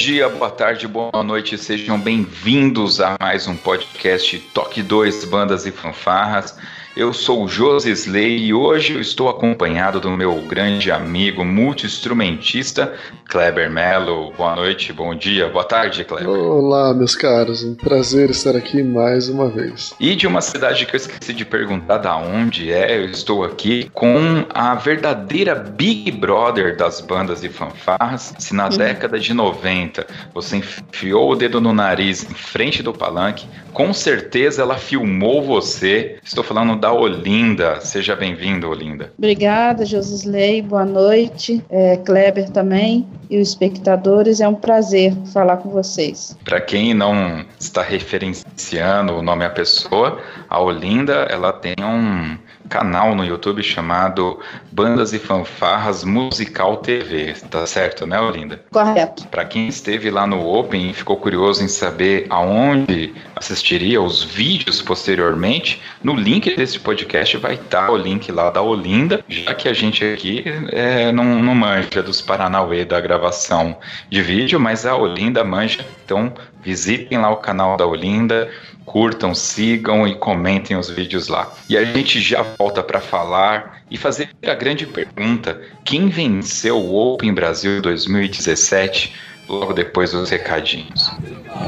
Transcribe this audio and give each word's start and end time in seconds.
Dia, 0.00 0.30
boa 0.30 0.50
tarde, 0.50 0.88
boa 0.88 1.22
noite, 1.22 1.58
sejam 1.58 2.00
bem-vindos 2.00 3.02
a 3.02 3.16
mais 3.20 3.46
um 3.46 3.54
podcast 3.54 4.38
Toque 4.54 4.82
2 4.82 5.26
Bandas 5.26 5.66
e 5.66 5.70
Fanfarras. 5.70 6.56
Eu 7.00 7.14
sou 7.14 7.44
o 7.44 7.48
Josi 7.48 7.90
Slay 7.92 8.36
e 8.36 8.52
hoje 8.52 8.92
eu 8.92 9.00
estou 9.00 9.30
acompanhado 9.30 9.98
do 9.98 10.10
meu 10.10 10.34
grande 10.42 10.90
amigo 10.90 11.42
multi-instrumentista 11.42 12.92
Kleber 13.26 13.70
Mello. 13.70 14.30
Boa 14.36 14.54
noite, 14.54 14.92
bom 14.92 15.14
dia, 15.14 15.48
boa 15.48 15.64
tarde, 15.64 16.04
Kleber. 16.04 16.28
Olá, 16.28 16.92
meus 16.92 17.14
caros, 17.14 17.64
um 17.64 17.74
prazer 17.74 18.28
estar 18.28 18.54
aqui 18.54 18.82
mais 18.82 19.30
uma 19.30 19.48
vez. 19.48 19.94
E 19.98 20.14
de 20.14 20.26
uma 20.26 20.42
cidade 20.42 20.84
que 20.84 20.94
eu 20.94 20.98
esqueci 20.98 21.32
de 21.32 21.42
perguntar 21.46 21.96
da 21.96 22.18
onde 22.18 22.70
é, 22.70 22.98
eu 22.98 23.06
estou 23.06 23.44
aqui 23.44 23.88
com 23.94 24.44
a 24.52 24.74
verdadeira 24.74 25.54
Big 25.54 26.10
Brother 26.10 26.76
das 26.76 27.00
bandas 27.00 27.42
e 27.42 27.48
fanfarras. 27.48 28.34
Se 28.38 28.54
na 28.54 28.68
década 28.68 29.18
de 29.18 29.32
90 29.32 30.06
você 30.34 30.56
enfiou 30.58 31.30
o 31.30 31.34
dedo 31.34 31.62
no 31.62 31.72
nariz 31.72 32.30
em 32.30 32.34
frente 32.34 32.82
do 32.82 32.92
palanque, 32.92 33.46
com 33.72 33.94
certeza 33.94 34.60
ela 34.60 34.76
filmou 34.76 35.42
você. 35.42 36.18
Estou 36.22 36.44
falando 36.44 36.76
da 36.76 36.89
Olinda. 36.92 37.80
Seja 37.80 38.14
bem-vindo, 38.16 38.68
Olinda. 38.68 39.12
Obrigada, 39.16 39.84
Josisley. 39.84 40.62
Boa 40.62 40.84
noite. 40.84 41.64
É, 41.70 41.96
Kleber 41.96 42.50
também 42.50 43.06
e 43.28 43.40
os 43.40 43.48
espectadores. 43.48 44.40
É 44.40 44.48
um 44.48 44.54
prazer 44.54 45.14
falar 45.32 45.58
com 45.58 45.70
vocês. 45.70 46.36
Para 46.44 46.60
quem 46.60 46.94
não 46.94 47.44
está 47.58 47.82
referenciando 47.82 49.14
o 49.14 49.22
nome 49.22 49.44
da 49.44 49.50
pessoa, 49.50 50.20
a 50.48 50.60
Olinda 50.60 51.26
ela 51.30 51.52
tem 51.52 51.74
um 51.80 52.36
canal 52.70 53.16
no 53.16 53.24
YouTube 53.24 53.62
chamado 53.64 54.38
Bandas 54.70 55.12
e 55.12 55.18
Fanfarras 55.18 56.04
Musical 56.04 56.76
TV. 56.76 57.34
Tá 57.50 57.66
certo, 57.66 58.06
né, 58.06 58.18
Olinda? 58.20 58.62
Correto. 58.70 59.26
Para 59.26 59.44
quem 59.44 59.66
esteve 59.66 60.08
lá 60.08 60.24
no 60.24 60.46
Open 60.46 60.88
e 60.88 60.94
ficou 60.94 61.16
curioso 61.16 61.64
em 61.64 61.68
saber 61.68 62.26
aonde 62.30 63.12
assistiria 63.34 64.00
os 64.00 64.22
vídeos 64.22 64.80
posteriormente, 64.80 65.82
no 66.02 66.14
link 66.14 66.54
desse 66.54 66.78
podcast 66.78 67.36
vai 67.38 67.54
estar 67.54 67.90
o 67.90 67.96
link 67.96 68.30
lá 68.30 68.50
da 68.50 68.62
Olinda, 68.62 69.24
já 69.28 69.52
que 69.52 69.68
a 69.68 69.72
gente 69.72 70.04
aqui 70.04 70.44
é, 70.72 71.10
não, 71.10 71.42
não 71.42 71.54
manja 71.54 72.02
dos 72.02 72.22
Paranauê 72.22 72.84
da 72.84 73.00
gravação 73.00 73.76
de 74.08 74.22
vídeo, 74.22 74.60
mas 74.60 74.86
a 74.86 74.94
Olinda 74.94 75.42
manja. 75.42 75.84
Então 76.04 76.32
visitem 76.62 77.18
lá 77.18 77.30
o 77.30 77.36
canal 77.36 77.76
da 77.76 77.86
Olinda 77.86 78.48
curtam, 78.90 79.32
sigam 79.32 80.04
e 80.04 80.16
comentem 80.16 80.76
os 80.76 80.90
vídeos 80.90 81.28
lá. 81.28 81.48
E 81.68 81.78
a 81.78 81.84
gente 81.84 82.20
já 82.20 82.42
volta 82.42 82.82
para 82.82 83.00
falar 83.00 83.84
e 83.88 83.96
fazer 83.96 84.30
a 84.44 84.54
grande 84.54 84.84
pergunta: 84.84 85.62
quem 85.84 86.08
venceu 86.08 86.76
o 86.76 86.96
Open 86.96 87.32
Brasil 87.32 87.80
2017? 87.80 89.14
Logo 89.48 89.72
depois 89.72 90.10
dos 90.10 90.28
recadinhos. 90.30 91.08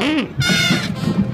Hum. 0.00 1.31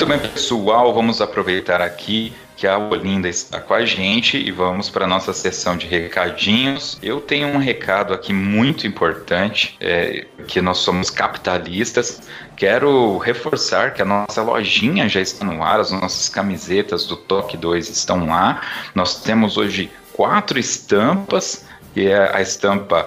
Muito 0.00 0.18
bem, 0.18 0.32
pessoal, 0.32 0.94
vamos 0.94 1.20
aproveitar 1.20 1.82
aqui 1.82 2.32
que 2.56 2.66
a 2.66 2.78
Olinda 2.78 3.28
está 3.28 3.60
com 3.60 3.74
a 3.74 3.84
gente 3.84 4.38
e 4.38 4.50
vamos 4.50 4.88
para 4.88 5.04
a 5.04 5.06
nossa 5.06 5.34
sessão 5.34 5.76
de 5.76 5.86
recadinhos. 5.86 6.98
Eu 7.02 7.20
tenho 7.20 7.48
um 7.48 7.58
recado 7.58 8.14
aqui 8.14 8.32
muito 8.32 8.86
importante, 8.86 9.76
é, 9.78 10.24
que 10.48 10.62
nós 10.62 10.78
somos 10.78 11.10
capitalistas. 11.10 12.22
Quero 12.56 13.18
reforçar 13.18 13.92
que 13.92 14.00
a 14.00 14.06
nossa 14.06 14.40
lojinha 14.40 15.06
já 15.06 15.20
está 15.20 15.44
no 15.44 15.62
ar, 15.62 15.80
as 15.80 15.90
nossas 15.90 16.30
camisetas 16.30 17.04
do 17.04 17.14
Toque 17.14 17.58
2 17.58 17.90
estão 17.90 18.26
lá. 18.26 18.62
Nós 18.94 19.20
temos 19.20 19.58
hoje 19.58 19.90
quatro 20.14 20.58
estampas, 20.58 21.66
que 21.92 22.08
é 22.08 22.34
a 22.34 22.40
estampa 22.40 23.06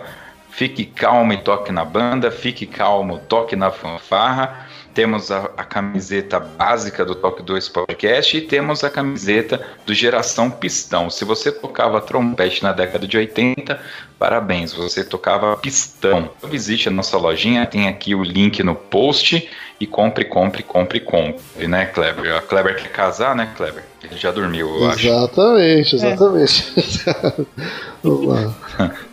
Fique 0.54 0.86
calmo 0.86 1.34
e 1.34 1.38
toque 1.38 1.72
na 1.72 1.84
banda, 1.84 2.30
fique 2.30 2.68
calmo, 2.68 3.18
toque 3.28 3.56
na 3.56 3.72
fanfarra 3.72 4.62
temos 4.94 5.31
a, 5.31 5.50
a, 5.58 5.64
camiseta 5.64 6.40
básica 6.40 7.04
do 7.04 7.16
Top 7.16 7.42
2 7.42 7.70
Podcast 7.70 8.38
e 8.38 8.42
temos 8.42 8.84
a 8.84 8.90
camiseta 8.90 9.66
do 9.86 9.94
Geração 9.94 10.50
Pistão. 10.50 11.09
Se 11.09 11.26
você 11.26 11.52
tocava 11.52 12.00
trompete 12.00 12.62
na 12.64 12.72
década 12.72 13.08
de 13.08 13.18
80, 13.18 13.80
parabéns, 14.20 14.72
você 14.72 15.04
tocava 15.04 15.58
pistão. 15.58 16.30
Visite 16.44 16.90
a 16.90 16.92
nossa 16.92 17.18
lojinha, 17.18 17.66
tem 17.66 17.88
aqui 17.88 18.14
o 18.14 18.24
link 18.24 18.62
no 18.62 18.76
post 18.76 19.50
e 19.80 19.88
compre, 19.88 20.26
compre, 20.26 20.64
compre, 20.64 21.00
compre, 21.00 21.68
né, 21.68 21.88
Kleber? 21.88 22.36
A 22.36 22.42
Kleber 22.42 22.75
quer 22.75 22.90
casar, 22.90 23.36
né, 23.36 23.52
Kleber? 23.56 23.84
Ele 24.04 24.18
já 24.18 24.31
dormiu, 24.31 24.70
eu 24.70 24.92
exatamente, 24.92 25.96
acho. 25.96 25.96
Exatamente, 25.96 26.75
exatamente. 26.75 27.48
Vamos 28.04 28.28
lá. 28.28 28.56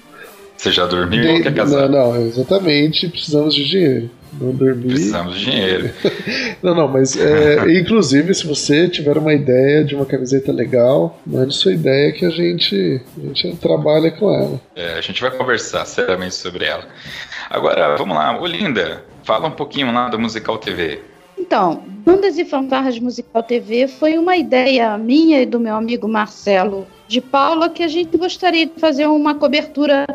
Você 0.60 0.71
já 0.72 0.84
dormiu 0.84 1.37
ou 1.37 1.43
quer 1.43 1.54
casar? 1.54 1.88
Não, 1.88 2.12
não, 2.12 2.26
exatamente, 2.26 3.09
precisamos 3.09 3.54
de 3.54 3.65
dinheiro. 3.65 4.10
Não 4.38 4.53
dormir. 4.53 4.88
Precisamos 4.88 5.38
de 5.38 5.47
dinheiro. 5.47 5.91
não, 6.62 6.75
não, 6.75 6.87
mas 6.87 7.16
é, 7.16 7.65
inclusive 7.81 8.34
se 8.34 8.47
você 8.47 8.87
tiver 8.87 9.16
uma 9.16 9.32
ideia 9.32 9.82
de 9.82 9.94
uma 9.94 10.04
camiseta 10.04 10.53
legal, 10.53 11.19
mande 11.26 11.54
sua 11.54 11.72
ideia 11.72 12.12
que 12.12 12.26
a 12.26 12.31
gente, 12.31 13.00
a 13.16 13.32
gente 13.32 13.56
trabalha 13.56 14.10
com 14.10 14.31
ela. 14.34 14.60
É, 14.76 14.98
a 14.98 15.00
gente 15.00 15.22
vai 15.22 15.31
conversar 15.31 15.87
seriamente 15.87 16.34
sobre 16.34 16.66
ela. 16.66 16.84
Agora, 17.48 17.97
vamos 17.97 18.15
lá, 18.15 18.38
Olinda, 18.38 19.03
fala 19.25 19.48
um 19.48 19.53
pouquinho 19.53 19.91
lá 19.91 20.10
do 20.10 20.19
Musical 20.19 20.59
TV. 20.59 21.00
Então, 21.38 21.82
Bandas 22.04 22.37
e 22.37 22.44
Fanfarras 22.44 22.98
Musical 22.98 23.42
TV 23.42 23.88
foi 23.88 24.19
uma 24.19 24.37
ideia 24.37 24.98
minha 24.98 25.41
e 25.41 25.47
do 25.47 25.59
meu 25.59 25.75
amigo 25.75 26.06
Marcelo 26.06 26.86
de 27.09 27.22
Paula 27.22 27.71
que 27.71 27.83
a 27.83 27.89
gente 27.89 28.15
gostaria 28.18 28.66
de 28.66 28.78
fazer 28.78 29.06
uma 29.06 29.34
cobertura 29.34 30.06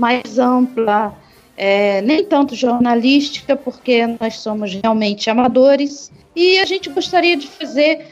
mais 0.00 0.38
ampla, 0.38 1.14
é, 1.56 2.00
nem 2.00 2.24
tanto 2.24 2.54
jornalística, 2.54 3.54
porque 3.54 4.06
nós 4.18 4.36
somos 4.38 4.72
realmente 4.72 5.28
amadores, 5.28 6.10
e 6.34 6.58
a 6.58 6.64
gente 6.64 6.88
gostaria 6.88 7.36
de 7.36 7.46
fazer 7.46 8.06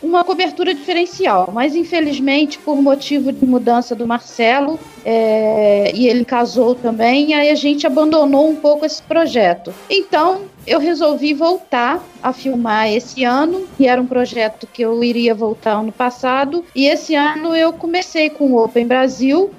uma 0.00 0.22
cobertura 0.22 0.74
diferencial, 0.74 1.50
mas 1.52 1.74
infelizmente, 1.74 2.58
por 2.58 2.76
motivo 2.80 3.32
de 3.32 3.44
mudança 3.44 3.94
do 3.96 4.06
Marcelo, 4.06 4.78
é, 5.04 5.90
e 5.94 6.06
ele 6.06 6.24
casou 6.24 6.74
também, 6.74 7.34
aí 7.34 7.50
a 7.50 7.54
gente 7.54 7.86
abandonou 7.86 8.48
um 8.48 8.54
pouco 8.54 8.84
esse 8.84 9.02
projeto. 9.02 9.74
Então, 9.90 10.42
eu 10.66 10.78
resolvi 10.78 11.32
voltar 11.34 12.04
a 12.22 12.32
filmar 12.32 12.92
esse 12.92 13.24
ano, 13.24 13.66
que 13.76 13.88
era 13.88 14.00
um 14.00 14.06
projeto 14.06 14.68
que 14.72 14.82
eu 14.82 15.02
iria 15.02 15.34
voltar 15.34 15.72
ano 15.72 15.90
passado, 15.90 16.64
e 16.76 16.86
esse 16.86 17.14
ano 17.14 17.56
eu 17.56 17.72
comecei 17.72 18.28
com 18.30 18.52
o 18.52 18.62
Open 18.62 18.86
Brasil, 18.86 19.50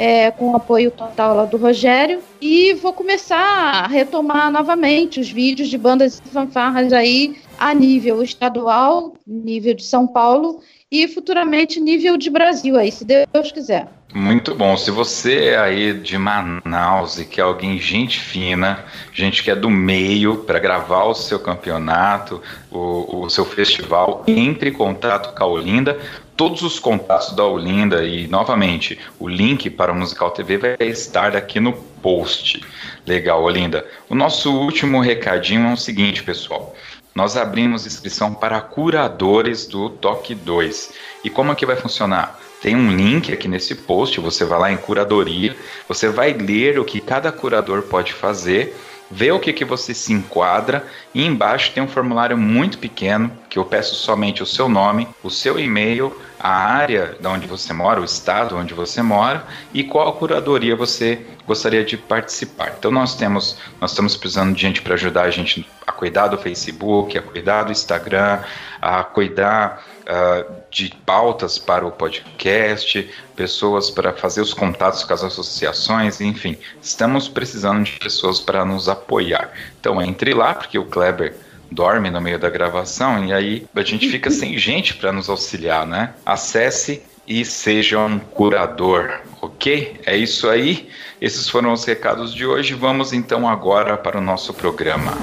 é, 0.00 0.30
com 0.30 0.52
o 0.52 0.56
apoio 0.56 0.90
total 0.90 1.36
lá 1.36 1.44
do 1.44 1.58
Rogério. 1.58 2.22
E 2.40 2.72
vou 2.72 2.90
começar 2.90 3.36
a 3.36 3.86
retomar 3.86 4.50
novamente 4.50 5.20
os 5.20 5.30
vídeos 5.30 5.68
de 5.68 5.76
bandas 5.76 6.22
e 6.24 6.28
fanfarras 6.30 6.90
aí 6.90 7.36
a 7.58 7.74
nível 7.74 8.22
estadual, 8.22 9.12
nível 9.26 9.74
de 9.74 9.84
São 9.84 10.06
Paulo 10.06 10.62
e 10.90 11.06
futuramente 11.06 11.78
nível 11.78 12.16
de 12.16 12.30
Brasil 12.30 12.78
aí, 12.78 12.90
se 12.90 13.04
Deus 13.04 13.52
quiser. 13.52 13.88
Muito 14.14 14.54
bom. 14.54 14.76
Se 14.76 14.90
você 14.90 15.50
é 15.50 15.58
aí 15.58 15.92
de 15.92 16.18
Manaus 16.18 17.18
e 17.18 17.24
quer 17.24 17.42
alguém 17.42 17.78
gente 17.78 18.18
fina, 18.18 18.84
gente 19.12 19.42
que 19.42 19.50
é 19.50 19.54
do 19.54 19.70
meio 19.70 20.38
para 20.38 20.58
gravar 20.58 21.04
o 21.04 21.14
seu 21.14 21.38
campeonato, 21.38 22.42
o, 22.70 23.24
o 23.24 23.30
seu 23.30 23.44
festival, 23.44 24.24
entre 24.26 24.70
em 24.70 24.72
contato 24.72 25.32
com 25.36 25.44
a 25.44 25.46
Olinda. 25.46 25.96
Todos 26.40 26.62
os 26.62 26.78
contatos 26.78 27.36
da 27.36 27.44
Olinda 27.44 28.02
e, 28.02 28.26
novamente, 28.26 28.98
o 29.18 29.28
link 29.28 29.68
para 29.68 29.92
o 29.92 29.94
Musical 29.94 30.30
TV 30.30 30.56
vai 30.56 30.76
estar 30.80 31.36
aqui 31.36 31.60
no 31.60 31.74
post. 31.74 32.64
Legal, 33.06 33.42
Olinda. 33.42 33.86
O 34.08 34.14
nosso 34.14 34.50
último 34.50 35.02
recadinho 35.02 35.68
é 35.68 35.72
o 35.74 35.76
seguinte, 35.76 36.22
pessoal. 36.22 36.74
Nós 37.14 37.36
abrimos 37.36 37.84
inscrição 37.84 38.32
para 38.32 38.58
curadores 38.58 39.66
do 39.66 39.90
Toque 39.90 40.34
2. 40.34 40.94
E 41.24 41.28
como 41.28 41.52
é 41.52 41.54
que 41.54 41.66
vai 41.66 41.76
funcionar? 41.76 42.40
Tem 42.62 42.74
um 42.74 42.90
link 42.90 43.30
aqui 43.30 43.46
nesse 43.46 43.74
post, 43.74 44.18
você 44.18 44.42
vai 44.42 44.58
lá 44.58 44.72
em 44.72 44.78
curadoria, 44.78 45.54
você 45.86 46.08
vai 46.08 46.32
ler 46.32 46.78
o 46.78 46.86
que 46.86 47.02
cada 47.02 47.30
curador 47.30 47.82
pode 47.82 48.14
fazer, 48.14 48.74
ver 49.10 49.32
o 49.32 49.40
que, 49.40 49.52
que 49.52 49.64
você 49.64 49.92
se 49.92 50.12
enquadra 50.12 50.86
e 51.12 51.26
embaixo 51.26 51.72
tem 51.72 51.82
um 51.82 51.88
formulário 51.88 52.38
muito 52.38 52.78
pequeno 52.78 53.30
que 53.48 53.58
eu 53.58 53.64
peço 53.64 53.96
somente 53.96 54.42
o 54.42 54.46
seu 54.46 54.68
nome, 54.68 55.08
o 55.22 55.30
seu 55.30 55.58
e-mail, 55.58 56.16
a 56.38 56.50
área 56.50 57.16
de 57.20 57.26
onde 57.26 57.46
você 57.46 57.72
mora, 57.72 58.00
o 58.00 58.04
estado 58.04 58.56
onde 58.56 58.72
você 58.72 59.02
mora 59.02 59.44
e 59.74 59.82
qual 59.82 60.12
curadoria 60.12 60.76
você 60.76 61.26
gostaria 61.46 61.84
de 61.84 61.96
participar. 61.96 62.74
Então 62.78 62.92
nós 62.92 63.16
temos, 63.16 63.58
nós 63.80 63.90
estamos 63.90 64.16
precisando 64.16 64.54
de 64.54 64.60
gente 64.60 64.80
para 64.80 64.94
ajudar 64.94 65.22
a 65.22 65.30
gente 65.30 65.68
a 65.84 65.90
cuidar 65.90 66.28
do 66.28 66.38
Facebook, 66.38 67.18
a 67.18 67.22
cuidar 67.22 67.64
do 67.64 67.72
Instagram, 67.72 68.38
a 68.80 69.02
cuidar 69.02 69.84
uh, 70.10 70.52
de 70.70 70.92
pautas 71.06 71.58
para 71.58 71.86
o 71.86 71.92
podcast, 71.92 73.08
pessoas 73.36 73.90
para 73.90 74.12
fazer 74.12 74.40
os 74.40 74.52
contatos 74.52 75.04
com 75.04 75.14
as 75.14 75.22
associações, 75.22 76.20
enfim, 76.20 76.58
estamos 76.82 77.28
precisando 77.28 77.84
de 77.84 77.92
pessoas 77.92 78.40
para 78.40 78.64
nos 78.64 78.88
apoiar. 78.88 79.52
Então 79.78 80.02
entre 80.02 80.34
lá, 80.34 80.54
porque 80.54 80.78
o 80.78 80.84
Kleber 80.84 81.34
dorme 81.70 82.10
no 82.10 82.20
meio 82.20 82.38
da 82.38 82.50
gravação 82.50 83.24
e 83.24 83.32
aí 83.32 83.66
a 83.74 83.82
gente 83.82 84.10
fica 84.10 84.28
sem 84.30 84.58
gente 84.58 84.94
para 84.94 85.12
nos 85.12 85.28
auxiliar, 85.28 85.86
né? 85.86 86.14
Acesse 86.26 87.02
e 87.26 87.44
seja 87.44 88.00
um 88.00 88.18
curador, 88.18 89.20
ok? 89.40 90.00
É 90.04 90.16
isso 90.16 90.48
aí. 90.48 90.88
Esses 91.20 91.48
foram 91.48 91.72
os 91.72 91.84
recados 91.84 92.34
de 92.34 92.44
hoje. 92.44 92.74
Vamos 92.74 93.12
então 93.12 93.48
agora 93.48 93.96
para 93.96 94.18
o 94.18 94.20
nosso 94.20 94.52
programa. 94.52 95.16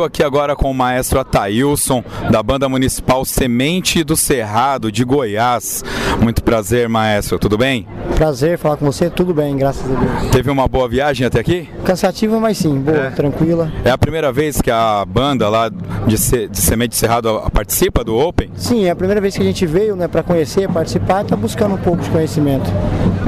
Estou 0.00 0.06
aqui 0.06 0.22
agora 0.22 0.56
com 0.56 0.70
o 0.70 0.74
maestro 0.74 1.20
Ataílson, 1.20 2.02
da 2.30 2.42
Banda 2.42 2.66
Municipal 2.70 3.22
Semente 3.22 4.02
do 4.02 4.16
Cerrado, 4.16 4.90
de 4.90 5.04
Goiás. 5.04 5.84
Muito 6.22 6.42
prazer, 6.42 6.88
maestro. 6.88 7.38
Tudo 7.38 7.58
bem? 7.58 7.86
Prazer 8.16 8.56
falar 8.56 8.78
com 8.78 8.86
você. 8.86 9.10
Tudo 9.10 9.34
bem, 9.34 9.54
graças 9.58 9.84
a 9.84 9.94
Deus. 9.94 10.30
Teve 10.30 10.50
uma 10.50 10.66
boa 10.66 10.88
viagem 10.88 11.26
até 11.26 11.40
aqui? 11.40 11.68
Cansativa, 11.84 12.40
mas 12.40 12.56
sim, 12.56 12.78
boa, 12.78 12.96
é. 12.96 13.10
tranquila. 13.10 13.70
É 13.84 13.90
a 13.90 13.98
primeira 13.98 14.32
vez 14.32 14.62
que 14.62 14.70
a 14.70 15.04
banda 15.04 15.50
lá 15.50 15.68
de, 15.68 16.16
Se 16.16 16.48
de 16.48 16.58
Semente 16.58 16.90
do 16.90 16.96
Cerrado 16.96 17.42
participa 17.52 18.02
do 18.02 18.16
Open? 18.16 18.50
Sim, 18.56 18.86
é 18.86 18.90
a 18.90 18.96
primeira 18.96 19.20
vez 19.20 19.36
que 19.36 19.42
a 19.42 19.44
gente 19.44 19.66
veio 19.66 19.94
né, 19.96 20.08
para 20.08 20.22
conhecer, 20.22 20.66
participar 20.70 21.20
e 21.20 21.22
está 21.24 21.36
buscando 21.36 21.74
um 21.74 21.78
pouco 21.78 22.02
de 22.02 22.08
conhecimento. 22.08 22.70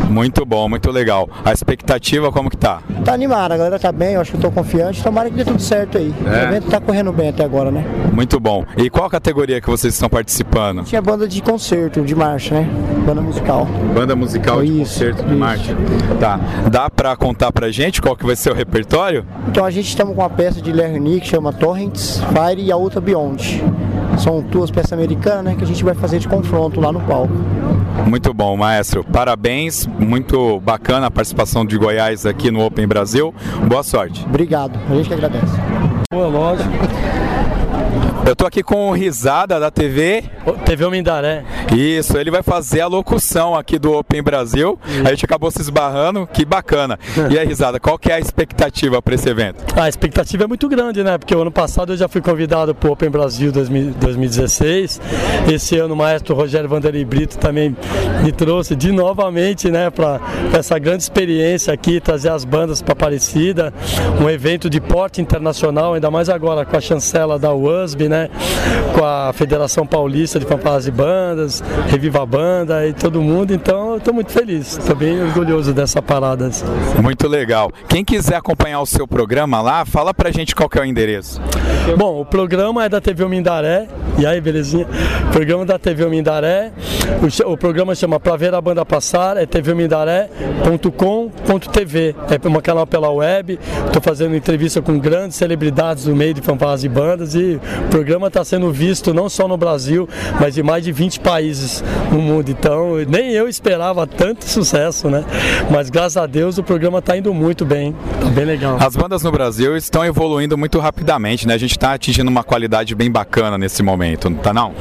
Muito 0.08 0.44
bom, 0.44 0.68
muito 0.68 0.90
legal. 0.90 1.28
A 1.44 1.52
expectativa 1.52 2.30
como 2.30 2.50
que 2.50 2.56
tá? 2.56 2.82
Tá 3.04 3.12
animada, 3.12 3.54
a 3.54 3.56
galera 3.56 3.78
tá 3.78 3.90
bem, 3.90 4.14
eu 4.14 4.20
acho 4.20 4.32
que 4.32 4.36
eu 4.36 4.42
tô 4.42 4.50
confiante, 4.50 5.02
tomara 5.02 5.30
que 5.30 5.36
dê 5.36 5.44
tudo 5.44 5.60
certo 5.60 5.96
aí. 5.96 6.14
É. 6.26 6.46
O 6.62 6.64
evento 6.64 6.70
tá 6.70 6.80
correndo 6.80 7.12
bem 7.12 7.28
até 7.28 7.44
agora, 7.44 7.70
né? 7.70 7.84
Muito 8.12 8.38
bom. 8.38 8.64
E 8.76 8.88
qual 8.88 9.08
categoria 9.10 9.60
que 9.60 9.68
vocês 9.68 9.94
estão 9.94 10.08
participando? 10.08 10.84
Tinha 10.84 11.02
banda 11.02 11.26
de 11.26 11.42
concerto, 11.42 12.02
de 12.02 12.14
marcha, 12.14 12.54
né? 12.54 12.68
Banda 13.04 13.20
musical. 13.20 13.66
Banda 13.94 14.14
musical 14.14 14.60
de 14.62 14.80
isso, 14.80 14.94
concerto 14.94 15.22
de 15.24 15.30
isso. 15.30 15.38
marcha. 15.38 15.76
Tá. 16.20 16.38
Dá 16.70 16.88
pra 16.88 17.16
contar 17.16 17.52
pra 17.52 17.70
gente 17.70 18.00
qual 18.00 18.16
que 18.16 18.24
vai 18.24 18.36
ser 18.36 18.50
o 18.50 18.54
repertório? 18.54 19.24
Então 19.48 19.64
a 19.64 19.70
gente 19.70 19.88
estamos 19.88 20.14
com 20.14 20.22
uma 20.22 20.30
peça 20.30 20.60
de 20.60 20.72
Lerny 20.72 21.20
que 21.20 21.26
chama 21.26 21.52
Torrents, 21.52 22.22
Fire 22.28 22.62
e 22.62 22.70
a 22.70 22.76
outra 22.76 23.00
Beyond. 23.00 23.62
São 24.18 24.40
duas 24.42 24.70
peças 24.70 24.92
americanas, 24.92 25.44
né, 25.44 25.54
que 25.56 25.64
a 25.64 25.66
gente 25.66 25.82
vai 25.82 25.94
fazer 25.94 26.18
de 26.18 26.28
confronto 26.28 26.80
lá 26.80 26.92
no 26.92 27.00
palco. 27.00 27.32
Muito 28.06 28.32
bom, 28.32 28.56
maestro. 28.56 29.02
Parabéns, 29.04 29.86
muito 29.98 30.60
bacana 30.60 31.06
a 31.06 31.10
participação 31.10 31.64
de 31.64 31.76
Goiás 31.78 32.26
aqui 32.26 32.50
no 32.50 32.64
Open 32.64 32.86
Brasil. 32.86 33.34
Boa 33.66 33.82
sorte. 33.82 34.24
Obrigado, 34.26 34.78
a 34.90 34.94
gente 34.94 35.08
que 35.08 35.14
agradece. 35.14 35.71
Boa, 36.12 36.28
lógico. 36.28 37.11
Eu 38.24 38.36
tô 38.36 38.46
aqui 38.46 38.62
com 38.62 38.88
o 38.88 38.92
Risada 38.92 39.58
da 39.58 39.70
TV. 39.70 40.22
TV 40.64 40.88
Mindaré. 40.88 41.44
Isso, 41.76 42.16
ele 42.16 42.30
vai 42.30 42.42
fazer 42.42 42.80
a 42.80 42.86
locução 42.86 43.54
aqui 43.54 43.78
do 43.78 43.92
Open 43.92 44.22
Brasil. 44.22 44.78
Isso. 44.86 45.06
A 45.06 45.10
gente 45.10 45.24
acabou 45.24 45.50
se 45.50 45.60
esbarrando, 45.60 46.28
que 46.32 46.44
bacana. 46.44 46.98
E 47.30 47.38
aí, 47.38 47.46
Risada, 47.46 47.80
qual 47.80 47.98
que 47.98 48.10
é 48.12 48.14
a 48.14 48.20
expectativa 48.20 49.02
para 49.02 49.14
esse 49.14 49.28
evento? 49.28 49.64
A 49.76 49.88
expectativa 49.88 50.44
é 50.44 50.46
muito 50.46 50.68
grande, 50.68 51.02
né? 51.02 51.18
Porque 51.18 51.34
o 51.34 51.42
ano 51.42 51.50
passado 51.50 51.92
eu 51.92 51.96
já 51.96 52.08
fui 52.08 52.20
convidado 52.20 52.74
para 52.74 52.88
o 52.88 52.92
Open 52.92 53.10
Brasil 53.10 53.50
2016. 53.50 55.00
Esse 55.52 55.78
ano 55.78 55.94
o 55.94 55.96
maestro 55.96 56.34
Rogério 56.34 56.68
Vanderlei 56.68 57.04
Brito 57.04 57.38
também 57.38 57.76
me 58.22 58.30
trouxe 58.30 58.76
de 58.76 58.92
novamente, 58.92 59.70
né, 59.70 59.90
para 59.90 60.20
essa 60.56 60.78
grande 60.78 61.02
experiência 61.02 61.72
aqui, 61.72 62.00
trazer 62.00 62.28
as 62.28 62.44
bandas 62.44 62.80
para 62.80 62.92
Aparecida, 62.92 63.74
um 64.20 64.30
evento 64.30 64.70
de 64.70 64.80
porte 64.80 65.20
internacional, 65.20 65.94
ainda 65.94 66.10
mais 66.10 66.28
agora 66.28 66.64
com 66.64 66.76
a 66.76 66.80
chancela 66.80 67.38
da 67.38 67.52
USB, 67.52 68.08
né? 68.12 68.28
Com 68.94 69.04
a 69.04 69.32
Federação 69.32 69.86
Paulista 69.86 70.38
de 70.38 70.44
Fanfarras 70.44 70.86
e 70.86 70.90
Bandas, 70.90 71.62
Reviva 71.88 72.22
a 72.22 72.26
Banda 72.26 72.86
e 72.86 72.92
todo 72.92 73.22
mundo. 73.22 73.54
Então, 73.54 73.96
estou 73.96 74.12
muito 74.12 74.30
feliz, 74.30 74.76
estou 74.76 74.94
bem 74.94 75.22
orgulhoso 75.22 75.72
dessa 75.72 76.02
parada. 76.02 76.50
Muito 77.00 77.26
legal. 77.26 77.72
Quem 77.88 78.04
quiser 78.04 78.36
acompanhar 78.36 78.80
o 78.80 78.86
seu 78.86 79.08
programa 79.08 79.62
lá, 79.62 79.86
fala 79.86 80.12
pra 80.12 80.30
gente 80.30 80.54
qual 80.54 80.68
que 80.68 80.78
é 80.78 80.82
o 80.82 80.84
endereço. 80.84 81.40
Bom, 81.96 82.20
o 82.20 82.24
programa 82.24 82.84
é 82.84 82.88
da 82.88 83.00
TV 83.00 83.26
Mindaré. 83.26 83.88
E 84.18 84.26
aí, 84.26 84.40
belezinha? 84.40 84.86
O 85.28 85.32
programa 85.32 85.64
da 85.64 85.78
TV 85.78 86.04
Mindaré. 86.06 86.72
O, 87.22 87.52
o 87.52 87.56
programa 87.56 87.94
chama 87.94 88.18
Pra 88.20 88.36
Ver 88.36 88.54
a 88.54 88.60
Banda 88.60 88.84
Passar, 88.84 89.38
é 89.38 89.46
tvmindaré.com.tv. 89.46 92.14
É 92.30 92.48
uma 92.48 92.60
canal 92.60 92.86
pela 92.86 93.10
web. 93.10 93.58
Estou 93.86 94.02
fazendo 94.02 94.36
entrevista 94.36 94.82
com 94.82 94.98
grandes 94.98 95.36
celebridades 95.36 96.04
do 96.04 96.14
meio 96.14 96.34
de 96.34 96.42
fanfarras 96.42 96.84
e 96.84 96.88
bandas 96.88 97.34
e 97.34 97.58
o 97.94 98.01
programa 98.02 98.26
está 98.26 98.44
sendo 98.44 98.72
visto 98.72 99.14
não 99.14 99.28
só 99.28 99.46
no 99.46 99.56
Brasil, 99.56 100.08
mas 100.40 100.58
em 100.58 100.62
mais 100.62 100.82
de 100.82 100.90
20 100.90 101.20
países 101.20 101.84
no 102.10 102.20
mundo. 102.20 102.50
Então, 102.50 102.96
nem 103.08 103.30
eu 103.30 103.48
esperava 103.48 104.08
tanto 104.08 104.44
sucesso, 104.44 105.08
né? 105.08 105.24
Mas 105.70 105.88
graças 105.88 106.16
a 106.16 106.26
Deus 106.26 106.58
o 106.58 106.64
programa 106.64 106.98
está 106.98 107.16
indo 107.16 107.32
muito 107.32 107.64
bem, 107.64 107.94
tá 108.20 108.28
bem 108.28 108.44
legal. 108.44 108.76
As 108.80 108.96
bandas 108.96 109.22
no 109.22 109.30
Brasil 109.30 109.76
estão 109.76 110.04
evoluindo 110.04 110.58
muito 110.58 110.80
rapidamente, 110.80 111.46
né? 111.46 111.54
A 111.54 111.58
gente 111.58 111.70
está 111.70 111.92
atingindo 111.92 112.28
uma 112.28 112.42
qualidade 112.42 112.92
bem 112.96 113.08
bacana 113.08 113.56
nesse 113.56 113.84
momento, 113.84 114.28
não 114.28 114.38
tá 114.38 114.52
não? 114.52 114.74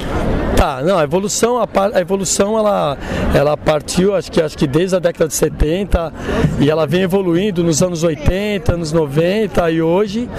Tá, 0.55 0.81
não, 0.83 0.97
a 0.97 1.03
evolução, 1.03 1.57
a, 1.57 1.67
a, 1.93 2.01
evolução 2.01 2.57
ela, 2.57 2.97
ela 3.33 3.57
partiu 3.57 4.15
acho 4.15 4.31
que, 4.31 4.41
acho 4.41 4.57
que 4.57 4.67
desde 4.67 4.95
a 4.95 4.99
década 4.99 5.27
de 5.27 5.33
70 5.33 6.13
e 6.59 6.69
ela 6.69 6.85
vem 6.85 7.01
evoluindo 7.01 7.63
nos 7.63 7.81
anos 7.81 8.03
80, 8.03 8.73
anos 8.73 8.91
90 8.91 9.71
e 9.71 9.81
hoje 9.81 10.29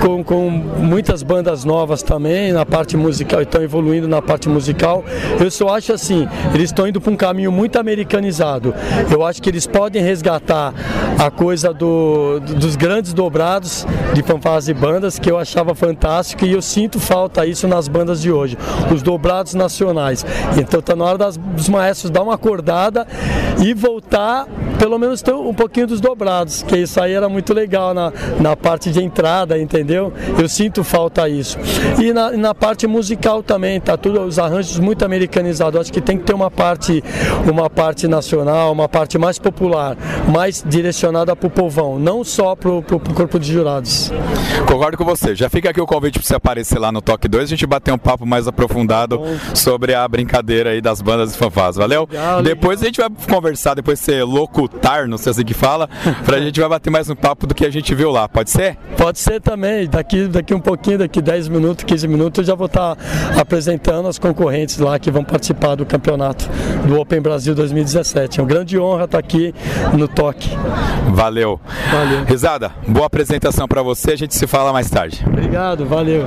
com, 0.00 0.24
com 0.24 0.50
muitas 0.50 1.22
bandas 1.22 1.64
novas 1.64 2.02
também 2.02 2.52
na 2.52 2.64
parte 2.64 2.96
musical, 2.96 3.42
estão 3.42 3.62
evoluindo 3.62 4.08
na 4.08 4.20
parte 4.20 4.48
musical. 4.48 5.04
Eu 5.38 5.50
só 5.50 5.68
acho 5.76 5.92
assim, 5.92 6.26
eles 6.54 6.70
estão 6.70 6.88
indo 6.88 7.00
para 7.00 7.12
um 7.12 7.16
caminho 7.16 7.52
muito 7.52 7.78
americanizado. 7.78 8.74
Eu 9.10 9.24
acho 9.24 9.40
que 9.42 9.48
eles 9.48 9.66
podem 9.66 10.02
resgatar 10.02 10.74
a 11.18 11.30
coisa 11.30 11.72
do, 11.72 12.40
dos 12.40 12.76
grandes 12.76 13.12
dobrados 13.12 13.86
de 14.14 14.22
fanfarras 14.22 14.68
e 14.68 14.74
bandas 14.74 15.18
que 15.18 15.30
eu 15.30 15.38
achava 15.38 15.74
fantástico 15.74 16.44
e 16.44 16.52
eu 16.52 16.62
sinto 16.62 16.98
falta 16.98 17.46
isso 17.46 17.68
nas 17.68 17.86
bandas 17.86 18.22
de 18.22 18.32
hoje. 18.32 18.56
Os 18.92 19.02
dobrados 19.10 19.54
nacionais. 19.54 20.24
Então 20.56 20.78
está 20.78 20.94
na 20.94 21.04
hora 21.04 21.18
das, 21.18 21.36
dos 21.36 21.68
maestros 21.68 22.10
dar 22.10 22.22
uma 22.22 22.34
acordada 22.34 23.06
e 23.60 23.74
voltar 23.74 24.46
pelo 24.78 24.98
menos 24.98 25.20
ter 25.20 25.34
um 25.34 25.52
pouquinho 25.52 25.86
dos 25.86 26.00
dobrados, 26.00 26.62
que 26.62 26.74
isso 26.74 26.98
aí 27.02 27.12
era 27.12 27.28
muito 27.28 27.52
legal 27.52 27.92
na, 27.92 28.10
na 28.40 28.56
parte 28.56 28.90
de 28.90 29.02
entrada, 29.02 29.58
entendeu? 29.58 30.10
Eu 30.38 30.48
sinto 30.48 30.82
falta 30.82 31.28
isso. 31.28 31.58
E 32.00 32.14
na, 32.14 32.30
na 32.30 32.54
parte 32.54 32.86
musical 32.86 33.42
também, 33.42 33.78
tá 33.78 33.96
tudo 33.98 34.22
os 34.22 34.38
arranjos 34.38 34.78
muito 34.78 35.04
americanizados. 35.04 35.78
Acho 35.78 35.92
que 35.92 36.00
tem 36.00 36.16
que 36.16 36.24
ter 36.24 36.32
uma 36.32 36.50
parte, 36.50 37.04
uma 37.50 37.68
parte 37.68 38.08
nacional, 38.08 38.72
uma 38.72 38.88
parte 38.88 39.18
mais 39.18 39.38
popular, 39.38 39.98
mais 40.32 40.64
direcionada 40.66 41.36
para 41.36 41.46
o 41.46 41.50
povão, 41.50 41.98
não 41.98 42.24
só 42.24 42.56
para 42.56 42.70
o 42.70 42.82
corpo 42.82 43.38
de 43.38 43.52
jurados. 43.52 44.10
Concordo 44.66 44.96
com 44.96 45.04
você. 45.04 45.34
Já 45.34 45.50
fica 45.50 45.68
aqui 45.68 45.80
o 45.80 45.86
convite 45.86 46.18
para 46.18 46.26
você 46.26 46.36
aparecer 46.36 46.78
lá 46.78 46.90
no 46.90 47.02
Toque 47.02 47.28
2, 47.28 47.44
a 47.44 47.46
gente 47.48 47.66
bater 47.66 47.92
um 47.92 47.98
papo 47.98 48.24
mais 48.24 48.48
aprofundado 48.48 48.99
Sobre 49.54 49.94
a 49.94 50.06
brincadeira 50.06 50.70
aí 50.70 50.80
das 50.80 51.00
bandas 51.00 51.34
e 51.34 51.38
fanfás. 51.38 51.76
Valeu? 51.76 52.08
Legal, 52.10 52.42
depois 52.42 52.80
legal. 52.80 52.82
a 52.82 53.08
gente 53.08 53.26
vai 53.26 53.36
conversar, 53.36 53.74
depois 53.74 54.00
você 54.00 54.22
locutar, 54.22 55.06
não 55.08 55.18
sei 55.18 55.30
assim 55.30 55.44
que 55.44 55.54
fala, 55.54 55.88
para 56.24 56.36
a 56.36 56.40
gente 56.42 56.58
vai 56.60 56.68
bater 56.68 56.90
mais 56.90 57.08
um 57.08 57.14
papo 57.14 57.46
do 57.46 57.54
que 57.54 57.64
a 57.64 57.70
gente 57.70 57.94
viu 57.94 58.10
lá. 58.10 58.28
Pode 58.28 58.50
ser? 58.50 58.76
Pode 58.96 59.18
ser 59.18 59.40
também. 59.40 59.88
Daqui, 59.88 60.26
daqui 60.26 60.54
um 60.54 60.60
pouquinho, 60.60 60.98
daqui 60.98 61.20
10 61.20 61.48
minutos, 61.48 61.84
15 61.84 62.08
minutos, 62.08 62.38
eu 62.38 62.44
já 62.44 62.54
vou 62.54 62.66
estar 62.66 62.96
tá 62.96 63.40
apresentando 63.40 64.08
as 64.08 64.18
concorrentes 64.18 64.78
lá 64.78 64.98
que 64.98 65.10
vão 65.10 65.24
participar 65.24 65.74
do 65.74 65.86
campeonato 65.86 66.48
do 66.86 67.00
Open 67.00 67.20
Brasil 67.20 67.54
2017. 67.54 68.40
É 68.40 68.42
uma 68.42 68.48
grande 68.48 68.78
honra 68.78 69.04
estar 69.04 69.18
tá 69.18 69.18
aqui 69.18 69.54
no 69.96 70.08
Toque. 70.08 70.50
Valeu. 71.12 71.60
Valeu. 71.90 72.24
Risada, 72.24 72.72
boa 72.86 73.06
apresentação 73.06 73.66
para 73.66 73.82
você. 73.82 74.12
A 74.12 74.16
gente 74.16 74.34
se 74.34 74.46
fala 74.46 74.72
mais 74.72 74.90
tarde. 74.90 75.24
Obrigado, 75.26 75.86
valeu. 75.86 76.24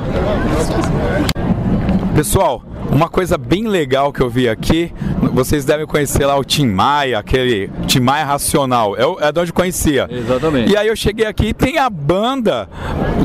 Pessoal, 2.15 2.63
uma 2.91 3.09
coisa 3.09 3.39
bem 3.39 3.67
legal 3.67 4.13
que 4.13 4.21
eu 4.21 4.29
vi 4.29 4.47
aqui, 4.47 4.93
vocês 5.33 5.65
devem 5.65 5.87
conhecer 5.87 6.27
lá 6.27 6.37
o 6.37 6.43
Tim 6.43 6.67
Maia, 6.67 7.17
aquele 7.17 7.71
Tim 7.87 8.01
Maia 8.01 8.23
Racional, 8.23 8.95
é, 8.95 9.27
é 9.27 9.31
de 9.31 9.39
onde 9.39 9.51
conhecia. 9.51 10.07
Exatamente. 10.11 10.71
E 10.71 10.77
aí 10.77 10.87
eu 10.87 10.95
cheguei 10.95 11.25
aqui 11.25 11.47
e 11.47 11.53
tem 11.55 11.79
a 11.79 11.89
banda 11.89 12.69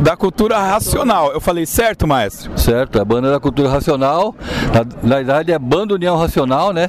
da 0.02 0.16
cultura 0.16 0.58
racional. 0.58 1.32
Eu 1.32 1.40
falei, 1.40 1.66
certo, 1.66 2.06
maestro? 2.06 2.50
Certo, 2.58 2.96
é 2.98 3.02
a 3.02 3.04
banda 3.04 3.30
da 3.30 3.38
cultura 3.38 3.68
racional, 3.68 4.34
na, 4.72 5.08
na 5.08 5.16
verdade 5.16 5.52
é 5.52 5.58
Banda 5.58 5.94
União 5.94 6.16
Racional, 6.16 6.72
né? 6.72 6.88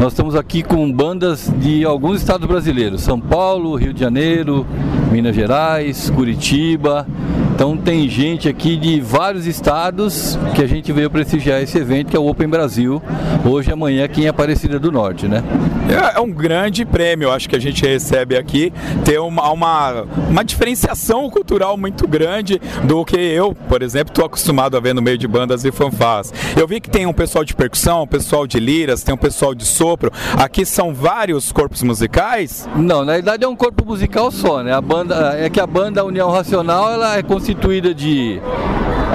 Nós 0.00 0.12
estamos 0.12 0.36
aqui 0.36 0.62
com 0.62 0.90
bandas 0.92 1.52
de 1.56 1.84
alguns 1.84 2.20
estados 2.20 2.46
brasileiros, 2.46 3.02
São 3.02 3.18
Paulo, 3.18 3.74
Rio 3.74 3.92
de 3.92 4.00
Janeiro, 4.00 4.64
Minas 5.10 5.34
Gerais, 5.34 6.10
Curitiba, 6.10 7.06
então 7.54 7.76
tem 7.76 8.08
gente 8.08 8.48
aqui 8.48 8.76
de 8.76 9.00
vários 9.00 9.46
estados 9.46 10.36
que 10.56 10.62
a 10.62 10.66
gente 10.66 10.92
veio 10.92 11.08
prestigiar 11.08 11.62
esse 11.62 11.78
evento 11.78 12.10
que 12.10 12.16
é 12.16 12.18
o 12.18 12.26
Open 12.26 12.48
Brasil, 12.48 13.00
hoje 13.44 13.70
e 13.70 13.72
amanhã 13.72 14.04
aqui 14.04 14.22
em 14.22 14.28
Aparecida 14.28 14.76
do 14.80 14.90
Norte, 14.90 15.28
né? 15.28 15.42
É, 15.88 16.18
é 16.18 16.20
um 16.20 16.30
grande 16.30 16.84
prêmio, 16.84 17.30
acho 17.30 17.48
que 17.48 17.54
a 17.54 17.60
gente 17.60 17.86
recebe 17.86 18.36
aqui, 18.36 18.72
tem 19.04 19.18
uma, 19.18 19.50
uma, 19.52 20.02
uma 20.28 20.44
diferenciação 20.44 21.30
cultural 21.30 21.76
muito 21.76 22.08
grande 22.08 22.60
do 22.82 23.04
que 23.04 23.16
eu, 23.16 23.54
por 23.68 23.82
exemplo, 23.82 24.10
estou 24.10 24.24
acostumado 24.24 24.76
a 24.76 24.80
ver 24.80 24.92
no 24.92 25.00
meio 25.00 25.16
de 25.16 25.28
bandas 25.28 25.64
e 25.64 25.70
fanfás. 25.70 26.32
Eu 26.58 26.66
vi 26.66 26.80
que 26.80 26.90
tem 26.90 27.06
um 27.06 27.12
pessoal 27.12 27.44
de 27.44 27.54
percussão, 27.54 28.02
um 28.02 28.06
pessoal 28.06 28.48
de 28.48 28.58
liras, 28.58 29.04
tem 29.04 29.14
um 29.14 29.18
pessoal 29.18 29.54
de 29.54 29.64
sopro. 29.64 30.10
Aqui 30.36 30.66
são 30.66 30.92
vários 30.92 31.52
corpos 31.52 31.84
musicais? 31.84 32.68
Não, 32.74 33.04
na 33.04 33.12
verdade 33.12 33.44
é 33.44 33.48
um 33.48 33.54
corpo 33.54 33.84
musical 33.84 34.32
só, 34.32 34.60
né? 34.62 34.72
A 34.72 34.80
banda 34.80 35.36
é 35.38 35.48
que 35.48 35.60
a 35.60 35.66
banda 35.66 36.04
União 36.04 36.30
Racional 36.30 36.90
ela 36.90 37.16
é 37.16 37.22
constituída 37.44 37.94
de 37.94 38.40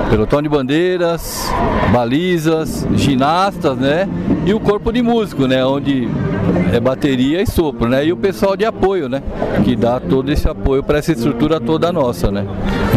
pelotão 0.08 0.40
de 0.40 0.48
bandeiras, 0.48 1.52
balizas, 1.92 2.88
ginastas, 2.94 3.76
né? 3.76 4.08
E 4.46 4.54
o 4.54 4.60
corpo 4.60 4.92
de 4.92 5.02
músico, 5.02 5.48
né? 5.48 5.66
Onde 5.66 6.08
é 6.72 6.80
bateria 6.80 7.42
e 7.42 7.48
sopro, 7.48 7.90
né? 7.90 8.06
E 8.06 8.14
o 8.14 8.18
pessoal 8.18 8.56
de 8.56 8.66
apoio, 8.66 9.10
né? 9.10 9.24
Que 9.64 9.76
dá 9.76 10.00
todo 10.00 10.32
esse 10.32 10.48
apoio 10.48 10.84
para 10.84 11.00
essa 11.00 11.12
estrutura 11.12 11.60
toda 11.60 11.92
nossa, 11.92 12.30
né? 12.30 12.46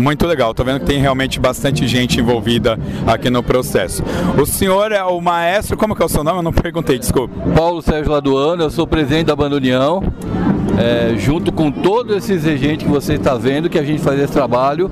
Muito 0.02 0.26
legal, 0.26 0.52
tô 0.52 0.64
vendo 0.64 0.80
que 0.80 0.86
tem 0.86 1.00
realmente 1.00 1.40
bastante 1.40 1.88
gente 1.88 2.20
envolvida 2.20 2.78
aqui 3.06 3.30
no 3.30 3.42
processo. 3.42 4.04
O 4.38 4.44
senhor 4.44 4.92
é 4.92 5.02
o 5.02 5.18
maestro, 5.18 5.78
como 5.78 5.96
que 5.96 6.02
é 6.02 6.04
o 6.04 6.10
seu 6.10 6.22
nome? 6.22 6.40
Eu 6.40 6.42
não 6.42 6.52
perguntei, 6.52 6.98
desculpa. 6.98 7.32
Paulo 7.56 7.80
Sérgio 7.80 8.12
Laduano, 8.12 8.64
eu 8.64 8.70
sou 8.70 8.86
presidente 8.86 9.28
da 9.28 9.36
Banda 9.36 9.56
União 9.56 10.02
é, 10.78 11.16
junto 11.16 11.52
com 11.52 11.70
todos 11.70 12.16
esses 12.16 12.44
regentes 12.44 12.86
que 12.86 12.92
você 12.92 13.14
está 13.14 13.34
vendo, 13.34 13.68
que 13.68 13.78
a 13.78 13.82
gente 13.82 14.00
faz 14.02 14.18
esse 14.18 14.32
trabalho, 14.32 14.90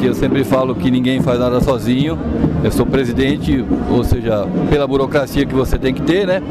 porque 0.00 0.08
eu 0.08 0.14
sempre 0.14 0.42
falo 0.44 0.74
que 0.74 0.90
ninguém 0.90 1.20
faz 1.20 1.38
nada 1.38 1.60
sozinho. 1.60 2.18
Eu 2.64 2.72
sou 2.72 2.86
presidente, 2.86 3.62
ou 3.90 4.02
seja, 4.02 4.46
pela 4.70 4.86
burocracia 4.86 5.44
que 5.44 5.54
você 5.54 5.78
tem 5.78 5.92
que 5.92 6.00
ter, 6.00 6.26
né? 6.26 6.42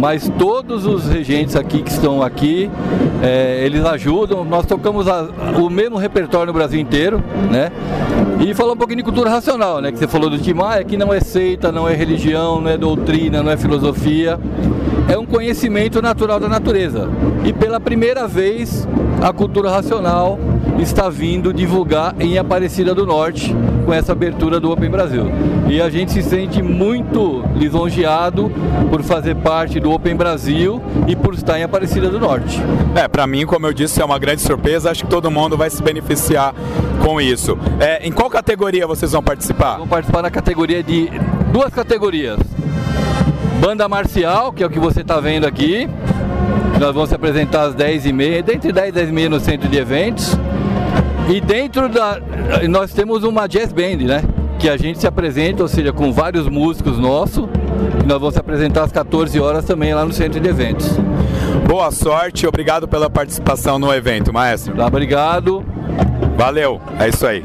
Mas 0.00 0.30
todos 0.38 0.86
os 0.86 1.08
regentes 1.08 1.56
aqui 1.56 1.82
que 1.82 1.90
estão 1.90 2.22
aqui, 2.22 2.70
é, 3.20 3.64
eles 3.66 3.84
ajudam. 3.84 4.44
Nós 4.44 4.64
tocamos 4.64 5.08
a, 5.08 5.28
o 5.60 5.68
mesmo 5.68 5.96
repertório 5.96 6.46
no 6.46 6.52
Brasil 6.52 6.78
inteiro, 6.78 7.20
né? 7.50 7.72
E 8.38 8.54
falar 8.54 8.74
um 8.74 8.76
pouquinho 8.76 8.98
de 8.98 9.02
cultura 9.02 9.28
racional, 9.28 9.80
né? 9.80 9.90
Que 9.90 9.98
você 9.98 10.06
falou 10.06 10.30
do 10.30 10.38
Timar, 10.38 10.84
que 10.84 10.96
não 10.96 11.12
é 11.12 11.18
seita, 11.18 11.72
não 11.72 11.88
é 11.88 11.94
religião, 11.94 12.60
não 12.60 12.70
é 12.70 12.78
doutrina, 12.78 13.42
não 13.42 13.50
é 13.50 13.56
filosofia 13.56 14.38
é 15.08 15.18
um 15.18 15.26
conhecimento 15.26 16.00
natural 16.00 16.40
da 16.40 16.48
natureza. 16.48 17.08
E 17.44 17.52
pela 17.52 17.78
primeira 17.78 18.26
vez, 18.26 18.86
a 19.22 19.32
cultura 19.32 19.70
racional 19.70 20.38
está 20.78 21.08
vindo 21.08 21.52
divulgar 21.52 22.14
em 22.18 22.38
Aparecida 22.38 22.94
do 22.94 23.06
Norte 23.06 23.54
com 23.84 23.92
essa 23.92 24.12
abertura 24.12 24.58
do 24.58 24.70
Open 24.70 24.90
Brasil. 24.90 25.26
E 25.68 25.80
a 25.80 25.90
gente 25.90 26.12
se 26.12 26.22
sente 26.22 26.62
muito 26.62 27.44
lisonjeado 27.54 28.50
por 28.90 29.02
fazer 29.02 29.36
parte 29.36 29.78
do 29.78 29.92
Open 29.92 30.16
Brasil 30.16 30.82
e 31.06 31.14
por 31.14 31.34
estar 31.34 31.58
em 31.58 31.62
Aparecida 31.62 32.08
do 32.08 32.18
Norte. 32.18 32.60
É, 32.94 33.06
para 33.06 33.26
mim, 33.26 33.44
como 33.44 33.66
eu 33.66 33.72
disse, 33.72 34.00
é 34.00 34.04
uma 34.04 34.18
grande 34.18 34.40
surpresa. 34.42 34.90
Acho 34.90 35.04
que 35.04 35.10
todo 35.10 35.30
mundo 35.30 35.56
vai 35.56 35.68
se 35.68 35.82
beneficiar 35.82 36.54
com 37.04 37.20
isso. 37.20 37.58
É, 37.78 38.06
em 38.06 38.12
qual 38.12 38.30
categoria 38.30 38.86
vocês 38.86 39.12
vão 39.12 39.22
participar? 39.22 39.74
Vamos 39.74 39.90
participar 39.90 40.22
na 40.22 40.30
categoria 40.30 40.82
de 40.82 41.10
duas 41.52 41.72
categorias 41.72 42.38
Banda 43.64 43.88
Marcial, 43.88 44.52
que 44.52 44.62
é 44.62 44.66
o 44.66 44.68
que 44.68 44.78
você 44.78 45.00
está 45.00 45.18
vendo 45.20 45.46
aqui. 45.46 45.88
Nós 46.78 46.94
vamos 46.94 47.08
se 47.08 47.14
apresentar 47.14 47.62
às 47.62 47.74
10h30, 47.74 48.42
dentre 48.42 48.70
10 48.70 48.88
e 48.88 48.92
10 48.92 49.08
h 49.08 49.28
no 49.30 49.40
centro 49.40 49.70
de 49.70 49.78
eventos. 49.78 50.36
E 51.30 51.40
dentro 51.40 51.88
da. 51.88 52.20
Nós 52.68 52.92
temos 52.92 53.24
uma 53.24 53.46
jazz 53.46 53.72
band, 53.72 54.04
né? 54.04 54.22
Que 54.58 54.68
a 54.68 54.76
gente 54.76 54.98
se 54.98 55.06
apresenta, 55.06 55.62
ou 55.62 55.68
seja, 55.68 55.94
com 55.94 56.12
vários 56.12 56.46
músicos 56.46 56.98
nossos. 56.98 57.48
E 58.02 58.06
nós 58.06 58.20
vamos 58.20 58.34
se 58.34 58.40
apresentar 58.40 58.82
às 58.84 58.92
14 58.92 59.40
horas 59.40 59.64
também 59.64 59.94
lá 59.94 60.04
no 60.04 60.12
centro 60.12 60.38
de 60.38 60.46
eventos. 60.46 60.86
Boa 61.66 61.90
sorte, 61.90 62.46
obrigado 62.46 62.86
pela 62.86 63.08
participação 63.08 63.78
no 63.78 63.94
evento, 63.94 64.30
maestro. 64.30 64.74
Tá, 64.74 64.86
obrigado. 64.86 65.64
Valeu, 66.36 66.82
é 67.00 67.08
isso 67.08 67.26
aí. 67.26 67.42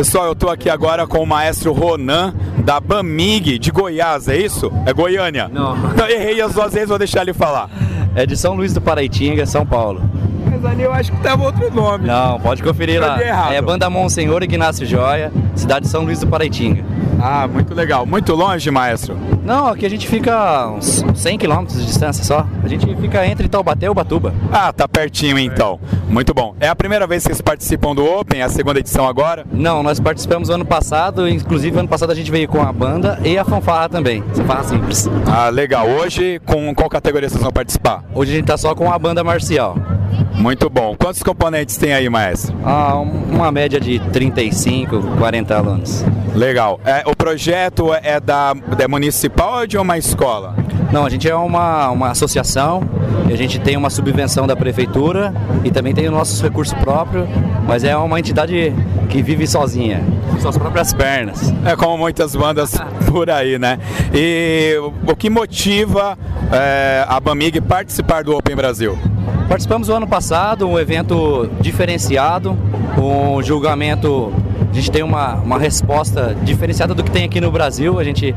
Pessoal, 0.00 0.24
eu 0.28 0.32
estou 0.32 0.48
aqui 0.48 0.70
agora 0.70 1.06
com 1.06 1.18
o 1.18 1.26
maestro 1.26 1.74
Ronan 1.74 2.32
da 2.64 2.80
Bamig 2.80 3.58
de 3.58 3.70
Goiás, 3.70 4.28
é 4.28 4.36
isso? 4.38 4.72
É 4.86 4.94
Goiânia? 4.94 5.46
Não. 5.46 5.76
Não 5.92 6.08
errei 6.08 6.40
as 6.40 6.54
duas 6.54 6.72
vezes, 6.72 6.88
vou 6.88 6.96
deixar 6.96 7.20
ele 7.20 7.34
falar. 7.34 7.68
É 8.14 8.24
de 8.24 8.34
São 8.34 8.54
Luís 8.54 8.72
do 8.72 8.80
Paraitinga, 8.80 9.44
São 9.44 9.66
Paulo. 9.66 10.00
Mas 10.50 10.64
ali 10.64 10.84
eu 10.84 10.92
acho 10.94 11.12
que 11.12 11.20
tava 11.20 11.44
outro 11.44 11.70
nome. 11.70 12.06
Não, 12.06 12.40
pode 12.40 12.62
conferir 12.62 12.98
lá. 12.98 13.22
Errado. 13.22 13.52
É 13.52 13.60
Banda 13.60 13.90
Monsenhor 13.90 14.42
Ignacio 14.42 14.86
Joia, 14.86 15.30
cidade 15.54 15.84
de 15.84 15.90
São 15.90 16.02
Luís 16.02 16.18
do 16.18 16.26
Paraitinga. 16.26 16.82
Ah, 17.20 17.46
muito 17.46 17.74
legal. 17.74 18.06
Muito 18.06 18.34
longe, 18.34 18.70
maestro? 18.70 19.18
Não, 19.44 19.68
aqui 19.68 19.86
a 19.86 19.88
gente 19.88 20.06
fica 20.06 20.68
uns 20.68 21.04
100 21.14 21.38
km 21.38 21.64
de 21.64 21.84
distância 21.86 22.22
só. 22.24 22.46
A 22.62 22.68
gente 22.68 22.86
fica 22.96 23.26
entre 23.26 23.48
Taubaté 23.48 23.86
e 23.86 23.88
Ubatuba. 23.88 24.34
Ah, 24.52 24.72
tá 24.72 24.86
pertinho 24.86 25.38
então. 25.38 25.80
Muito 26.08 26.34
bom. 26.34 26.54
É 26.60 26.68
a 26.68 26.76
primeira 26.76 27.06
vez 27.06 27.22
que 27.22 27.28
vocês 27.28 27.40
participam 27.40 27.94
do 27.94 28.04
Open, 28.04 28.42
a 28.42 28.48
segunda 28.48 28.80
edição 28.80 29.06
agora? 29.08 29.46
Não, 29.52 29.82
nós 29.82 29.98
participamos 29.98 30.50
ano 30.50 30.64
passado, 30.64 31.28
inclusive 31.28 31.78
ano 31.78 31.88
passado 31.88 32.12
a 32.12 32.14
gente 32.14 32.30
veio 32.30 32.48
com 32.48 32.60
a 32.60 32.72
banda 32.72 33.18
e 33.24 33.38
a 33.38 33.44
fanfarra 33.44 33.88
também. 33.88 34.22
Fanfarra 34.34 34.64
simples. 34.64 35.08
Ah, 35.26 35.48
legal. 35.48 35.88
Hoje, 35.88 36.40
com 36.44 36.74
qual 36.74 36.88
categoria 36.88 37.28
vocês 37.28 37.42
vão 37.42 37.52
participar? 37.52 38.04
Hoje 38.14 38.32
a 38.32 38.36
gente 38.36 38.46
tá 38.46 38.56
só 38.56 38.74
com 38.74 38.92
a 38.92 38.98
banda 38.98 39.24
marcial. 39.24 39.76
Muito 40.34 40.70
bom. 40.70 40.96
Quantos 40.96 41.22
componentes 41.22 41.76
tem 41.76 41.92
aí, 41.92 42.08
maestro? 42.08 42.54
Ah, 42.64 42.94
uma 42.96 43.52
média 43.52 43.78
de 43.80 43.98
35, 44.10 45.02
40 45.18 45.56
alunos. 45.56 46.04
Legal. 46.34 46.80
É, 46.84 47.02
o 47.06 47.14
projeto 47.14 47.92
é 47.92 48.18
da, 48.20 48.54
da 48.54 48.88
municipal 48.88 49.30
ou 49.40 49.66
de 49.66 49.78
uma 49.78 49.96
escola? 49.96 50.54
Não, 50.92 51.06
a 51.06 51.10
gente 51.10 51.28
é 51.28 51.34
uma, 51.34 51.88
uma 51.90 52.10
associação, 52.10 52.82
a 53.26 53.36
gente 53.36 53.58
tem 53.58 53.76
uma 53.76 53.88
subvenção 53.88 54.46
da 54.46 54.54
prefeitura 54.54 55.32
e 55.64 55.70
também 55.70 55.94
tem 55.94 56.08
o 56.08 56.10
nosso 56.10 56.42
recurso 56.42 56.76
próprio, 56.76 57.26
mas 57.66 57.84
é 57.84 57.96
uma 57.96 58.18
entidade 58.18 58.74
que 59.08 59.22
vive 59.22 59.46
sozinha, 59.46 60.02
com 60.30 60.38
suas 60.40 60.58
próprias 60.58 60.92
pernas. 60.92 61.54
É 61.64 61.74
como 61.74 61.96
muitas 61.96 62.36
bandas 62.36 62.74
por 63.08 63.30
aí, 63.30 63.58
né? 63.58 63.78
E 64.12 64.76
o 65.06 65.16
que 65.16 65.30
motiva 65.30 66.18
é, 66.52 67.04
a 67.08 67.18
Bamig 67.18 67.60
participar 67.60 68.24
do 68.24 68.36
Open 68.36 68.56
Brasil? 68.56 68.98
Participamos 69.48 69.88
o 69.88 69.94
ano 69.94 70.06
passado, 70.06 70.68
um 70.68 70.78
evento 70.78 71.48
diferenciado, 71.60 72.56
um 72.98 73.42
julgamento. 73.42 74.32
A 74.70 74.74
gente 74.74 74.90
tem 74.90 75.02
uma, 75.02 75.34
uma 75.34 75.58
resposta 75.58 76.36
diferenciada 76.42 76.94
do 76.94 77.02
que 77.02 77.10
tem 77.10 77.24
aqui 77.24 77.40
no 77.40 77.50
Brasil. 77.50 77.98
A 77.98 78.04
gente 78.04 78.34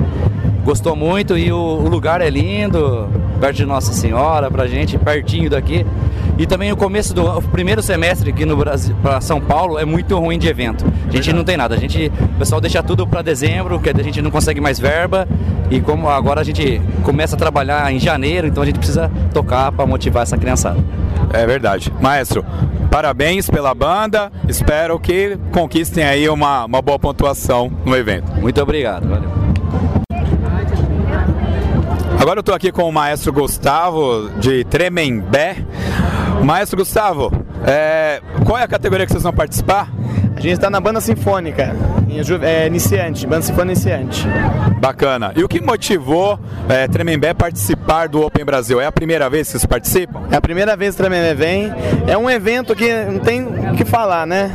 gostou 0.63 0.96
muito 0.96 1.38
e 1.38 1.51
o, 1.51 1.58
o 1.58 1.89
lugar 1.89 2.22
é 2.22 2.29
lindo, 2.29 3.10
perto 3.39 3.58
de 3.58 3.65
Nossa 3.65 3.93
Senhora, 3.93 4.50
pra 4.50 4.67
gente, 4.67 4.98
pertinho 4.98 5.50
daqui. 5.50 5.86
E 6.38 6.48
também 6.48 6.72
o 6.72 6.77
começo 6.77 7.13
do 7.13 7.24
o 7.24 7.41
primeiro 7.41 7.82
semestre 7.84 8.32
aqui 8.32 8.46
no 8.46 8.58
Brasil, 8.58 8.96
para 9.01 9.22
São 9.22 9.39
Paulo, 9.39 9.77
é 9.77 9.86
muito 9.86 10.17
ruim 10.17 10.39
de 10.39 10.48
evento. 10.48 10.86
A 11.08 11.12
gente 11.12 11.32
não 11.32 11.43
tem 11.43 11.55
nada. 11.55 11.75
A 11.75 11.77
gente, 11.77 12.12
o 12.36 12.39
pessoal 12.39 12.60
deixa 12.60 12.82
tudo 12.82 13.05
para 13.05 13.22
dezembro, 13.22 13.79
que 13.79 13.89
a 13.89 14.03
gente 14.03 14.22
não 14.22 14.32
consegue 14.32 14.60
mais 14.60 14.79
verba. 14.79 15.27
E 15.70 15.79
como 15.79 16.10
agora 16.10 16.41
a 16.41 16.43
gente 16.43 16.82
começa 17.03 17.36
a 17.36 17.39
trabalhar 17.39 17.91
em 17.93 18.00
janeiro, 18.00 18.48
então 18.48 18.63
a 18.63 18.65
gente 18.65 18.79
precisa 18.79 19.12
tocar 19.34 19.72
para 19.72 19.86
motivar 19.86 20.24
essa 20.24 20.38
criançada. 20.38 20.79
É 21.32 21.46
verdade. 21.46 21.93
Maestro, 22.01 22.43
parabéns 22.89 23.50
pela 23.50 23.74
banda. 23.74 24.32
Espero 24.48 25.00
que 25.00 25.38
conquistem 25.51 26.03
aí 26.03 26.27
uma, 26.29 26.65
uma 26.65 26.82
boa 26.82 26.98
pontuação 26.98 27.72
no 27.86 27.96
evento. 27.96 28.32
Muito 28.39 28.62
obrigado. 28.62 29.08
Valeu. 29.08 29.42
Agora 32.23 32.37
eu 32.37 32.39
estou 32.39 32.55
aqui 32.55 32.71
com 32.71 32.83
o 32.83 32.91
maestro 32.91 33.33
Gustavo 33.33 34.29
de 34.39 34.63
Tremembé. 34.63 35.57
Maestro 36.41 36.77
Gustavo, 36.77 37.29
é, 37.67 38.21
qual 38.45 38.57
é 38.57 38.63
a 38.63 38.67
categoria 38.67 39.05
que 39.05 39.11
vocês 39.11 39.23
vão 39.23 39.33
participar? 39.33 39.91
A 40.33 40.39
gente 40.39 40.53
está 40.53 40.69
na 40.69 40.79
banda 40.79 41.01
sinfônica, 41.01 41.75
é, 42.41 42.67
iniciante, 42.67 43.25
banda 43.25 43.41
sinfônica 43.41 43.74
iniciante. 43.74 44.27
Bacana. 44.79 45.32
E 45.36 45.43
o 45.43 45.48
que 45.48 45.62
motivou 45.62 46.39
é, 46.67 46.88
Tremembé 46.88 47.29
a 47.29 47.36
participar 47.36 48.08
do 48.08 48.25
Open 48.25 48.43
Brasil? 48.43 48.79
É 48.82 48.86
a 48.86 48.91
primeira 48.91 49.29
vez 49.29 49.48
que 49.48 49.51
vocês 49.51 49.65
participam? 49.65 50.22
É 50.32 50.36
a 50.36 50.41
primeira 50.41 50.75
vez 50.75 50.96
que 50.96 51.01
o 51.01 51.05
Tremembé 51.05 51.34
vem. 51.34 51.74
É 52.08 52.17
um 52.17 52.29
evento 52.29 52.75
que 52.75 52.93
não 53.05 53.20
tem 53.20 53.43
o 53.43 53.75
que 53.75 53.86
falar, 53.86 54.27
né? 54.27 54.51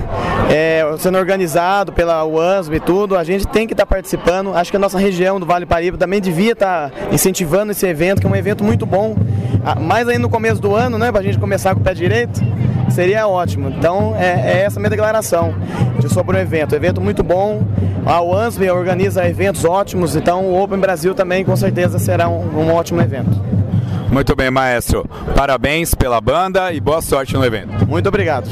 É, 0.50 0.84
sendo 0.98 1.18
organizado 1.18 1.92
pela 1.92 2.24
UASB 2.24 2.76
e 2.76 2.80
tudo, 2.80 3.16
a 3.16 3.24
gente 3.24 3.46
tem 3.46 3.66
que 3.66 3.74
estar 3.74 3.86
tá 3.86 3.94
participando. 3.94 4.54
Acho 4.54 4.70
que 4.70 4.76
a 4.76 4.80
nossa 4.80 4.98
região 4.98 5.40
do 5.40 5.46
Vale 5.46 5.66
Paraíba 5.66 5.96
também 5.96 6.20
devia 6.20 6.52
estar 6.52 6.90
tá 6.90 6.96
incentivando 7.12 7.72
esse 7.72 7.86
evento, 7.86 8.20
que 8.20 8.26
é 8.26 8.30
um 8.30 8.36
evento 8.36 8.62
muito 8.62 8.86
bom. 8.86 9.16
Ah, 9.64 9.74
mais 9.74 10.08
ainda 10.08 10.22
no 10.22 10.30
começo 10.30 10.60
do 10.60 10.74
ano, 10.74 10.98
né? 10.98 11.10
Para 11.10 11.20
a 11.20 11.24
gente 11.24 11.38
começar 11.38 11.74
com 11.74 11.80
o 11.80 11.84
pé 11.84 11.94
direito 11.94 12.40
seria 12.90 13.26
ótimo. 13.26 13.68
Então 13.68 14.14
é, 14.16 14.58
é 14.58 14.62
essa 14.62 14.78
a 14.78 14.80
minha 14.80 14.90
declaração 14.90 15.54
sobre 16.08 16.36
o 16.36 16.40
evento. 16.40 16.74
Evento 16.74 17.00
muito 17.00 17.22
bom. 17.22 17.62
A 18.06 18.22
UANSB 18.22 18.70
organiza 18.70 19.28
eventos 19.28 19.64
ótimos, 19.64 20.16
então 20.16 20.46
o 20.46 20.62
Open 20.62 20.78
Brasil 20.78 21.14
também 21.14 21.44
com 21.44 21.54
certeza 21.56 21.98
será 21.98 22.28
um, 22.28 22.58
um 22.58 22.72
ótimo 22.72 23.00
evento. 23.00 23.48
Muito 24.10 24.34
bem, 24.34 24.50
maestro. 24.50 25.04
Parabéns 25.34 25.94
pela 25.94 26.20
banda 26.20 26.72
e 26.72 26.80
boa 26.80 27.02
sorte 27.02 27.34
no 27.34 27.44
evento. 27.44 27.86
Muito 27.86 28.08
obrigado. 28.08 28.48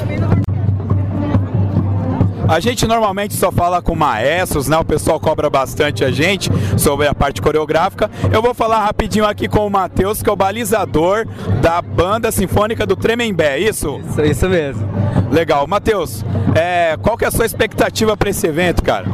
A 2.49 2.61
gente 2.61 2.87
normalmente 2.87 3.35
só 3.35 3.51
fala 3.51 3.83
com 3.83 3.95
maestros, 3.95 4.69
né? 4.69 4.79
O 4.79 4.85
pessoal 4.85 5.19
cobra 5.19 5.51
bastante 5.51 6.05
a 6.05 6.11
gente 6.11 6.49
sobre 6.79 7.09
a 7.09 7.15
parte 7.15 7.43
coreográfica. 7.43 8.09
Eu 8.33 8.41
vou 8.41 8.55
falar 8.55 8.85
rapidinho 8.85 9.25
aqui 9.25 9.49
com 9.49 9.67
o 9.67 9.71
Matheus, 9.71 10.23
que 10.23 10.31
é 10.31 10.33
o 10.33 10.37
balizador 10.37 11.27
da 11.61 11.83
banda 11.83 12.31
sinfônica 12.31 12.87
do 12.87 12.95
Tremembé, 12.95 13.57
é 13.57 13.61
isso? 13.61 14.01
Isso, 14.11 14.23
isso 14.23 14.49
mesmo. 14.49 14.89
Legal. 15.31 15.67
Matheus, 15.67 16.25
é, 16.55 16.97
qual 17.03 17.17
que 17.17 17.25
é 17.25 17.29
a 17.29 17.33
sua 17.33 17.47
expectativa 17.47 18.17
para 18.17 18.31
esse 18.31 18.47
evento, 18.47 18.83
cara? 18.83 19.07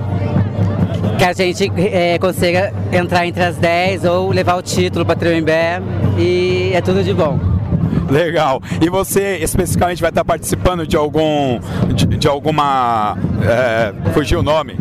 Que 1.17 1.25
a 1.25 1.33
gente 1.33 1.73
é, 1.77 2.19
consiga 2.19 2.73
entrar 2.93 3.27
entre 3.27 3.43
as 3.43 3.57
10 3.57 4.05
ou 4.05 4.31
levar 4.31 4.57
o 4.57 4.62
título 4.62 5.07
para 5.07 5.17
Tremembé 5.17 5.81
e 6.19 6.73
é 6.75 6.81
tudo 6.83 7.03
de 7.03 7.15
bom. 7.15 7.62
Legal. 8.11 8.61
E 8.80 8.88
você 8.88 9.38
especificamente 9.38 10.00
vai 10.00 10.11
estar 10.11 10.25
participando 10.25 10.87
de 10.87 10.97
algum. 10.97 11.59
de, 11.94 12.06
de 12.06 12.28
alguma. 12.28 13.16
É, 13.42 13.92
fugiu 14.12 14.40
o 14.40 14.42
nome? 14.42 14.78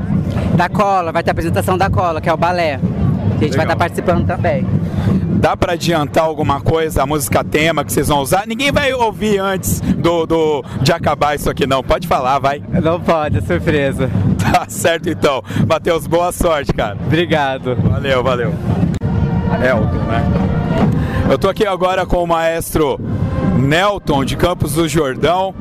Da 0.55 0.69
cola, 0.69 1.11
vai 1.11 1.23
ter 1.23 1.31
a 1.31 1.33
apresentação 1.33 1.77
da 1.77 1.89
cola, 1.89 2.21
que 2.21 2.29
é 2.29 2.33
o 2.33 2.37
balé. 2.37 2.75
A 2.75 3.43
gente 3.43 3.51
Legal. 3.51 3.57
vai 3.57 3.65
estar 3.65 3.75
participando 3.75 4.27
também. 4.27 4.65
Dá 5.41 5.57
para 5.57 5.73
adiantar 5.73 6.23
alguma 6.23 6.61
coisa, 6.61 7.01
a 7.01 7.05
música 7.07 7.43
tema 7.43 7.83
que 7.83 7.91
vocês 7.91 8.07
vão 8.09 8.19
usar? 8.19 8.45
Ninguém 8.45 8.71
vai 8.71 8.93
ouvir 8.93 9.39
antes 9.39 9.81
do, 9.81 10.27
do 10.27 10.63
de 10.83 10.91
acabar 10.91 11.35
isso 11.35 11.49
aqui, 11.49 11.65
não. 11.65 11.81
Pode 11.81 12.07
falar, 12.07 12.37
vai. 12.37 12.61
Não 12.83 12.99
pode, 12.99 13.39
é 13.39 13.41
surpresa. 13.41 14.09
Tá 14.51 14.65
certo 14.67 15.07
então. 15.07 15.41
Matheus, 15.67 16.07
boa 16.07 16.31
sorte, 16.31 16.73
cara. 16.73 16.97
Obrigado. 17.05 17.75
Valeu, 17.75 18.21
valeu. 18.21 18.53
Elton, 19.63 20.03
né? 20.07 20.50
Eu 21.31 21.39
tô 21.39 21.47
aqui 21.47 21.65
agora 21.65 22.05
com 22.05 22.21
o 22.21 22.27
maestro 22.27 22.99
Nelton 23.57 24.25
de 24.25 24.35
Campos 24.35 24.73
do 24.73 24.85
Jordão. 24.85 25.55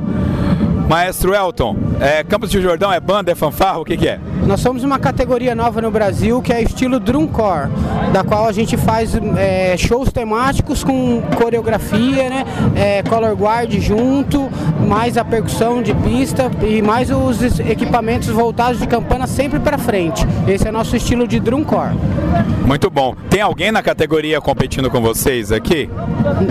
Maestro 0.90 1.32
Elton, 1.32 1.76
é, 2.00 2.24
Campos 2.24 2.50
do 2.50 2.60
Jordão 2.60 2.92
é 2.92 2.98
banda, 2.98 3.30
é 3.30 3.34
fanfarra, 3.36 3.78
o 3.78 3.84
que, 3.84 3.96
que, 3.96 4.08
é? 4.08 4.18
Nós 4.44 4.58
somos 4.58 4.82
uma 4.82 4.98
categoria 4.98 5.54
nova 5.54 5.80
no 5.80 5.88
Brasil 5.88 6.42
que 6.42 6.52
é 6.52 6.60
estilo 6.60 6.98
drumcore, 6.98 7.68
da 8.12 8.24
qual 8.24 8.48
a 8.48 8.50
gente 8.50 8.76
faz 8.76 9.12
é, 9.36 9.76
shows 9.76 10.10
temáticos 10.10 10.82
com 10.82 11.22
coreografia, 11.36 12.28
né, 12.28 12.44
é, 12.74 13.04
color 13.04 13.36
guard 13.36 13.72
junto, 13.78 14.50
mais 14.84 15.16
a 15.16 15.24
percussão 15.24 15.80
de 15.80 15.94
pista 15.94 16.50
e 16.60 16.82
mais 16.82 17.08
os 17.08 17.60
equipamentos 17.60 18.26
voltados 18.26 18.80
de 18.80 18.88
campana 18.88 19.28
sempre 19.28 19.60
para 19.60 19.78
frente. 19.78 20.26
Esse 20.48 20.66
é 20.66 20.72
nosso 20.72 20.96
estilo 20.96 21.28
de 21.28 21.38
drumcore. 21.38 21.94
Muito 22.66 22.90
bom. 22.90 23.14
Tem 23.28 23.40
alguém 23.40 23.70
na 23.70 23.82
categoria 23.82 24.40
competindo 24.40 24.90
com 24.90 25.00
vocês 25.00 25.52
aqui? 25.52 25.88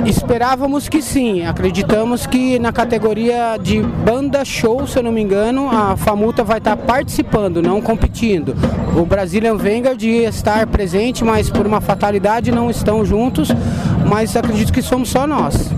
Esperávamos 0.06 0.88
que 0.88 1.02
sim. 1.02 1.46
Acreditamos 1.46 2.26
que 2.26 2.58
na 2.58 2.72
categoria 2.72 3.58
de 3.62 3.82
banda 3.82 4.29
Banda 4.30 4.46
Show, 4.46 4.86
se 4.86 4.96
eu 4.96 5.02
não 5.02 5.12
me 5.12 5.24
engano, 5.24 5.68
a 5.72 5.98
Famuta 5.98 6.44
vai 6.44 6.60
estar 6.60 6.78
participando, 6.78 7.64
não 7.64 7.82
competindo. 7.82 8.56
O 8.96 9.04
Brazilian 9.04 9.56
Vanguard 9.56 10.00
ia 10.04 10.30
estar 10.30 10.68
presente, 10.68 11.24
mas 11.24 11.50
por 11.50 11.66
uma 11.66 11.82
fatalidade 11.82 12.52
não 12.52 12.70
estão 12.70 13.04
juntos, 13.04 13.50
mas 14.08 14.36
acredito 14.36 14.72
que 14.72 14.84
somos 14.84 15.10
só 15.10 15.26
nós. 15.26 15.72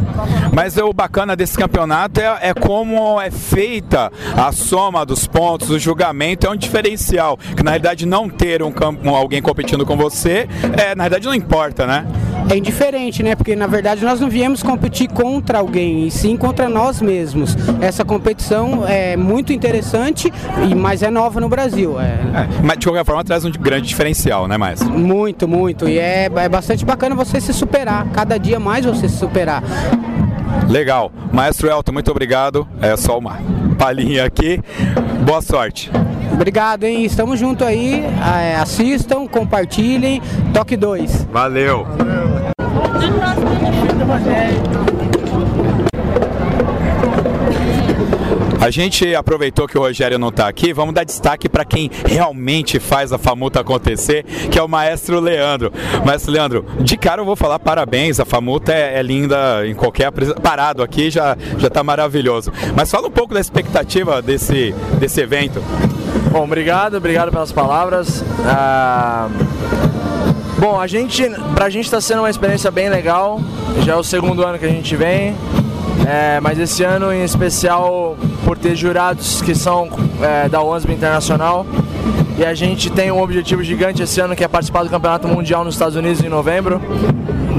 Mas 0.53 0.75
o 0.75 0.91
bacana 0.91 1.33
desse 1.33 1.57
campeonato 1.57 2.19
é, 2.19 2.49
é, 2.49 2.53
como 2.53 3.21
é 3.21 3.31
feita 3.31 4.11
a 4.35 4.51
soma 4.51 5.05
dos 5.05 5.25
pontos, 5.25 5.69
o 5.69 5.79
julgamento 5.79 6.45
é 6.45 6.49
um 6.49 6.55
diferencial. 6.57 7.37
Que 7.55 7.63
na 7.63 7.71
realidade 7.71 8.05
não 8.05 8.27
ter 8.27 8.61
um, 8.61 8.73
alguém 9.15 9.41
competindo 9.41 9.85
com 9.85 9.95
você, 9.95 10.45
é, 10.77 10.93
na 10.93 11.05
verdade 11.05 11.25
não 11.25 11.33
importa, 11.33 11.87
né? 11.87 12.05
É 12.51 12.57
indiferente, 12.57 13.23
né? 13.23 13.35
Porque 13.35 13.55
na 13.55 13.67
verdade 13.67 14.03
nós 14.03 14.19
não 14.19 14.29
viemos 14.29 14.61
competir 14.61 15.09
contra 15.09 15.59
alguém, 15.59 16.07
e 16.07 16.11
sim 16.11 16.35
contra 16.35 16.67
nós 16.67 17.01
mesmos. 17.01 17.55
Essa 17.79 18.03
competição 18.03 18.85
é 18.87 19.15
muito 19.15 19.53
interessante, 19.53 20.31
mas 20.75 21.01
é 21.01 21.09
nova 21.09 21.39
no 21.39 21.47
Brasil. 21.47 21.99
É... 21.99 22.11
É, 22.33 22.47
mas 22.63 22.77
de 22.77 22.85
qualquer 22.85 23.05
forma 23.05 23.23
traz 23.23 23.45
um 23.45 23.51
grande 23.51 23.87
diferencial, 23.87 24.47
né, 24.47 24.57
mais? 24.57 24.81
Muito, 24.81 25.47
muito. 25.47 25.87
E 25.87 25.97
é, 25.97 26.29
é 26.33 26.49
bastante 26.49 26.85
bacana 26.85 27.15
você 27.15 27.39
se 27.39 27.53
superar, 27.53 28.07
cada 28.11 28.37
dia 28.37 28.59
mais 28.59 28.85
você 28.85 29.07
se 29.07 29.17
superar. 29.17 29.63
Legal. 30.69 31.11
Maestro 31.31 31.69
Elton, 31.69 31.91
muito 31.91 32.11
obrigado. 32.11 32.67
É 32.81 32.95
só 32.97 33.17
uma 33.17 33.39
palhinha 33.77 34.25
aqui. 34.25 34.59
Boa 35.25 35.41
sorte. 35.41 35.91
Obrigado, 36.33 36.85
hein? 36.85 37.03
Estamos 37.03 37.39
junto 37.39 37.63
aí. 37.63 38.03
É, 38.41 38.55
assistam, 38.55 39.27
compartilhem. 39.27 40.21
Toque 40.53 40.75
2. 40.77 41.27
Valeu. 41.31 41.85
A 48.61 48.69
gente 48.69 49.15
aproveitou 49.15 49.67
que 49.67 49.75
o 49.75 49.81
Rogério 49.81 50.19
não 50.19 50.29
está 50.29 50.47
aqui, 50.47 50.71
vamos 50.71 50.93
dar 50.93 51.03
destaque 51.03 51.49
para 51.49 51.65
quem 51.65 51.89
realmente 52.05 52.79
faz 52.79 53.11
a 53.11 53.17
Famuta 53.17 53.59
acontecer, 53.59 54.23
que 54.23 54.59
é 54.59 54.61
o 54.61 54.67
maestro 54.67 55.19
Leandro. 55.19 55.73
Maestro 56.05 56.31
Leandro, 56.31 56.65
de 56.79 56.95
cara 56.95 57.21
eu 57.21 57.25
vou 57.25 57.35
falar 57.35 57.57
parabéns, 57.57 58.19
a 58.19 58.25
Famuta 58.25 58.71
é, 58.71 58.99
é 58.99 59.01
linda 59.01 59.65
em 59.65 59.73
qualquer 59.73 60.11
parado 60.43 60.83
aqui, 60.83 61.09
já 61.09 61.35
já 61.57 61.69
está 61.69 61.83
maravilhoso. 61.83 62.53
Mas 62.75 62.91
fala 62.91 63.07
um 63.07 63.11
pouco 63.11 63.33
da 63.33 63.39
expectativa 63.39 64.21
desse, 64.21 64.75
desse 64.99 65.19
evento. 65.19 65.59
Bom, 66.31 66.43
obrigado, 66.43 66.97
obrigado 66.97 67.31
pelas 67.31 67.51
palavras. 67.51 68.23
Ah, 68.45 69.27
bom, 70.61 70.79
a 70.79 70.85
gente, 70.85 71.27
pra 71.55 71.71
gente 71.71 71.85
está 71.85 71.99
sendo 71.99 72.19
uma 72.19 72.29
experiência 72.29 72.69
bem 72.69 72.87
legal. 72.87 73.41
Já 73.83 73.93
é 73.93 73.95
o 73.95 74.03
segundo 74.03 74.45
ano 74.45 74.59
que 74.59 74.65
a 74.65 74.69
gente 74.69 74.95
vem. 74.95 75.35
É, 76.07 76.39
mas 76.39 76.59
esse 76.59 76.83
ano 76.83 77.11
em 77.11 77.23
especial 77.23 78.15
por 78.45 78.59
ter 78.59 78.75
jurados 78.75 79.41
que 79.41 79.55
são 79.55 79.89
é, 80.21 80.47
da 80.47 80.61
ONSB 80.61 80.93
Internacional 80.93 81.65
e 82.37 82.45
a 82.45 82.53
gente 82.53 82.91
tem 82.91 83.11
um 83.11 83.21
objetivo 83.21 83.63
gigante 83.63 84.03
esse 84.03 84.19
ano 84.19 84.35
que 84.35 84.43
é 84.43 84.47
participar 84.47 84.83
do 84.83 84.89
Campeonato 84.89 85.27
Mundial 85.27 85.63
nos 85.63 85.75
Estados 85.75 85.95
Unidos 85.95 86.23
em 86.23 86.29
novembro. 86.29 86.79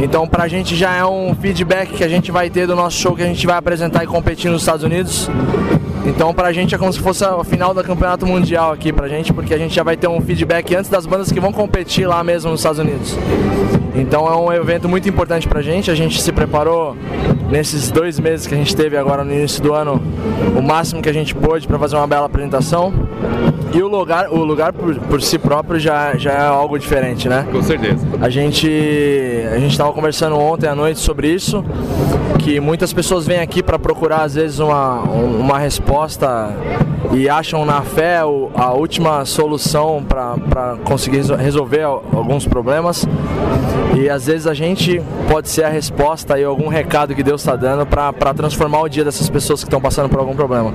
Então 0.00 0.26
pra 0.26 0.46
gente 0.46 0.76
já 0.76 0.94
é 0.94 1.04
um 1.04 1.34
feedback 1.34 1.92
que 1.92 2.04
a 2.04 2.08
gente 2.08 2.30
vai 2.30 2.50
ter 2.50 2.68
do 2.68 2.76
nosso 2.76 2.96
show 2.98 3.16
que 3.16 3.22
a 3.22 3.26
gente 3.26 3.44
vai 3.46 3.56
apresentar 3.56 4.04
e 4.04 4.06
competir 4.06 4.50
nos 4.50 4.62
Estados 4.62 4.84
Unidos. 4.84 5.28
Então 6.04 6.34
pra 6.34 6.52
gente 6.52 6.74
é 6.74 6.78
como 6.78 6.92
se 6.92 6.98
fosse 6.98 7.24
a 7.24 7.42
final 7.44 7.72
do 7.72 7.82
campeonato 7.82 8.26
mundial 8.26 8.72
aqui 8.72 8.92
pra 8.92 9.08
gente, 9.08 9.32
porque 9.32 9.54
a 9.54 9.58
gente 9.58 9.74
já 9.74 9.82
vai 9.82 9.96
ter 9.96 10.08
um 10.08 10.20
feedback 10.20 10.74
antes 10.74 10.90
das 10.90 11.06
bandas 11.06 11.30
que 11.30 11.40
vão 11.40 11.52
competir 11.52 12.06
lá 12.06 12.22
mesmo 12.24 12.50
nos 12.50 12.60
Estados 12.60 12.78
Unidos. 12.78 13.16
Então 13.94 14.26
é 14.26 14.36
um 14.36 14.52
evento 14.52 14.88
muito 14.88 15.08
importante 15.08 15.46
pra 15.46 15.62
gente, 15.62 15.90
a 15.90 15.94
gente 15.94 16.20
se 16.20 16.32
preparou 16.32 16.96
nesses 17.50 17.90
dois 17.90 18.18
meses 18.18 18.46
que 18.46 18.54
a 18.54 18.56
gente 18.56 18.74
teve 18.74 18.96
agora 18.96 19.22
no 19.22 19.32
início 19.32 19.62
do 19.62 19.74
ano 19.74 20.02
o 20.56 20.62
máximo 20.62 21.02
que 21.02 21.08
a 21.08 21.12
gente 21.12 21.34
pôde 21.34 21.66
para 21.66 21.78
fazer 21.78 21.96
uma 21.96 22.06
bela 22.06 22.26
apresentação. 22.26 22.92
E 23.74 23.82
o 23.82 23.88
lugar, 23.88 24.28
o 24.30 24.44
lugar 24.44 24.72
por, 24.72 24.94
por 24.96 25.22
si 25.22 25.38
próprio 25.38 25.78
já, 25.78 26.14
já 26.16 26.32
é 26.32 26.46
algo 26.46 26.78
diferente, 26.78 27.28
né? 27.28 27.46
Com 27.50 27.62
certeza. 27.62 28.06
A 28.20 28.28
gente 28.28 28.68
a 29.50 29.58
gente 29.58 29.72
estava 29.72 29.92
conversando 29.92 30.36
ontem 30.36 30.66
à 30.66 30.74
noite 30.74 31.00
sobre 31.00 31.28
isso, 31.28 31.64
que 32.42 32.58
muitas 32.58 32.92
pessoas 32.92 33.26
vêm 33.26 33.38
aqui 33.38 33.62
para 33.62 33.78
procurar 33.78 34.22
às 34.22 34.34
vezes 34.34 34.58
uma, 34.58 35.00
uma 35.00 35.58
resposta 35.58 36.50
e 37.12 37.28
acham 37.28 37.64
na 37.64 37.82
fé 37.82 38.18
a 38.18 38.72
última 38.72 39.24
solução 39.24 40.04
para 40.04 40.76
conseguir 40.84 41.22
resolver 41.36 41.82
alguns 41.82 42.46
problemas. 42.46 43.06
E 43.94 44.08
às 44.08 44.26
vezes 44.26 44.46
a 44.46 44.54
gente 44.54 45.00
pode 45.28 45.48
ser 45.48 45.64
a 45.64 45.68
resposta 45.68 46.38
e 46.38 46.44
algum 46.44 46.68
recado 46.68 47.14
que 47.14 47.22
Deus 47.22 47.42
está 47.42 47.54
dando 47.54 47.86
para 47.86 48.34
transformar 48.34 48.80
o 48.82 48.88
dia 48.88 49.04
dessas 49.04 49.28
pessoas 49.28 49.60
que 49.62 49.68
estão 49.68 49.80
passando 49.80 50.08
por 50.08 50.18
algum 50.18 50.34
problema. 50.34 50.72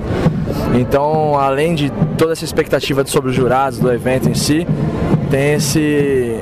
Então, 0.74 1.38
além 1.38 1.74
de 1.74 1.90
toda 2.16 2.32
essa 2.32 2.44
expectativa 2.44 3.04
sobre 3.06 3.30
os 3.30 3.36
jurados, 3.36 3.78
do 3.78 3.92
evento 3.92 4.28
em 4.28 4.34
si, 4.34 4.66
tem 5.30 5.54
esse 5.54 6.38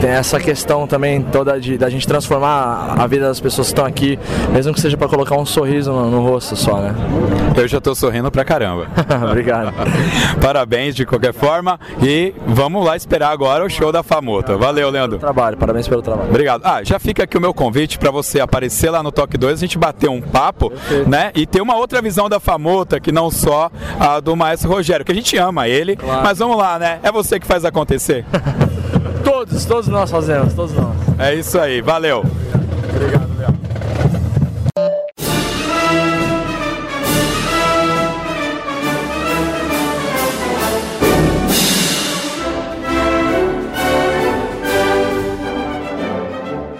tem 0.00 0.10
essa 0.10 0.40
questão 0.40 0.86
também 0.86 1.22
toda 1.22 1.60
de 1.60 1.76
da 1.76 1.88
gente 1.88 2.06
transformar 2.06 2.94
a 2.98 3.06
vida 3.06 3.26
das 3.26 3.40
pessoas 3.40 3.68
que 3.68 3.72
estão 3.72 3.84
aqui, 3.84 4.18
mesmo 4.52 4.72
que 4.72 4.80
seja 4.80 4.96
para 4.96 5.08
colocar 5.08 5.36
um 5.36 5.46
sorriso 5.46 5.92
no, 5.92 6.10
no, 6.10 6.22
rosto 6.22 6.56
só, 6.56 6.80
né? 6.80 6.94
Eu 7.56 7.68
já 7.68 7.80
tô 7.80 7.94
sorrindo 7.94 8.30
pra 8.30 8.44
caramba. 8.44 8.86
Obrigado. 9.28 9.72
Parabéns 10.40 10.94
de 10.94 11.04
qualquer 11.04 11.32
forma 11.32 11.78
e 12.02 12.34
vamos 12.46 12.84
lá 12.84 12.96
esperar 12.96 13.30
agora 13.30 13.64
o 13.64 13.68
show 13.68 13.92
da 13.92 14.02
Famota. 14.02 14.56
Valeu, 14.56 14.90
Leandro. 14.90 15.18
Trabalho, 15.18 15.56
parabéns 15.56 15.88
pelo 15.88 16.02
trabalho. 16.02 16.28
Obrigado. 16.28 16.62
Ah, 16.64 16.82
já 16.82 16.98
fica 16.98 17.24
aqui 17.24 17.36
o 17.36 17.40
meu 17.40 17.54
convite 17.54 17.98
para 17.98 18.10
você 18.10 18.40
aparecer 18.40 18.90
lá 18.90 19.02
no 19.02 19.12
Toque 19.12 19.36
2, 19.36 19.54
a 19.54 19.60
gente 19.60 19.78
bater 19.78 20.08
um 20.08 20.20
papo, 20.20 20.70
Perfeito. 20.70 21.08
né? 21.08 21.30
E 21.34 21.46
ter 21.46 21.60
uma 21.60 21.76
outra 21.76 22.00
visão 22.00 22.28
da 22.28 22.40
Famota 22.40 23.00
que 23.00 23.12
não 23.12 23.30
só 23.30 23.70
a 23.98 24.20
do 24.20 24.34
Maestro 24.36 24.70
Rogério, 24.70 25.04
que 25.04 25.12
a 25.12 25.14
gente 25.14 25.36
ama 25.36 25.68
ele, 25.68 25.96
claro. 25.96 26.22
mas 26.22 26.38
vamos 26.38 26.56
lá, 26.56 26.78
né? 26.78 27.00
É 27.02 27.10
você 27.10 27.38
que 27.38 27.46
faz 27.46 27.64
acontecer. 27.64 28.11
Todos, 29.24 29.64
todos 29.64 29.88
nós 29.88 30.10
fazemos, 30.10 30.54
todos 30.54 30.74
nós. 30.74 30.94
É 31.18 31.34
isso 31.34 31.58
aí, 31.58 31.80
valeu. 31.80 32.24
Obrigado, 32.90 33.38
Léo. 33.38 33.54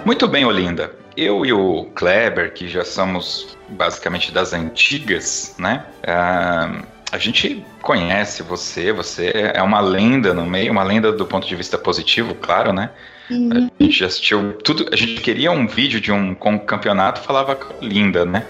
Muito 0.05 0.29
bem, 0.29 0.45
Olinda. 0.45 0.91
Eu 1.17 1.45
e 1.47 1.53
o 1.53 1.85
Kleber, 1.95 2.53
que 2.53 2.69
já 2.69 2.85
somos 2.85 3.57
basicamente 3.69 4.33
das 4.33 4.53
antigas, 4.53 5.55
né? 5.59 5.85
Uh, 6.03 6.83
a 7.13 7.19
gente 7.19 7.63
conhece 7.83 8.43
você, 8.43 8.91
você 8.91 9.53
é 9.55 9.63
uma 9.63 9.81
lenda 9.81 10.33
no 10.33 10.47
meio, 10.47 10.73
uma 10.73 10.83
lenda 10.83 11.13
do 11.13 11.27
ponto 11.27 11.47
de 11.47 11.55
vista 11.55 11.77
positivo, 11.77 12.35
claro, 12.35 12.73
né? 12.73 12.89
Uhum. 13.31 13.69
A 13.79 13.83
gente 13.83 13.99
já 13.99 14.07
assistiu 14.07 14.55
tudo, 14.65 14.89
a 14.91 14.97
gente 14.97 15.21
queria 15.21 15.53
um 15.53 15.67
vídeo 15.67 16.01
de 16.01 16.11
um, 16.11 16.31
um 16.31 16.59
campeonato, 16.59 17.21
falava 17.21 17.59
linda, 17.83 18.25
né? 18.25 18.47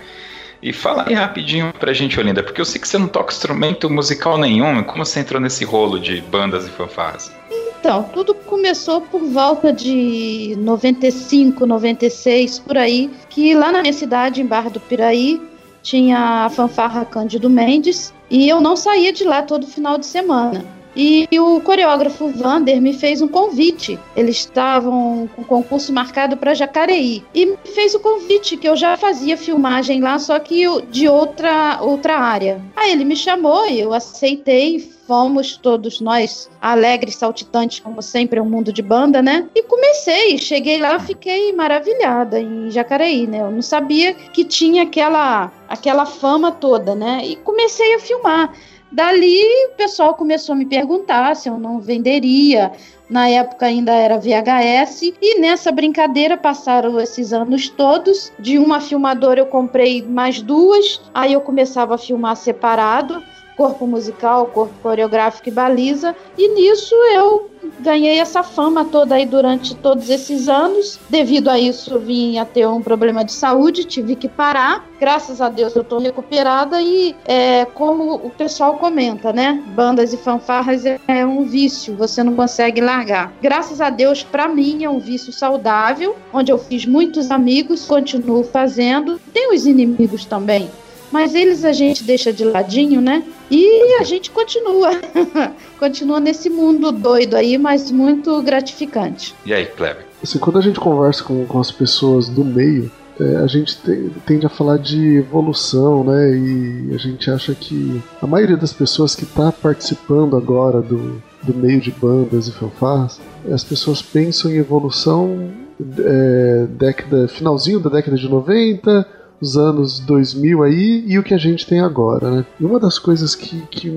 E 0.63 0.73
fala 0.73 1.05
aí 1.09 1.15
rapidinho 1.15 1.73
pra 1.73 1.93
gente, 1.93 2.21
Olinda, 2.21 2.41
porque 2.41 2.61
eu 2.61 2.65
sei 2.65 2.81
que 2.81 2.87
você 2.87 2.97
não 2.97 3.09
toca 3.09 3.33
instrumento 3.33 3.91
musical 3.91 4.39
nenhum, 4.39 4.81
como 4.85 5.05
você 5.05 5.19
entrou 5.19 5.41
nesse 5.41 5.65
rolo 5.65 5.99
de 5.99 6.21
bandas 6.21 6.65
e 6.65 6.71
fanfarras? 6.71 7.33
Então, 7.81 8.05
tudo 8.15 8.33
começou 8.33 9.01
por 9.01 9.25
volta 9.25 9.73
de 9.73 10.55
95, 10.59 11.67
96, 11.67 12.61
por 12.61 12.79
aí, 12.79 13.11
que 13.29 13.57
lá 13.57 13.73
na 13.73 13.81
minha 13.81 13.93
cidade, 13.93 14.41
em 14.41 14.47
Barra 14.47 14.71
do 14.71 14.79
Piraí, 14.79 15.43
tinha 15.83 16.45
a 16.45 16.51
fanfarra 16.51 17.05
Cândido 17.05 17.51
Mendes, 17.51 18.15
e 18.31 18.49
eu 18.49 18.61
não 18.61 18.77
saía 18.77 19.13
de 19.13 19.25
lá 19.25 19.43
todo 19.43 19.67
final 19.67 19.99
de 19.99 20.07
semana. 20.07 20.65
E 20.95 21.27
o 21.39 21.61
coreógrafo 21.61 22.29
Vander 22.29 22.81
me 22.81 22.93
fez 22.93 23.23
um 23.23 23.29
convite. 23.29 23.99
Eles 24.15 24.37
estavam 24.37 25.29
com 25.35 25.43
o 25.43 25.45
concurso 25.45 25.93
marcado 25.93 26.37
para 26.37 26.55
Jacareí. 26.55 27.25
E 27.35 27.47
me 27.47 27.57
fez 27.65 27.95
o 27.95 28.01
convite 28.01 28.59
que 28.59 28.69
eu 28.69 28.77
já 28.77 28.97
fazia 28.97 29.37
filmagem 29.37 30.01
lá, 30.01 30.19
só 30.19 30.39
que 30.39 30.65
de 30.91 31.09
outra, 31.09 31.79
outra 31.81 32.19
área. 32.19 32.61
Aí 32.77 32.93
ele 32.93 33.05
me 33.05 33.17
chamou 33.17 33.67
e 33.67 33.81
eu 33.81 33.95
aceitei. 33.95 34.93
Fomos 35.07 35.57
todos 35.57 36.01
nós 36.01 36.49
alegres, 36.61 37.17
saltitantes, 37.17 37.81
como 37.81 38.01
sempre, 38.01 38.39
é 38.39 38.43
um 38.43 38.49
mundo 38.49 38.73
de 38.73 38.83
banda, 38.83 39.21
né? 39.21 39.49
E 39.53 39.63
comecei, 39.65 40.39
cheguei 40.39 40.79
lá, 40.79 40.99
fiquei 41.01 41.53
maravilhada 41.53 42.41
em 42.41 42.71
Jacareí, 42.71 43.27
né? 43.27 43.41
Eu 43.41 43.51
não 43.51 43.63
sabia 43.63 44.15
que 44.15 44.45
tinha 44.45 44.85
aquela, 44.85 45.51
aquela 45.69 46.07
fama 46.07 46.53
toda, 46.53 46.95
né? 46.95 47.23
E 47.25 47.35
comecei 47.37 47.95
a 47.95 47.99
filmar. 47.99 48.55
Dali 48.93 49.41
o 49.73 49.77
pessoal 49.77 50.15
começou 50.15 50.53
a 50.53 50.57
me 50.57 50.67
perguntar 50.67 51.35
se 51.35 51.49
eu 51.49 51.59
não 51.59 51.81
venderia. 51.81 52.71
Na 53.09 53.29
época 53.29 53.67
ainda 53.67 53.93
era 53.93 54.19
VHS. 54.19 55.15
E 55.21 55.41
nessa 55.41 55.73
brincadeira 55.73 56.37
passaram 56.37 57.01
esses 57.01 57.33
anos 57.33 57.69
todos. 57.71 58.31
De 58.39 58.59
uma 58.59 58.81
filmadora 58.81 59.41
eu 59.41 59.47
comprei 59.47 60.03
mais 60.03 60.43
duas. 60.43 61.01
Aí 61.13 61.33
eu 61.33 61.41
começava 61.41 61.95
a 61.95 61.99
filmar 61.99 62.37
separado 62.37 63.23
corpo 63.57 63.87
musical, 63.87 64.47
corpo 64.47 64.75
coreográfico 64.83 65.49
e 65.49 65.53
baliza. 65.53 66.15
E 66.37 66.49
nisso 66.49 66.95
eu 67.15 67.51
ganhei 67.81 68.19
essa 68.19 68.43
fama 68.43 68.85
toda 68.85 69.15
aí 69.15 69.27
durante 69.27 69.75
todos 69.75 70.11
esses 70.11 70.49
anos. 70.49 70.99
Devido 71.09 71.49
a 71.49 71.59
isso, 71.59 71.99
vim 71.99 72.39
a 72.39 72.45
ter 72.45 72.67
um 72.67 72.83
problema 72.83 73.25
de 73.25 73.33
saúde, 73.33 73.85
tive 73.85 74.17
que 74.17 74.29
parar. 74.29 74.89
Graças 74.99 75.41
a 75.41 75.49
Deus 75.49 75.75
eu 75.75 75.83
estou 75.83 75.99
recuperada 75.99 76.81
e 76.81 77.15
é, 77.25 77.65
como 77.65 78.15
o 78.15 78.31
pessoal 78.31 78.75
comenta, 78.75 79.33
né? 79.33 79.63
Bandas 79.75 80.13
e 80.13 80.17
fanfarras 80.17 80.85
é 80.85 81.27
um 81.27 81.45
vício, 81.45 81.97
você 81.97 82.23
não 82.23 82.35
consegue 82.35 82.81
largar. 82.81 83.33
Graças 83.41 83.81
a 83.81 83.91
Deus, 83.91 84.23
para 84.23 84.49
mim 84.49 84.85
é 84.85 84.91
um 84.91 84.99
vício 84.99 85.33
saudável, 85.33 86.17
onde 86.33 86.53
eu 86.53 86.59
fiz 86.59 86.87
muitos 86.87 87.31
amigos, 87.31 87.85
continuo 87.85 88.45
fazendo. 88.45 89.21
Tem 89.33 89.53
os 89.55 89.67
inimigos 89.67 90.25
também 90.25 90.71
mas 91.13 91.35
eles 91.35 91.65
a 91.65 91.73
gente 91.73 92.03
deixa 92.03 92.33
de 92.33 92.45
ladinho, 92.45 93.01
né? 93.01 93.23
E 93.51 93.99
a 94.01 94.03
gente 94.05 94.31
continua, 94.31 94.91
continua 95.79 96.19
nesse 96.19 96.49
mundo 96.49 96.91
doido 96.91 97.37
aí, 97.37 97.59
mas 97.59 97.91
muito 97.91 98.41
gratificante. 98.43 99.35
E 99.45 99.53
aí, 99.53 99.67
Kleber? 99.67 100.07
Assim, 100.23 100.39
quando 100.39 100.59
a 100.59 100.63
gente 100.63 100.81
conversa 100.81 101.23
com, 101.23 101.45
com 101.47 101.61
as 101.61 101.71
pessoas 101.71 102.29
do 102.29 102.45
meio, 102.45 102.91
é, 103.21 103.37
a 103.37 103.47
gente 103.47 103.77
te, 103.77 104.11
tende 104.25 104.47
a 104.47 104.49
falar 104.49 104.79
de 104.79 105.17
evolução, 105.17 106.03
né? 106.03 106.35
E 106.35 106.95
a 106.95 106.99
gente 106.99 107.31
acha 107.31 107.55
que 107.55 108.01
a 108.21 108.27
maioria 108.27 108.57
das 108.57 108.73
pessoas 108.73 109.15
que 109.15 109.25
está 109.25 109.53
participando 109.53 110.37
agora 110.37 110.81
do, 110.81 111.23
do 111.43 111.55
meio 111.55 111.81
de 111.81 111.91
bandas 111.91 112.49
e 112.49 112.53
fanfarras, 112.53 113.21
as 113.53 113.63
pessoas 113.63 114.01
pensam 114.01 114.51
em 114.51 114.57
evolução 114.57 115.51
é, 115.99 116.67
década, 116.71 117.29
finalzinho 117.29 117.81
da 117.81 117.91
década 117.91 118.17
de 118.17 118.29
90, 118.29 119.07
os 119.43 119.57
anos 119.57 119.99
2000 119.99 120.63
aí 120.63 121.05
e 121.05 121.19
o 121.19 121.23
que 121.23 121.35
a 121.35 121.39
gente 121.39 121.67
tem 121.67 121.81
agora, 121.81 122.31
né? 122.31 122.47
E 122.61 122.65
uma 122.65 122.79
das 122.79 122.97
coisas 122.97 123.35
que, 123.35 123.61
que, 123.63 123.91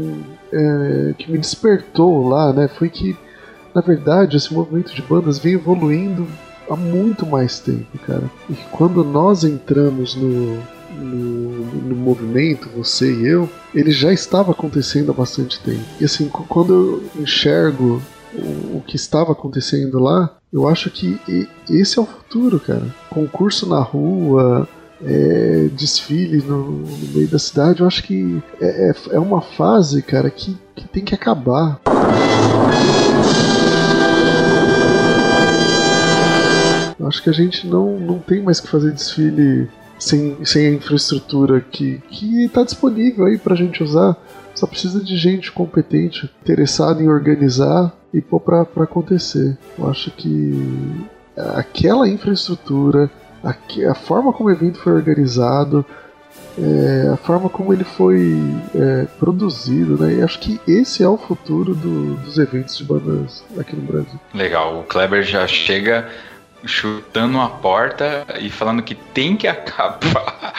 é, 0.51 1.13
que 1.19 1.31
me 1.31 1.37
despertou 1.37 2.27
lá, 2.27 2.51
né, 2.51 2.67
foi 2.67 2.89
que, 2.89 3.15
na 3.73 3.79
verdade, 3.79 4.35
esse 4.35 4.51
movimento 4.51 4.93
de 4.93 5.03
bandas 5.03 5.37
vem 5.37 5.53
evoluindo 5.53 6.27
há 6.67 6.75
muito 6.75 7.27
mais 7.27 7.59
tempo, 7.59 7.95
cara. 8.07 8.23
E 8.49 8.55
quando 8.71 9.03
nós 9.03 9.43
entramos 9.43 10.15
no, 10.15 10.57
no, 10.99 11.65
no, 11.89 11.95
movimento, 11.95 12.67
você 12.75 13.13
e 13.13 13.27
eu, 13.27 13.47
ele 13.71 13.91
já 13.91 14.11
estava 14.11 14.51
acontecendo 14.51 15.11
há 15.11 15.13
bastante 15.13 15.59
tempo. 15.59 15.85
E 16.01 16.05
assim, 16.05 16.27
quando 16.27 16.73
eu 17.15 17.21
enxergo 17.21 18.01
o, 18.33 18.77
o 18.77 18.83
que 18.87 18.95
estava 18.95 19.33
acontecendo 19.33 19.99
lá, 19.99 20.35
eu 20.51 20.67
acho 20.67 20.89
que 20.89 21.19
esse 21.69 21.99
é 21.99 22.01
o 22.01 22.05
futuro, 22.05 22.59
cara. 22.59 22.87
Concurso 23.11 23.67
na 23.67 23.79
rua, 23.79 24.67
é, 25.03 25.69
desfile 25.73 26.37
no, 26.41 26.71
no, 26.71 27.07
meio 27.13 27.27
da 27.27 27.39
cidade, 27.39 27.81
eu 27.81 27.87
acho 27.87 28.03
que 28.03 28.41
é, 28.61 28.89
é, 28.89 29.15
é 29.15 29.19
uma 29.19 29.41
fase, 29.41 30.01
cara, 30.01 30.29
que, 30.29 30.57
que 30.75 30.87
tem 30.87 31.03
que 31.03 31.15
acabar. 31.15 31.81
Eu 36.97 37.07
acho 37.07 37.21
que 37.21 37.29
a 37.29 37.33
gente 37.33 37.67
não, 37.67 37.99
não 37.99 38.19
tem 38.19 38.41
mais 38.41 38.59
que 38.59 38.67
fazer 38.67 38.91
desfile 38.91 39.69
sem, 39.99 40.43
sem 40.43 40.67
a 40.67 40.71
infraestrutura 40.71 41.61
que 41.61 42.01
está 42.45 42.63
disponível 42.63 43.25
aí 43.25 43.37
pra 43.37 43.55
gente 43.55 43.83
usar. 43.83 44.17
Só 44.55 44.65
precisa 44.65 45.03
de 45.03 45.17
gente 45.17 45.51
competente, 45.51 46.31
interessada 46.41 47.03
em 47.03 47.09
organizar 47.09 47.93
e 48.13 48.21
pôr 48.21 48.39
pra 48.39 48.61
acontecer. 48.61 49.57
Eu 49.77 49.89
acho 49.89 50.09
que 50.11 51.05
aquela 51.53 52.07
infraestrutura 52.07 53.11
a, 53.45 53.91
a 53.91 53.95
forma 53.95 54.33
como 54.33 54.49
o 54.49 54.51
evento 54.51 54.79
foi 54.79 54.93
organizado, 54.93 55.85
é, 56.57 57.09
a 57.13 57.17
forma 57.17 57.49
como 57.49 57.73
ele 57.73 57.83
foi 57.83 58.41
é, 58.73 59.05
produzido, 59.19 60.01
né? 60.01 60.15
E 60.15 60.21
acho 60.21 60.39
que 60.39 60.59
esse 60.67 61.03
é 61.03 61.07
o 61.07 61.17
futuro 61.17 61.75
do, 61.75 62.15
dos 62.15 62.37
eventos 62.37 62.77
de 62.77 62.83
bandas 62.83 63.43
aqui 63.59 63.75
no 63.75 63.83
Brasil. 63.83 64.19
Legal, 64.33 64.79
o 64.79 64.83
Kleber 64.83 65.23
já 65.23 65.45
chega 65.47 66.09
chutando 66.65 67.39
a 67.39 67.47
porta 67.47 68.25
e 68.39 68.49
falando 68.49 68.81
que 68.81 68.95
tem 68.95 69.37
que 69.37 69.47
acabar. 69.47 70.55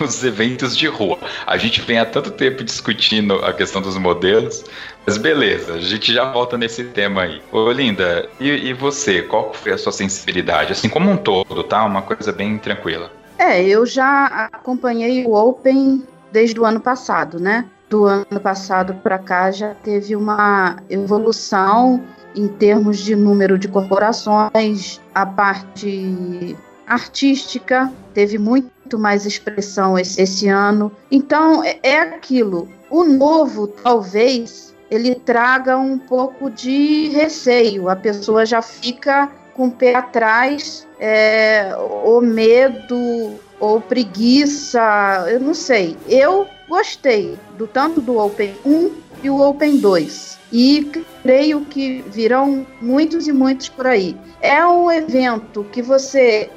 os 0.00 0.22
eventos 0.24 0.76
de 0.76 0.86
rua. 0.86 1.18
A 1.46 1.56
gente 1.56 1.80
vem 1.80 1.98
há 1.98 2.04
tanto 2.04 2.30
tempo 2.30 2.62
discutindo 2.62 3.34
a 3.44 3.52
questão 3.52 3.80
dos 3.80 3.96
modelos, 3.96 4.64
mas 5.06 5.16
beleza, 5.16 5.74
a 5.74 5.80
gente 5.80 6.12
já 6.12 6.30
volta 6.30 6.56
nesse 6.56 6.84
tema 6.84 7.22
aí. 7.22 7.42
Ô 7.50 7.70
Linda, 7.72 8.28
e, 8.38 8.48
e 8.48 8.72
você, 8.72 9.22
qual 9.22 9.52
foi 9.52 9.72
a 9.72 9.78
sua 9.78 9.92
sensibilidade? 9.92 10.72
Assim 10.72 10.88
como 10.88 11.10
um 11.10 11.16
todo, 11.16 11.62
tá? 11.64 11.84
Uma 11.84 12.02
coisa 12.02 12.32
bem 12.32 12.58
tranquila. 12.58 13.10
É, 13.38 13.62
eu 13.62 13.86
já 13.86 14.48
acompanhei 14.52 15.24
o 15.24 15.34
Open 15.34 16.04
desde 16.30 16.60
o 16.60 16.64
ano 16.64 16.80
passado, 16.80 17.40
né? 17.40 17.64
Do 17.88 18.04
ano 18.04 18.40
passado 18.40 18.94
para 18.94 19.18
cá 19.18 19.50
já 19.50 19.74
teve 19.74 20.14
uma 20.14 20.76
evolução 20.88 22.04
em 22.34 22.46
termos 22.46 22.98
de 22.98 23.16
número 23.16 23.58
de 23.58 23.66
corporações, 23.66 25.00
a 25.14 25.26
parte 25.26 26.56
artística 26.86 27.92
teve 28.14 28.38
muito 28.38 28.98
mais 28.98 29.26
expressão 29.26 29.98
esse, 29.98 30.20
esse 30.20 30.48
ano. 30.48 30.92
Então 31.10 31.64
é, 31.64 31.78
é 31.82 31.98
aquilo. 31.98 32.68
O 32.90 33.04
novo, 33.04 33.68
talvez, 33.68 34.74
ele 34.90 35.14
traga 35.14 35.78
um 35.78 35.98
pouco 35.98 36.50
de 36.50 37.08
receio. 37.08 37.88
A 37.88 37.96
pessoa 37.96 38.44
já 38.44 38.60
fica 38.60 39.30
com 39.54 39.66
o 39.66 39.70
pé 39.70 39.94
atrás, 39.94 40.86
é, 40.98 41.72
ou 41.76 42.20
medo, 42.20 43.38
ou 43.60 43.80
preguiça, 43.80 45.26
eu 45.28 45.38
não 45.38 45.54
sei. 45.54 45.96
Eu 46.08 46.46
gostei 46.68 47.38
do 47.58 47.66
tanto 47.66 48.00
do 48.00 48.18
Open 48.18 48.56
1 48.64 48.90
e 49.22 49.30
o 49.30 49.40
Open 49.40 49.78
2. 49.78 50.38
E 50.52 50.90
creio 51.22 51.60
que 51.66 52.02
virão 52.08 52.66
muitos 52.80 53.28
e 53.28 53.32
muitos 53.32 53.68
por 53.68 53.86
aí. 53.86 54.16
É 54.40 54.64
um 54.66 54.90
evento 54.90 55.64
que 55.70 55.82
você 55.82 56.50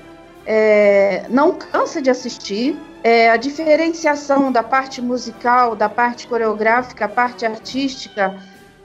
é, 0.46 1.26
não 1.30 1.52
cansa 1.52 2.02
de 2.02 2.10
assistir. 2.10 2.76
É, 3.04 3.30
a 3.30 3.38
diferenciação 3.38 4.52
da 4.52 4.64
parte 4.64 5.02
musical, 5.02 5.76
da 5.76 5.90
parte 5.90 6.26
coreográfica, 6.26 7.06
a 7.06 7.10
parte 7.10 7.46
artística, 7.46 8.40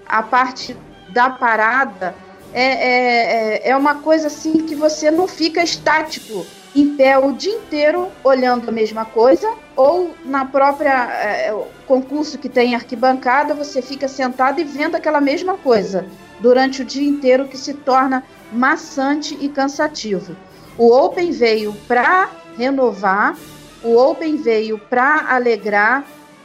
a 0.05 0.23
parte 0.23 0.77
da 1.11 1.31
parada, 1.31 2.15
é, 2.53 2.63
é, 2.63 3.69
é, 3.69 3.71
é 3.71 3.77
uma 3.77 3.97
coisa 3.97 4.27
assim 4.27 4.67
que 4.67 4.75
você 4.75 5.11
não 5.11 5.29
fica 5.29 5.63
estático 5.63 6.45
em 6.75 6.97
pé 6.97 7.19
o 7.19 7.33
dia 7.33 7.55
inteiro 7.55 8.09
olhando 8.25 8.69
a 8.69 8.73
mesma 8.73 9.05
coisa, 9.05 9.49
ou 9.77 10.15
na 10.25 10.45
própria 10.45 11.11
é, 11.13 11.55
concurso 11.87 12.39
que 12.39 12.49
tem 12.49 12.75
arquibancada, 12.75 13.55
você 13.55 13.81
fica 13.81 14.09
sentado 14.09 14.61
e 14.61 14.65
vendo 14.65 14.95
aquela 14.95 15.21
mesma 15.21 15.57
coisa 15.57 16.07
durante 16.41 16.83
o 16.83 16.85
dia 16.85 17.09
inteiro, 17.09 17.49
que 17.49 17.57
se 17.57 17.75
torna 17.75 18.25
maçante 18.53 19.37
e 19.41 19.49
cansativo. 19.49 20.37
O 20.77 20.93
Open 20.93 21.31
veio 21.33 21.73
para 21.87 22.31
renovar, 22.57 23.37
o 23.83 23.97
Open 23.97 24.37
veio 24.37 24.79
para 24.79 25.35
alegrar, 25.35 26.05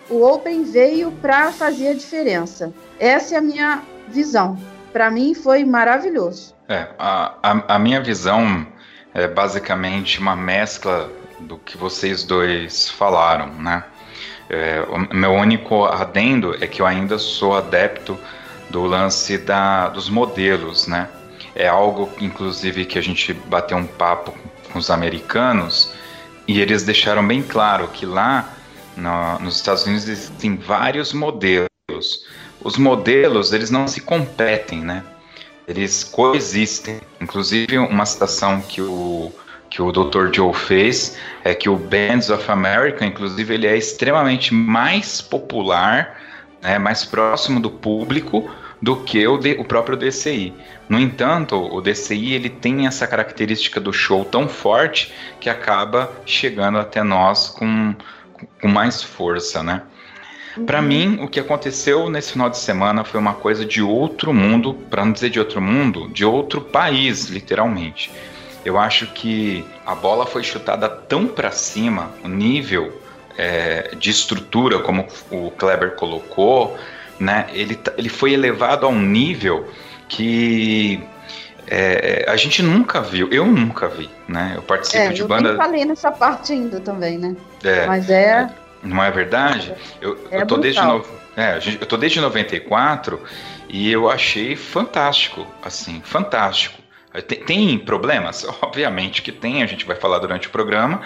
o 0.09 0.23
Open 0.23 0.63
veio 0.63 1.11
para 1.11 1.51
fazer 1.51 1.89
a 1.89 1.93
diferença. 1.93 2.73
Essa 2.99 3.35
é 3.35 3.37
a 3.37 3.41
minha 3.41 3.81
visão. 4.07 4.57
Para 4.91 5.09
mim 5.09 5.33
foi 5.33 5.65
maravilhoso. 5.65 6.53
É, 6.67 6.87
a, 6.99 7.33
a, 7.41 7.75
a 7.75 7.79
minha 7.79 8.01
visão 8.01 8.65
é 9.13 9.27
basicamente 9.27 10.19
uma 10.19 10.35
mescla 10.35 11.11
do 11.39 11.57
que 11.57 11.77
vocês 11.77 12.23
dois 12.23 12.89
falaram, 12.89 13.47
né? 13.55 13.83
É, 14.49 14.85
o 14.89 15.15
meu 15.15 15.31
único 15.31 15.85
adendo 15.85 16.55
é 16.61 16.67
que 16.67 16.81
eu 16.81 16.85
ainda 16.85 17.17
sou 17.17 17.55
adepto 17.55 18.17
do 18.69 18.83
lance 18.83 19.37
da, 19.37 19.89
dos 19.89 20.09
modelos, 20.09 20.87
né? 20.87 21.09
É 21.55 21.67
algo, 21.67 22.09
inclusive, 22.19 22.85
que 22.85 22.97
a 22.97 23.01
gente 23.01 23.33
bateu 23.33 23.77
um 23.77 23.85
papo 23.85 24.33
com 24.71 24.79
os 24.79 24.89
americanos 24.89 25.92
e 26.47 26.59
eles 26.59 26.83
deixaram 26.83 27.25
bem 27.25 27.41
claro 27.41 27.87
que 27.87 28.05
lá 28.05 28.53
no, 28.95 29.39
nos 29.39 29.55
Estados 29.55 29.85
Unidos 29.85 30.07
existem 30.07 30.55
vários 30.55 31.13
modelos. 31.13 31.67
Os 32.61 32.77
modelos, 32.77 33.51
eles 33.53 33.69
não 33.69 33.87
se 33.87 34.01
competem, 34.01 34.81
né? 34.81 35.03
Eles 35.67 36.03
coexistem. 36.03 36.99
Inclusive, 37.19 37.77
uma 37.77 38.05
citação 38.05 38.61
que 38.61 38.81
o, 38.81 39.31
que 39.69 39.81
o 39.81 39.91
Dr. 39.91 40.33
Joe 40.33 40.53
fez 40.53 41.17
é 41.43 41.53
que 41.53 41.69
o 41.69 41.75
Bands 41.75 42.29
of 42.29 42.49
America, 42.51 43.05
inclusive, 43.05 43.53
ele 43.53 43.67
é 43.67 43.77
extremamente 43.77 44.53
mais 44.53 45.21
popular, 45.21 46.21
né, 46.61 46.77
mais 46.77 47.05
próximo 47.05 47.59
do 47.59 47.69
público 47.69 48.49
do 48.83 48.97
que 48.97 49.25
o, 49.25 49.35
o 49.35 49.63
próprio 49.63 49.95
DCI. 49.95 50.53
No 50.89 50.99
entanto, 50.99 51.55
o 51.55 51.79
DCI 51.79 52.33
ele 52.33 52.49
tem 52.49 52.85
essa 52.85 53.07
característica 53.07 53.79
do 53.79 53.93
show 53.93 54.25
tão 54.25 54.49
forte 54.49 55.13
que 55.39 55.49
acaba 55.49 56.11
chegando 56.25 56.77
até 56.77 57.01
nós 57.01 57.47
com, 57.47 57.95
com 58.61 58.67
mais 58.67 59.01
força, 59.01 59.63
né? 59.63 59.83
Uhum. 60.57 60.65
Para 60.65 60.81
mim, 60.81 61.19
o 61.21 61.29
que 61.29 61.39
aconteceu 61.39 62.09
nesse 62.09 62.33
final 62.33 62.49
de 62.49 62.57
semana 62.57 63.05
foi 63.05 63.21
uma 63.21 63.33
coisa 63.33 63.63
de 63.63 63.81
outro 63.81 64.33
mundo, 64.33 64.73
para 64.73 65.05
não 65.05 65.13
dizer 65.13 65.29
de 65.29 65.39
outro 65.39 65.61
mundo, 65.61 66.09
de 66.09 66.25
outro 66.25 66.59
país, 66.59 67.29
literalmente. 67.29 68.11
Eu 68.65 68.77
acho 68.77 69.07
que 69.07 69.65
a 69.85 69.95
bola 69.95 70.25
foi 70.25 70.43
chutada 70.43 70.89
tão 70.89 71.25
para 71.25 71.51
cima, 71.51 72.11
o 72.21 72.27
nível 72.27 73.01
é, 73.37 73.95
de 73.97 74.09
estrutura, 74.09 74.79
como 74.79 75.07
o 75.31 75.51
Kleber 75.51 75.91
colocou, 75.91 76.77
né, 77.19 77.47
ele, 77.53 77.79
ele 77.97 78.09
foi 78.09 78.33
elevado 78.33 78.85
a 78.85 78.89
um 78.89 79.01
nível 79.01 79.69
que 80.07 81.03
é, 81.67 82.25
a 82.27 82.35
gente 82.35 82.61
nunca 82.61 83.01
viu, 83.01 83.29
eu 83.31 83.45
nunca 83.45 83.87
vi, 83.87 84.09
né? 84.27 84.53
Eu 84.55 84.61
participo 84.61 85.03
é, 85.03 85.09
de 85.09 85.21
eu 85.21 85.27
banda. 85.27 85.49
Eu 85.49 85.57
falei 85.57 85.85
nessa 85.85 86.11
parte 86.11 86.53
ainda 86.53 86.79
também, 86.79 87.17
né? 87.17 87.35
É, 87.63 87.87
Mas 87.87 88.09
é. 88.09 88.49
Não 88.83 89.01
é 89.01 89.09
verdade? 89.09 89.73
Eu, 90.01 90.27
é 90.29 90.41
eu 90.41 90.45
tô 90.45 90.57
desde 90.57 90.81
no, 90.81 91.03
é, 91.35 91.57
eu 91.79 91.85
tô 91.85 91.97
desde 91.97 92.19
94 92.19 93.19
e 93.69 93.91
eu 93.91 94.09
achei 94.09 94.55
fantástico, 94.55 95.47
assim, 95.63 96.01
fantástico. 96.03 96.81
Tem, 97.27 97.43
tem, 97.43 97.79
problemas? 97.79 98.45
Obviamente 98.61 99.21
que 99.21 99.31
tem, 99.31 99.63
a 99.63 99.65
gente 99.65 99.85
vai 99.85 99.95
falar 99.95 100.19
durante 100.19 100.47
o 100.47 100.51
programa, 100.51 101.01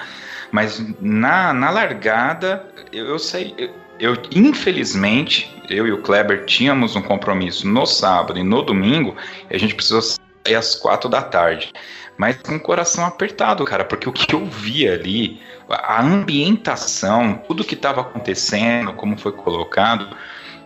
mas 0.52 0.84
na, 1.00 1.54
na 1.54 1.70
largada, 1.70 2.66
eu, 2.92 3.06
eu 3.06 3.20
sei, 3.20 3.54
eu, 3.58 3.70
eu, 4.00 4.18
infelizmente, 4.32 5.54
eu 5.70 5.88
e 5.88 5.92
o 5.92 6.02
Kleber 6.02 6.46
tínhamos 6.46 6.96
um 6.96 7.02
compromisso 7.02 7.68
no 7.68 7.86
sábado 7.86 8.40
e 8.40 8.44
no 8.44 8.62
domingo, 8.62 9.16
e 9.50 9.56
a 9.56 9.60
gente 9.60 9.76
precisou 9.76 10.02
sair 10.02 10.56
às 10.56 10.76
quatro 10.76 11.10
da 11.10 11.22
tarde. 11.22 11.72
Mas 12.18 12.38
com 12.38 12.56
o 12.56 12.60
coração 12.60 13.06
apertado, 13.06 13.64
cara, 13.64 13.86
porque 13.86 14.10
o 14.10 14.14
que 14.14 14.34
eu 14.34 14.46
vi 14.46 14.88
ali, 14.88 15.40
a 15.70 16.02
ambientação, 16.02 17.42
tudo 17.48 17.64
que 17.64 17.76
estava 17.76 18.02
acontecendo, 18.02 18.94
como 18.94 19.18
foi 19.18 19.32
colocado, 19.32 20.16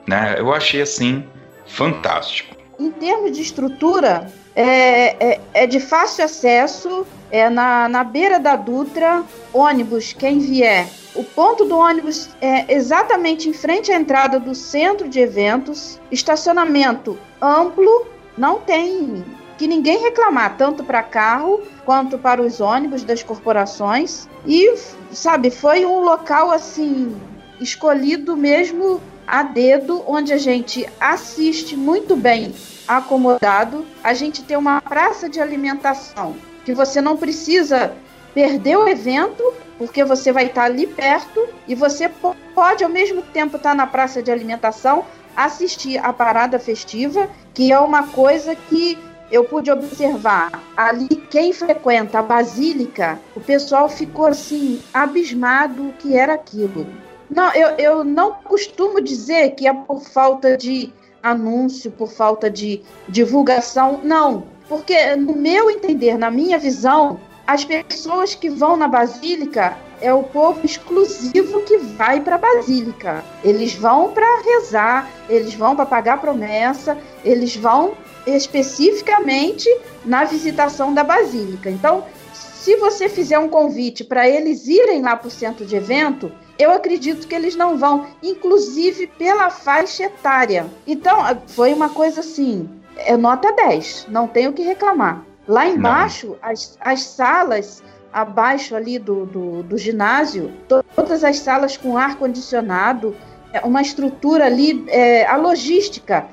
né, 0.07 0.35
eu 0.37 0.53
achei 0.53 0.81
assim 0.81 1.25
fantástico. 1.67 2.55
Em 2.79 2.91
termos 2.91 3.35
de 3.35 3.41
estrutura, 3.41 4.31
é, 4.55 5.33
é, 5.33 5.41
é 5.53 5.67
de 5.67 5.79
fácil 5.79 6.25
acesso, 6.25 7.05
é 7.31 7.49
na, 7.49 7.87
na 7.87 8.03
beira 8.03 8.39
da 8.39 8.55
Dutra, 8.55 9.23
ônibus, 9.53 10.13
quem 10.13 10.39
vier 10.39 10.87
o 11.13 11.23
ponto 11.23 11.65
do 11.65 11.77
ônibus 11.77 12.29
é 12.39 12.73
exatamente 12.73 13.49
em 13.49 13.53
frente 13.53 13.91
à 13.91 13.95
entrada 13.95 14.39
do 14.39 14.55
centro 14.55 15.09
de 15.09 15.19
eventos, 15.19 15.99
estacionamento 16.09 17.17
amplo, 17.41 18.07
não 18.37 18.59
tem 18.59 19.23
que 19.57 19.67
ninguém 19.67 19.99
reclamar, 19.99 20.55
tanto 20.57 20.83
para 20.83 21.03
carro 21.03 21.61
quanto 21.85 22.17
para 22.17 22.41
os 22.41 22.61
ônibus 22.61 23.03
das 23.03 23.21
corporações. 23.21 24.27
E, 24.47 24.75
sabe, 25.11 25.51
foi 25.51 25.85
um 25.85 25.99
local 25.99 26.49
assim 26.49 27.15
escolhido 27.59 28.35
mesmo 28.35 28.99
a 29.31 29.43
dedo, 29.43 30.03
onde 30.05 30.33
a 30.33 30.37
gente 30.37 30.85
assiste 30.99 31.77
muito 31.77 32.17
bem 32.17 32.53
acomodado. 32.85 33.85
A 34.03 34.13
gente 34.13 34.43
tem 34.43 34.57
uma 34.57 34.81
praça 34.81 35.29
de 35.29 35.39
alimentação 35.39 36.35
que 36.65 36.73
você 36.73 36.99
não 36.99 37.15
precisa 37.15 37.93
perder 38.33 38.77
o 38.77 38.89
evento 38.89 39.41
porque 39.77 40.03
você 40.03 40.33
vai 40.33 40.47
estar 40.47 40.65
ali 40.65 40.85
perto 40.85 41.47
e 41.65 41.73
você 41.73 42.11
pode 42.53 42.83
ao 42.83 42.89
mesmo 42.89 43.21
tempo 43.21 43.55
estar 43.55 43.73
na 43.73 43.87
praça 43.87 44.21
de 44.21 44.29
alimentação, 44.29 45.05
assistir 45.33 45.97
a 45.97 46.11
parada 46.11 46.59
festiva, 46.59 47.29
que 47.53 47.71
é 47.71 47.79
uma 47.79 48.07
coisa 48.07 48.53
que 48.53 48.99
eu 49.31 49.45
pude 49.45 49.71
observar 49.71 50.51
ali 50.75 51.07
quem 51.07 51.53
frequenta 51.53 52.19
a 52.19 52.21
basílica, 52.21 53.17
o 53.33 53.39
pessoal 53.39 53.87
ficou 53.87 54.25
assim 54.25 54.81
abismado 54.93 55.87
o 55.87 55.93
que 55.93 56.17
era 56.17 56.33
aquilo. 56.33 56.85
Não, 57.33 57.53
eu, 57.53 57.69
eu 57.77 58.03
não 58.03 58.33
costumo 58.33 58.99
dizer 58.99 59.51
que 59.51 59.65
é 59.65 59.73
por 59.73 60.01
falta 60.01 60.57
de 60.57 60.91
anúncio, 61.23 61.89
por 61.89 62.11
falta 62.11 62.49
de 62.49 62.81
divulgação, 63.07 64.01
não, 64.03 64.43
porque 64.67 65.15
no 65.15 65.33
meu 65.33 65.69
entender, 65.69 66.17
na 66.17 66.29
minha 66.29 66.59
visão, 66.59 67.19
as 67.47 67.63
pessoas 67.63 68.35
que 68.35 68.49
vão 68.49 68.75
na 68.75 68.87
Basílica 68.87 69.77
é 70.01 70.13
o 70.13 70.23
povo 70.23 70.65
exclusivo 70.65 71.61
que 71.61 71.77
vai 71.77 72.19
para 72.19 72.35
a 72.35 72.39
Basílica. 72.39 73.23
Eles 73.43 73.73
vão 73.75 74.11
para 74.11 74.41
rezar, 74.41 75.09
eles 75.29 75.53
vão 75.53 75.75
para 75.75 75.85
pagar 75.85 76.19
promessa, 76.19 76.97
eles 77.23 77.55
vão 77.55 77.93
especificamente 78.25 79.69
na 80.03 80.25
visitação 80.25 80.93
da 80.93 81.03
Basílica. 81.03 81.69
Então, 81.69 82.03
se 82.33 82.75
você 82.75 83.09
fizer 83.09 83.39
um 83.39 83.49
convite 83.49 84.03
para 84.03 84.29
eles 84.29 84.67
irem 84.67 85.01
lá 85.01 85.15
para 85.15 85.27
o 85.27 85.31
centro 85.31 85.65
de 85.65 85.75
evento, 85.75 86.31
eu 86.57 86.71
acredito 86.71 87.27
que 87.27 87.35
eles 87.35 87.55
não 87.55 87.77
vão, 87.77 88.07
inclusive 88.21 89.07
pela 89.07 89.49
faixa 89.49 90.03
etária. 90.03 90.65
Então, 90.85 91.17
foi 91.47 91.73
uma 91.73 91.89
coisa 91.89 92.21
assim, 92.21 92.69
é 92.97 93.15
nota 93.17 93.51
10, 93.53 94.07
não 94.09 94.27
tenho 94.27 94.51
o 94.51 94.53
que 94.53 94.61
reclamar. 94.61 95.23
Lá 95.47 95.67
embaixo, 95.67 96.37
as, 96.41 96.77
as 96.79 97.01
salas 97.03 97.83
abaixo 98.13 98.75
ali 98.75 98.99
do, 98.99 99.25
do, 99.25 99.63
do 99.63 99.77
ginásio, 99.77 100.51
todas 100.95 101.23
as 101.23 101.39
salas 101.39 101.77
com 101.77 101.97
ar-condicionado, 101.97 103.15
é 103.53 103.59
uma 103.61 103.81
estrutura 103.81 104.45
ali, 104.45 104.85
é, 104.87 105.25
a 105.25 105.35
logística, 105.35 106.27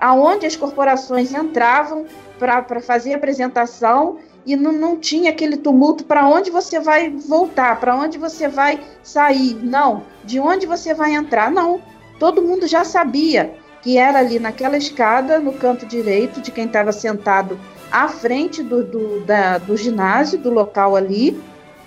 aonde 0.00 0.46
as 0.46 0.56
corporações 0.56 1.32
entravam 1.32 2.06
para 2.38 2.80
fazer 2.80 3.14
apresentação 3.14 4.18
e 4.46 4.56
não, 4.56 4.72
não 4.72 4.96
tinha 4.96 5.30
aquele 5.30 5.56
tumulto 5.56 6.04
para 6.04 6.26
onde 6.26 6.50
você 6.50 6.80
vai 6.80 7.10
voltar, 7.10 7.78
para 7.78 7.94
onde 7.94 8.18
você 8.18 8.48
vai 8.48 8.80
sair, 9.02 9.54
não, 9.62 10.02
de 10.24 10.40
onde 10.40 10.66
você 10.66 10.94
vai 10.94 11.14
entrar, 11.14 11.50
não. 11.50 11.80
Todo 12.18 12.42
mundo 12.42 12.66
já 12.66 12.84
sabia 12.84 13.54
que 13.82 13.96
era 13.96 14.18
ali 14.18 14.38
naquela 14.38 14.76
escada, 14.76 15.38
no 15.38 15.52
canto 15.52 15.86
direito 15.86 16.40
de 16.40 16.50
quem 16.50 16.66
estava 16.66 16.92
sentado 16.92 17.58
à 17.90 18.08
frente 18.08 18.62
do, 18.62 18.84
do, 18.84 19.20
da, 19.20 19.58
do 19.58 19.76
ginásio, 19.76 20.38
do 20.38 20.50
local 20.50 20.96
ali, 20.96 21.40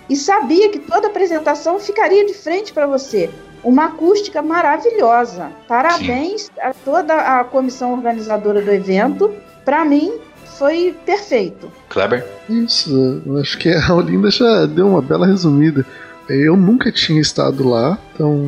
e 0.08 0.16
sabia 0.16 0.68
que 0.68 0.78
toda 0.78 1.06
apresentação 1.06 1.78
ficaria 1.78 2.26
de 2.26 2.34
frente 2.34 2.72
para 2.72 2.86
você. 2.86 3.30
Uma 3.62 3.86
acústica 3.86 4.42
maravilhosa. 4.42 5.52
Parabéns 5.68 6.50
a 6.60 6.74
toda 6.74 7.14
a 7.14 7.44
comissão 7.44 7.92
organizadora 7.92 8.60
do 8.60 8.72
evento. 8.72 9.32
Para 9.64 9.84
mim, 9.84 10.12
foi 10.58 10.94
perfeito. 11.04 11.70
Kleber? 11.88 12.26
Isso, 12.48 13.22
acho 13.40 13.58
que 13.58 13.70
a 13.70 13.94
Olinda 13.94 14.30
já 14.30 14.66
deu 14.66 14.88
uma 14.88 15.02
bela 15.02 15.26
resumida. 15.26 15.84
Eu 16.28 16.56
nunca 16.56 16.90
tinha 16.90 17.20
estado 17.20 17.68
lá, 17.68 17.98
então 18.14 18.44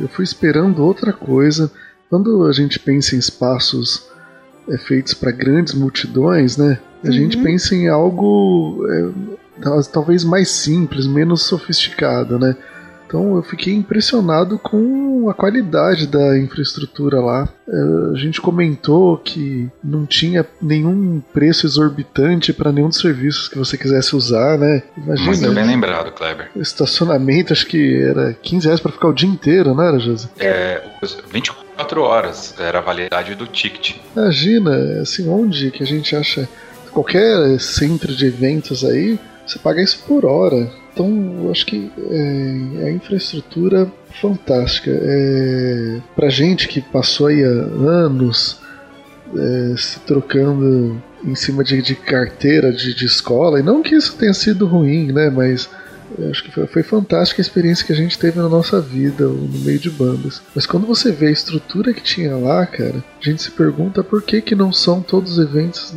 eu 0.00 0.08
fui 0.08 0.24
esperando 0.24 0.84
outra 0.84 1.12
coisa. 1.12 1.70
Quando 2.08 2.44
a 2.46 2.52
gente 2.52 2.78
pensa 2.78 3.16
em 3.16 3.18
espaços 3.18 4.06
é, 4.68 4.78
feitos 4.78 5.14
para 5.14 5.30
grandes 5.30 5.74
multidões, 5.74 6.56
né? 6.56 6.78
A 7.04 7.08
uhum. 7.08 7.12
gente 7.12 7.36
pensa 7.38 7.74
em 7.74 7.88
algo 7.88 8.84
é, 8.88 9.80
talvez 9.92 10.24
mais 10.24 10.50
simples, 10.50 11.06
menos 11.06 11.42
sofisticado, 11.42 12.38
né? 12.38 12.56
Então 13.06 13.36
eu 13.36 13.42
fiquei 13.42 13.72
impressionado 13.72 14.58
com 14.58 15.30
a 15.30 15.34
qualidade 15.34 16.06
da 16.06 16.38
infraestrutura 16.38 17.20
lá. 17.20 17.48
É, 17.68 18.12
a 18.14 18.18
gente 18.18 18.40
comentou 18.40 19.16
que 19.18 19.70
não 19.82 20.04
tinha 20.04 20.44
nenhum 20.60 21.22
preço 21.32 21.66
exorbitante 21.66 22.52
para 22.52 22.72
nenhum 22.72 22.88
dos 22.88 22.98
serviços 22.98 23.48
que 23.48 23.58
você 23.58 23.78
quisesse 23.78 24.14
usar, 24.14 24.58
né? 24.58 24.82
Imagina. 24.96 25.30
Muito 25.30 25.52
bem 25.52 25.66
lembrado, 25.66 26.12
Kleber. 26.12 26.50
Estacionamento, 26.56 27.52
acho 27.52 27.66
que 27.66 28.02
era 28.02 28.34
15 28.34 28.66
reais 28.66 28.80
para 28.80 28.92
ficar 28.92 29.08
o 29.08 29.12
dia 29.12 29.28
inteiro, 29.28 29.74
não 29.74 29.84
era, 29.84 29.98
José? 29.98 30.28
É, 30.38 30.82
24 31.30 32.02
horas 32.02 32.54
era 32.58 32.78
a 32.78 32.82
validade 32.82 33.34
do 33.34 33.46
ticket. 33.46 33.96
Imagina, 34.16 35.00
assim, 35.00 35.28
onde 35.28 35.70
que 35.70 35.82
a 35.82 35.86
gente 35.86 36.14
acha 36.16 36.48
qualquer 36.90 37.60
centro 37.60 38.14
de 38.14 38.26
eventos 38.26 38.84
aí, 38.84 39.18
você 39.46 39.58
paga 39.58 39.82
isso 39.82 40.02
por 40.06 40.24
hora. 40.24 40.70
Então, 40.96 41.42
eu 41.44 41.50
acho 41.50 41.66
que 41.66 41.92
é, 42.10 42.86
a 42.86 42.90
infraestrutura 42.90 43.86
fantástica. 44.18 44.90
É, 44.90 46.00
pra 46.16 46.30
gente 46.30 46.66
que 46.66 46.80
passou 46.80 47.26
aí 47.26 47.42
anos 47.42 48.58
é, 49.36 49.74
se 49.76 50.00
trocando 50.00 50.96
em 51.22 51.34
cima 51.34 51.62
de, 51.62 51.82
de 51.82 51.94
carteira 51.94 52.72
de, 52.72 52.94
de, 52.94 53.04
escola, 53.04 53.60
e 53.60 53.62
não 53.62 53.82
que 53.82 53.94
isso 53.94 54.16
tenha 54.16 54.32
sido 54.32 54.66
ruim, 54.66 55.12
né? 55.12 55.28
Mas 55.28 55.68
acho 56.30 56.42
que 56.42 56.50
foi, 56.50 56.66
foi 56.66 56.82
fantástica 56.82 57.42
a 57.42 57.44
experiência 57.44 57.84
que 57.84 57.92
a 57.92 57.96
gente 57.96 58.18
teve 58.18 58.38
na 58.38 58.48
nossa 58.48 58.80
vida 58.80 59.26
no 59.26 59.58
meio 59.58 59.78
de 59.78 59.90
bandas. 59.90 60.40
Mas 60.54 60.64
quando 60.64 60.86
você 60.86 61.12
vê 61.12 61.26
a 61.26 61.30
estrutura 61.30 61.92
que 61.92 62.02
tinha 62.02 62.34
lá, 62.38 62.64
cara, 62.64 63.04
a 63.20 63.22
gente 63.22 63.42
se 63.42 63.50
pergunta 63.50 64.02
por 64.02 64.22
que, 64.22 64.40
que 64.40 64.54
não 64.54 64.72
são 64.72 65.02
todos 65.02 65.32
os 65.32 65.44
eventos 65.44 65.94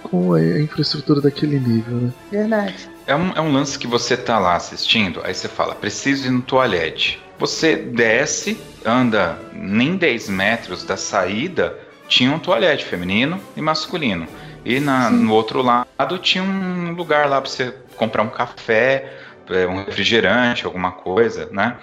com 0.00 0.32
a 0.32 0.60
infraestrutura 0.60 1.20
daquele 1.20 1.58
nível, 1.58 1.96
né? 1.96 2.12
Verdade. 2.30 2.97
É 3.08 3.16
um, 3.16 3.32
é 3.32 3.40
um 3.40 3.50
lance 3.50 3.78
que 3.78 3.86
você 3.86 4.18
tá 4.18 4.38
lá 4.38 4.54
assistindo, 4.54 5.22
aí 5.24 5.32
você 5.32 5.48
fala, 5.48 5.74
preciso 5.74 6.26
ir 6.26 6.30
no 6.30 6.42
toalete. 6.42 7.18
Você 7.38 7.74
desce, 7.74 8.60
anda 8.84 9.38
nem 9.54 9.96
10 9.96 10.28
metros 10.28 10.84
da 10.84 10.94
saída, 10.94 11.74
tinha 12.06 12.30
um 12.30 12.38
toalete 12.38 12.84
feminino 12.84 13.40
e 13.56 13.62
masculino. 13.62 14.28
E 14.62 14.78
na, 14.78 15.08
no 15.08 15.32
outro 15.32 15.62
lado 15.62 16.18
tinha 16.18 16.44
um 16.44 16.92
lugar 16.92 17.26
lá 17.30 17.40
para 17.40 17.50
você 17.50 17.74
comprar 17.96 18.22
um 18.22 18.28
café, 18.28 19.10
é, 19.48 19.66
um 19.66 19.84
refrigerante, 19.84 20.66
alguma 20.66 20.92
coisa, 20.92 21.48
né? 21.50 21.78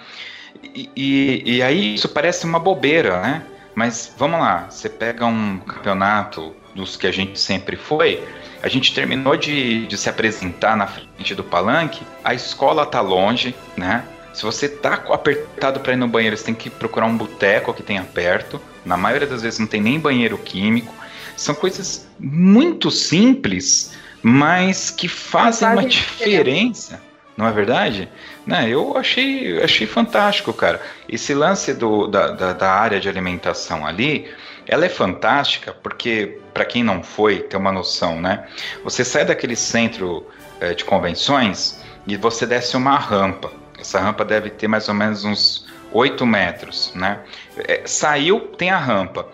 E, 0.62 0.88
e, 0.94 1.56
e, 1.56 1.62
aí 1.62 1.94
isso 1.94 2.08
parece 2.08 2.44
uma 2.44 2.60
bobeira, 2.60 3.20
né? 3.20 3.42
Mas 3.74 4.14
vamos 4.16 4.38
lá, 4.38 4.68
você 4.70 4.88
pega 4.88 5.26
um 5.26 5.58
campeonato 5.58 6.54
dos 6.76 6.96
que 6.96 7.06
a 7.06 7.12
gente 7.12 7.40
sempre 7.40 7.74
foi, 7.74 8.22
a 8.62 8.68
gente 8.68 8.94
terminou 8.94 9.36
de, 9.36 9.86
de 9.86 9.96
se 9.96 10.08
apresentar 10.08 10.76
na 10.76 10.86
frente 10.86 11.34
do 11.34 11.42
palanque, 11.42 12.06
a 12.22 12.34
escola 12.34 12.84
tá 12.86 13.00
longe, 13.00 13.54
né? 13.76 14.04
Se 14.32 14.42
você 14.42 14.68
tá 14.68 15.02
apertado 15.10 15.80
para 15.80 15.94
ir 15.94 15.96
no 15.96 16.06
banheiro, 16.06 16.36
você 16.36 16.44
tem 16.44 16.54
que 16.54 16.68
procurar 16.68 17.06
um 17.06 17.16
boteco 17.16 17.72
que 17.72 17.82
tenha 17.82 18.02
perto. 18.02 18.60
Na 18.84 18.96
maioria 18.96 19.26
das 19.26 19.40
vezes 19.40 19.58
não 19.58 19.66
tem 19.66 19.80
nem 19.80 19.98
banheiro 19.98 20.36
químico. 20.36 20.92
São 21.34 21.54
coisas 21.54 22.06
muito 22.20 22.90
simples, 22.90 23.92
mas 24.22 24.90
que 24.90 25.08
fazem 25.08 25.68
uma 25.68 25.86
diferença. 25.86 27.00
Não 27.34 27.46
é 27.46 27.52
verdade? 27.52 28.08
Né, 28.46 28.68
eu 28.68 28.96
achei, 28.96 29.62
achei 29.62 29.86
fantástico, 29.86 30.52
cara. 30.52 30.80
Esse 31.08 31.32
lance 31.32 31.72
do, 31.72 32.06
da, 32.06 32.28
da, 32.28 32.52
da 32.52 32.70
área 32.72 33.00
de 33.00 33.08
alimentação 33.08 33.86
ali, 33.86 34.30
ela 34.66 34.84
é 34.84 34.88
fantástica 34.88 35.72
porque, 35.72 36.38
para 36.52 36.64
quem 36.64 36.82
não 36.82 37.02
foi, 37.02 37.40
ter 37.40 37.56
uma 37.56 37.72
noção, 37.72 38.20
né? 38.20 38.46
Você 38.84 39.04
sai 39.04 39.24
daquele 39.24 39.56
centro 39.56 40.26
é, 40.60 40.74
de 40.74 40.84
convenções 40.84 41.80
e 42.06 42.16
você 42.16 42.46
desce 42.46 42.76
uma 42.76 42.96
rampa. 42.96 43.52
Essa 43.78 44.00
rampa 44.00 44.24
deve 44.24 44.50
ter 44.50 44.68
mais 44.68 44.88
ou 44.88 44.94
menos 44.94 45.24
uns 45.24 45.66
8 45.92 46.26
metros, 46.26 46.92
né? 46.94 47.20
É, 47.58 47.82
saiu, 47.84 48.40
tem 48.40 48.70
a 48.70 48.78
rampa. 48.78 49.28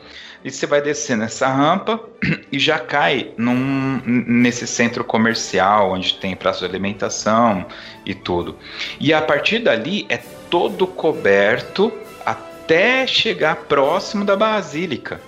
E 0.44 0.50
você 0.50 0.66
vai 0.66 0.82
descer 0.82 1.16
nessa 1.16 1.46
rampa 1.48 2.00
e 2.50 2.58
já 2.58 2.78
cai 2.78 3.32
num, 3.36 4.02
nesse 4.04 4.66
centro 4.66 5.04
comercial 5.04 5.92
onde 5.92 6.14
tem 6.14 6.34
praça 6.34 6.60
de 6.60 6.64
alimentação 6.66 7.64
e 8.04 8.14
tudo. 8.14 8.56
E 8.98 9.14
a 9.14 9.22
partir 9.22 9.60
dali 9.60 10.04
é 10.08 10.18
todo 10.50 10.86
coberto 10.86 11.92
até 12.62 13.06
chegar 13.06 13.56
próximo 13.56 14.24
da 14.24 14.36
basílica. 14.36 15.20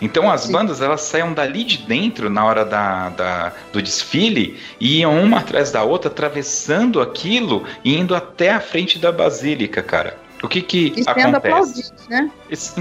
Então 0.00 0.30
as 0.30 0.42
Sim. 0.42 0.52
bandas 0.52 0.80
elas 0.80 1.02
saíam 1.02 1.32
dali 1.32 1.64
de 1.64 1.78
dentro 1.78 2.28
na 2.28 2.44
hora 2.44 2.64
da, 2.64 3.10
da, 3.10 3.52
do 3.72 3.80
desfile 3.80 4.58
e 4.80 5.00
iam 5.00 5.22
uma 5.22 5.38
atrás 5.38 5.70
da 5.70 5.82
outra 5.82 6.10
atravessando 6.10 7.00
aquilo 7.00 7.64
e 7.84 7.96
indo 7.96 8.14
até 8.14 8.52
a 8.52 8.60
frente 8.60 8.98
da 8.98 9.12
basílica, 9.12 9.82
cara. 9.82 10.18
O 10.42 10.48
que 10.48 10.62
que 10.62 10.92
e 10.96 11.04
acontece? 11.06 11.92
Né? 12.08 12.30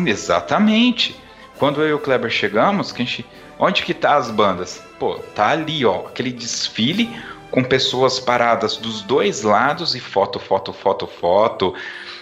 Exatamente. 0.06 1.16
Quando 1.58 1.82
eu 1.82 1.90
e 1.90 1.94
o 1.94 2.00
Kleber 2.00 2.30
chegamos, 2.30 2.92
que 2.92 3.04
gente, 3.04 3.26
onde 3.58 3.84
que 3.84 3.94
tá 3.94 4.16
as 4.16 4.30
bandas? 4.30 4.82
Pô, 5.00 5.16
tá 5.36 5.50
ali, 5.50 5.84
ó, 5.86 6.06
aquele 6.08 6.32
desfile 6.32 7.10
com 7.50 7.64
pessoas 7.64 8.20
paradas 8.20 8.78
dos 8.78 9.02
dois 9.02 9.42
lados 9.42 9.96
e 9.96 10.00
foto, 10.00 10.40
foto, 10.40 10.72
foto, 10.72 11.08
foto. 11.08 11.74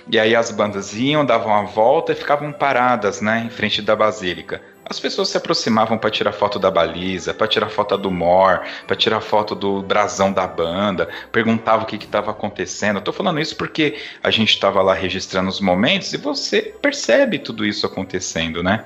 E 0.08 0.20
aí 0.20 0.36
as 0.36 0.52
bandas 0.52 0.94
iam, 0.94 1.26
davam 1.26 1.54
a 1.54 1.64
volta 1.64 2.12
e 2.12 2.16
ficavam 2.16 2.52
paradas, 2.52 3.22
né, 3.22 3.44
em 3.46 3.50
frente 3.50 3.82
da 3.82 3.96
basílica. 3.96 4.62
As 4.88 5.00
pessoas 5.00 5.30
se 5.30 5.38
aproximavam 5.38 5.98
para 5.98 6.12
tirar 6.12 6.32
foto 6.32 6.60
da 6.60 6.70
baliza, 6.70 7.34
para 7.34 7.48
tirar 7.48 7.70
foto 7.70 7.98
do 7.98 8.12
mor, 8.12 8.62
para 8.86 8.96
tirar 8.96 9.20
foto 9.20 9.56
do 9.56 9.82
brasão 9.82 10.32
da 10.32 10.46
banda, 10.46 11.10
perguntavam 11.32 11.84
o 11.84 11.88
que 11.88 11.96
estava 11.96 12.30
acontecendo. 12.30 13.02
Tô 13.02 13.12
falando 13.12 13.40
isso 13.40 13.56
porque 13.56 13.98
a 14.24 14.30
gente 14.30 14.52
estava 14.52 14.84
lá 14.84 14.94
registrando 14.94 15.50
os 15.50 15.60
momentos 15.60 16.14
e 16.14 16.18
você 16.18 16.62
percebe 16.62 17.40
tudo 17.40 17.66
isso 17.66 17.88
acontecendo, 17.88 18.62
né? 18.62 18.86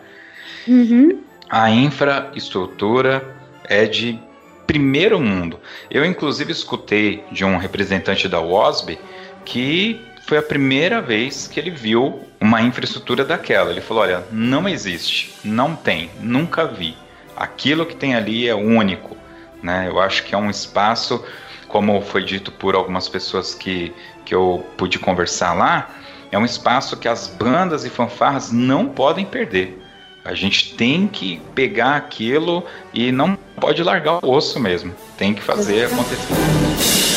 Uhum. 0.65 1.21
A 1.49 1.69
infraestrutura 1.69 3.35
é 3.65 3.85
de 3.85 4.17
primeiro 4.65 5.19
mundo. 5.19 5.59
Eu, 5.91 6.05
inclusive, 6.05 6.51
escutei 6.53 7.25
de 7.29 7.43
um 7.43 7.57
representante 7.57 8.29
da 8.29 8.39
WOSB 8.39 8.97
que 9.43 9.99
foi 10.29 10.37
a 10.37 10.43
primeira 10.43 11.01
vez 11.01 11.47
que 11.47 11.59
ele 11.59 11.71
viu 11.71 12.21
uma 12.39 12.61
infraestrutura 12.61 13.25
daquela. 13.25 13.71
Ele 13.71 13.81
falou: 13.81 14.03
olha, 14.03 14.23
não 14.31 14.69
existe, 14.69 15.33
não 15.43 15.75
tem, 15.75 16.11
nunca 16.21 16.67
vi. 16.67 16.95
Aquilo 17.35 17.83
que 17.83 17.95
tem 17.95 18.13
ali 18.13 18.47
é 18.47 18.53
único. 18.53 19.17
Né? 19.63 19.87
Eu 19.87 19.99
acho 19.99 20.23
que 20.23 20.35
é 20.35 20.37
um 20.37 20.47
espaço, 20.47 21.25
como 21.67 21.99
foi 22.01 22.23
dito 22.23 22.51
por 22.51 22.75
algumas 22.75 23.09
pessoas 23.09 23.55
que, 23.55 23.91
que 24.23 24.35
eu 24.35 24.63
pude 24.77 24.99
conversar 24.99 25.53
lá, 25.53 25.89
é 26.31 26.37
um 26.37 26.45
espaço 26.45 26.95
que 26.95 27.07
as 27.07 27.27
bandas 27.27 27.83
e 27.83 27.89
fanfarras 27.89 28.51
não 28.51 28.87
podem 28.87 29.25
perder. 29.25 29.81
A 30.23 30.35
gente 30.35 30.75
tem 30.75 31.07
que 31.07 31.41
pegar 31.55 31.95
aquilo 31.95 32.63
e 32.93 33.11
não 33.11 33.35
pode 33.59 33.81
largar 33.81 34.23
o 34.23 34.31
osso 34.31 34.59
mesmo. 34.59 34.93
Tem 35.17 35.33
que 35.33 35.41
fazer 35.41 35.85
acontecer. 35.85 37.08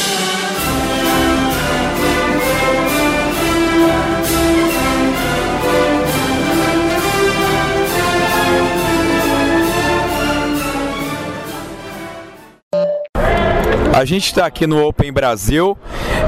A 14.03 14.05
gente 14.05 14.27
está 14.27 14.47
aqui 14.47 14.67
no 14.67 14.85
Open 14.85 15.13
Brasil 15.13 15.79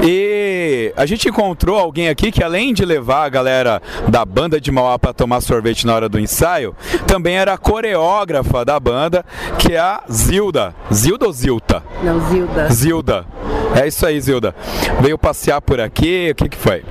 e 0.01 0.93
a 0.95 1.05
gente 1.05 1.27
encontrou 1.27 1.77
alguém 1.77 2.07
aqui 2.07 2.31
que 2.31 2.41
além 2.41 2.73
de 2.73 2.85
levar 2.85 3.25
a 3.25 3.27
galera 3.29 3.81
da 4.07 4.23
banda 4.23 4.61
de 4.61 4.71
Mauá 4.71 4.97
para 4.97 5.11
tomar 5.11 5.41
sorvete 5.41 5.85
na 5.85 5.93
hora 5.93 6.07
do 6.07 6.17
ensaio, 6.17 6.73
também 7.05 7.35
era 7.35 7.57
coreógrafa 7.57 8.63
da 8.63 8.79
banda, 8.79 9.25
que 9.59 9.73
é 9.73 9.77
a 9.77 10.01
Zilda. 10.09 10.73
Zilda 10.93 11.25
ou 11.25 11.33
Zilta? 11.33 11.83
Não, 12.01 12.17
Zilda. 12.29 12.69
Zilda. 12.69 13.25
É 13.75 13.85
isso 13.85 14.05
aí, 14.05 14.21
Zilda. 14.21 14.55
Veio 15.01 15.17
passear 15.17 15.59
por 15.59 15.81
aqui, 15.81 16.29
o 16.31 16.35
que, 16.35 16.47
que 16.47 16.57
foi? 16.57 16.81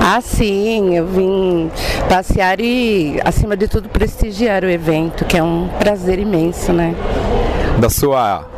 Ah, 0.00 0.22
sim, 0.22 0.96
eu 0.96 1.06
vim 1.06 1.70
passear 2.08 2.60
e, 2.60 3.20
acima 3.22 3.58
de 3.58 3.68
tudo, 3.68 3.90
prestigiar 3.90 4.64
o 4.64 4.70
evento, 4.70 5.26
que 5.26 5.36
é 5.36 5.42
um 5.42 5.68
prazer 5.78 6.18
imenso, 6.18 6.72
né? 6.72 6.94
Da 7.78 7.90
sua 7.90 8.48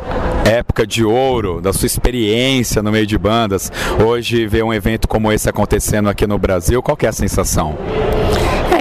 época 0.47 0.87
de 0.87 1.03
ouro, 1.03 1.61
da 1.61 1.73
sua 1.73 1.85
experiência 1.85 2.81
no 2.81 2.91
meio 2.91 3.05
de 3.05 3.17
bandas, 3.17 3.71
hoje 4.03 4.47
ver 4.47 4.63
um 4.63 4.73
evento 4.73 5.07
como 5.07 5.31
esse 5.31 5.49
acontecendo 5.49 6.09
aqui 6.09 6.25
no 6.25 6.37
Brasil, 6.37 6.81
qual 6.81 6.97
é 7.01 7.07
a 7.07 7.11
sensação? 7.11 7.77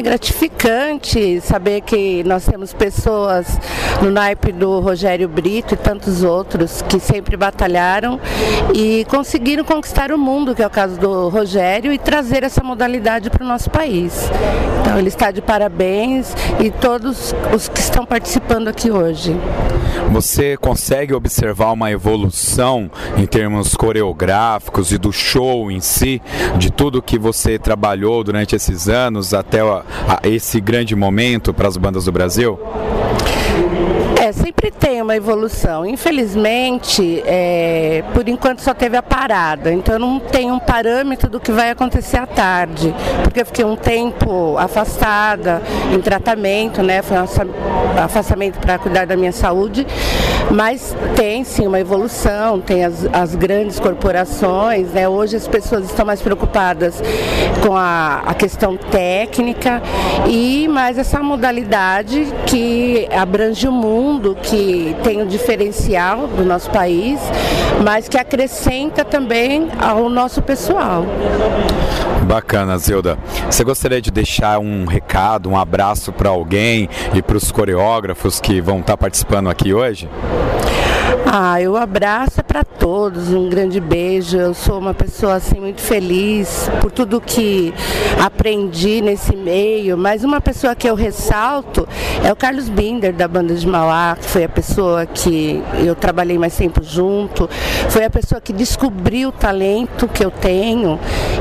Gratificante 0.06 1.40
saber 1.40 1.80
que 1.80 2.22
nós 2.22 2.46
temos 2.46 2.72
pessoas 2.72 3.58
no 4.00 4.08
naipe 4.08 4.52
do 4.52 4.78
Rogério 4.78 5.28
Brito 5.28 5.74
e 5.74 5.76
tantos 5.76 6.22
outros 6.22 6.80
que 6.80 7.00
sempre 7.00 7.36
batalharam 7.36 8.20
e 8.72 9.04
conseguiram 9.06 9.64
conquistar 9.64 10.12
o 10.12 10.16
mundo, 10.16 10.54
que 10.54 10.62
é 10.62 10.66
o 10.66 10.70
caso 10.70 10.96
do 10.96 11.28
Rogério, 11.28 11.92
e 11.92 11.98
trazer 11.98 12.44
essa 12.44 12.62
modalidade 12.62 13.30
para 13.30 13.42
o 13.42 13.48
nosso 13.48 13.68
país. 13.68 14.30
Então 14.80 14.96
ele 14.96 15.08
está 15.08 15.32
de 15.32 15.42
parabéns 15.42 16.32
e 16.60 16.70
todos 16.70 17.34
os 17.52 17.66
que 17.68 17.80
estão 17.80 18.06
participando 18.06 18.68
aqui 18.68 18.92
hoje. 18.92 19.34
Você 20.12 20.56
consegue 20.56 21.12
observar 21.14 21.72
uma 21.72 21.90
evolução 21.90 22.88
em 23.16 23.26
termos 23.26 23.74
coreográficos 23.74 24.92
e 24.92 24.98
do 24.98 25.12
show 25.12 25.68
em 25.70 25.80
si, 25.80 26.22
de 26.58 26.70
tudo 26.70 27.02
que 27.02 27.18
você 27.18 27.58
trabalhou 27.58 28.22
durante 28.22 28.54
esses 28.54 28.88
anos 28.88 29.34
até 29.34 29.60
a, 30.08 30.20
esse 30.28 30.60
grande 30.60 30.94
momento 30.94 31.52
para 31.54 31.68
as 31.68 31.76
bandas 31.76 32.04
do 32.04 32.12
Brasil? 32.12 32.58
É, 34.26 34.32
sempre 34.32 34.72
tem 34.72 35.00
uma 35.00 35.14
evolução. 35.14 35.86
Infelizmente, 35.86 37.22
é, 37.24 38.02
por 38.12 38.28
enquanto 38.28 38.58
só 38.58 38.74
teve 38.74 38.96
a 38.96 39.02
parada, 39.02 39.72
então 39.72 40.00
não 40.00 40.18
tenho 40.18 40.52
um 40.52 40.58
parâmetro 40.58 41.30
do 41.30 41.38
que 41.38 41.52
vai 41.52 41.70
acontecer 41.70 42.16
à 42.16 42.26
tarde, 42.26 42.92
porque 43.22 43.42
eu 43.42 43.46
fiquei 43.46 43.64
um 43.64 43.76
tempo 43.76 44.58
afastada, 44.58 45.62
em 45.94 46.00
tratamento, 46.00 46.82
né? 46.82 47.02
Foi 47.02 47.16
um 47.16 48.02
afastamento 48.02 48.58
para 48.58 48.76
cuidar 48.78 49.06
da 49.06 49.16
minha 49.16 49.30
saúde, 49.30 49.86
mas 50.50 50.96
tem 51.14 51.44
sim 51.44 51.64
uma 51.64 51.78
evolução, 51.78 52.60
tem 52.60 52.84
as, 52.84 53.06
as 53.12 53.36
grandes 53.36 53.78
corporações, 53.78 54.88
né? 54.88 55.08
Hoje 55.08 55.36
as 55.36 55.46
pessoas 55.46 55.84
estão 55.84 56.04
mais 56.04 56.20
preocupadas 56.20 57.00
com 57.64 57.76
a, 57.76 58.22
a 58.26 58.34
questão 58.34 58.76
técnica 58.76 59.80
e 60.26 60.66
mais 60.66 60.98
essa 60.98 61.22
modalidade 61.22 62.26
que 62.44 63.06
abrange 63.12 63.68
o 63.68 63.72
mundo 63.72 64.15
mundo 64.16 64.36
que 64.42 64.96
tem 65.04 65.22
um 65.22 65.26
diferencial 65.26 66.26
do 66.26 66.42
nosso 66.42 66.70
país, 66.70 67.20
mas 67.84 68.08
que 68.08 68.16
acrescenta 68.16 69.04
também 69.04 69.68
ao 69.78 70.08
nosso 70.08 70.40
pessoal. 70.40 71.04
Bacana, 72.22 72.78
Zilda. 72.78 73.18
Você 73.50 73.62
gostaria 73.62 74.00
de 74.00 74.10
deixar 74.10 74.58
um 74.58 74.86
recado, 74.86 75.50
um 75.50 75.56
abraço 75.56 76.12
para 76.12 76.30
alguém 76.30 76.88
e 77.14 77.20
para 77.20 77.36
os 77.36 77.52
coreógrafos 77.52 78.40
que 78.40 78.60
vão 78.60 78.80
estar 78.80 78.96
participando 78.96 79.50
aqui 79.50 79.74
hoje? 79.74 80.08
Ah, 81.38 81.60
eu 81.60 81.76
abraço 81.76 82.42
para 82.42 82.64
todos, 82.64 83.28
um 83.28 83.48
grande 83.48 83.80
beijo. 83.80 84.36
Eu 84.36 84.54
sou 84.54 84.78
uma 84.78 84.94
pessoa 84.94 85.34
assim 85.34 85.60
muito 85.60 85.80
feliz 85.80 86.68
por 86.80 86.90
tudo 86.90 87.20
que 87.20 87.72
aprendi 88.24 89.00
nesse 89.00 89.36
meio, 89.36 89.96
mas 89.96 90.24
uma 90.24 90.40
pessoa 90.40 90.74
que 90.74 90.88
eu 90.88 90.94
ressalto 90.94 91.86
é 92.24 92.32
o 92.32 92.36
Carlos 92.36 92.68
Binder 92.68 93.12
da 93.12 93.28
banda 93.28 93.54
de 93.54 93.66
Mauá, 93.66 94.16
que 94.18 94.24
foi 94.24 94.44
a 94.44 94.48
pessoa 94.48 95.04
que 95.04 95.62
eu 95.84 95.94
trabalhei 95.94 96.38
mais 96.38 96.56
tempo 96.56 96.82
junto, 96.82 97.48
foi 97.90 98.04
a 98.04 98.10
pessoa 98.10 98.40
que 98.40 98.52
descobriu 98.52 99.28
o 99.28 99.32
talento 99.32 100.08
que 100.08 100.24
eu 100.24 100.30
tenho 100.30 100.98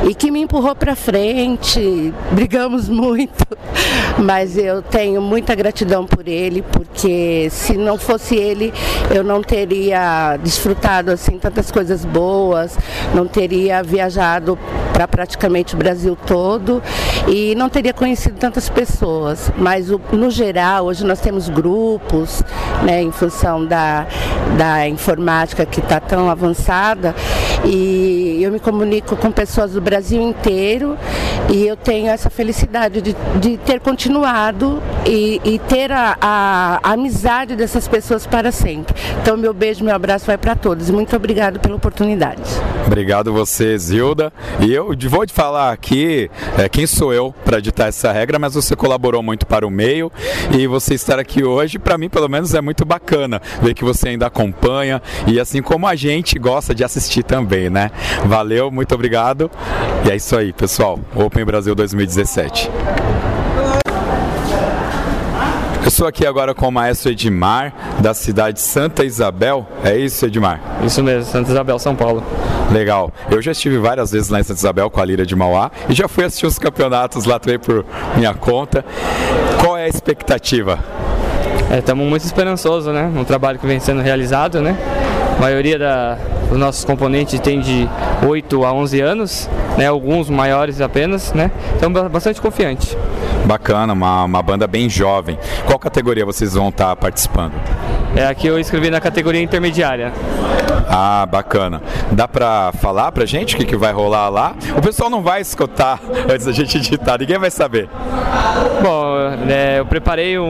e 0.08 0.14
que 0.14 0.30
me 0.30 0.42
empurrou 0.42 0.76
para 0.76 0.96
frente. 0.96 2.14
Brigamos 2.32 2.90
muito, 2.90 3.46
mas 4.22 4.58
eu 4.58 4.82
tenho 4.82 5.22
muita 5.22 5.56
gratidão 5.56 6.06
por 6.06 6.28
ele, 6.28 6.62
porque 6.62 7.48
se 7.50 7.78
não 7.78 7.98
fosse 7.98 8.36
ele, 8.36 8.74
eu 9.14 9.24
não 9.24 9.42
teria 9.42 9.55
teria 9.56 10.36
desfrutado 10.44 11.12
assim 11.12 11.40
tantas 11.40 11.72
coisas 11.72 12.04
boas, 12.04 12.78
não 13.14 13.26
teria 13.26 13.82
viajado 13.82 14.60
para 14.92 15.08
praticamente 15.08 15.76
o 15.76 15.78
Brasil 15.78 16.18
todo 16.28 16.84
e 17.26 17.56
não 17.56 17.70
teria 17.70 17.94
conhecido 17.94 18.38
tantas 18.38 18.68
pessoas. 18.68 19.50
Mas 19.58 19.88
no 20.12 20.30
geral, 20.30 20.88
hoje 20.88 21.06
nós 21.06 21.22
temos 21.22 21.48
grupos, 21.48 22.44
né, 22.84 23.02
em 23.02 23.14
função 23.14 23.66
da, 23.66 24.06
da 24.58 24.90
informática 24.90 25.66
que 25.66 25.80
está 25.80 26.02
tão 26.02 26.30
avançada, 26.30 27.16
e 27.64 28.40
eu 28.42 28.52
me 28.52 28.60
comunico 28.60 29.16
com 29.16 29.32
pessoas 29.32 29.72
do 29.72 29.82
Brasil 29.82 30.22
inteiro 30.22 30.98
e 31.50 31.66
eu 31.66 31.76
tenho 31.76 32.08
essa 32.08 32.30
felicidade 32.30 33.02
de, 33.02 33.16
de 33.40 33.58
ter 33.58 33.80
continuado 33.80 34.82
e, 35.06 35.42
e 35.44 35.60
ter 35.60 35.92
a, 35.92 36.18
a, 36.20 36.80
a 36.84 36.92
amizade 36.94 37.56
dessas 37.56 37.88
pessoas 37.88 38.26
para 38.26 38.52
sempre. 38.52 38.96
Então, 39.22 39.38
meu 39.46 39.54
beijo, 39.54 39.86
meu 39.86 39.94
abraço 39.94 40.26
vai 40.26 40.40
para 40.40 40.56
todos. 40.56 40.90
Muito 40.90 41.16
obrigado 41.16 41.60
pela 41.60 41.76
oportunidade. 41.76 42.42
Obrigado 42.88 43.32
você, 43.32 43.78
Zilda. 43.78 44.34
E 44.60 44.74
eu 44.74 44.90
vou 45.08 45.24
te 45.24 45.32
falar 45.32 45.72
aqui 45.72 46.32
é, 46.58 46.68
quem 46.68 46.88
sou 46.88 47.14
eu 47.14 47.32
para 47.46 47.60
ditar 47.60 47.88
essa 47.88 48.12
regra, 48.12 48.40
mas 48.40 48.56
você 48.56 48.76
colaborou 48.76 49.22
muito 49.22 49.46
para 49.46 49.66
o 49.66 49.70
meio 49.70 50.12
e 50.58 50.66
você 50.66 50.96
estar 50.96 51.20
aqui 51.20 51.44
hoje, 51.44 51.78
para 51.78 51.96
mim, 51.96 52.10
pelo 52.10 52.28
menos, 52.28 52.56
é 52.56 52.62
muito 52.62 52.84
bacana 52.86 53.40
ver 53.62 53.76
que 53.76 53.84
você 53.84 54.10
ainda 54.10 54.26
acompanha 54.26 55.00
e 55.28 55.40
assim 55.40 55.62
como 55.62 55.86
a 55.86 55.96
gente 55.96 56.40
gosta 56.40 56.74
de 56.74 56.84
assistir 56.84 57.22
também, 57.22 57.70
né? 57.70 57.92
Valeu, 58.26 58.72
muito 58.72 58.96
obrigado. 58.96 59.52
E 60.08 60.10
é 60.10 60.16
isso 60.16 60.36
aí, 60.36 60.52
pessoal. 60.54 61.00
Open 61.16 61.46
Brasil 61.46 61.76
2017. 61.76 62.72
Estou 65.96 66.10
aqui 66.10 66.28
agora 66.28 66.54
com 66.54 66.68
o 66.68 66.72
maestro 66.74 67.10
Edmar, 67.10 67.74
da 68.02 68.14
cidade 68.14 68.58
de 68.58 68.64
Santa 68.64 69.06
Isabel. 69.06 69.66
É 69.82 69.98
isso, 69.98 70.26
Edmar? 70.26 70.60
Isso 70.84 71.02
mesmo, 71.02 71.24
Santa 71.24 71.50
Isabel, 71.50 71.80
São 71.80 71.96
Paulo. 71.96 72.22
Legal. 72.70 73.14
Eu 73.32 73.42
já 73.42 73.54
estive 73.54 73.78
várias 73.78 74.12
vezes 74.12 74.28
lá 74.28 74.42
em 74.42 74.44
Santa 74.44 74.60
Isabel 74.60 74.90
com 74.90 75.00
a 75.00 75.06
Lira 75.06 75.26
de 75.26 75.34
Mauá 75.38 75.72
e 75.88 75.94
já 75.94 76.10
fui 76.10 76.26
assistir 76.26 76.48
os 76.48 76.60
campeonatos 76.60 77.24
lá 77.24 77.40
também 77.40 77.58
por 77.58 77.86
minha 78.18 78.34
conta. 78.34 78.84
Qual 79.62 79.78
é 79.78 79.86
a 79.86 79.88
expectativa? 79.88 80.80
Estamos 81.80 82.06
é, 82.06 82.10
muito 82.10 82.26
esperançosos, 82.26 82.94
né? 82.94 83.10
No 83.16 83.24
trabalho 83.24 83.58
que 83.58 83.66
vem 83.66 83.80
sendo 83.80 84.02
realizado, 84.02 84.62
né? 84.62 84.78
A 85.38 85.42
maioria 85.42 85.78
da, 85.78 86.18
dos 86.50 86.58
nossos 86.58 86.86
componentes 86.86 87.40
tem 87.40 87.60
de 87.60 87.88
8 88.26 88.66
a 88.66 88.74
11 88.74 89.02
anos, 89.02 89.50
né? 89.78 89.88
Alguns 89.88 90.30
maiores 90.30 90.82
apenas, 90.82 91.34
né? 91.34 91.52
Então 91.76 91.92
bastante 91.92 92.42
confiante. 92.42 92.98
Bacana, 93.46 93.94
uma, 93.94 94.24
uma 94.24 94.42
banda 94.42 94.66
bem 94.66 94.90
jovem. 94.90 95.38
Qual 95.66 95.78
categoria 95.78 96.26
vocês 96.26 96.54
vão 96.54 96.70
estar 96.70 96.96
participando? 96.96 97.54
É, 98.16 98.26
aqui 98.26 98.48
eu 98.48 98.58
escrevi 98.58 98.90
na 98.90 99.02
categoria 99.02 99.42
intermediária. 99.42 100.12
Ah, 100.88 101.26
bacana. 101.26 101.82
Dá 102.12 102.28
pra 102.28 102.72
falar 102.80 103.12
pra 103.12 103.26
gente 103.26 103.56
o 103.56 103.58
que, 103.58 103.66
que 103.66 103.76
vai 103.76 103.92
rolar 103.92 104.30
lá? 104.30 104.56
O 104.78 104.82
pessoal 104.82 105.10
não 105.10 105.22
vai 105.22 105.42
escutar 105.42 106.00
antes 106.30 106.46
da 106.46 106.52
gente 106.52 106.78
editar, 106.78 107.18
ninguém 107.20 107.38
vai 107.38 107.52
saber. 107.52 107.90
Bom, 108.82 109.16
é, 109.50 109.80
eu 109.80 109.86
preparei 109.86 110.38
um, 110.38 110.46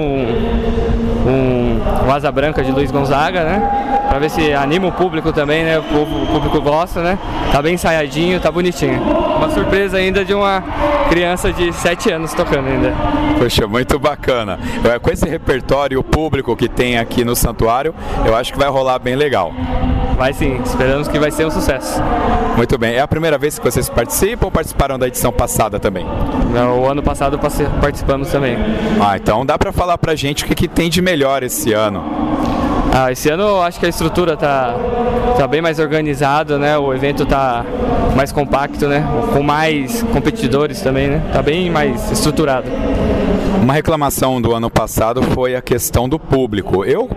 um, 1.25 1.81
um 2.07 2.11
Asa 2.11 2.31
Branca 2.31 2.63
de 2.63 2.71
Luiz 2.71 2.91
Gonzaga, 2.91 3.43
né? 3.43 4.05
Pra 4.09 4.19
ver 4.19 4.29
se 4.29 4.53
anima 4.53 4.87
o 4.87 4.91
público 4.91 5.33
também, 5.33 5.63
né? 5.63 5.79
O, 5.79 5.83
povo, 5.83 6.23
o 6.23 6.27
público 6.27 6.61
gosta, 6.61 7.01
né? 7.01 7.17
Tá 7.51 7.61
bem 7.61 7.73
ensaiadinho, 7.73 8.39
tá 8.39 8.51
bonitinho. 8.51 9.01
Uma 9.01 9.49
surpresa 9.49 9.97
ainda 9.97 10.23
de 10.23 10.33
uma 10.33 10.63
criança 11.09 11.51
de 11.51 11.73
7 11.73 12.11
anos 12.11 12.33
tocando 12.33 12.67
ainda. 12.67 12.93
Poxa, 13.39 13.67
muito 13.67 13.97
bacana. 13.99 14.59
Com 15.01 15.09
esse 15.09 15.27
repertório, 15.27 15.99
o 15.99 16.03
público 16.03 16.55
que 16.55 16.69
tem 16.69 16.97
aqui 16.97 17.23
no 17.23 17.35
Santuário, 17.35 17.93
eu 18.25 18.35
acho 18.35 18.53
que 18.53 18.59
vai 18.59 18.69
rolar 18.69 18.99
bem 18.99 19.15
legal. 19.15 19.51
Vai 20.17 20.24
sim, 20.33 20.59
esperamos 20.65 21.07
que 21.07 21.19
vai 21.19 21.31
ser 21.31 21.45
um 21.45 21.51
sucesso. 21.51 22.01
Muito 22.55 22.77
bem. 22.77 22.95
É 22.95 23.01
a 23.01 23.07
primeira 23.07 23.37
vez 23.37 23.59
que 23.59 23.65
vocês 23.65 23.89
participam 23.89 24.45
ou 24.45 24.51
participaram 24.51 24.97
da 24.97 25.07
edição 25.07 25.31
passada 25.31 25.79
também? 25.79 26.05
Não, 26.53 26.79
o 26.79 26.89
ano 26.89 27.03
passado 27.03 27.37
participamos 27.81 28.31
também. 28.31 28.57
Ah, 29.01 29.17
então 29.17 29.45
dá 29.45 29.57
para 29.57 29.71
falar 29.71 29.97
pra 29.97 30.15
gente 30.15 30.43
o 30.43 30.47
que, 30.47 30.55
que 30.55 30.67
tem 30.67 30.89
de 30.89 31.01
melhor 31.01 31.43
esse 31.43 31.73
ano. 31.73 32.03
Ah, 32.93 33.11
esse 33.11 33.29
ano 33.29 33.43
eu 33.43 33.61
acho 33.61 33.77
que 33.77 33.85
a 33.85 33.89
estrutura 33.89 34.37
tá, 34.37 34.73
tá 35.37 35.45
bem 35.47 35.61
mais 35.61 35.79
organizada, 35.79 36.57
né? 36.57 36.77
O 36.77 36.93
evento 36.93 37.25
tá 37.25 37.65
mais 38.15 38.31
compacto, 38.31 38.87
né? 38.87 39.05
Com 39.33 39.43
mais 39.43 40.01
competidores 40.13 40.81
também, 40.81 41.09
né? 41.09 41.21
Tá 41.33 41.41
bem 41.41 41.69
mais 41.69 42.09
estruturado. 42.09 42.69
Uma 43.61 43.73
reclamação 43.73 44.39
do 44.41 44.53
ano 44.53 44.69
passado 44.69 45.21
foi 45.23 45.55
a 45.55 45.61
questão 45.61 46.07
do 46.07 46.19
público. 46.19 46.85
Eu, 46.85 47.09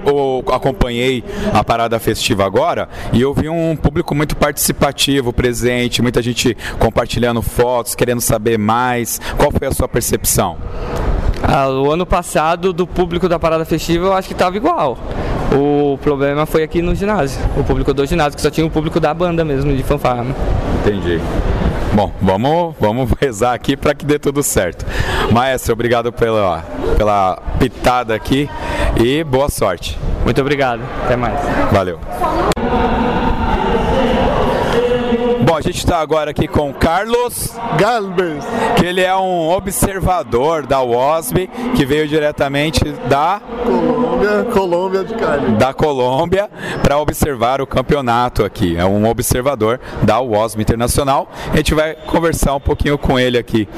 acompanhei 0.52 1.22
a 1.52 1.62
parada 1.62 1.98
festiva 1.98 2.44
agora 2.46 2.88
e 3.12 3.20
eu 3.20 3.34
vi 3.34 3.48
um 3.48 3.76
público 3.76 4.14
muito 4.14 4.36
participativo, 4.36 5.32
presente, 5.32 6.00
muita 6.00 6.22
gente 6.22 6.56
compartilhando 6.78 7.42
fotos, 7.42 7.94
querendo 7.94 8.20
saber 8.20 8.58
mais. 8.58 9.20
Qual 9.36 9.50
foi 9.50 9.68
a 9.68 9.72
sua 9.72 9.88
percepção? 9.88 10.56
Ah, 11.42 11.68
o 11.68 11.90
ano 11.90 12.06
passado, 12.06 12.72
do 12.72 12.86
público 12.86 13.28
da 13.28 13.38
parada 13.38 13.64
festiva, 13.64 14.06
eu 14.06 14.12
acho 14.12 14.28
que 14.28 14.34
estava 14.34 14.56
igual. 14.56 14.98
O 15.52 15.98
problema 15.98 16.44
foi 16.46 16.62
aqui 16.62 16.82
no 16.82 16.94
ginásio, 16.94 17.40
o 17.56 17.64
público 17.64 17.94
do 17.94 18.04
ginásio, 18.04 18.36
que 18.36 18.42
só 18.42 18.50
tinha 18.50 18.66
o 18.66 18.70
público 18.70 19.00
da 19.00 19.14
banda 19.14 19.44
mesmo, 19.44 19.74
de 19.74 19.82
fanfarra. 19.82 20.26
Entendi. 20.88 21.20
Bom, 21.92 22.12
vamos, 22.20 22.74
vamos 22.80 23.10
rezar 23.20 23.52
aqui 23.52 23.76
para 23.76 23.94
que 23.94 24.06
dê 24.06 24.18
tudo 24.18 24.42
certo. 24.42 24.86
Maestro, 25.30 25.74
obrigado 25.74 26.10
pela, 26.10 26.62
pela 26.96 27.42
pitada 27.58 28.14
aqui 28.14 28.48
e 28.96 29.22
boa 29.22 29.50
sorte. 29.50 29.98
Muito 30.24 30.40
obrigado. 30.40 30.80
Até 31.04 31.14
mais. 31.14 31.38
Valeu. 31.70 32.00
A 35.58 35.60
gente 35.60 35.78
está 35.78 35.98
agora 35.98 36.30
aqui 36.30 36.46
com 36.46 36.72
Carlos 36.72 37.52
Galvez, 37.76 38.44
que 38.78 38.86
ele 38.86 39.00
é 39.00 39.16
um 39.16 39.48
observador 39.50 40.64
da 40.64 40.80
WOSB, 40.80 41.50
que 41.74 41.84
veio 41.84 42.06
diretamente 42.06 42.84
da 43.08 43.42
Colômbia, 43.64 44.44
Colômbia 44.52 45.04
de 45.04 45.14
Cali. 45.14 45.56
da 45.56 45.74
Colômbia 45.74 46.48
para 46.80 46.96
observar 46.98 47.60
o 47.60 47.66
campeonato 47.66 48.44
aqui. 48.44 48.76
É 48.76 48.84
um 48.84 49.04
observador 49.08 49.80
da 50.00 50.20
WOSB 50.20 50.62
Internacional. 50.62 51.28
A 51.52 51.56
gente 51.56 51.74
vai 51.74 51.96
conversar 52.06 52.54
um 52.54 52.60
pouquinho 52.60 52.96
com 52.96 53.18
ele 53.18 53.36
aqui. 53.36 53.68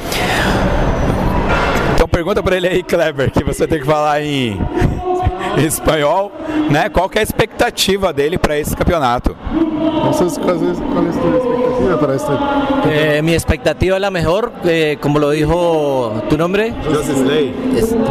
Pergunta 2.10 2.42
para 2.42 2.56
ele 2.56 2.68
aí, 2.68 2.82
Kleber, 2.82 3.30
que 3.30 3.44
você 3.44 3.66
tem 3.66 3.80
que 3.80 3.86
falar 3.86 4.22
em 4.22 4.58
espanhol, 5.64 6.32
né? 6.70 6.88
Qual 6.88 7.08
que 7.08 7.18
é 7.18 7.20
a 7.20 7.22
expectativa 7.22 8.12
dele 8.12 8.36
para 8.38 8.58
esse 8.58 8.76
campeonato? 8.76 9.36
Entonces, 9.96 10.38
¿cuál 10.38 10.56
es, 10.56 10.78
cuál 10.92 11.06
es 11.06 11.16
tu 11.16 11.28
expectativa 11.28 12.00
para 12.00 12.14
este? 12.14 12.32
Eh, 12.90 13.22
mi 13.22 13.32
expectativa 13.32 13.96
es 13.96 14.02
la 14.02 14.10
mejor, 14.10 14.52
eh, 14.64 14.98
como 15.00 15.18
lo 15.18 15.30
dijo 15.30 16.22
tu 16.28 16.36
nombre. 16.36 16.74
Joseph 16.84 17.16
Slay. 17.16 17.54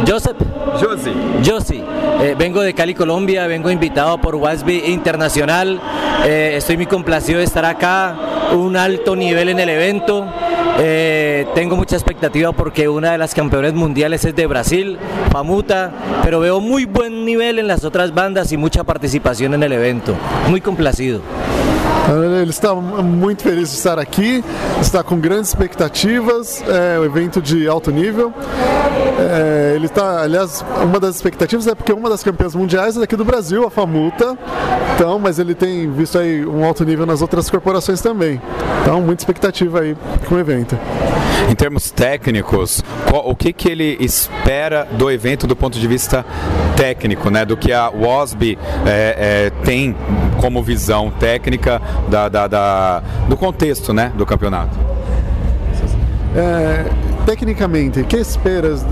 Joseph. 0.08 0.36
Josie. 0.80 1.12
Josie. 1.44 1.84
Eh, 2.22 2.34
vengo 2.38 2.60
de 2.62 2.74
Cali, 2.74 2.94
Colombia, 2.94 3.46
vengo 3.46 3.70
invitado 3.70 4.18
por 4.18 4.36
WASB 4.36 4.88
Internacional. 4.88 5.80
Eh, 6.24 6.54
estoy 6.56 6.76
muy 6.76 6.86
complacido 6.86 7.38
de 7.38 7.44
estar 7.44 7.64
acá, 7.64 8.14
un 8.52 8.76
alto 8.76 9.16
nivel 9.16 9.48
en 9.48 9.58
el 9.58 9.68
evento. 9.68 10.26
Eh, 10.82 11.46
tengo 11.54 11.76
mucha 11.76 11.94
expectativa 11.94 12.52
porque 12.52 12.88
una 12.88 13.12
de 13.12 13.18
las 13.18 13.34
campeones 13.34 13.74
mundiales 13.74 14.24
es 14.24 14.34
de 14.34 14.46
Brasil, 14.46 14.98
Famuta, 15.30 15.92
pero 16.22 16.40
veo 16.40 16.58
muy 16.60 16.86
buen 16.86 17.26
nivel 17.26 17.58
en 17.58 17.68
las 17.68 17.84
otras 17.84 18.14
bandas 18.14 18.50
y 18.50 18.56
mucha 18.56 18.82
participación 18.82 19.52
en 19.52 19.62
el 19.62 19.72
evento. 19.72 20.14
Muy 20.48 20.62
complacido. 20.62 21.20
Ele 22.08 22.50
está 22.50 22.74
muito 22.74 23.42
feliz 23.42 23.70
de 23.70 23.76
estar 23.76 23.98
aqui, 23.98 24.42
está 24.80 25.02
com 25.02 25.20
grandes 25.20 25.50
expectativas, 25.50 26.62
é 26.66 26.98
um 26.98 27.04
evento 27.04 27.40
de 27.40 27.68
alto 27.68 27.92
nível. 27.92 28.32
É, 29.18 29.74
ele 29.76 29.86
está, 29.86 30.22
aliás, 30.22 30.64
uma 30.82 30.98
das 30.98 31.14
expectativas 31.16 31.66
é 31.66 31.74
porque 31.74 31.92
uma 31.92 32.08
das 32.08 32.24
campeãs 32.24 32.54
mundiais 32.54 32.96
é 32.96 33.00
daqui 33.00 33.14
do 33.14 33.24
Brasil, 33.24 33.64
a 33.64 33.70
Famuta. 33.70 34.36
Então, 34.94 35.18
mas 35.18 35.38
ele 35.38 35.54
tem 35.54 35.90
visto 35.90 36.18
aí 36.18 36.44
um 36.44 36.64
alto 36.64 36.84
nível 36.84 37.06
nas 37.06 37.22
outras 37.22 37.48
corporações 37.48 38.00
também. 38.00 38.40
Então, 38.82 39.00
muita 39.00 39.22
expectativa 39.22 39.80
aí 39.80 39.96
com 40.28 40.34
o 40.34 40.38
evento. 40.38 40.69
Em 41.50 41.54
termos 41.54 41.90
técnicos, 41.90 42.82
qual- 43.08 43.28
o 43.28 43.34
que, 43.34 43.52
que 43.52 43.68
ele 43.68 43.96
espera 44.00 44.86
do 44.92 45.10
evento 45.10 45.46
do 45.46 45.56
ponto 45.56 45.78
de 45.78 45.86
vista 45.88 46.24
técnico, 46.76 47.30
né? 47.30 47.44
Do 47.44 47.56
que 47.56 47.72
a 47.72 47.88
WOSB 47.90 48.58
é, 48.86 49.48
é, 49.48 49.64
tem 49.64 49.94
como 50.40 50.62
visão 50.62 51.10
técnica 51.10 51.80
da, 52.08 52.28
da- 52.28 52.46
da- 52.46 53.02
do 53.28 53.36
contexto, 53.36 53.92
né? 53.92 54.12
Do 54.16 54.24
campeonato. 54.26 54.76
É, 56.36 56.84
tecnicamente, 57.26 58.00
o 58.00 58.04
que 58.04 58.16
esperas 58.16 58.84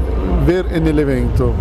ver 0.45 0.64
no 0.81 1.01
evento? 1.01 1.55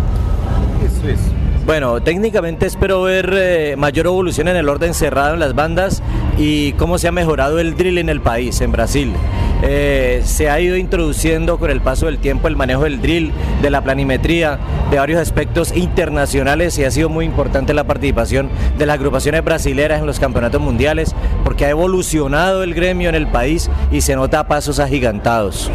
Isso, 0.84 1.06
isso. 1.08 1.34
Bueno, 1.68 2.00
técnicamente 2.00 2.64
espero 2.64 3.02
ver 3.02 3.30
eh, 3.34 3.74
mayor 3.76 4.06
evolución 4.06 4.48
en 4.48 4.56
el 4.56 4.70
orden 4.70 4.94
cerrado 4.94 5.34
en 5.34 5.40
las 5.40 5.54
bandas 5.54 6.02
y 6.38 6.72
cómo 6.72 6.96
se 6.96 7.08
ha 7.08 7.12
mejorado 7.12 7.58
el 7.58 7.76
drill 7.76 7.98
en 7.98 8.08
el 8.08 8.22
país, 8.22 8.62
en 8.62 8.72
Brasil. 8.72 9.12
Eh, 9.60 10.22
se 10.24 10.48
ha 10.48 10.58
ido 10.60 10.78
introduciendo 10.78 11.58
con 11.58 11.70
el 11.70 11.82
paso 11.82 12.06
del 12.06 12.20
tiempo 12.20 12.48
el 12.48 12.56
manejo 12.56 12.84
del 12.84 13.02
drill, 13.02 13.32
de 13.60 13.68
la 13.68 13.84
planimetría, 13.84 14.58
de 14.90 14.96
varios 14.96 15.20
aspectos 15.20 15.76
internacionales 15.76 16.78
y 16.78 16.84
ha 16.84 16.90
sido 16.90 17.10
muy 17.10 17.26
importante 17.26 17.74
la 17.74 17.84
participación 17.84 18.48
de 18.78 18.86
las 18.86 18.94
agrupaciones 18.94 19.44
brasileras 19.44 20.00
en 20.00 20.06
los 20.06 20.18
campeonatos 20.18 20.62
mundiales 20.62 21.14
porque 21.44 21.66
ha 21.66 21.68
evolucionado 21.68 22.62
el 22.62 22.72
gremio 22.72 23.10
en 23.10 23.14
el 23.14 23.26
país 23.26 23.68
y 23.92 24.00
se 24.00 24.16
nota 24.16 24.48
pasos 24.48 24.78
agigantados. 24.78 25.70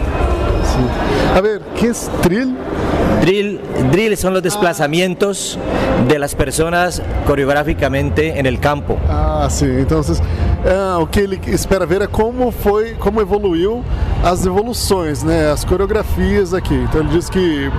A 1.36 1.40
ver, 1.40 1.62
¿qué 1.80 1.90
es 1.90 2.10
drill? 2.24 2.56
Drill, 3.22 3.60
drill 3.92 4.18
son 4.18 4.34
los 4.34 4.44
desplazamientos 4.44 5.58
de 6.10 6.20
las 6.20 6.36
personas 6.36 7.02
coreográficamente 7.26 8.38
en 8.38 8.46
el 8.46 8.60
campo. 8.60 8.98
Ah, 9.10 9.48
sim. 9.50 9.80
Então, 9.80 10.02
o 11.02 11.08
que 11.08 11.22
ele 11.22 11.40
espera 11.48 11.86
ver 11.86 12.02
é 12.02 12.08
como 12.08 12.52
foi, 12.52 12.96
como 12.96 13.22
evoluiu 13.22 13.82
as 14.24 14.46
evoluções, 14.46 15.24
né, 15.24 15.52
as 15.52 15.64
coreografias 15.64 16.54
aqui. 16.54 16.76
Então 16.76 17.02
ele 17.02 17.10
diz 17.10 17.30
que 17.30 17.72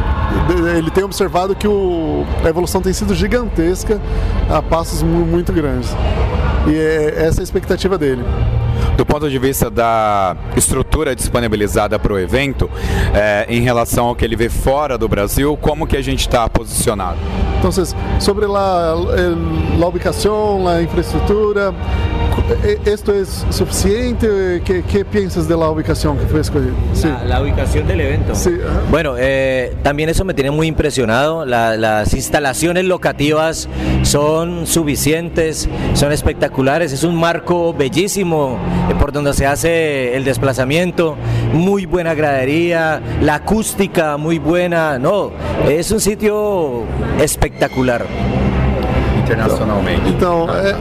ele 0.78 0.90
tem 0.90 1.04
observado 1.04 1.54
que 1.54 1.66
a 1.66 2.48
evolução 2.48 2.80
tem 2.80 2.92
sido 2.92 3.14
gigantesca 3.14 4.00
a 4.50 4.62
passos 4.62 5.02
mu- 5.02 5.26
muito 5.26 5.52
grandes. 5.52 5.94
E 6.66 6.74
é 6.74 7.24
essa 7.26 7.40
a 7.40 7.44
expectativa 7.44 7.98
dele. 7.98 8.22
Do 8.96 9.04
ponto 9.04 9.28
de 9.28 9.38
vista 9.38 9.68
da 9.70 10.36
estrutura 10.56 11.14
disponibilizada 11.14 11.98
para 11.98 12.12
o 12.12 12.18
evento, 12.18 12.70
é, 13.14 13.44
em 13.48 13.60
relação 13.60 14.06
ao 14.06 14.14
que 14.14 14.24
ele 14.24 14.36
vê 14.36 14.48
fora 14.48 14.96
do 14.96 15.08
Brasil, 15.08 15.56
como 15.60 15.86
que 15.86 15.96
a 15.96 16.02
gente 16.02 16.20
está 16.20 16.48
posicionado? 16.48 17.18
Então, 17.58 17.70
sobre 18.20 18.46
la, 18.46 18.94
el- 19.16 19.78
la 19.78 19.86
ubicación, 19.86 20.64
la 22.36 22.42
infraestructura, 22.42 22.60
cu- 22.60 22.66
e- 22.66 22.92
¿esto 22.92 23.14
es 23.14 23.44
suficiente? 23.50 24.62
¿Qué, 24.64 24.82
qué 24.82 25.04
piensas 25.04 25.48
de 25.48 25.56
la 25.56 25.68
ubicación 25.70 26.16
que 26.18 26.26
fue 26.26 26.40
escogida? 26.40 26.72
Sí. 26.92 27.08
La, 27.08 27.24
la 27.24 27.42
ubicación 27.42 27.86
del 27.86 28.00
evento. 28.00 28.34
Sí. 28.34 28.50
Bueno, 28.90 29.14
eh, 29.18 29.74
también 29.82 30.08
eso 30.08 30.24
me 30.24 30.34
tiene 30.34 30.50
muy 30.50 30.66
impresionado. 30.66 31.44
La- 31.44 31.76
las 31.76 32.14
instalaciones 32.14 32.84
locativas 32.84 33.68
son 34.02 34.66
suficientes, 34.66 35.68
son 35.94 36.12
espectaculares. 36.12 36.92
Es 36.92 37.04
un 37.04 37.16
marco 37.16 37.72
bellísimo 37.74 38.58
eh, 38.90 38.94
por 38.98 39.12
donde 39.12 39.32
se 39.34 39.46
hace 39.46 40.16
el 40.16 40.24
desplazamiento. 40.24 41.16
Muy 41.52 41.86
buena 41.86 42.14
gradería, 42.14 43.00
la 43.22 43.36
acústica 43.36 44.16
muy 44.16 44.38
buena. 44.38 44.98
No, 44.98 45.30
es 45.68 45.90
un 45.90 46.00
sitio 46.00 46.82
espectacular. 47.20 48.04
Internacionalmente. 49.18 50.08
Então, 50.10 50.46
é, 50.50 50.76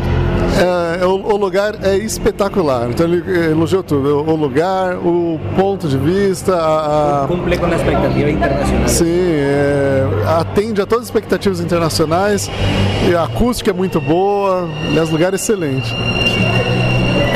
é, 1.00 1.06
o, 1.06 1.10
o 1.10 1.38
lugar 1.38 1.76
é 1.84 1.96
espetacular. 1.98 2.90
Então, 2.90 3.06
ele 3.06 3.52
elogiou 3.52 3.84
tudo: 3.84 4.24
o 4.30 4.36
lugar, 4.36 4.96
o 4.98 5.40
ponto 5.56 5.88
de 5.88 5.98
vista, 5.98 6.56
a. 6.56 7.24
a 7.24 7.28
Cumple 7.28 7.58
con 7.58 7.70
la 7.70 7.76
expectativa 7.76 8.30
internacional. 8.30 8.88
sim, 8.88 9.06
é, 9.08 10.06
atende 10.40 10.82
a 10.82 10.86
todas 10.86 11.04
as 11.04 11.08
expectativas 11.10 11.60
internacionais. 11.60 12.50
A 13.18 13.24
acústica 13.24 13.72
é 13.72 13.74
muito 13.74 14.00
boa. 14.00 14.70
Aliás, 14.88 15.10
lugar 15.10 15.34
é 15.34 15.36
excelente. 15.36 15.94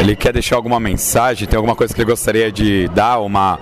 Ele 0.07 0.15
quer 0.15 0.31
deixar 0.31 0.55
alguma 0.55 0.79
mensagem? 0.79 1.45
Tem 1.45 1.57
alguma 1.57 1.75
coisa 1.75 1.93
que 1.93 1.99
ele 1.99 2.09
gostaria 2.09 2.49
de 2.49 2.87
dar? 2.87 3.19
Uma, 3.19 3.59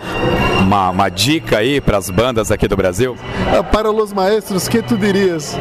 uma, 0.62 0.92
uma 0.92 1.10
dica 1.10 1.58
aí 1.58 1.82
para 1.82 1.98
as 1.98 2.12
bandas 2.12 2.52
aqui 2.52 2.68
do 2.68 2.78
Brasil? 2.78 3.18
Ah, 3.52 3.64
Para 3.64 3.90
os 3.92 4.14
maestros, 4.14 4.68
que 4.68 4.80
tu 4.84 4.96
dirias? 4.96 5.58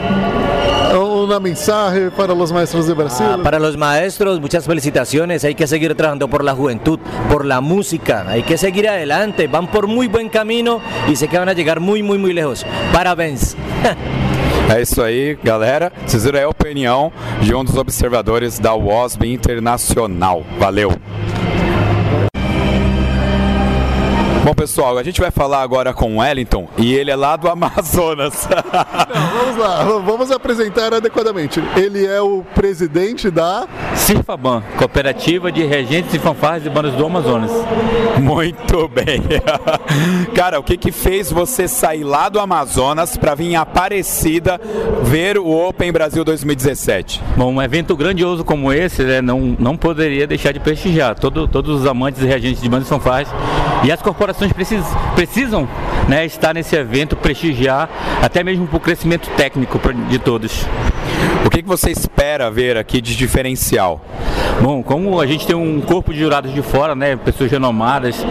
Uma 0.94 1.40
mensagem 1.40 2.10
para 2.10 2.34
os 2.34 2.52
maestros 2.52 2.86
de 2.86 2.92
Brasil? 2.92 3.24
Ah, 3.26 3.38
para 3.42 3.58
los 3.58 3.76
maestros, 3.76 4.38
muchas 4.38 4.66
felicitaciones. 4.66 5.42
Hay 5.42 5.54
que 5.54 5.66
seguir 5.66 5.94
trabajando 5.94 6.28
por 6.28 6.44
la 6.44 6.54
juventud, 6.54 6.98
por 7.30 7.46
la 7.46 7.62
música. 7.62 8.26
Hay 8.28 8.42
que 8.42 8.58
seguir 8.58 8.86
adelante. 8.86 9.46
Van 9.46 9.66
por 9.66 9.86
muy 9.86 10.06
buen 10.06 10.28
camino 10.28 10.82
y 11.08 11.16
sé 11.16 11.28
que 11.28 11.38
van 11.38 11.48
a 11.48 11.54
llegar 11.54 11.80
muy, 11.80 12.02
muy, 12.02 12.18
muy 12.18 12.34
lejos. 12.34 12.66
Parabéns. 12.92 13.56
É 14.72 14.80
isso 14.80 15.02
aí, 15.02 15.38
galera. 15.42 15.92
Vocês 16.06 16.24
viram 16.24 16.44
a 16.44 16.48
opinião 16.48 17.12
de 17.42 17.54
um 17.54 17.62
dos 17.62 17.76
observadores 17.76 18.58
da 18.58 18.74
WOSB 18.74 19.32
Internacional. 19.32 20.42
Valeu! 20.58 20.90
Bom, 24.44 24.52
pessoal, 24.52 24.98
a 24.98 25.02
gente 25.02 25.22
vai 25.22 25.30
falar 25.30 25.62
agora 25.62 25.94
com 25.94 26.16
o 26.16 26.18
Wellington 26.18 26.68
e 26.76 26.92
ele 26.92 27.10
é 27.10 27.16
lá 27.16 27.34
do 27.34 27.48
Amazonas. 27.48 28.46
Não, 29.08 29.38
vamos 29.38 29.56
lá, 29.56 29.84
vamos 30.00 30.30
apresentar 30.30 30.92
adequadamente. 30.92 31.62
Ele 31.74 32.04
é 32.04 32.20
o 32.20 32.44
presidente 32.54 33.30
da 33.30 33.66
Cirfaban, 33.94 34.62
Cooperativa 34.76 35.50
de 35.50 35.64
Regentes 35.64 36.12
e 36.12 36.18
Fanfarras 36.18 36.66
e 36.66 36.68
Bandas 36.68 36.92
do 36.92 37.06
Amazonas. 37.06 37.50
Muito 38.20 38.86
bem. 38.86 39.22
Cara, 40.36 40.60
o 40.60 40.62
que 40.62 40.76
que 40.76 40.92
fez 40.92 41.32
você 41.32 41.66
sair 41.66 42.04
lá 42.04 42.28
do 42.28 42.38
Amazonas 42.38 43.16
para 43.16 43.34
vir 43.34 43.46
em 43.46 43.56
Aparecida 43.56 44.60
ver 45.04 45.38
o 45.38 45.48
Open 45.68 45.90
Brasil 45.90 46.22
2017? 46.22 47.22
Bom, 47.34 47.50
um 47.50 47.62
evento 47.62 47.96
grandioso 47.96 48.44
como 48.44 48.70
esse, 48.70 49.04
né, 49.04 49.22
não, 49.22 49.56
não 49.58 49.74
poderia 49.74 50.26
deixar 50.26 50.52
de 50.52 50.60
prestigiar 50.60 51.18
todo, 51.18 51.48
todos 51.48 51.80
os 51.80 51.86
amantes 51.86 52.20
e 52.20 52.26
reagentes 52.26 52.60
de 52.60 52.68
bandas 52.68 52.86
e 52.86 52.90
fanfarras. 52.90 53.28
E 53.82 53.90
as 53.90 54.02
corporações 54.02 54.33
precis, 54.52 54.84
precisam 55.14 55.68
né, 56.08 56.24
estar 56.24 56.54
nesse 56.54 56.76
evento, 56.76 57.16
prestigiar, 57.16 57.88
até 58.22 58.42
mesmo 58.42 58.66
para 58.66 58.76
o 58.76 58.80
crescimento 58.80 59.28
técnico 59.36 59.80
de 60.08 60.18
todos. 60.18 60.66
O 61.44 61.50
que, 61.50 61.62
que 61.62 61.68
você 61.68 61.90
espera 61.90 62.50
ver 62.50 62.76
aqui 62.76 63.00
de 63.00 63.16
diferencial? 63.16 64.00
Bom, 64.60 64.82
como 64.82 65.20
a 65.20 65.26
gente 65.26 65.46
tem 65.46 65.54
um 65.54 65.80
corpo 65.80 66.12
de 66.12 66.20
jurados 66.20 66.52
de 66.52 66.62
fora, 66.62 66.94
né, 66.94 67.16
pessoas 67.16 67.50
renomadas, 67.50 68.24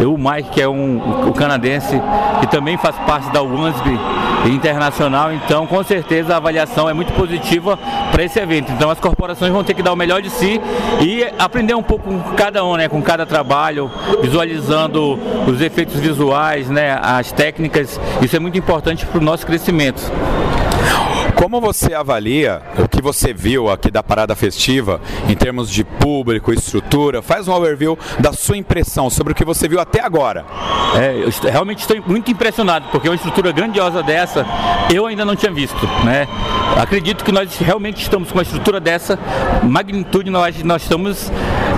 eu, 0.00 0.12
o 0.12 0.18
Mike, 0.18 0.50
que 0.50 0.60
é 0.60 0.68
um, 0.68 1.28
o 1.28 1.32
canadense, 1.32 2.00
que 2.40 2.46
também 2.46 2.76
faz 2.76 2.96
parte 2.98 3.30
da 3.32 3.42
WANSB 3.42 3.98
internacional, 4.46 5.32
então 5.32 5.66
com 5.66 5.82
certeza 5.82 6.34
a 6.34 6.36
avaliação 6.36 6.88
é 6.88 6.92
muito 6.92 7.12
positiva 7.12 7.78
para 8.10 8.22
esse 8.22 8.38
evento. 8.38 8.70
Então 8.72 8.90
as 8.90 9.00
corporações 9.00 9.52
vão 9.52 9.64
ter 9.64 9.74
que 9.74 9.82
dar 9.82 9.92
o 9.92 9.96
melhor 9.96 10.22
de 10.22 10.30
si 10.30 10.60
e 11.00 11.24
aprender 11.38 11.74
um 11.74 11.82
pouco 11.82 12.04
com 12.04 12.20
cada 12.34 12.64
um, 12.64 12.76
né, 12.76 12.88
com 12.88 13.02
cada 13.02 13.26
trabalho, 13.26 13.90
visualizando 14.20 15.18
os 15.46 15.60
efeitos 15.60 15.96
visuais, 15.96 16.68
né, 16.68 16.98
as 17.02 17.32
técnicas. 17.32 18.00
Isso 18.22 18.36
é 18.36 18.38
muito 18.38 18.58
importante 18.58 19.06
para 19.06 19.18
o 19.18 19.22
nosso 19.22 19.46
crescimento. 19.46 20.00
Como 21.38 21.60
você 21.60 21.94
avalia 21.94 22.60
o 22.76 22.88
que 22.88 23.00
você 23.00 23.32
viu 23.32 23.70
aqui 23.70 23.92
da 23.92 24.02
parada 24.02 24.34
festiva 24.34 25.00
em 25.28 25.36
termos 25.36 25.70
de 25.70 25.84
público, 25.84 26.52
estrutura? 26.52 27.22
Faz 27.22 27.46
um 27.46 27.52
overview 27.52 27.96
da 28.18 28.32
sua 28.32 28.56
impressão 28.56 29.08
sobre 29.08 29.32
o 29.32 29.36
que 29.36 29.44
você 29.44 29.68
viu 29.68 29.78
até 29.78 30.00
agora. 30.00 30.44
É, 31.00 31.14
eu 31.14 31.30
realmente 31.48 31.78
estou 31.78 31.96
muito 32.04 32.28
impressionado, 32.28 32.88
porque 32.90 33.08
uma 33.08 33.14
estrutura 33.14 33.52
grandiosa 33.52 34.02
dessa 34.02 34.44
eu 34.92 35.06
ainda 35.06 35.24
não 35.24 35.36
tinha 35.36 35.52
visto. 35.52 35.86
Né? 36.04 36.26
Acredito 36.76 37.24
que 37.24 37.30
nós 37.30 37.56
realmente 37.56 38.02
estamos 38.02 38.32
com 38.32 38.38
uma 38.38 38.42
estrutura 38.42 38.80
dessa 38.80 39.16
magnitude, 39.62 40.30
nós, 40.30 40.60
nós 40.64 40.82
estamos 40.82 41.30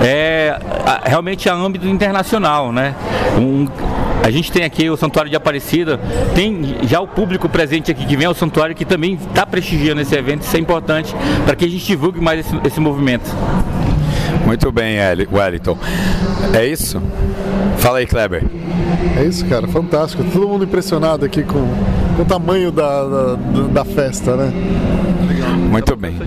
é, 0.02 0.58
realmente 1.04 1.50
a 1.50 1.54
âmbito 1.54 1.86
internacional. 1.86 2.72
Né? 2.72 2.94
Um, 3.38 3.68
a 4.22 4.30
gente 4.30 4.52
tem 4.52 4.64
aqui 4.64 4.88
o 4.90 4.96
Santuário 4.96 5.30
de 5.30 5.36
Aparecida, 5.36 5.98
tem 6.34 6.76
já 6.82 7.00
o 7.00 7.06
público 7.08 7.48
presente 7.48 7.90
aqui 7.90 8.04
que 8.04 8.16
vem 8.16 8.26
ao 8.26 8.34
Santuário 8.34 8.74
que 8.74 8.84
também 8.84 9.14
está 9.14 9.46
prestigiando 9.50 10.00
esse 10.00 10.14
evento, 10.14 10.42
isso 10.42 10.56
é 10.56 10.60
importante 10.60 11.14
para 11.44 11.56
que 11.56 11.64
a 11.64 11.68
gente 11.68 11.84
divulgue 11.84 12.20
mais 12.20 12.40
esse, 12.40 12.54
esse 12.64 12.80
movimento. 12.80 13.30
Muito 14.46 14.70
bem, 14.72 14.96
Wellington. 15.30 15.76
É 16.54 16.66
isso? 16.66 17.00
Fala 17.78 17.98
aí, 17.98 18.06
Kleber. 18.06 18.44
É 19.16 19.24
isso, 19.24 19.44
cara, 19.46 19.66
fantástico. 19.68 20.24
Todo 20.24 20.48
mundo 20.48 20.64
impressionado 20.64 21.24
aqui 21.24 21.42
com, 21.42 21.66
com 22.16 22.22
o 22.22 22.24
tamanho 22.24 22.70
da, 22.70 23.04
da, 23.04 23.34
da 23.72 23.84
festa, 23.84 24.36
né? 24.36 24.52
Muito 25.70 25.94
bem. 25.94 26.18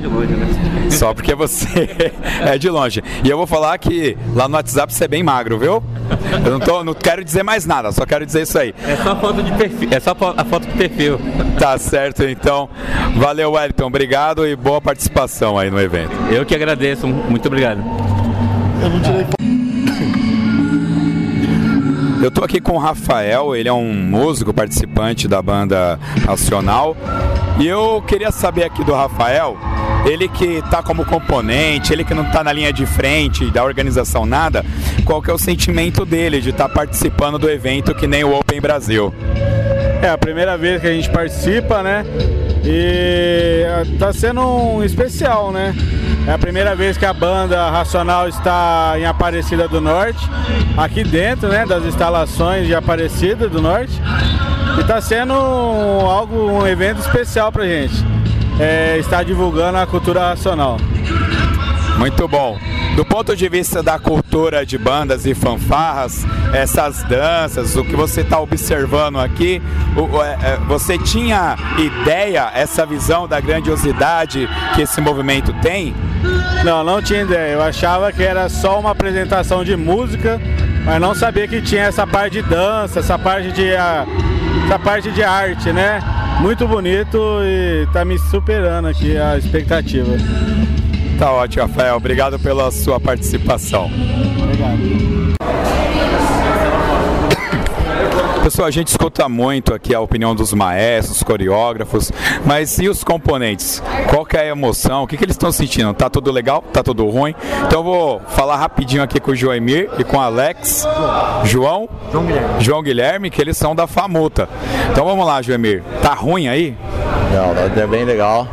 Só 0.89 1.13
porque 1.13 1.35
você 1.35 1.89
é 2.45 2.57
de 2.57 2.69
longe. 2.69 3.03
E 3.23 3.29
eu 3.29 3.37
vou 3.37 3.45
falar 3.45 3.77
que 3.77 4.17
lá 4.33 4.47
no 4.47 4.55
WhatsApp 4.55 4.93
você 4.93 5.03
é 5.03 5.07
bem 5.07 5.21
magro, 5.21 5.59
viu? 5.59 5.83
Eu 6.45 6.51
não, 6.51 6.59
tô, 6.59 6.83
não 6.83 6.93
quero 6.93 7.23
dizer 7.23 7.43
mais 7.43 7.65
nada, 7.65 7.91
só 7.91 8.05
quero 8.05 8.25
dizer 8.25 8.43
isso 8.43 8.57
aí. 8.57 8.73
É 8.87 8.95
só 8.95 9.15
foto 9.15 9.43
de 9.43 9.51
perfil. 9.51 9.89
É 9.91 9.99
só 9.99 10.15
a 10.37 10.45
foto 10.45 10.67
de 10.67 10.73
perfil. 10.73 11.19
Tá 11.59 11.77
certo, 11.77 12.23
então. 12.23 12.69
Valeu, 13.17 13.51
Wellington. 13.51 13.85
Obrigado 13.85 14.47
e 14.47 14.55
boa 14.55 14.79
participação 14.79 15.57
aí 15.57 15.69
no 15.69 15.79
evento. 15.79 16.11
Eu 16.31 16.45
que 16.45 16.55
agradeço. 16.55 17.05
Muito 17.07 17.45
obrigado. 17.47 17.83
Eu 18.81 18.89
não 18.89 19.01
tirei 19.01 19.42
eu 22.23 22.31
tô 22.31 22.41
aqui 22.41 22.61
com 22.61 22.73
o 22.73 22.77
Rafael, 22.77 23.53
ele 23.53 23.67
é 23.67 23.73
um 23.73 23.93
músico 23.93 24.53
participante 24.53 25.27
da 25.27 25.41
banda 25.41 25.99
Racional. 26.25 26.95
E 27.59 27.67
eu 27.67 28.01
queria 28.07 28.31
saber 28.31 28.63
aqui 28.63 28.81
do 28.81 28.93
Rafael, 28.93 29.57
ele 30.05 30.29
que 30.29 30.61
tá 30.71 30.81
como 30.81 31.03
componente, 31.03 31.91
ele 31.91 32.05
que 32.05 32.13
não 32.13 32.23
tá 32.31 32.41
na 32.41 32.53
linha 32.53 32.71
de 32.71 32.85
frente 32.85 33.51
da 33.51 33.63
organização 33.63 34.25
nada, 34.25 34.65
qual 35.03 35.21
que 35.21 35.29
é 35.29 35.33
o 35.33 35.37
sentimento 35.37 36.05
dele 36.05 36.39
de 36.39 36.51
estar 36.51 36.69
tá 36.69 36.73
participando 36.73 37.37
do 37.37 37.49
evento 37.49 37.93
que 37.93 38.07
nem 38.07 38.23
o 38.23 38.33
Open 38.33 38.61
Brasil? 38.61 39.13
É 40.01 40.09
a 40.09 40.17
primeira 40.17 40.57
vez 40.57 40.79
que 40.79 40.87
a 40.87 40.93
gente 40.93 41.09
participa, 41.09 41.83
né? 41.83 42.05
E 42.63 43.65
tá 43.99 44.13
sendo 44.13 44.41
um 44.41 44.83
especial, 44.83 45.51
né? 45.51 45.75
É 46.25 46.31
a 46.31 46.37
primeira 46.37 46.73
vez 46.73 46.97
que 46.97 47.05
a 47.05 47.11
banda 47.11 47.69
Racional 47.69 48.29
está 48.29 48.93
em 48.97 49.05
Aparecida 49.05 49.67
do 49.67 49.81
Norte, 49.81 50.25
aqui 50.77 51.03
dentro 51.03 51.49
né, 51.49 51.65
das 51.65 51.83
instalações 51.83 52.65
de 52.65 52.73
Aparecida 52.73 53.49
do 53.49 53.61
Norte. 53.61 54.01
E 54.77 54.81
está 54.81 55.01
sendo 55.01 55.33
algo, 55.33 56.49
um 56.49 56.65
evento 56.65 56.99
especial 56.99 57.51
para 57.51 57.65
gente. 57.65 57.95
É, 58.59 58.97
estar 58.99 59.23
divulgando 59.23 59.77
a 59.77 59.85
cultura 59.85 60.29
racional. 60.29 60.77
Muito 61.97 62.27
bom. 62.27 62.57
Do 62.95 63.03
ponto 63.03 63.35
de 63.35 63.49
vista 63.49 63.81
da 63.81 63.97
cultura 63.97 64.63
de 64.63 64.77
bandas 64.77 65.25
e 65.25 65.33
fanfarras, 65.33 66.23
essas 66.53 67.01
danças, 67.03 67.75
o 67.75 67.83
que 67.83 67.95
você 67.95 68.21
está 68.21 68.39
observando 68.39 69.19
aqui, 69.19 69.59
é, 70.23 70.53
é, 70.53 70.57
você 70.67 70.95
tinha 70.99 71.57
ideia, 71.79 72.51
essa 72.53 72.85
visão 72.85 73.27
da 73.27 73.39
grandiosidade 73.39 74.47
que 74.75 74.83
esse 74.83 75.01
movimento 75.01 75.51
tem? 75.53 75.95
Não, 76.63 76.83
não 76.83 77.01
tinha 77.01 77.23
ideia. 77.23 77.53
Eu 77.53 77.63
achava 77.63 78.11
que 78.11 78.21
era 78.21 78.47
só 78.47 78.79
uma 78.79 78.91
apresentação 78.91 79.63
de 79.63 79.75
música, 79.75 80.39
mas 80.85 81.01
não 81.01 81.15
sabia 81.15 81.47
que 81.47 81.63
tinha 81.63 81.85
essa 81.85 82.05
parte 82.05 82.33
de 82.33 82.43
dança, 82.43 82.99
essa 82.99 83.17
parte 83.17 83.51
de, 83.51 83.69
essa 83.69 84.79
parte 84.83 85.11
de 85.11 85.23
arte, 85.23 85.73
né? 85.73 85.99
Muito 86.39 86.67
bonito 86.67 87.17
e 87.41 87.85
está 87.87 88.05
me 88.05 88.19
superando 88.19 88.87
aqui 88.87 89.17
a 89.17 89.35
expectativa. 89.35 90.15
Tá 91.17 91.31
ótimo, 91.31 91.65
Rafael. 91.65 91.95
Obrigado 91.95 92.39
pela 92.39 92.71
sua 92.71 92.99
participação. 92.99 93.89
Obrigado. 94.41 95.13
Pessoal, 98.43 98.67
a 98.67 98.71
gente 98.71 98.89
escuta 98.89 99.29
muito 99.29 99.73
aqui 99.73 99.95
a 99.95 100.01
opinião 100.01 100.35
dos 100.35 100.53
maestros, 100.53 101.23
coreógrafos, 101.23 102.11
mas 102.45 102.77
e 102.77 102.89
os 102.89 103.01
componentes? 103.01 103.81
Qual 104.09 104.25
que 104.25 104.35
é 104.35 104.41
a 104.41 104.45
emoção? 104.47 105.03
O 105.03 105.07
que, 105.07 105.15
que 105.15 105.23
eles 105.23 105.35
estão 105.35 105.49
sentindo? 105.49 105.93
Tá 105.93 106.09
tudo 106.09 106.29
legal? 106.29 106.61
Tá 106.61 106.83
tudo 106.83 107.07
ruim? 107.07 107.33
Então 107.65 107.79
eu 107.79 107.83
vou 107.83 108.21
falar 108.27 108.57
rapidinho 108.57 109.01
aqui 109.01 109.17
com 109.21 109.31
o 109.31 109.35
Joemir 109.35 109.89
e 109.97 110.03
com 110.03 110.17
o 110.17 110.19
Alex, 110.19 110.85
João, 111.45 111.87
João 112.11 112.25
Guilherme. 112.25 112.49
João 112.59 112.83
Guilherme, 112.83 113.29
que 113.29 113.41
eles 113.41 113.55
são 113.55 113.73
da 113.73 113.87
Famuta. 113.87 114.49
Então 114.91 115.05
vamos 115.05 115.25
lá, 115.25 115.41
Joemir. 115.41 115.81
Tá 116.01 116.13
ruim 116.13 116.49
aí? 116.49 116.75
Não, 117.31 117.81
é 117.81 117.87
bem 117.87 118.03
legal. 118.03 118.45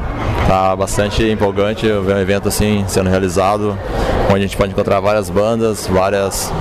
Tá 0.51 0.75
bastante 0.75 1.23
empolgante 1.23 1.87
ver 1.87 2.13
um 2.13 2.19
evento 2.19 2.49
assim 2.49 2.85
sendo 2.89 3.09
realizado, 3.09 3.79
onde 4.27 4.35
a 4.35 4.41
gente 4.41 4.57
pode 4.57 4.73
encontrar 4.73 4.99
várias 4.99 5.31
bandas, 5.31 5.87
várias 5.87 6.53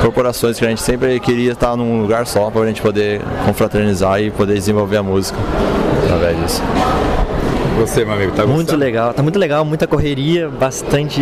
corporações 0.00 0.56
que 0.56 0.64
a 0.64 0.68
gente 0.68 0.80
sempre 0.80 1.18
queria 1.18 1.50
estar 1.50 1.74
num 1.74 2.00
lugar 2.00 2.28
só 2.28 2.48
para 2.48 2.60
a 2.60 2.66
gente 2.68 2.80
poder 2.80 3.20
confraternizar 3.44 4.22
e 4.22 4.30
poder 4.30 4.54
desenvolver 4.54 4.98
a 4.98 5.02
música 5.02 5.36
através 6.04 6.40
disso. 6.42 6.62
Você, 7.80 8.04
meu 8.04 8.14
amigo, 8.14 8.30
tá 8.30 8.42
gostando? 8.44 8.54
Muito 8.54 8.76
legal, 8.76 9.12
tá 9.12 9.20
muito 9.20 9.36
legal, 9.36 9.64
muita 9.64 9.88
correria, 9.88 10.48
bastante 10.48 11.20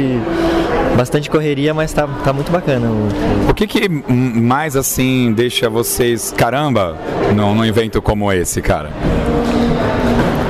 bastante 0.95 1.31
correria, 1.31 1.73
mas 1.73 1.95
tá, 1.95 2.07
tá 2.23 2.31
muito 2.31 2.53
bacana. 2.53 2.89
O 3.49 3.55
que, 3.55 3.67
que 3.67 3.89
mais 3.89 4.77
assim 4.77 5.33
deixa 5.33 5.71
vocês 5.71 6.31
caramba 6.37 6.95
num, 7.35 7.55
num 7.55 7.65
evento 7.65 8.03
como 8.03 8.31
esse, 8.31 8.61
cara? 8.61 8.91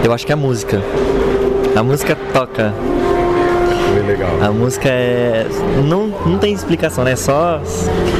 Eu 0.02 0.12
acho 0.12 0.26
que 0.26 0.32
é 0.32 0.34
a 0.34 0.36
música. 0.36 0.82
A 1.74 1.82
música 1.82 2.16
toca. 2.32 2.72
Legal. 4.06 4.30
A 4.42 4.50
música 4.50 4.88
é. 4.88 5.46
Não, 5.84 6.08
não 6.26 6.38
tem 6.38 6.52
explicação, 6.52 7.04
né? 7.04 7.12
É 7.12 7.16
só 7.16 7.60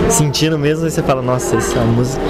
sentindo 0.08 0.58
mesmo 0.58 0.86
e 0.86 0.90
você 0.90 1.02
fala, 1.02 1.20
nossa, 1.20 1.56
essa 1.56 1.80
música. 1.80 2.22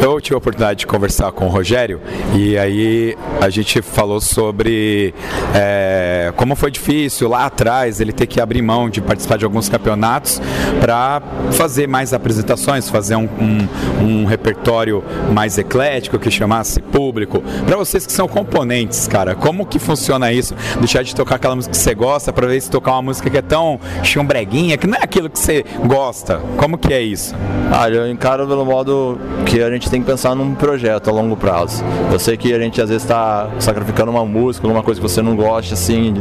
Eu 0.00 0.20
tive 0.20 0.34
a 0.34 0.38
oportunidade 0.38 0.80
de 0.80 0.86
conversar 0.86 1.32
com 1.32 1.46
o 1.46 1.48
Rogério 1.48 2.00
e 2.34 2.56
aí 2.58 3.16
a 3.40 3.48
gente 3.48 3.80
falou 3.80 4.20
sobre 4.20 5.14
é, 5.54 6.32
como 6.36 6.54
foi 6.54 6.70
difícil 6.70 7.28
lá 7.28 7.46
atrás 7.46 8.00
ele 8.00 8.12
ter 8.12 8.26
que 8.26 8.40
abrir 8.40 8.60
mão 8.62 8.90
de 8.90 9.00
participar 9.00 9.38
de 9.38 9.44
alguns 9.44 9.68
campeonatos 9.68 10.40
para 10.80 11.22
fazer 11.52 11.86
mais 11.86 12.12
apresentações, 12.12 12.90
fazer 12.90 13.16
um, 13.16 13.28
um, 13.40 13.68
um, 14.04 14.24
repertório 14.26 15.02
mais 15.32 15.56
eclético 15.58 16.18
que 16.18 16.30
chamasse 16.30 16.80
público. 16.80 17.42
Para 17.66 17.76
vocês 17.76 18.06
que 18.06 18.12
são 18.12 18.28
componentes, 18.28 19.08
cara, 19.08 19.34
como 19.34 19.66
que 19.66 19.78
funciona 19.78 20.32
isso? 20.32 20.54
Deixar 20.78 21.02
de 21.02 21.14
tocar 21.14 21.36
aquela 21.36 21.56
música 21.56 21.72
que 21.72 21.78
você 21.78 21.94
gosta 21.94 22.32
para 22.32 22.46
ver 22.46 22.60
se 22.60 22.70
tocar 22.70 22.92
uma 22.92 23.02
música 23.02 23.30
que 23.30 23.38
é 23.38 23.42
tão 23.42 23.80
chumbreguinha, 24.02 24.76
que 24.76 24.86
não 24.86 24.98
é 24.98 25.02
aquilo 25.02 25.30
que 25.30 25.38
você 25.38 25.64
gosta. 25.86 26.40
Como 26.56 26.76
que 26.76 26.92
é 26.92 27.00
isso? 27.00 27.34
Ah, 27.72 27.88
eu 27.88 28.08
encaro 28.10 28.46
pelo 28.46 28.64
modo 28.64 29.18
que 29.44 29.62
a 29.62 29.70
gente 29.70 29.85
tem 29.90 30.00
que 30.00 30.06
pensar 30.06 30.34
num 30.34 30.54
projeto 30.54 31.08
a 31.08 31.12
longo 31.12 31.36
prazo. 31.36 31.84
Eu 32.12 32.18
sei 32.18 32.36
que 32.36 32.52
a 32.52 32.58
gente 32.58 32.80
às 32.80 32.88
vezes 32.88 33.02
está 33.02 33.48
sacrificando 33.58 34.10
uma 34.10 34.24
música, 34.24 34.66
uma 34.66 34.82
coisa 34.82 35.00
que 35.00 35.06
você 35.06 35.22
não 35.22 35.36
gosta 35.36 35.74
assim 35.74 36.14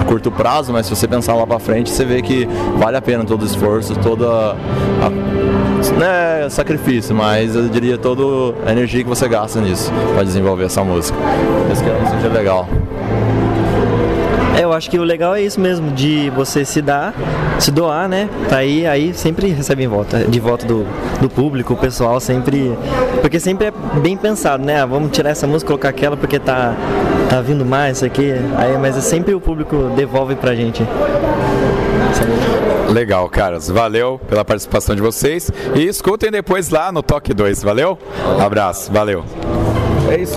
a 0.00 0.04
curto 0.04 0.30
prazo, 0.30 0.72
mas 0.72 0.86
se 0.86 0.94
você 0.94 1.06
pensar 1.06 1.34
lá 1.34 1.46
para 1.46 1.58
frente, 1.58 1.90
você 1.90 2.04
vê 2.04 2.22
que 2.22 2.46
vale 2.78 2.96
a 2.96 3.02
pena 3.02 3.24
todo 3.24 3.42
o 3.42 3.46
esforço, 3.46 3.94
toda 3.96 4.26
a, 4.26 5.56
não 5.92 6.06
é 6.06 6.48
sacrifício, 6.50 7.14
mas 7.14 7.54
eu 7.54 7.68
diria 7.68 7.98
toda 7.98 8.22
a 8.66 8.72
energia 8.72 9.02
que 9.02 9.08
você 9.08 9.28
gasta 9.28 9.60
nisso 9.60 9.92
para 10.14 10.22
desenvolver 10.22 10.64
essa 10.64 10.82
música. 10.82 11.16
Isso 11.72 11.82
que 11.82 12.10
seja 12.10 12.28
legal. 12.28 12.68
É, 14.56 14.64
eu 14.64 14.72
acho 14.72 14.88
que 14.90 14.98
o 14.98 15.04
legal 15.04 15.34
é 15.34 15.42
isso 15.42 15.60
mesmo, 15.60 15.90
de 15.90 16.30
você 16.30 16.64
se 16.64 16.80
dar, 16.80 17.14
se 17.58 17.70
doar, 17.70 18.08
né? 18.08 18.26
Aí, 18.50 18.86
aí 18.86 19.12
sempre 19.12 19.48
recebe 19.48 19.84
em 19.84 19.86
volta, 19.86 20.24
de 20.24 20.40
volta 20.40 20.66
do, 20.66 20.86
do 21.20 21.28
público, 21.28 21.74
o 21.74 21.76
pessoal 21.76 22.18
sempre. 22.20 22.72
Porque 23.20 23.38
sempre 23.38 23.66
é 23.66 23.72
bem 24.00 24.16
pensado, 24.16 24.64
né? 24.64 24.80
Ah, 24.80 24.86
vamos 24.86 25.10
tirar 25.10 25.30
essa 25.30 25.46
música, 25.46 25.68
colocar 25.68 25.90
aquela 25.90 26.16
porque 26.16 26.38
tá, 26.38 26.74
tá 27.28 27.42
vindo 27.42 27.66
mais, 27.66 27.98
isso 27.98 28.06
aqui. 28.06 28.32
Aí, 28.56 28.78
mas 28.78 28.96
é 28.96 29.02
sempre 29.02 29.34
o 29.34 29.40
público 29.40 29.90
devolve 29.94 30.34
pra 30.34 30.54
gente. 30.54 30.82
Legal, 32.90 33.28
caras. 33.28 33.68
Valeu 33.68 34.18
pela 34.26 34.44
participação 34.44 34.94
de 34.94 35.02
vocês. 35.02 35.50
E 35.74 35.86
escutem 35.86 36.30
depois 36.30 36.70
lá 36.70 36.90
no 36.90 37.02
Toque 37.02 37.34
2. 37.34 37.62
Valeu? 37.62 37.98
Abraço, 38.40 38.90
valeu. 38.90 39.22
É 40.10 40.18
isso. 40.18 40.35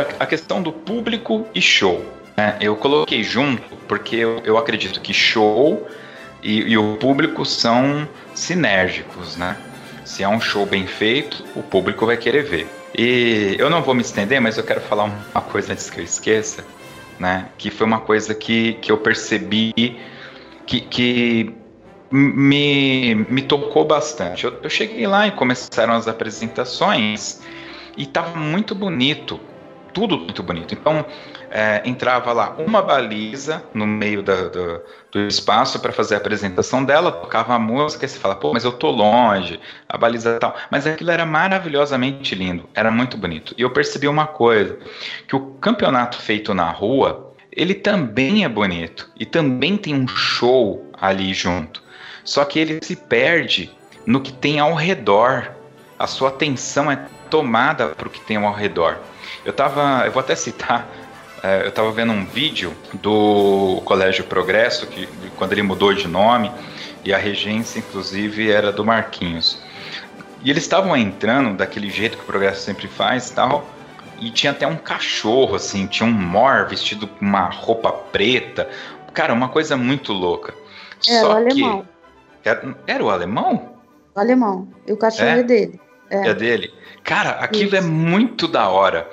Agora, 0.00 0.16
a 0.18 0.26
questão 0.26 0.62
do 0.62 0.72
público 0.72 1.46
e 1.54 1.60
show. 1.60 2.04
Né? 2.36 2.56
Eu 2.60 2.74
coloquei 2.76 3.22
junto 3.22 3.76
porque 3.86 4.16
eu, 4.16 4.40
eu 4.44 4.56
acredito 4.56 5.00
que 5.00 5.12
show 5.12 5.86
e, 6.42 6.72
e, 6.72 6.78
o 6.78 6.96
público 6.96 7.44
são 7.44 8.08
sinérgicos, 8.34 9.36
né? 9.36 9.58
Se 10.04 10.22
é 10.22 10.28
um 10.28 10.40
show 10.40 10.64
bem 10.64 10.86
feito, 10.86 11.44
o 11.54 11.62
público 11.62 12.06
vai 12.06 12.16
querer 12.16 12.42
ver. 12.42 12.66
E 12.96 13.56
eu 13.58 13.68
não 13.68 13.82
vou 13.82 13.94
me 13.94 14.00
estender, 14.00 14.40
mas 14.40 14.56
eu 14.56 14.64
quero 14.64 14.80
falar 14.80 15.04
uma 15.04 15.42
coisa 15.42 15.72
antes 15.72 15.90
que 15.90 16.00
eu 16.00 16.04
esqueça, 16.04 16.64
né? 17.18 17.48
Que 17.58 17.70
foi 17.70 17.86
uma 17.86 18.00
coisa 18.00 18.34
que, 18.34 18.74
que 18.74 18.90
eu 18.90 18.96
percebi 18.96 20.00
que, 20.64 20.80
que 20.80 21.54
me, 22.10 23.14
me 23.28 23.42
tocou 23.42 23.84
bastante. 23.84 24.44
Eu, 24.44 24.58
eu 24.62 24.70
cheguei 24.70 25.06
lá 25.06 25.26
e 25.26 25.32
começaram 25.32 25.92
as 25.92 26.08
apresentações 26.08 27.42
e 27.98 28.04
estava 28.04 28.38
muito 28.38 28.74
bonito 28.74 29.38
tudo 29.92 30.18
muito 30.18 30.42
bonito. 30.42 30.74
Então, 30.74 31.04
é, 31.50 31.82
entrava 31.84 32.32
lá 32.32 32.54
uma 32.58 32.80
baliza 32.80 33.62
no 33.74 33.86
meio 33.86 34.22
do, 34.22 34.82
do, 35.10 35.20
espaço 35.26 35.80
para 35.80 35.92
fazer 35.92 36.14
a 36.14 36.18
apresentação 36.18 36.84
dela, 36.84 37.10
tocava 37.10 37.54
a 37.54 37.58
música 37.58 38.04
e 38.04 38.08
você 38.08 38.18
fala, 38.18 38.36
pô, 38.36 38.52
mas 38.52 38.64
eu 38.64 38.72
tô 38.72 38.90
longe, 38.90 39.60
a 39.88 39.98
baliza 39.98 40.38
tal. 40.38 40.54
Mas 40.70 40.86
aquilo 40.86 41.10
era 41.10 41.26
maravilhosamente 41.26 42.34
lindo, 42.34 42.68
era 42.74 42.90
muito 42.90 43.16
bonito. 43.16 43.54
E 43.58 43.62
eu 43.62 43.70
percebi 43.70 44.06
uma 44.06 44.26
coisa, 44.26 44.78
que 45.26 45.34
o 45.34 45.54
campeonato 45.60 46.18
feito 46.18 46.54
na 46.54 46.70
rua, 46.70 47.34
ele 47.52 47.74
também 47.74 48.44
é 48.44 48.48
bonito 48.48 49.10
e 49.18 49.26
também 49.26 49.76
tem 49.76 49.94
um 49.94 50.06
show 50.06 50.90
ali 51.00 51.34
junto. 51.34 51.82
Só 52.24 52.44
que 52.44 52.58
ele 52.58 52.78
se 52.82 52.94
perde 52.94 53.70
no 54.06 54.20
que 54.20 54.32
tem 54.32 54.60
ao 54.60 54.74
redor. 54.74 55.52
A 55.98 56.06
sua 56.06 56.28
atenção 56.28 56.90
é 56.90 56.96
tomada 57.28 57.88
para 57.88 58.08
o 58.08 58.10
que 58.10 58.20
tem 58.20 58.36
ao 58.36 58.52
redor. 58.52 58.98
Eu 59.44 59.52
tava, 59.52 60.04
eu 60.06 60.12
vou 60.12 60.20
até 60.20 60.34
citar, 60.34 60.88
é, 61.42 61.66
eu 61.66 61.72
tava 61.72 61.90
vendo 61.92 62.12
um 62.12 62.24
vídeo 62.24 62.74
do 62.94 63.80
Colégio 63.84 64.24
Progresso, 64.24 64.86
que 64.86 65.08
quando 65.36 65.52
ele 65.52 65.62
mudou 65.62 65.92
de 65.92 66.06
nome, 66.06 66.50
e 67.04 67.14
a 67.14 67.18
regência, 67.18 67.78
inclusive, 67.78 68.50
era 68.50 68.70
do 68.70 68.84
Marquinhos. 68.84 69.62
E 70.42 70.50
eles 70.50 70.62
estavam 70.62 70.96
entrando 70.96 71.56
daquele 71.56 71.90
jeito 71.90 72.16
que 72.16 72.22
o 72.22 72.26
Progresso 72.26 72.62
sempre 72.62 72.88
faz 72.88 73.30
e 73.30 73.34
tal, 73.34 73.66
e 74.20 74.30
tinha 74.30 74.52
até 74.52 74.66
um 74.66 74.76
cachorro, 74.76 75.54
assim, 75.54 75.86
tinha 75.86 76.06
um 76.06 76.12
mor 76.12 76.66
vestido 76.66 77.06
com 77.06 77.24
uma 77.24 77.46
roupa 77.46 77.90
preta. 77.90 78.68
Cara, 79.14 79.32
uma 79.32 79.48
coisa 79.48 79.76
muito 79.76 80.12
louca. 80.12 80.54
Era 81.08 81.20
Só 81.20 81.28
o 81.28 81.36
alemão. 81.36 81.88
Era, 82.44 82.76
era, 82.86 83.04
o 83.04 83.10
alemão? 83.10 83.76
O 84.14 84.20
alemão. 84.20 84.68
E 84.86 84.92
o 84.92 84.96
cachorro 84.96 85.28
é, 85.28 85.40
é 85.40 85.42
dele. 85.42 85.80
É. 86.10 86.28
é 86.28 86.34
dele. 86.34 86.72
Cara, 87.04 87.30
aquilo 87.30 87.74
é 87.74 87.78
Isso. 87.78 87.88
é 87.88 87.90
muito 87.90 88.46
da 88.46 88.68
hora. 88.68 89.10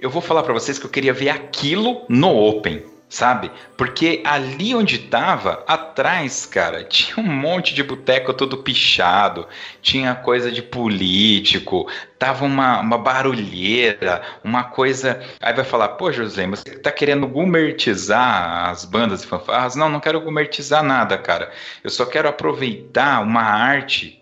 Eu 0.00 0.10
vou 0.10 0.22
falar 0.22 0.42
para 0.42 0.52
vocês 0.52 0.78
que 0.78 0.86
eu 0.86 0.90
queria 0.90 1.12
ver 1.12 1.28
aquilo 1.28 2.04
no 2.08 2.36
Open, 2.36 2.84
sabe? 3.08 3.50
Porque 3.76 4.22
ali 4.24 4.74
onde 4.74 4.98
tava, 4.98 5.64
atrás, 5.66 6.46
cara, 6.46 6.84
tinha 6.84 7.18
um 7.18 7.28
monte 7.28 7.74
de 7.74 7.82
boteco 7.82 8.32
todo 8.32 8.58
pichado, 8.58 9.48
tinha 9.82 10.14
coisa 10.14 10.52
de 10.52 10.62
político, 10.62 11.90
tava 12.18 12.44
uma, 12.44 12.80
uma 12.80 12.98
barulheira, 12.98 14.22
uma 14.44 14.64
coisa. 14.64 15.20
Aí 15.40 15.52
vai 15.52 15.64
falar, 15.64 15.88
pô, 15.88 16.12
José, 16.12 16.46
você 16.46 16.78
tá 16.78 16.92
querendo 16.92 17.26
gumertizar 17.26 18.68
as 18.68 18.84
bandas 18.84 19.24
e 19.24 19.26
fanfarras? 19.26 19.74
Não, 19.74 19.88
não 19.88 20.00
quero 20.00 20.20
gumertizar 20.20 20.82
nada, 20.82 21.18
cara. 21.18 21.50
Eu 21.82 21.90
só 21.90 22.06
quero 22.06 22.28
aproveitar 22.28 23.20
uma 23.22 23.42
arte 23.42 24.17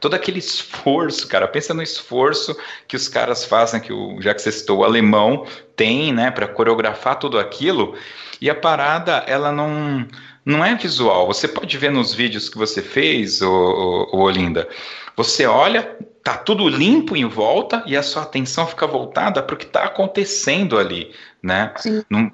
todo 0.00 0.14
aquele 0.14 0.38
esforço, 0.38 1.26
cara, 1.28 1.46
pensa 1.46 1.74
no 1.74 1.82
esforço 1.82 2.56
que 2.86 2.96
os 2.96 3.08
caras 3.08 3.44
fazem, 3.44 3.80
que 3.80 3.92
o, 3.92 4.20
já 4.20 4.34
que 4.34 4.42
você 4.42 4.52
citou, 4.52 4.78
o 4.78 4.84
alemão 4.84 5.46
tem, 5.76 6.12
né, 6.12 6.30
para 6.30 6.48
coreografar 6.48 7.18
tudo 7.18 7.38
aquilo, 7.38 7.96
e 8.40 8.50
a 8.50 8.54
parada, 8.54 9.24
ela 9.26 9.52
não, 9.52 10.06
não 10.44 10.64
é 10.64 10.74
visual, 10.74 11.26
você 11.26 11.46
pode 11.46 11.76
ver 11.78 11.90
nos 11.90 12.12
vídeos 12.14 12.48
que 12.48 12.58
você 12.58 12.82
fez, 12.82 13.40
o, 13.42 13.50
o, 13.50 14.16
o 14.16 14.20
Olinda, 14.20 14.68
você 15.16 15.46
olha, 15.46 15.96
tá 16.24 16.36
tudo 16.36 16.68
limpo 16.68 17.16
em 17.16 17.26
volta 17.26 17.82
e 17.86 17.96
a 17.96 18.02
sua 18.02 18.22
atenção 18.22 18.66
fica 18.66 18.86
voltada 18.86 19.42
para 19.42 19.54
o 19.54 19.58
que 19.58 19.66
está 19.66 19.84
acontecendo 19.84 20.78
ali, 20.78 21.12
né? 21.42 21.72
Não, 22.08 22.32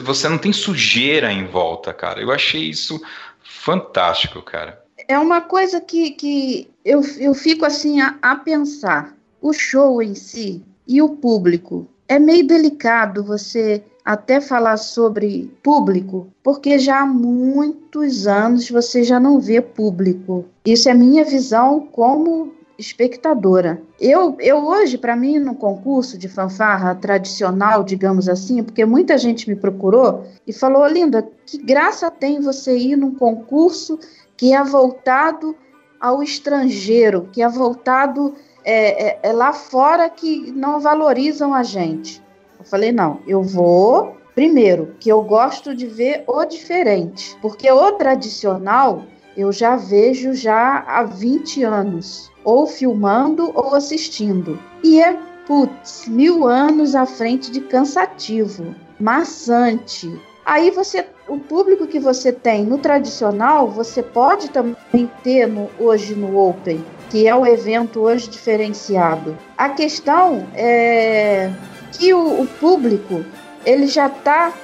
você 0.00 0.28
não 0.28 0.38
tem 0.38 0.52
sujeira 0.52 1.32
em 1.32 1.46
volta, 1.46 1.94
cara. 1.94 2.20
Eu 2.20 2.30
achei 2.30 2.62
isso 2.62 3.00
fantástico, 3.42 4.42
cara 4.42 4.87
é 5.08 5.18
uma 5.18 5.40
coisa 5.40 5.80
que, 5.80 6.10
que 6.10 6.70
eu, 6.84 7.00
eu 7.18 7.34
fico 7.34 7.64
assim 7.64 8.00
a, 8.00 8.18
a 8.20 8.36
pensar. 8.36 9.16
O 9.40 9.52
show 9.52 10.02
em 10.02 10.14
si 10.14 10.62
e 10.86 11.00
o 11.00 11.08
público. 11.08 11.88
É 12.06 12.18
meio 12.18 12.46
delicado 12.46 13.24
você 13.24 13.82
até 14.04 14.40
falar 14.40 14.76
sobre 14.76 15.50
público, 15.62 16.28
porque 16.42 16.78
já 16.78 17.00
há 17.00 17.06
muitos 17.06 18.26
anos 18.26 18.68
você 18.70 19.02
já 19.02 19.20
não 19.20 19.38
vê 19.38 19.60
público. 19.60 20.46
Isso 20.64 20.88
é 20.88 20.94
minha 20.94 21.24
visão 21.24 21.86
como 21.92 22.52
espectadora. 22.78 23.82
Eu, 24.00 24.36
eu 24.38 24.64
hoje, 24.64 24.96
para 24.96 25.16
mim, 25.16 25.38
no 25.38 25.54
concurso 25.54 26.16
de 26.16 26.28
fanfarra 26.28 26.94
tradicional, 26.94 27.82
digamos 27.82 28.28
assim, 28.28 28.62
porque 28.62 28.84
muita 28.84 29.18
gente 29.18 29.48
me 29.48 29.56
procurou 29.56 30.24
e 30.46 30.52
falou, 30.52 30.86
Linda, 30.86 31.28
que 31.44 31.58
graça 31.58 32.10
tem 32.10 32.40
você 32.40 32.78
ir 32.78 32.96
num 32.96 33.14
concurso 33.14 33.98
que 34.38 34.54
é 34.54 34.64
voltado 34.64 35.54
ao 36.00 36.22
estrangeiro, 36.22 37.28
que 37.30 37.42
é 37.42 37.48
voltado 37.48 38.34
é, 38.64 39.08
é, 39.08 39.20
é 39.24 39.32
lá 39.32 39.52
fora 39.52 40.08
que 40.08 40.50
não 40.52 40.80
valorizam 40.80 41.52
a 41.52 41.62
gente. 41.62 42.22
Eu 42.58 42.64
falei, 42.64 42.92
não, 42.92 43.20
eu 43.26 43.42
vou. 43.42 44.16
Primeiro, 44.34 44.94
que 45.00 45.10
eu 45.10 45.20
gosto 45.22 45.74
de 45.74 45.86
ver 45.86 46.22
o 46.26 46.44
diferente, 46.44 47.36
porque 47.42 47.68
o 47.70 47.92
tradicional 47.92 49.02
eu 49.36 49.50
já 49.50 49.74
vejo 49.74 50.32
já 50.32 50.84
há 50.86 51.02
20 51.02 51.64
anos, 51.64 52.30
ou 52.44 52.66
filmando 52.66 53.50
ou 53.54 53.74
assistindo. 53.74 54.58
E 54.82 55.00
é 55.00 55.18
putz, 55.46 56.06
mil 56.06 56.46
anos 56.46 56.94
à 56.94 57.06
frente 57.06 57.50
de 57.50 57.62
cansativo, 57.62 58.74
maçante. 59.00 60.20
Aí 60.48 60.70
você, 60.70 61.04
o 61.28 61.38
público 61.38 61.86
que 61.86 62.00
você 62.00 62.32
tem 62.32 62.64
no 62.64 62.78
tradicional, 62.78 63.68
você 63.68 64.02
pode 64.02 64.48
também 64.48 65.10
ter 65.22 65.46
no, 65.46 65.68
hoje 65.78 66.14
no 66.14 66.38
Open, 66.38 66.82
que 67.10 67.28
é 67.28 67.36
o 67.36 67.44
evento 67.44 68.00
hoje 68.00 68.30
diferenciado. 68.30 69.36
A 69.58 69.68
questão 69.68 70.48
é 70.54 71.52
que 71.92 72.14
o, 72.14 72.40
o 72.40 72.46
público 72.46 73.26
ele 73.66 73.86
já 73.88 74.06
está 74.06 74.54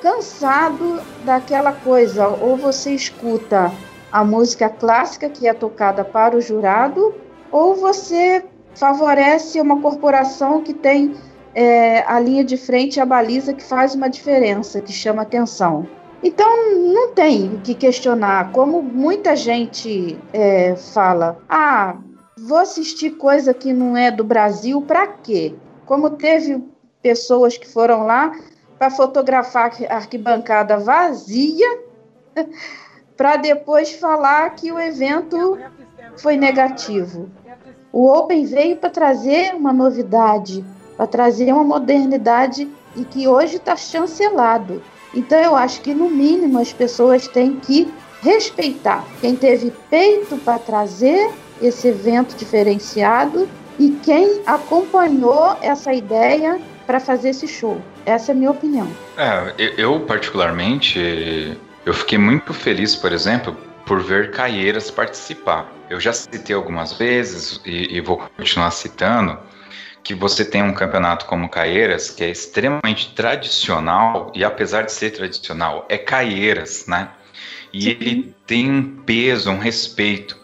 cansado 0.00 0.98
daquela 1.26 1.74
coisa, 1.74 2.26
ou 2.26 2.56
você 2.56 2.92
escuta 2.92 3.70
a 4.10 4.24
música 4.24 4.70
clássica 4.70 5.28
que 5.28 5.46
é 5.46 5.52
tocada 5.52 6.02
para 6.02 6.34
o 6.34 6.40
jurado, 6.40 7.14
ou 7.52 7.74
você 7.74 8.42
favorece 8.74 9.60
uma 9.60 9.78
corporação 9.78 10.62
que 10.62 10.72
tem 10.72 11.14
é, 11.54 12.00
a 12.06 12.18
linha 12.18 12.44
de 12.44 12.56
frente 12.56 12.96
e 12.96 13.00
a 13.00 13.06
baliza 13.06 13.52
que 13.52 13.62
faz 13.62 13.94
uma 13.94 14.08
diferença, 14.08 14.80
que 14.80 14.92
chama 14.92 15.22
atenção. 15.22 15.86
Então 16.22 16.74
não 16.76 17.12
tem 17.12 17.54
o 17.54 17.60
que 17.60 17.74
questionar. 17.74 18.50
Como 18.50 18.82
muita 18.82 19.36
gente 19.36 20.18
é, 20.32 20.74
fala, 20.74 21.38
ah, 21.48 21.96
vou 22.36 22.58
assistir 22.58 23.10
coisa 23.10 23.54
que 23.54 23.72
não 23.72 23.96
é 23.96 24.10
do 24.10 24.24
Brasil, 24.24 24.80
para 24.82 25.06
quê? 25.06 25.54
Como 25.86 26.10
teve 26.10 26.62
pessoas 27.02 27.58
que 27.58 27.68
foram 27.68 28.06
lá 28.06 28.32
para 28.78 28.90
fotografar 28.90 29.70
a 29.88 29.96
arquibancada 29.96 30.78
vazia, 30.78 31.78
para 33.16 33.36
depois 33.36 33.92
falar 33.92 34.50
que 34.54 34.72
o 34.72 34.80
evento 34.80 35.58
foi 36.16 36.36
negativo. 36.36 37.30
O 37.92 38.08
Open 38.10 38.44
veio 38.44 38.76
para 38.76 38.90
trazer 38.90 39.54
uma 39.54 39.72
novidade, 39.72 40.64
para 40.96 41.06
trazer 41.06 41.52
uma 41.52 41.64
modernidade 41.64 42.68
e 42.96 43.04
que 43.04 43.26
hoje 43.26 43.56
está 43.56 43.76
chancelado. 43.76 44.82
Então 45.14 45.38
eu 45.38 45.54
acho 45.56 45.80
que 45.80 45.94
no 45.94 46.10
mínimo 46.10 46.58
as 46.58 46.72
pessoas 46.72 47.28
têm 47.28 47.56
que 47.56 47.92
respeitar 48.22 49.04
quem 49.20 49.36
teve 49.36 49.72
peito 49.90 50.36
para 50.38 50.58
trazer 50.58 51.30
esse 51.60 51.88
evento 51.88 52.34
diferenciado 52.36 53.48
e 53.78 53.90
quem 54.02 54.40
acompanhou 54.46 55.56
essa 55.60 55.92
ideia 55.92 56.60
para 56.86 57.00
fazer 57.00 57.30
esse 57.30 57.46
show. 57.46 57.80
Essa 58.04 58.32
é 58.32 58.34
a 58.34 58.36
minha 58.36 58.50
opinião. 58.50 58.88
É, 59.16 59.54
eu 59.76 60.00
particularmente, 60.00 61.58
eu 61.84 61.94
fiquei 61.94 62.18
muito 62.18 62.52
feliz, 62.52 62.94
por 62.94 63.12
exemplo, 63.12 63.56
por 63.86 64.00
ver 64.00 64.30
Caieiras 64.30 64.90
participar. 64.90 65.70
Eu 65.88 66.00
já 66.00 66.12
citei 66.12 66.54
algumas 66.54 66.92
vezes 66.92 67.60
e, 67.64 67.96
e 67.96 68.00
vou 68.00 68.22
continuar 68.36 68.70
citando 68.70 69.38
que 70.04 70.14
você 70.14 70.44
tem 70.44 70.62
um 70.62 70.74
campeonato 70.74 71.24
como 71.24 71.48
Caieiras, 71.48 72.10
que 72.10 72.22
é 72.22 72.30
extremamente 72.30 73.14
tradicional, 73.14 74.30
e 74.34 74.44
apesar 74.44 74.82
de 74.82 74.92
ser 74.92 75.10
tradicional, 75.10 75.86
é 75.88 75.96
Caieiras, 75.96 76.86
né? 76.86 77.08
E 77.72 77.82
Sim. 77.82 77.88
ele 77.88 78.34
tem 78.46 78.70
um 78.70 79.02
peso, 79.02 79.50
um 79.50 79.58
respeito. 79.58 80.38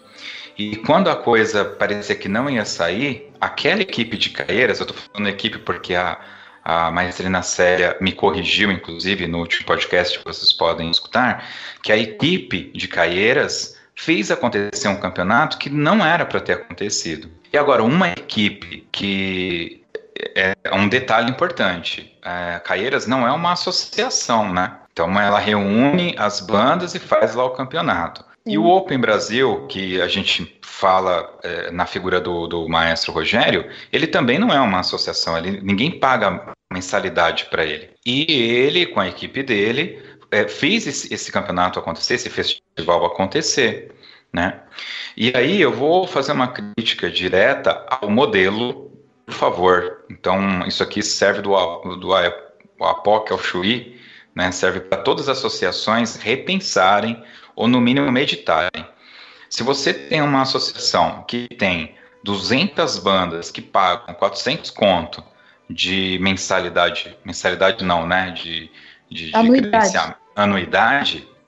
E 0.56 0.76
quando 0.76 1.10
a 1.10 1.14
coisa 1.14 1.64
parecia 1.64 2.16
que 2.16 2.28
não 2.28 2.48
ia 2.48 2.64
sair, 2.64 3.30
aquela 3.38 3.82
equipe 3.82 4.16
de 4.16 4.30
Caieiras, 4.30 4.80
eu 4.80 4.86
estou 4.86 4.98
falando 4.98 5.28
equipe 5.28 5.58
porque 5.58 5.94
a, 5.94 6.18
a 6.64 6.90
maestrina 6.90 7.42
Célia 7.42 7.96
me 8.00 8.12
corrigiu, 8.12 8.72
inclusive, 8.72 9.26
no 9.26 9.38
último 9.38 9.66
podcast 9.66 10.18
que 10.18 10.24
vocês 10.24 10.52
podem 10.54 10.90
escutar, 10.90 11.46
que 11.82 11.92
a 11.92 11.98
equipe 11.98 12.72
de 12.74 12.88
Caieiras 12.88 13.78
fez 14.00 14.30
acontecer 14.30 14.88
um 14.88 14.96
campeonato 14.96 15.58
que 15.58 15.68
não 15.68 16.04
era 16.04 16.24
para 16.24 16.40
ter 16.40 16.54
acontecido. 16.54 17.30
E 17.52 17.58
agora, 17.58 17.82
uma 17.84 18.08
equipe 18.08 18.86
que 18.90 19.84
é 20.34 20.54
um 20.72 20.88
detalhe 20.88 21.30
importante. 21.30 22.16
É, 22.24 22.58
Caieiras 22.60 23.06
não 23.06 23.26
é 23.26 23.32
uma 23.32 23.52
associação, 23.52 24.52
né? 24.52 24.76
Então 24.92 25.18
ela 25.20 25.38
reúne 25.38 26.14
as 26.18 26.40
bandas 26.40 26.94
e 26.94 26.98
faz 26.98 27.34
lá 27.34 27.44
o 27.44 27.50
campeonato. 27.50 28.22
Sim. 28.22 28.52
E 28.52 28.58
o 28.58 28.66
Open 28.66 28.98
Brasil, 28.98 29.66
que 29.68 30.00
a 30.00 30.08
gente 30.08 30.58
fala 30.62 31.38
é, 31.42 31.70
na 31.70 31.84
figura 31.84 32.20
do, 32.20 32.46
do, 32.46 32.68
maestro 32.68 33.12
Rogério, 33.12 33.68
ele 33.92 34.06
também 34.06 34.38
não 34.38 34.50
é 34.50 34.60
uma 34.60 34.80
associação, 34.80 35.36
ele, 35.36 35.60
ninguém 35.62 35.90
paga 35.90 36.54
mensalidade 36.72 37.46
para 37.46 37.64
ele. 37.64 37.90
E 38.04 38.24
ele, 38.30 38.86
com 38.86 39.00
a 39.00 39.08
equipe 39.08 39.42
dele, 39.42 40.02
é, 40.30 40.46
fez 40.48 40.86
esse, 40.86 41.12
esse, 41.12 41.32
campeonato 41.32 41.78
acontecer, 41.78 42.14
esse 42.14 42.30
festival 42.30 43.04
acontecer. 43.04 43.92
Né? 44.32 44.60
E 45.16 45.32
aí 45.36 45.60
eu 45.60 45.72
vou 45.72 46.06
fazer 46.06 46.32
uma 46.32 46.48
crítica 46.48 47.10
direta 47.10 47.84
ao 47.88 48.08
modelo, 48.10 48.92
por 49.26 49.34
favor. 49.34 50.04
Então, 50.08 50.64
isso 50.66 50.82
aqui 50.82 51.02
serve 51.02 51.42
do, 51.42 51.50
do 51.96 52.14
APOC 52.14 53.32
ao 53.32 53.38
Chuí, 53.38 54.00
né? 54.34 54.52
serve 54.52 54.80
para 54.80 55.02
todas 55.02 55.28
as 55.28 55.38
associações 55.38 56.16
repensarem 56.16 57.22
ou, 57.56 57.66
no 57.66 57.80
mínimo, 57.80 58.10
meditarem. 58.12 58.86
Se 59.48 59.64
você 59.64 59.92
tem 59.92 60.22
uma 60.22 60.42
associação 60.42 61.24
que 61.26 61.48
tem 61.48 61.96
200 62.22 62.98
bandas 62.98 63.50
que 63.50 63.60
pagam 63.60 64.14
400 64.14 64.70
conto 64.70 65.24
de 65.68 66.18
mensalidade, 66.20 67.16
mensalidade 67.24 67.84
não, 67.84 68.06
né, 68.06 68.30
de, 68.30 68.70
de, 69.10 69.30
de 69.30 69.36
anuidade, 69.36 70.14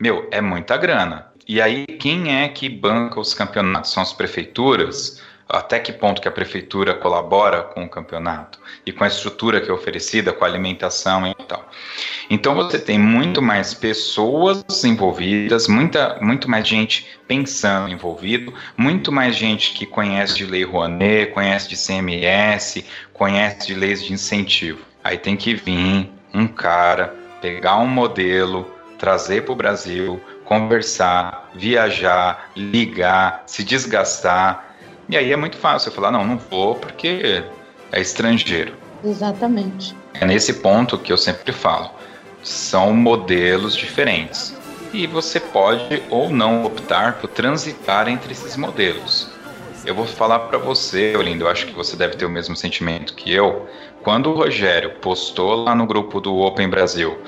meu, 0.01 0.29
é 0.31 0.41
muita 0.41 0.77
grana. 0.77 1.33
E 1.47 1.61
aí, 1.61 1.87
quem 1.87 2.43
é 2.43 2.49
que 2.49 2.69
banca 2.69 3.21
os 3.21 3.35
campeonatos? 3.35 3.93
São 3.93 4.03
as 4.03 4.13
prefeituras? 4.13 5.21
Até 5.49 5.79
que 5.79 5.93
ponto 5.93 6.23
que 6.23 6.29
a 6.29 6.33
prefeitura 6.33 6.95
colabora 6.95 7.63
com 7.63 7.85
o 7.85 7.89
campeonato 7.89 8.59
e 8.87 8.93
com 8.93 9.05
a 9.05 9.07
estrutura 9.07 9.61
que 9.61 9.71
é 9.71 9.73
oferecida, 9.73 10.33
com 10.33 10.45
a 10.45 10.49
alimentação 10.49 11.27
e 11.27 11.35
tal. 11.47 11.69
Então 12.31 12.55
você 12.55 12.79
tem 12.79 12.99
muito 12.99 13.43
mais 13.43 13.75
pessoas 13.75 14.65
envolvidas, 14.83 15.69
muita, 15.69 16.19
muito 16.23 16.49
mais 16.49 16.67
gente 16.67 17.07
pensando 17.29 17.93
envolvido, 17.93 18.55
muito 18.77 19.13
mais 19.13 19.37
gente 19.37 19.75
que 19.75 19.85
conhece 19.85 20.37
de 20.37 20.47
lei 20.47 20.65
Rouanet, 20.65 21.33
conhece 21.33 21.69
de 21.69 21.77
CMS, 21.77 22.85
conhece 23.13 23.67
de 23.67 23.75
leis 23.75 24.03
de 24.03 24.15
incentivo. 24.15 24.81
Aí 25.05 25.19
tem 25.19 25.37
que 25.37 25.55
vir 25.55 26.11
um 26.33 26.47
cara, 26.47 27.15
pegar 27.43 27.77
um 27.79 27.87
modelo, 27.87 28.71
trazer 29.03 29.43
para 29.43 29.53
o 29.53 29.57
Brasil, 29.57 30.21
conversar, 30.45 31.51
viajar, 31.57 32.53
ligar, 32.55 33.43
se 33.47 33.65
desgastar. 33.65 34.77
E 35.09 35.17
aí 35.17 35.33
é 35.33 35.37
muito 35.37 35.57
fácil 35.57 35.89
eu 35.89 35.93
falar, 35.93 36.13
não, 36.13 36.25
não 36.25 36.39
vou 36.39 36.77
porque 36.77 37.43
é 37.91 38.01
estrangeiro. 38.01 38.75
Exatamente. 39.05 39.97
É 40.15 40.25
nesse 40.25 40.55
ponto 40.55 40.97
que 40.97 41.13
eu 41.13 41.19
sempre 41.19 41.51
falo. 41.51 41.91
São 42.45 42.95
modelos 42.95 43.75
diferentes. 43.75 44.57
E 44.93 45.05
você 45.09 45.41
pode 45.41 46.01
ou 46.09 46.31
não 46.31 46.65
optar 46.65 47.15
por 47.15 47.27
transitar 47.27 48.07
entre 48.07 48.31
esses 48.31 48.57
modelos. 48.57 49.29
Eu 49.85 49.97
vou 49.97 50.07
falar 50.07 50.39
para 50.41 50.59
você, 50.59 51.17
Olindo, 51.17 51.43
eu 51.43 51.49
acho 51.49 51.67
que 51.67 51.73
você 51.73 51.97
deve 51.97 52.15
ter 52.15 52.25
o 52.25 52.31
mesmo 52.31 52.55
sentimento 52.55 53.15
que 53.15 53.33
eu. 53.33 53.69
Quando 54.05 54.31
o 54.31 54.35
Rogério 54.35 54.91
postou 55.01 55.57
lá 55.57 55.75
no 55.75 55.87
grupo 55.87 56.21
do 56.21 56.37
Open 56.37 56.69
Brasil 56.69 57.19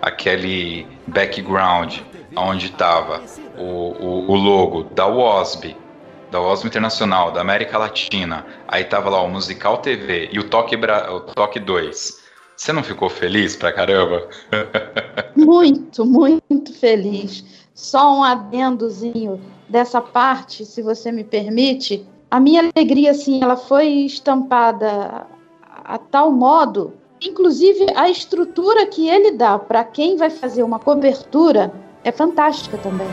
aquele 0.00 0.86
background 1.06 1.98
onde 2.36 2.66
estava 2.66 3.22
o, 3.58 3.62
o, 3.62 4.30
o, 4.30 4.34
logo 4.34 4.84
da 4.84 5.06
WOSB, 5.06 5.76
da 6.30 6.40
WOSB 6.40 6.68
Internacional, 6.68 7.32
da 7.32 7.40
América 7.40 7.76
Latina, 7.76 8.46
aí 8.68 8.84
tava 8.84 9.10
lá 9.10 9.20
o 9.20 9.28
Musical 9.28 9.78
TV 9.78 10.28
e 10.32 10.38
o 10.38 10.44
Toque, 10.44 10.76
Bra... 10.76 11.12
o 11.12 11.20
Toque 11.20 11.58
2. 11.58 12.20
Você 12.56 12.72
não 12.72 12.82
ficou 12.82 13.08
feliz 13.08 13.56
pra 13.56 13.72
caramba? 13.72 14.28
Muito, 15.34 16.04
muito 16.04 16.74
feliz. 16.74 17.42
Só 17.74 18.18
um 18.18 18.22
adendozinho 18.22 19.40
dessa 19.66 20.02
parte, 20.02 20.66
se 20.66 20.82
você 20.82 21.10
me 21.10 21.24
permite. 21.24 22.06
A 22.30 22.38
minha 22.38 22.60
alegria, 22.60 23.12
assim, 23.12 23.42
ela 23.42 23.56
foi 23.56 23.86
estampada 23.88 25.26
a 25.62 25.96
tal 25.96 26.30
modo, 26.30 26.92
inclusive 27.20 27.86
a 27.94 28.08
estrutura 28.08 28.86
que 28.86 29.08
ele 29.08 29.32
dá 29.32 29.58
para 29.58 29.84
quem 29.84 30.16
vai 30.16 30.30
fazer 30.30 30.62
uma 30.62 30.78
cobertura 30.78 31.72
é 32.02 32.10
fantástica 32.10 32.78
também. 32.78 33.06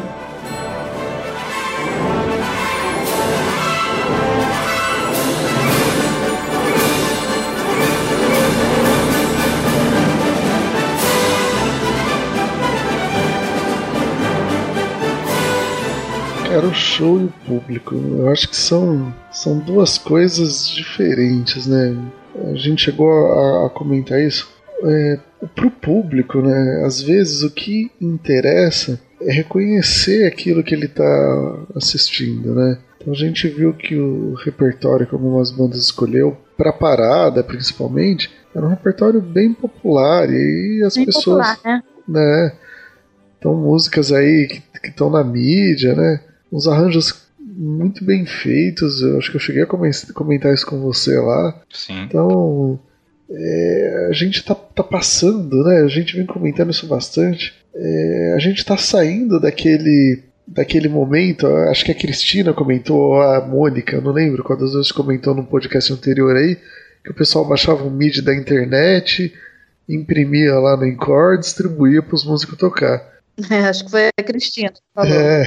Era 16.49 16.65
o 16.65 16.73
show 16.73 17.19
e 17.19 17.25
o 17.25 17.33
público. 17.45 17.93
Eu 17.93 18.29
acho 18.29 18.47
que 18.49 18.55
são, 18.55 19.13
são 19.31 19.59
duas 19.59 19.97
coisas 19.97 20.67
diferentes, 20.67 21.67
né? 21.67 21.95
A 22.51 22.55
gente 22.55 22.83
chegou 22.83 23.09
a, 23.09 23.67
a 23.67 23.69
comentar 23.69 24.21
isso 24.21 24.49
é, 24.83 25.19
para 25.55 25.67
o 25.67 25.71
público, 25.71 26.41
né? 26.41 26.83
Às 26.85 27.01
vezes 27.01 27.43
o 27.43 27.51
que 27.51 27.91
interessa 27.99 28.99
é 29.21 29.31
reconhecer 29.31 30.27
aquilo 30.27 30.63
que 30.63 30.73
ele 30.73 30.85
está 30.85 31.65
assistindo, 31.75 32.53
né? 32.53 32.77
Então 32.97 33.13
a 33.13 33.15
gente 33.15 33.47
viu 33.47 33.73
que 33.73 33.95
o 33.95 34.33
repertório 34.35 35.07
que 35.07 35.15
algumas 35.15 35.51
bandas 35.51 35.81
escolheu 35.81 36.37
pra 36.55 36.73
parada, 36.73 37.43
principalmente, 37.43 38.31
era 38.53 38.65
um 38.65 38.69
repertório 38.69 39.21
bem 39.21 39.53
popular 39.53 40.29
e 40.29 40.81
as 40.83 40.95
Bem 40.95 41.05
pessoas. 41.05 41.55
popular, 41.55 41.59
né? 41.63 41.83
né? 42.07 42.53
Então, 43.37 43.53
músicas 43.55 44.11
aí 44.11 44.47
que 44.47 44.87
estão 44.87 45.09
na 45.09 45.23
mídia, 45.23 45.93
né? 45.93 46.19
Uns 46.51 46.67
arranjos 46.67 47.26
muito 47.57 48.05
bem 48.05 48.25
feitos. 48.25 49.01
Eu 49.01 49.17
acho 49.17 49.31
que 49.31 49.37
eu 49.37 49.41
cheguei 49.41 49.63
a 49.63 49.65
comen- 49.65 49.91
comentar 50.13 50.53
isso 50.53 50.65
com 50.65 50.79
você 50.79 51.17
lá. 51.19 51.59
Sim. 51.73 52.03
Então, 52.03 52.79
é, 53.29 54.07
a 54.09 54.13
gente 54.13 54.43
tá, 54.43 54.53
tá 54.55 54.83
passando, 54.83 55.63
né? 55.63 55.81
A 55.81 55.87
gente 55.87 56.15
vem 56.15 56.25
comentando 56.25 56.69
isso 56.71 56.85
bastante. 56.87 57.53
É, 57.75 58.33
a 58.35 58.39
gente 58.39 58.63
tá 58.63 58.77
saindo 58.77 59.39
daquele 59.39 60.23
daquele 60.47 60.87
momento. 60.87 61.45
Acho 61.45 61.83
que 61.83 61.91
a 61.91 61.95
Cristina 61.95 62.53
comentou, 62.53 62.97
ou 62.97 63.21
a 63.21 63.45
Mônica, 63.45 63.99
não 63.99 64.13
lembro 64.13 64.43
qual 64.43 64.57
das 64.57 64.71
duas 64.71 64.91
comentou 64.93 65.35
num 65.35 65.43
podcast 65.43 65.91
anterior 65.91 66.35
aí, 66.37 66.57
que 67.03 67.11
o 67.11 67.13
pessoal 67.13 67.43
baixava 67.43 67.83
um 67.83 67.89
MIDI 67.89 68.21
da 68.21 68.33
internet, 68.33 69.33
imprimia 69.89 70.53
lá 70.55 70.77
no 70.77 70.85
Encore, 70.85 71.37
distribuía 71.37 72.01
para 72.01 72.15
os 72.15 72.25
músicos 72.25 72.57
tocar. 72.57 73.16
É, 73.51 73.59
acho 73.59 73.85
que 73.85 73.91
foi 73.91 74.07
a 74.19 74.23
Cristina 74.23 74.73
falou. 74.93 75.13
É. 75.13 75.45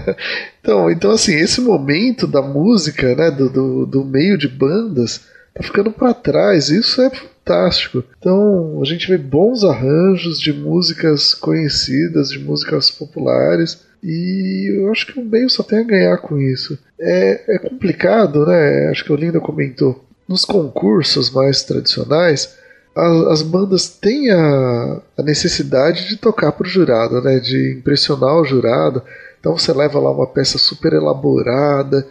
então, 0.60 0.90
então, 0.90 1.10
assim, 1.10 1.34
esse 1.34 1.60
momento 1.60 2.26
da 2.26 2.40
música, 2.40 3.14
né, 3.14 3.30
do, 3.30 3.50
do, 3.50 3.86
do 3.86 4.04
meio 4.04 4.38
de 4.38 4.48
bandas, 4.48 5.26
tá 5.54 5.62
ficando 5.62 5.92
para 5.92 6.14
trás. 6.14 6.70
Isso 6.70 7.00
é 7.02 7.10
fantástico. 7.10 8.02
Então, 8.18 8.80
a 8.80 8.84
gente 8.84 9.06
vê 9.06 9.18
bons 9.18 9.64
arranjos 9.64 10.40
de 10.40 10.52
músicas 10.52 11.34
conhecidas, 11.34 12.30
de 12.30 12.38
músicas 12.38 12.90
populares. 12.90 13.84
E 14.02 14.74
eu 14.74 14.90
acho 14.90 15.06
que 15.06 15.18
o 15.18 15.24
meio 15.24 15.48
só 15.50 15.62
tem 15.62 15.80
a 15.80 15.84
ganhar 15.84 16.16
com 16.18 16.38
isso. 16.38 16.78
É, 16.98 17.56
é 17.56 17.58
complicado, 17.58 18.46
né? 18.46 18.88
Acho 18.90 19.04
que 19.04 19.12
o 19.12 19.16
Linda 19.16 19.40
comentou. 19.40 20.04
Nos 20.28 20.44
concursos 20.44 21.30
mais 21.30 21.62
tradicionais, 21.62 22.56
as 22.96 23.42
bandas 23.42 23.88
têm 23.88 24.30
a, 24.30 25.00
a 25.18 25.22
necessidade 25.22 26.08
de 26.08 26.16
tocar 26.16 26.52
para 26.52 26.66
o 26.66 26.70
jurado, 26.70 27.20
né? 27.20 27.38
De 27.38 27.76
impressionar 27.78 28.34
o 28.36 28.44
jurado. 28.44 29.02
Então 29.38 29.56
você 29.56 29.72
leva 29.72 29.98
lá 30.00 30.10
uma 30.10 30.26
peça 30.26 30.58
super 30.58 30.92
elaborada 30.92 32.06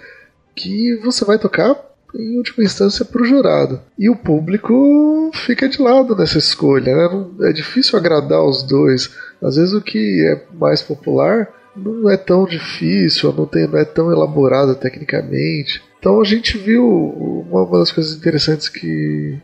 que 0.55 0.95
você 1.03 1.25
vai 1.25 1.37
tocar 1.39 1.75
em 2.13 2.37
última 2.37 2.63
instância 2.63 3.03
para 3.03 3.21
o 3.21 3.25
jurado. 3.25 3.81
E 3.99 4.09
o 4.09 4.15
público 4.15 5.31
fica 5.33 5.67
de 5.67 5.81
lado 5.81 6.15
nessa 6.15 6.37
escolha, 6.37 6.95
né? 6.95 7.09
Não- 7.11 7.45
é 7.47 7.51
difícil 7.51 7.97
agradar 7.97 8.43
os 8.43 8.63
dois. 8.63 9.09
Às 9.41 9.57
vezes 9.57 9.73
o 9.73 9.81
que 9.81 10.25
é 10.25 10.41
mais 10.57 10.81
popular 10.81 11.49
não 11.75 12.09
é 12.09 12.15
tão 12.15 12.45
difícil, 12.45 13.33
não, 13.33 13.45
tem, 13.45 13.67
não 13.67 13.77
é 13.77 13.83
tão 13.83 14.11
elaborado 14.11 14.75
tecnicamente. 14.75 15.83
Então 15.99 16.21
a 16.21 16.23
gente 16.23 16.57
viu 16.57 16.87
uma 16.87 17.79
das 17.79 17.91
coisas 17.91 18.15
interessantes 18.15 18.69
que, 18.69 19.37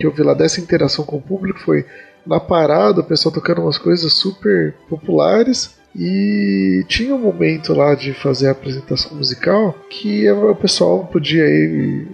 que 0.00 0.06
eu 0.06 0.10
vi 0.10 0.22
lá 0.22 0.32
dessa 0.32 0.60
interação 0.60 1.04
com 1.04 1.16
o 1.16 1.22
público 1.22 1.60
foi 1.60 1.84
na 2.26 2.40
parada 2.40 3.02
o 3.02 3.04
pessoal 3.04 3.34
tocando 3.34 3.60
umas 3.60 3.76
coisas 3.76 4.12
super 4.14 4.74
populares 4.88 5.78
e 5.94 6.84
tinha 6.88 7.14
um 7.14 7.18
momento 7.18 7.74
lá 7.74 7.94
de 7.94 8.14
fazer 8.14 8.48
a 8.48 8.52
apresentação 8.52 9.14
musical 9.16 9.74
que 9.90 10.30
o 10.30 10.54
pessoal 10.54 11.04
podia 11.06 11.44
aí, 11.44 12.06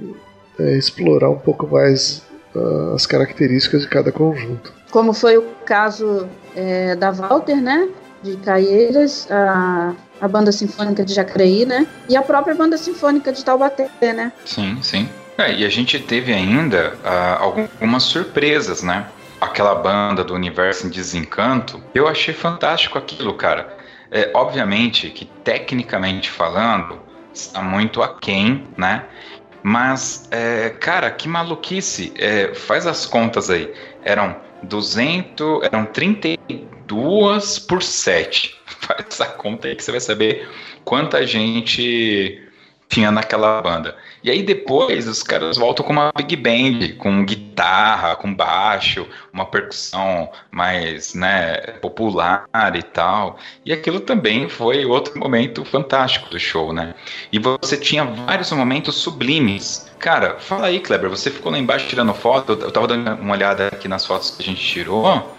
é, 0.59 0.77
explorar 0.77 1.31
um 1.31 1.39
pouco 1.39 1.67
mais 1.67 2.23
ah, 2.55 2.95
as 2.95 3.07
características 3.07 3.83
de 3.83 3.89
cada 3.89 4.11
conjunto. 4.11 4.73
Como 4.91 5.13
foi 5.13 5.37
o 5.37 5.43
caso 5.65 6.27
é, 6.55 6.97
da 6.97 7.11
Walter, 7.11 7.61
né? 7.61 7.89
De 8.23 8.37
Caieiras, 8.39 9.29
a, 9.31 9.95
a 10.21 10.27
Banda 10.27 10.51
Sinfônica 10.51 11.05
de 11.05 11.13
Jacareí, 11.13 11.67
né? 11.67 11.87
E 12.09 12.17
a 12.17 12.23
própria 12.23 12.55
Banda 12.55 12.79
Sinfônica 12.79 13.31
de 13.31 13.45
Taubaté, 13.45 13.91
né? 14.01 14.33
Sim, 14.47 14.79
sim. 14.83 15.07
É, 15.39 15.53
e 15.53 15.65
a 15.65 15.69
gente 15.69 15.99
teve 15.99 16.33
ainda 16.33 16.99
ah, 17.05 17.39
algumas 17.41 18.05
surpresas, 18.05 18.83
né? 18.83 19.07
Aquela 19.41 19.75
banda 19.75 20.25
do 20.25 20.35
Universo 20.35 20.87
em 20.87 20.91
Desencanto, 20.91 21.83
eu 21.95 22.09
achei 22.09 22.33
fantástico 22.33 22.97
aquilo, 22.97 23.35
cara. 23.35 23.77
É, 24.11 24.31
obviamente 24.35 25.11
que, 25.11 25.27
tecnicamente 25.45 26.31
falando, 26.31 27.01
está 27.35 27.61
muito 27.61 28.03
aquém, 28.03 28.67
né? 28.77 29.05
Mas, 29.63 30.29
é, 30.31 30.71
cara, 30.71 31.11
que 31.11 31.29
maluquice. 31.29 32.15
É, 32.17 32.55
faz 32.55 32.87
as 32.87 33.05
contas 33.05 33.51
aí. 33.51 33.73
Eram 34.03 34.37
200, 34.63 35.65
eram 35.65 35.85
32 35.85 37.59
por 37.59 37.83
7. 37.83 38.57
Faz 38.65 39.05
essa 39.11 39.27
conta 39.27 39.67
aí 39.67 39.75
que 39.75 39.83
você 39.83 39.91
vai 39.91 40.01
saber 40.01 40.49
quanta 40.85 41.27
gente 41.27 42.46
tinha 42.89 43.11
naquela 43.11 43.61
banda. 43.61 43.97
E 44.23 44.31
aí 44.31 44.43
depois 44.43 45.07
os 45.07 45.23
caras 45.23 45.57
voltam 45.57 45.85
com 45.85 45.93
uma 45.93 46.13
big 46.17 46.37
band, 46.37 46.97
com 46.99 47.25
guitarra, 47.25 48.17
com 48.17 48.33
baixo, 48.33 49.07
uma 49.33 49.45
percussão 49.45 50.31
mais, 50.51 51.15
né, 51.15 51.57
popular 51.81 52.47
e 52.75 52.83
tal. 52.83 53.39
E 53.65 53.73
aquilo 53.73 54.01
também 54.01 54.49
foi 54.49 54.85
outro 54.85 55.19
momento 55.19 55.65
fantástico 55.65 56.31
do 56.31 56.39
show, 56.39 56.73
né? 56.73 56.95
E 57.33 57.39
você 57.39 57.77
tinha 57.77 58.05
vários 58.05 58.51
momentos 58.53 58.97
sublimes. 58.97 59.91
Cara, 59.99 60.37
fala 60.39 60.67
aí, 60.67 60.81
Kleber, 60.81 61.11
você 61.11 61.31
ficou 61.31 61.53
lá 61.53 61.59
embaixo 61.59 61.89
tirando 61.89 62.15
foto, 62.15 62.53
eu 62.53 62.71
tava 62.71 62.87
dando 62.87 63.21
uma 63.21 63.35
olhada 63.35 63.69
aqui 63.69 63.89
nas 63.89 64.07
fotos 64.07 64.31
que 64.31 64.43
a 64.43 64.47
gente 64.47 64.61
tirou. 64.61 65.37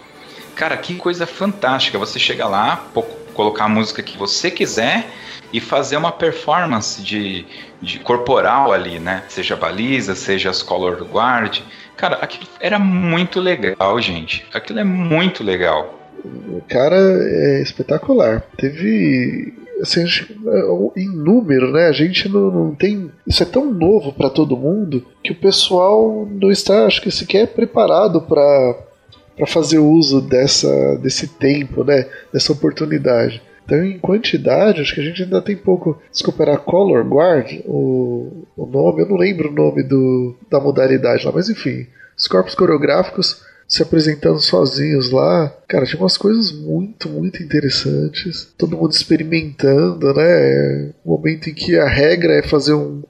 Cara, 0.54 0.76
que 0.76 0.94
coisa 0.96 1.26
fantástica. 1.26 1.98
Você 1.98 2.18
chega 2.18 2.46
lá, 2.46 2.84
colocar 3.32 3.66
a 3.66 3.68
música 3.68 4.02
que 4.02 4.18
você 4.18 4.50
quiser 4.50 5.06
e 5.52 5.60
fazer 5.60 5.96
uma 5.96 6.12
performance 6.12 7.02
de, 7.02 7.46
de 7.80 7.98
corporal 8.00 8.72
ali, 8.72 8.98
né? 8.98 9.24
Seja 9.28 9.56
baliza, 9.56 10.14
seja 10.14 10.50
as 10.50 10.62
color 10.62 11.02
guard. 11.10 11.60
Cara, 11.96 12.16
aquilo 12.16 12.46
era 12.60 12.78
muito 12.78 13.40
legal, 13.40 14.00
gente. 14.00 14.46
Aquilo 14.52 14.78
é 14.78 14.84
muito 14.84 15.42
legal. 15.42 15.94
O 16.24 16.60
cara 16.68 16.96
é 16.96 17.62
espetacular. 17.62 18.42
Teve. 18.56 19.54
Assim, 19.80 20.04
gente- 20.06 20.36
em 20.96 21.08
número, 21.08 21.70
né? 21.70 21.86
A 21.86 21.92
gente 21.92 22.28
não, 22.28 22.50
não 22.50 22.74
tem. 22.74 23.10
Isso 23.26 23.42
é 23.42 23.46
tão 23.46 23.72
novo 23.72 24.12
para 24.12 24.28
todo 24.28 24.56
mundo 24.56 25.06
que 25.22 25.30
o 25.30 25.36
pessoal 25.36 26.28
não 26.30 26.50
está, 26.50 26.84
acho 26.86 27.00
que 27.00 27.10
sequer 27.10 27.48
preparado 27.48 28.20
para 28.22 28.76
para 29.36 29.46
fazer 29.46 29.78
uso 29.78 30.20
dessa, 30.20 30.96
desse 30.96 31.28
tempo, 31.28 31.84
né? 31.84 32.06
Dessa 32.32 32.52
oportunidade. 32.52 33.40
Então, 33.68 33.84
em 33.84 33.98
quantidade, 33.98 34.80
acho 34.80 34.94
que 34.94 35.00
a 35.02 35.04
gente 35.04 35.22
ainda 35.22 35.42
tem 35.42 35.54
pouco. 35.54 36.00
Desculpa, 36.10 36.42
era 36.42 36.56
Color 36.56 37.06
Guard, 37.06 37.60
o, 37.66 38.46
o 38.56 38.64
nome, 38.64 39.02
eu 39.02 39.06
não 39.06 39.16
lembro 39.18 39.50
o 39.50 39.52
nome 39.52 39.82
do, 39.82 40.34
da 40.50 40.58
modalidade 40.58 41.26
lá, 41.26 41.30
mas 41.30 41.50
enfim, 41.50 41.86
os 42.16 42.26
corpos 42.26 42.54
coreográficos 42.54 43.42
se 43.68 43.82
apresentando 43.82 44.40
sozinhos 44.40 45.10
lá. 45.10 45.54
Cara, 45.68 45.84
tinha 45.84 46.00
umas 46.00 46.16
coisas 46.16 46.50
muito, 46.50 47.10
muito 47.10 47.42
interessantes. 47.42 48.50
Todo 48.56 48.74
mundo 48.74 48.92
experimentando, 48.92 50.14
né? 50.14 50.90
O 51.04 51.10
momento 51.10 51.50
em 51.50 51.54
que 51.54 51.76
a 51.76 51.86
regra 51.86 52.36
é 52.36 52.42
fazer 52.42 52.72
um, 52.72 53.02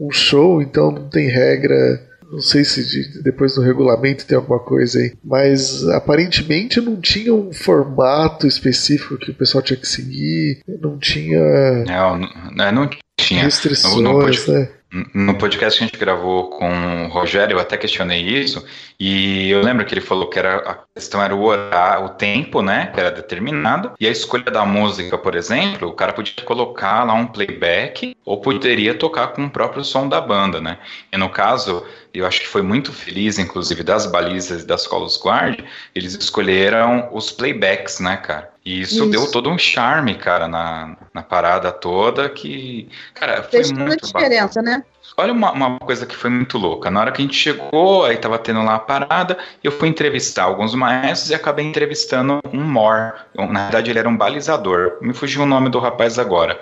um 0.00 0.10
show, 0.10 0.62
então 0.62 0.90
não 0.90 1.10
tem 1.10 1.28
regra. 1.28 2.00
Não 2.30 2.40
sei 2.40 2.64
se 2.64 2.84
de- 2.84 3.22
depois 3.22 3.54
do 3.54 3.62
regulamento 3.62 4.26
tem 4.26 4.36
alguma 4.36 4.58
coisa 4.58 4.98
aí. 4.98 5.12
Mas 5.24 5.86
aparentemente 5.88 6.80
não 6.80 7.00
tinha 7.00 7.32
um 7.34 7.52
formato 7.52 8.46
específico 8.46 9.16
que 9.16 9.30
o 9.30 9.34
pessoal 9.34 9.62
tinha 9.62 9.76
que 9.78 9.86
seguir. 9.88 10.60
Não 10.80 10.98
tinha 10.98 11.84
Não, 11.84 12.18
não, 12.18 12.72
não 12.72 12.90
tinha. 13.18 13.42
restrições, 13.44 13.94
No- 13.96 14.02
no 14.14 14.20
pod- 14.20 14.50
né? 14.50 14.68
No 15.14 15.36
podcast 15.36 15.78
que 15.78 15.84
a 15.84 15.86
gente 15.88 15.98
gravou 15.98 16.48
com 16.48 17.06
o 17.06 17.08
Rogério, 17.08 17.56
eu 17.56 17.60
até 17.60 17.76
questionei 17.76 18.20
isso, 18.20 18.64
e 18.98 19.50
eu 19.50 19.60
lembro 19.60 19.84
que 19.84 19.92
ele 19.92 20.00
falou 20.00 20.30
que 20.30 20.38
era, 20.38 20.56
a 20.58 20.78
questão 20.94 21.20
era 21.20 21.34
o 21.34 21.42
horário, 21.42 22.06
o 22.06 22.08
tempo, 22.10 22.62
né, 22.62 22.92
que 22.94 23.00
era 23.00 23.10
determinado, 23.10 23.92
e 23.98 24.06
a 24.06 24.10
escolha 24.10 24.44
da 24.44 24.64
música, 24.64 25.18
por 25.18 25.34
exemplo, 25.34 25.88
o 25.88 25.92
cara 25.92 26.12
podia 26.12 26.42
colocar 26.44 27.02
lá 27.02 27.14
um 27.14 27.26
playback, 27.26 28.16
ou 28.24 28.40
poderia 28.40 28.94
tocar 28.94 29.28
com 29.28 29.44
o 29.46 29.50
próprio 29.50 29.82
som 29.84 30.08
da 30.08 30.20
banda, 30.20 30.60
né, 30.60 30.78
e 31.12 31.16
no 31.16 31.28
caso, 31.28 31.84
eu 32.14 32.24
acho 32.24 32.40
que 32.40 32.46
foi 32.46 32.62
muito 32.62 32.92
feliz, 32.92 33.40
inclusive, 33.40 33.82
das 33.82 34.06
balizas 34.06 34.62
e 34.62 34.66
das 34.66 34.86
Colos 34.86 35.20
Guard, 35.20 35.64
eles 35.96 36.14
escolheram 36.14 37.08
os 37.12 37.32
playbacks, 37.32 37.98
né, 37.98 38.16
cara, 38.16 38.55
e 38.66 38.80
isso, 38.80 38.94
Isso. 39.04 39.10
deu 39.10 39.30
todo 39.30 39.48
um 39.48 39.56
charme, 39.56 40.16
cara, 40.16 40.48
na, 40.48 40.96
na 41.14 41.22
parada 41.22 41.70
toda, 41.70 42.28
que, 42.28 42.88
cara, 43.14 43.40
foi 43.44 43.50
Fez 43.52 43.70
toda 43.70 43.84
muito 43.84 44.06
bacana. 44.08 44.24
diferença, 44.24 44.60
né? 44.60 44.82
Olha 45.16 45.32
uma, 45.32 45.52
uma 45.52 45.78
coisa 45.78 46.04
que 46.04 46.16
foi 46.16 46.28
muito 46.30 46.58
louca. 46.58 46.90
Na 46.90 46.98
hora 46.98 47.12
que 47.12 47.22
a 47.22 47.24
gente 47.24 47.36
chegou, 47.36 48.04
aí 48.04 48.16
tava 48.16 48.36
tendo 48.40 48.64
lá 48.64 48.74
a 48.74 48.80
parada, 48.80 49.38
eu 49.62 49.70
fui 49.70 49.88
entrevistar 49.88 50.42
alguns 50.42 50.74
maestros 50.74 51.30
e 51.30 51.34
acabei 51.36 51.64
entrevistando 51.64 52.40
um 52.52 52.64
mor. 52.64 53.14
Na 53.36 53.62
verdade, 53.62 53.92
ele 53.92 54.00
era 54.00 54.08
um 54.08 54.16
balizador. 54.16 54.98
Me 55.00 55.14
fugiu 55.14 55.42
o 55.42 55.46
nome 55.46 55.68
do 55.68 55.78
rapaz 55.78 56.18
agora. 56.18 56.60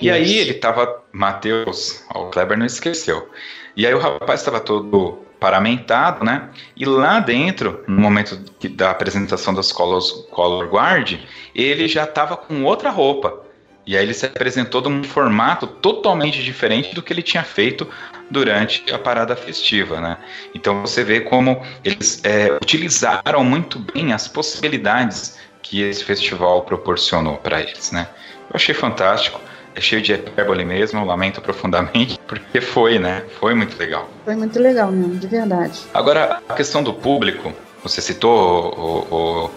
E 0.00 0.10
aí 0.10 0.36
ele 0.38 0.54
tava. 0.54 1.00
Matheus, 1.12 2.04
o 2.12 2.24
Kleber 2.26 2.58
não 2.58 2.66
esqueceu. 2.66 3.30
E 3.76 3.86
aí 3.86 3.94
o 3.94 4.00
rapaz 4.00 4.40
estava 4.40 4.58
todo 4.58 5.23
paramentado, 5.44 6.24
né? 6.24 6.48
E 6.74 6.86
lá 6.86 7.20
dentro, 7.20 7.84
no 7.86 8.00
momento 8.00 8.34
da 8.70 8.90
apresentação 8.90 9.52
das 9.52 9.70
colors, 9.70 10.10
Color 10.30 10.70
Guard, 10.70 11.20
ele 11.54 11.86
já 11.86 12.06
tava 12.06 12.34
com 12.34 12.64
outra 12.64 12.88
roupa. 12.88 13.42
E 13.86 13.94
aí 13.94 14.02
ele 14.02 14.14
se 14.14 14.24
apresentou 14.24 14.80
de 14.80 14.88
um 14.88 15.04
formato 15.04 15.66
totalmente 15.66 16.42
diferente 16.42 16.94
do 16.94 17.02
que 17.02 17.12
ele 17.12 17.20
tinha 17.20 17.42
feito 17.42 17.86
durante 18.30 18.90
a 18.90 18.98
parada 18.98 19.36
festiva, 19.36 20.00
né? 20.00 20.16
Então 20.54 20.80
você 20.80 21.04
vê 21.04 21.20
como 21.20 21.62
eles 21.84 22.24
é, 22.24 22.50
utilizaram 22.54 23.44
muito 23.44 23.78
bem 23.78 24.14
as 24.14 24.26
possibilidades 24.26 25.38
que 25.60 25.82
esse 25.82 26.02
festival 26.02 26.62
proporcionou 26.62 27.36
para 27.36 27.60
eles, 27.60 27.92
né? 27.92 28.08
Eu 28.48 28.54
achei 28.54 28.74
fantástico, 28.74 29.38
é 29.74 29.80
cheio 29.80 30.00
de 30.00 30.12
hipérbole 30.12 30.64
mesmo, 30.64 31.04
lamento 31.04 31.40
profundamente, 31.40 32.18
porque 32.26 32.60
foi, 32.60 32.98
né? 32.98 33.24
Foi 33.40 33.54
muito 33.54 33.78
legal. 33.78 34.08
Foi 34.24 34.36
muito 34.36 34.58
legal 34.58 34.90
mesmo, 34.90 35.16
de 35.16 35.26
verdade. 35.26 35.80
Agora, 35.92 36.40
a 36.48 36.54
questão 36.54 36.82
do 36.82 36.94
público, 36.94 37.52
você 37.82 38.00
citou, 38.00 39.06
o, 39.10 39.50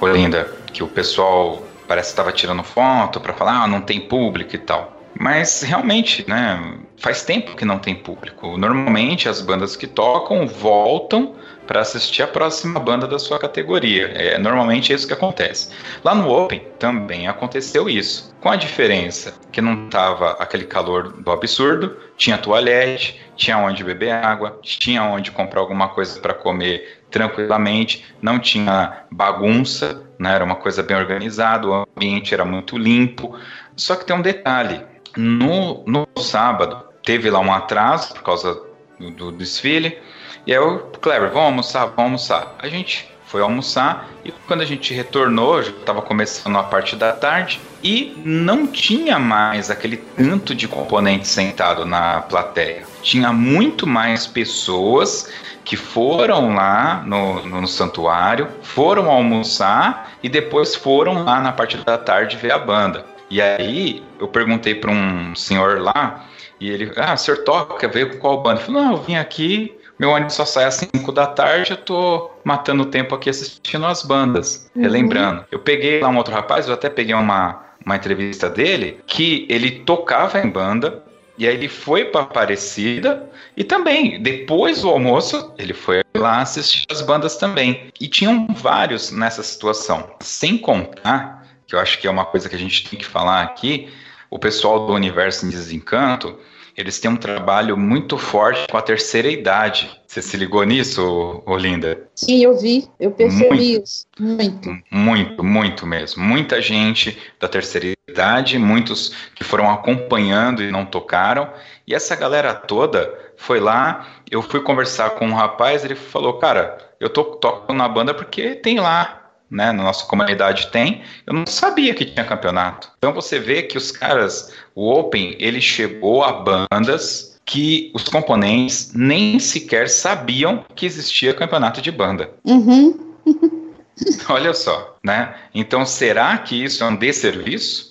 o, 0.00 0.04
o 0.04 0.08
Linda, 0.08 0.50
que 0.72 0.82
o 0.82 0.88
pessoal 0.88 1.62
parece 1.86 2.08
que 2.08 2.12
estava 2.12 2.32
tirando 2.32 2.62
foto 2.62 3.20
para 3.20 3.32
falar, 3.32 3.64
ah, 3.64 3.66
não 3.66 3.80
tem 3.80 4.00
público 4.00 4.54
e 4.54 4.58
tal. 4.58 4.99
Mas 5.20 5.60
realmente, 5.60 6.24
né, 6.26 6.78
faz 6.96 7.22
tempo 7.22 7.54
que 7.54 7.62
não 7.62 7.78
tem 7.78 7.94
público. 7.94 8.56
Normalmente 8.56 9.28
as 9.28 9.42
bandas 9.42 9.76
que 9.76 9.86
tocam 9.86 10.46
voltam 10.46 11.34
para 11.66 11.80
assistir 11.80 12.22
a 12.22 12.26
próxima 12.26 12.80
banda 12.80 13.06
da 13.06 13.18
sua 13.18 13.38
categoria. 13.38 14.06
É 14.06 14.38
normalmente 14.38 14.92
é 14.92 14.96
isso 14.96 15.06
que 15.06 15.12
acontece. 15.12 15.72
Lá 16.02 16.14
no 16.14 16.26
Open 16.30 16.62
também 16.78 17.28
aconteceu 17.28 17.86
isso, 17.86 18.34
com 18.40 18.48
a 18.48 18.56
diferença 18.56 19.34
que 19.52 19.60
não 19.60 19.90
tava 19.90 20.30
aquele 20.32 20.64
calor 20.64 21.12
do 21.12 21.30
absurdo, 21.30 21.98
tinha 22.16 22.38
toalete, 22.38 23.20
tinha 23.36 23.58
onde 23.58 23.84
beber 23.84 24.12
água, 24.12 24.58
tinha 24.62 25.04
onde 25.04 25.30
comprar 25.30 25.60
alguma 25.60 25.90
coisa 25.90 26.18
para 26.18 26.32
comer 26.32 27.02
tranquilamente, 27.10 28.06
não 28.22 28.38
tinha 28.38 29.04
bagunça, 29.10 30.02
né? 30.18 30.34
Era 30.34 30.44
uma 30.44 30.56
coisa 30.56 30.82
bem 30.82 30.96
organizada, 30.96 31.68
o 31.68 31.86
ambiente 31.94 32.32
era 32.32 32.44
muito 32.44 32.78
limpo. 32.78 33.38
Só 33.76 33.96
que 33.96 34.04
tem 34.04 34.16
um 34.16 34.22
detalhe: 34.22 34.89
no, 35.16 35.84
no 35.86 36.06
sábado 36.18 36.84
teve 37.02 37.30
lá 37.30 37.40
um 37.40 37.52
atraso 37.52 38.14
por 38.14 38.22
causa 38.22 38.60
do, 38.98 39.10
do 39.10 39.32
desfile. 39.32 39.98
E 40.46 40.52
aí 40.52 40.58
eu, 40.58 40.90
Cleber, 41.00 41.30
vamos 41.30 41.46
almoçar, 41.46 41.86
vamos 41.86 41.98
almoçar. 42.30 42.54
A 42.58 42.68
gente 42.68 43.10
foi 43.30 43.42
almoçar 43.42 44.08
e 44.24 44.32
quando 44.32 44.60
a 44.60 44.64
gente 44.64 44.92
retornou, 44.92 45.62
já 45.62 45.70
estava 45.70 46.02
começando 46.02 46.58
a 46.58 46.64
parte 46.64 46.96
da 46.96 47.12
tarde 47.12 47.60
e 47.82 48.20
não 48.24 48.66
tinha 48.66 49.20
mais 49.20 49.70
aquele 49.70 49.98
tanto 49.98 50.52
de 50.52 50.66
componente 50.66 51.28
sentado 51.28 51.84
na 51.84 52.22
plateia. 52.22 52.82
Tinha 53.02 53.32
muito 53.32 53.86
mais 53.86 54.26
pessoas 54.26 55.32
que 55.64 55.76
foram 55.76 56.54
lá 56.54 57.04
no, 57.06 57.46
no, 57.46 57.68
santuário, 57.68 58.48
foram 58.62 59.08
almoçar 59.08 60.10
e 60.20 60.28
depois 60.28 60.74
foram 60.74 61.22
lá 61.22 61.40
na 61.40 61.52
parte 61.52 61.76
da 61.76 61.96
tarde 61.96 62.36
ver 62.36 62.50
a 62.50 62.58
banda. 62.58 63.04
E 63.30 63.40
aí 63.40 64.02
eu 64.18 64.28
perguntei 64.28 64.74
para 64.74 64.90
um 64.90 65.34
senhor 65.34 65.80
lá 65.80 66.26
e 66.58 66.68
ele, 66.68 66.92
ah, 66.96 67.14
o 67.14 67.16
senhor 67.16 67.38
toca, 67.44 67.88
veio 67.88 68.10
com 68.10 68.18
qual 68.18 68.42
banda? 68.42 68.60
Eu 68.60 68.64
falei, 68.64 68.82
não, 68.82 68.92
eu 68.92 68.98
vim 68.98 69.14
aqui 69.14 69.80
meu 70.00 70.08
ônibus 70.12 70.32
só 70.32 70.46
sai 70.46 70.64
às 70.64 70.76
5 70.76 71.12
da 71.12 71.26
tarde, 71.26 71.72
eu 71.72 71.76
tô 71.76 72.30
matando 72.42 72.86
tempo 72.86 73.14
aqui 73.14 73.28
assistindo 73.28 73.84
as 73.84 74.02
bandas, 74.02 74.70
uhum. 74.74 74.80
relembrando. 74.80 75.44
Eu 75.50 75.58
peguei 75.58 76.00
lá 76.00 76.08
um 76.08 76.16
outro 76.16 76.32
rapaz, 76.32 76.66
eu 76.66 76.72
até 76.72 76.88
peguei 76.88 77.14
uma, 77.14 77.62
uma 77.84 77.96
entrevista 77.96 78.48
dele, 78.48 78.98
que 79.06 79.46
ele 79.50 79.70
tocava 79.70 80.40
em 80.40 80.48
banda, 80.48 81.04
e 81.36 81.46
aí 81.46 81.54
ele 81.54 81.68
foi 81.68 82.06
para 82.06 82.22
Aparecida 82.22 83.28
e 83.54 83.62
também, 83.62 84.22
depois 84.22 84.80
do 84.80 84.88
almoço, 84.88 85.52
ele 85.58 85.74
foi 85.74 86.02
lá 86.16 86.40
assistir 86.40 86.86
as 86.90 87.02
bandas 87.02 87.36
também. 87.36 87.88
E 88.00 88.08
tinham 88.08 88.46
vários 88.54 89.10
nessa 89.10 89.42
situação. 89.42 90.08
Sem 90.20 90.56
contar, 90.56 91.39
que 91.70 91.76
eu 91.76 91.78
acho 91.78 92.00
que 92.00 92.08
é 92.08 92.10
uma 92.10 92.24
coisa 92.24 92.48
que 92.48 92.56
a 92.56 92.58
gente 92.58 92.90
tem 92.90 92.98
que 92.98 93.06
falar 93.06 93.42
aqui, 93.42 93.88
o 94.28 94.40
pessoal 94.40 94.86
do 94.86 94.92
Universo 94.92 95.46
em 95.46 95.50
Desencanto, 95.50 96.36
eles 96.76 96.98
têm 96.98 97.08
um 97.08 97.16
trabalho 97.16 97.76
muito 97.76 98.18
forte 98.18 98.66
com 98.68 98.76
a 98.76 98.82
terceira 98.82 99.30
idade. 99.30 99.88
Você 100.04 100.20
se 100.20 100.36
ligou 100.36 100.64
nisso, 100.64 101.42
Olinda? 101.46 102.08
Sim, 102.16 102.42
eu 102.42 102.58
vi, 102.58 102.88
eu 102.98 103.12
percebi 103.12 103.48
muito, 103.48 103.84
isso. 103.84 104.06
Muito. 104.18 104.78
Muito, 104.90 105.44
muito 105.44 105.86
mesmo. 105.86 106.24
Muita 106.24 106.60
gente 106.60 107.16
da 107.38 107.46
terceira 107.46 107.94
idade, 108.08 108.58
muitos 108.58 109.14
que 109.36 109.44
foram 109.44 109.70
acompanhando 109.70 110.64
e 110.64 110.72
não 110.72 110.84
tocaram. 110.84 111.52
E 111.86 111.94
essa 111.94 112.16
galera 112.16 112.52
toda 112.52 113.16
foi 113.36 113.60
lá. 113.60 114.08
Eu 114.28 114.42
fui 114.42 114.60
conversar 114.60 115.10
com 115.10 115.26
um 115.26 115.34
rapaz, 115.34 115.84
ele 115.84 115.94
falou: 115.94 116.34
Cara, 116.38 116.78
eu 116.98 117.08
tô, 117.08 117.22
toco 117.24 117.72
na 117.72 117.88
banda 117.88 118.12
porque 118.12 118.56
tem 118.56 118.80
lá 118.80 119.19
né, 119.50 119.72
na 119.72 119.82
nossa 119.82 120.06
comunidade 120.06 120.68
tem, 120.68 121.02
eu 121.26 121.34
não 121.34 121.46
sabia 121.46 121.94
que 121.94 122.04
tinha 122.04 122.24
campeonato. 122.24 122.90
Então 122.98 123.12
você 123.12 123.38
vê 123.38 123.62
que 123.62 123.76
os 123.76 123.90
caras, 123.90 124.52
o 124.74 124.88
Open, 124.90 125.36
ele 125.38 125.60
chegou 125.60 126.22
a 126.22 126.32
bandas 126.32 127.38
que 127.44 127.90
os 127.94 128.04
componentes 128.04 128.92
nem 128.94 129.38
sequer 129.40 129.88
sabiam 129.88 130.64
que 130.74 130.86
existia 130.86 131.34
campeonato 131.34 131.82
de 131.82 131.90
banda. 131.90 132.30
Uhum. 132.44 133.16
Olha 134.28 134.54
só, 134.54 134.96
né? 135.04 135.34
Então 135.52 135.84
será 135.84 136.38
que 136.38 136.62
isso 136.62 136.84
é 136.84 136.86
um 136.86 136.96
desserviço? 136.96 137.90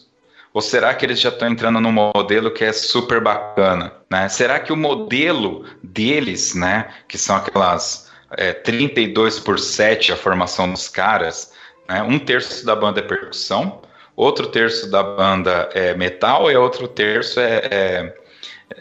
Ou 0.53 0.61
será 0.61 0.93
que 0.93 1.05
eles 1.05 1.19
já 1.19 1.29
estão 1.29 1.47
entrando 1.47 1.79
num 1.79 1.91
modelo 1.91 2.51
que 2.51 2.63
é 2.63 2.73
super 2.73 3.21
bacana? 3.21 3.93
Né? 4.09 4.27
Será 4.29 4.59
que 4.59 4.73
o 4.73 4.77
modelo 4.77 5.65
deles, 5.83 6.55
né, 6.55 6.87
que 7.07 7.17
são 7.17 7.35
aquelas 7.35 8.08
é, 8.31 8.53
32 8.53 9.39
por 9.39 9.59
7 9.59 10.11
a 10.11 10.15
formação 10.15 10.71
dos 10.71 10.87
caras, 10.87 11.53
né? 11.87 12.01
um 12.03 12.19
terço 12.19 12.65
da 12.65 12.75
banda 12.75 12.99
é 12.99 13.03
percussão, 13.03 13.81
outro 14.15 14.47
terço 14.47 14.89
da 14.89 15.01
banda 15.01 15.69
é 15.73 15.93
metal 15.93 16.51
e 16.51 16.55
outro 16.55 16.87
terço 16.87 17.39
é, 17.39 18.13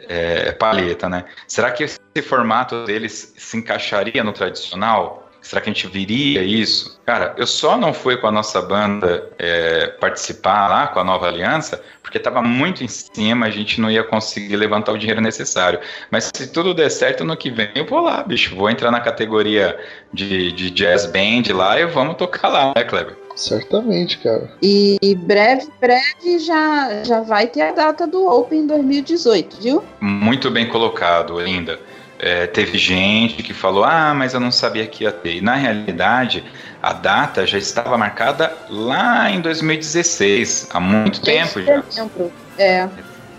é, 0.09 0.49
é 0.49 0.53
palheta, 0.53 1.09
né? 1.09 1.25
Será 1.47 1.71
que 1.71 1.85
esse 1.85 1.99
formato 2.23 2.85
deles 2.85 3.35
se 3.37 3.57
encaixaria 3.57 4.23
no 4.25 4.33
tradicional? 4.33 5.28
Será 5.41 5.61
que 5.61 5.71
a 5.71 5.73
gente 5.73 5.87
viria 5.87 6.43
isso? 6.43 7.01
Cara, 7.07 7.35
eu 7.39 7.47
só 7.47 7.77
não 7.77 7.95
fui 7.95 8.17
com 8.17 8.27
a 8.27 8.33
nossa 8.33 8.61
banda 8.61 9.31
é, 9.39 9.87
participar 10.01 10.69
lá 10.69 10.87
com 10.89 11.01
a 11.01 11.05
nova 11.05 11.27
aliança, 11.27 11.83
porque 12.03 12.19
estava 12.19 12.43
muito 12.43 12.83
em 12.83 12.89
cima, 12.89 13.47
a 13.47 13.51
gente 13.51 13.81
não 13.81 13.91
ia 13.91 14.03
conseguir 14.03 14.57
levantar 14.57 14.93
o 14.93 14.99
dinheiro 14.99 15.21
necessário. 15.21 15.81
Mas 16.11 16.31
se 16.35 16.53
tudo 16.53 16.75
der 16.75 16.91
certo 16.91 17.25
no 17.25 17.37
que 17.37 17.51
vem, 17.51 17.71
eu 17.75 17.87
vou 17.87 18.01
lá, 18.01 18.23
bicho. 18.23 18.55
Vou 18.57 18.69
entrar 18.69 18.91
na 18.91 19.01
categoria 19.01 19.79
de, 20.13 20.53
de 20.53 20.71
jazz 20.71 21.07
band 21.07 21.55
lá 21.55 21.79
e 21.81 21.87
vamos 21.87 22.17
tocar 22.17 22.49
lá, 22.49 22.73
né, 22.77 22.85
Kleber? 22.85 23.17
Certamente, 23.39 24.19
cara. 24.19 24.51
E 24.61 24.99
breve, 25.21 25.69
breve 25.81 26.41
já, 26.41 27.05
já 27.05 27.21
vai 27.21 27.47
ter 27.47 27.63
a 27.63 27.73
data 27.73 28.07
do 28.07 28.27
Open 28.27 28.67
2018, 28.67 29.63
viu? 29.63 29.85
Muito 30.01 30.51
bem 30.51 30.69
colocado, 30.69 31.41
Linda. 31.41 31.79
É, 32.19 32.49
teve 32.49 32.77
gente 32.77 33.43
que 33.43 33.55
falou, 33.55 33.85
ah, 33.85 34.13
mas 34.13 34.35
eu 34.35 34.41
não 34.41 34.51
sabia 34.51 34.87
que 34.87 35.05
ia 35.05 35.13
ter. 35.13 35.37
E 35.37 35.41
na 35.41 35.55
realidade, 35.55 36.45
a 36.83 36.93
data 36.93 37.47
já 37.47 37.59
estava 37.59 37.97
marcada 37.97 38.57
lá 38.69 39.31
em 39.31 39.41
2016, 39.41 40.69
há 40.73 40.81
muito 40.81 41.21
tempo 41.21 41.63
já. 41.63 41.83
Tempo. 41.83 42.33
É. 42.59 42.89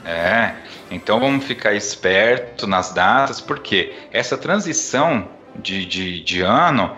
É. 0.06 0.54
Então 0.90 1.20
vamos 1.20 1.46
ficar 1.46 1.74
esperto 1.74 2.66
nas 2.66 2.92
datas, 2.94 3.40
porque 3.40 3.94
essa 4.12 4.38
transição 4.38 5.28
de, 5.56 5.86
de, 5.86 6.22
de 6.22 6.42
ano, 6.42 6.96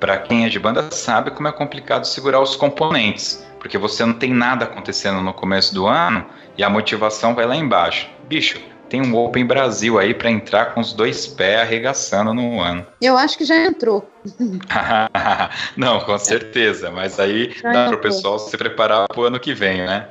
para 0.00 0.18
quem 0.18 0.44
é 0.44 0.48
de 0.48 0.58
banda, 0.58 0.90
sabe 0.90 1.30
como 1.30 1.46
é 1.46 1.52
complicado 1.52 2.04
segurar 2.04 2.40
os 2.40 2.56
componentes. 2.56 3.46
Porque 3.60 3.76
você 3.76 4.04
não 4.04 4.14
tem 4.14 4.32
nada 4.32 4.64
acontecendo 4.64 5.20
no 5.20 5.34
começo 5.34 5.74
do 5.74 5.86
ano 5.86 6.24
e 6.56 6.64
a 6.64 6.70
motivação 6.70 7.34
vai 7.34 7.44
lá 7.44 7.56
embaixo. 7.56 8.08
Bicho, 8.28 8.60
tem 8.88 9.02
um 9.02 9.16
Open 9.16 9.44
Brasil 9.46 9.98
aí 9.98 10.14
para 10.14 10.30
entrar 10.30 10.74
com 10.74 10.80
os 10.80 10.92
dois 10.92 11.26
pés 11.26 11.60
arregaçando 11.60 12.32
no 12.32 12.60
ano. 12.60 12.86
Eu 13.00 13.16
acho 13.16 13.36
que 13.36 13.44
já 13.44 13.56
entrou. 13.56 14.08
Não, 15.76 16.00
com 16.00 16.18
certeza, 16.18 16.90
mas 16.90 17.18
aí 17.20 17.52
já 17.52 17.72
dá 17.72 17.86
para 17.86 17.96
o 17.96 18.00
pessoal 18.00 18.38
se 18.38 18.56
preparar 18.56 19.06
para 19.08 19.20
o 19.20 19.24
ano 19.24 19.38
que 19.38 19.54
vem, 19.54 19.78
né? 19.78 20.08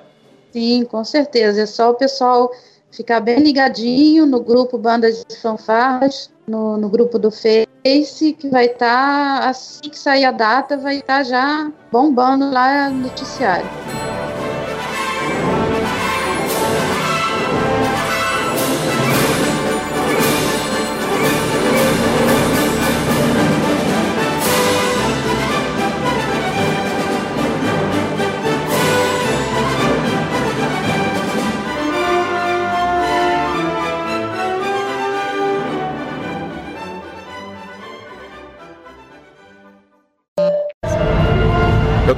Sim, 0.51 0.85
com 0.85 1.03
certeza. 1.03 1.61
É 1.61 1.65
só 1.65 1.91
o 1.91 1.95
pessoal 1.95 2.51
ficar 2.91 3.19
bem 3.19 3.39
ligadinho 3.39 4.25
no 4.25 4.39
grupo 4.39 4.77
Bandas 4.77 5.23
de 5.27 5.37
Fanfarras, 5.37 6.31
no, 6.47 6.77
no 6.77 6.89
grupo 6.89 7.19
do 7.19 7.29
Face, 7.29 8.33
que 8.33 8.49
vai 8.49 8.65
estar, 8.65 9.41
tá, 9.41 9.49
assim 9.49 9.89
que 9.89 9.97
sair 9.97 10.25
a 10.25 10.31
data, 10.31 10.77
vai 10.77 10.97
estar 10.97 11.17
tá 11.17 11.23
já 11.23 11.71
bombando 11.91 12.49
lá 12.51 12.89
no 12.89 13.03
noticiário. 13.03 13.67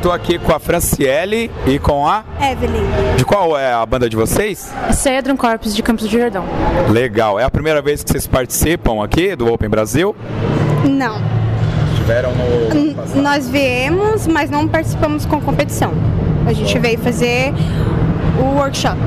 Tô 0.01 0.11
aqui 0.11 0.39
com 0.39 0.53
a 0.53 0.59
Franciele 0.59 1.51
e 1.67 1.77
com 1.77 2.07
a. 2.07 2.23
Evelyn. 2.39 2.83
De 3.17 3.25
qual 3.25 3.57
é 3.57 3.73
a 3.73 3.85
banda 3.85 4.09
de 4.09 4.15
vocês? 4.15 4.71
Cedron 4.91 5.35
Corpus 5.35 5.75
de 5.75 5.83
Campos 5.83 6.05
do 6.05 6.09
Jordão. 6.09 6.45
Legal. 6.89 7.39
É 7.39 7.43
a 7.43 7.49
primeira 7.49 7.81
vez 7.81 8.03
que 8.03 8.11
vocês 8.11 8.25
participam 8.25 9.03
aqui 9.03 9.35
do 9.35 9.51
Open 9.51 9.69
Brasil? 9.69 10.15
Não. 10.85 11.21
Estiveram 11.93 12.31
no. 12.33 13.21
Nós 13.21 13.49
viemos, 13.49 14.25
mas 14.25 14.49
não 14.49 14.67
participamos 14.67 15.25
com 15.25 15.41
competição. 15.41 15.91
A 16.45 16.53
gente 16.53 16.77
veio 16.79 16.97
fazer 16.97 17.53
o 18.39 18.57
workshop. 18.57 18.97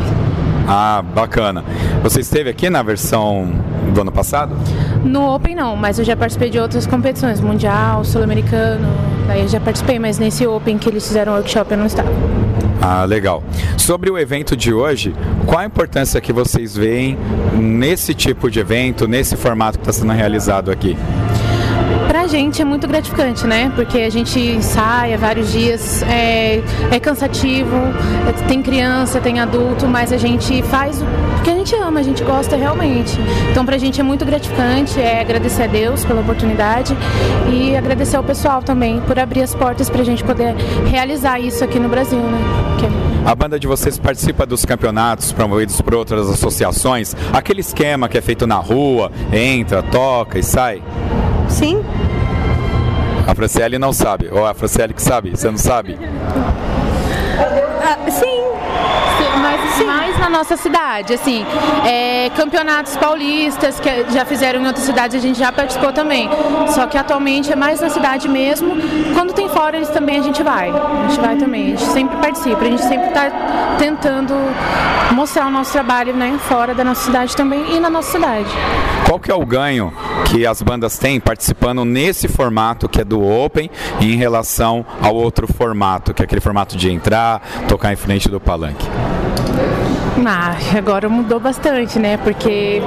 Ah, 0.68 1.02
bacana. 1.02 1.64
Você 2.02 2.20
esteve 2.20 2.50
aqui 2.50 2.70
na 2.70 2.82
versão 2.82 3.50
do 3.92 4.00
ano 4.00 4.12
passado? 4.12 4.56
No 5.04 5.34
Open 5.34 5.54
não, 5.54 5.76
mas 5.76 5.98
eu 5.98 6.04
já 6.04 6.16
participei 6.16 6.48
de 6.48 6.58
outras 6.58 6.86
competições, 6.86 7.40
Mundial, 7.40 8.04
Sul-Americano, 8.04 8.86
daí 9.26 9.42
eu 9.42 9.48
já 9.48 9.60
participei, 9.60 9.98
mas 9.98 10.18
nesse 10.18 10.46
Open 10.46 10.78
que 10.78 10.88
eles 10.88 11.06
fizeram 11.06 11.32
workshop 11.32 11.72
eu 11.72 11.78
não 11.78 11.86
estava. 11.86 12.08
Ah, 12.80 13.04
legal. 13.04 13.42
Sobre 13.76 14.10
o 14.10 14.18
evento 14.18 14.56
de 14.56 14.72
hoje, 14.72 15.14
qual 15.46 15.60
a 15.60 15.64
importância 15.64 16.20
que 16.20 16.32
vocês 16.32 16.76
veem 16.76 17.16
nesse 17.54 18.12
tipo 18.12 18.50
de 18.50 18.58
evento, 18.58 19.06
nesse 19.06 19.36
formato 19.36 19.78
que 19.78 19.88
está 19.88 19.92
sendo 19.92 20.12
realizado 20.12 20.70
aqui? 20.70 20.96
Pra 22.12 22.26
gente 22.26 22.60
é 22.60 22.64
muito 22.64 22.86
gratificante, 22.86 23.46
né? 23.46 23.72
Porque 23.74 24.00
a 24.00 24.10
gente 24.10 24.62
sai 24.62 25.14
há 25.14 25.16
vários 25.16 25.50
dias, 25.50 26.02
é, 26.02 26.62
é 26.90 27.00
cansativo, 27.00 27.74
é- 28.28 28.32
tem 28.46 28.60
criança, 28.62 29.18
tem 29.18 29.40
adulto, 29.40 29.86
mas 29.88 30.12
a 30.12 30.18
gente 30.18 30.62
faz 30.64 31.00
o 31.00 31.42
que 31.42 31.48
a 31.48 31.54
gente 31.54 31.74
ama, 31.74 32.00
a 32.00 32.02
gente 32.02 32.22
gosta 32.22 32.54
realmente. 32.54 33.18
Então 33.50 33.64
pra 33.64 33.78
gente 33.78 33.98
é 33.98 34.04
muito 34.04 34.26
gratificante, 34.26 35.00
é 35.00 35.22
agradecer 35.22 35.62
a 35.62 35.66
Deus 35.66 36.04
pela 36.04 36.20
oportunidade 36.20 36.94
e 37.50 37.74
agradecer 37.74 38.18
ao 38.18 38.22
pessoal 38.22 38.62
também 38.62 39.00
por 39.00 39.18
abrir 39.18 39.40
as 39.40 39.54
portas 39.54 39.88
pra 39.88 40.04
gente 40.04 40.22
poder 40.22 40.54
realizar 40.90 41.40
isso 41.40 41.64
aqui 41.64 41.78
no 41.78 41.88
Brasil, 41.88 42.18
né? 42.20 42.38
Que- 42.78 43.26
A 43.30 43.34
banda 43.34 43.58
de 43.58 43.66
vocês 43.66 43.98
participa 43.98 44.44
dos 44.44 44.66
campeonatos 44.66 45.32
promovidos 45.32 45.80
por 45.80 45.94
outras 45.94 46.28
associações? 46.28 47.16
Aquele 47.32 47.60
esquema 47.62 48.06
que 48.06 48.18
é 48.18 48.20
feito 48.20 48.46
na 48.46 48.56
rua, 48.56 49.10
entra, 49.32 49.82
toca 49.82 50.38
e 50.38 50.42
sai? 50.42 50.82
Sim. 51.52 51.84
A 53.26 53.34
Franciele 53.34 53.78
não 53.78 53.92
sabe. 53.92 54.28
Ou 54.32 54.46
a 54.46 54.54
Franciele 54.54 54.94
que 54.94 55.02
sabe? 55.02 55.30
Você 55.30 55.50
não 55.50 55.58
sabe? 55.58 55.98
Ah, 57.84 58.10
sim. 58.10 58.41
Nossa 60.32 60.56
cidade, 60.56 61.12
assim, 61.12 61.44
é, 61.86 62.30
campeonatos 62.30 62.96
paulistas 62.96 63.78
que 63.78 64.10
já 64.10 64.24
fizeram 64.24 64.62
em 64.62 64.66
outras 64.66 64.86
cidades, 64.86 65.14
a 65.14 65.20
gente 65.20 65.38
já 65.38 65.52
participou 65.52 65.92
também. 65.92 66.28
Só 66.68 66.86
que 66.86 66.96
atualmente 66.96 67.52
é 67.52 67.56
mais 67.56 67.80
na 67.82 67.90
cidade 67.90 68.28
mesmo. 68.28 68.74
Quando 69.12 69.34
tem 69.34 69.48
fora, 69.50 69.76
eles 69.76 69.90
também 69.90 70.18
a 70.18 70.22
gente 70.22 70.42
vai. 70.42 70.70
A 70.70 71.08
gente 71.08 71.20
vai 71.20 71.36
também, 71.36 71.74
a 71.74 71.76
gente 71.76 71.84
sempre 71.84 72.16
participa, 72.16 72.62
a 72.62 72.64
gente 72.64 72.82
sempre 72.82 73.08
está 73.08 73.30
tentando 73.78 74.34
mostrar 75.12 75.46
o 75.46 75.50
nosso 75.50 75.70
trabalho, 75.70 76.14
né, 76.14 76.38
fora 76.48 76.74
da 76.74 76.82
nossa 76.82 77.04
cidade 77.04 77.36
também 77.36 77.76
e 77.76 77.78
na 77.78 77.90
nossa 77.90 78.12
cidade. 78.12 78.48
Qual 79.06 79.20
que 79.20 79.30
é 79.30 79.34
o 79.34 79.44
ganho 79.44 79.92
que 80.24 80.46
as 80.46 80.62
bandas 80.62 80.96
têm 80.96 81.20
participando 81.20 81.84
nesse 81.84 82.26
formato 82.26 82.88
que 82.88 83.02
é 83.02 83.04
do 83.04 83.22
Open 83.22 83.70
em 84.00 84.16
relação 84.16 84.84
ao 85.02 85.14
outro 85.14 85.46
formato, 85.46 86.14
que 86.14 86.22
é 86.22 86.24
aquele 86.24 86.40
formato 86.40 86.74
de 86.76 86.90
entrar, 86.90 87.42
tocar 87.68 87.92
em 87.92 87.96
frente 87.96 88.30
do 88.30 88.40
palanque? 88.40 88.86
Ah, 90.24 90.54
agora 90.76 91.08
mudou 91.08 91.40
bastante, 91.40 91.98
né? 91.98 92.16
Porque 92.18 92.82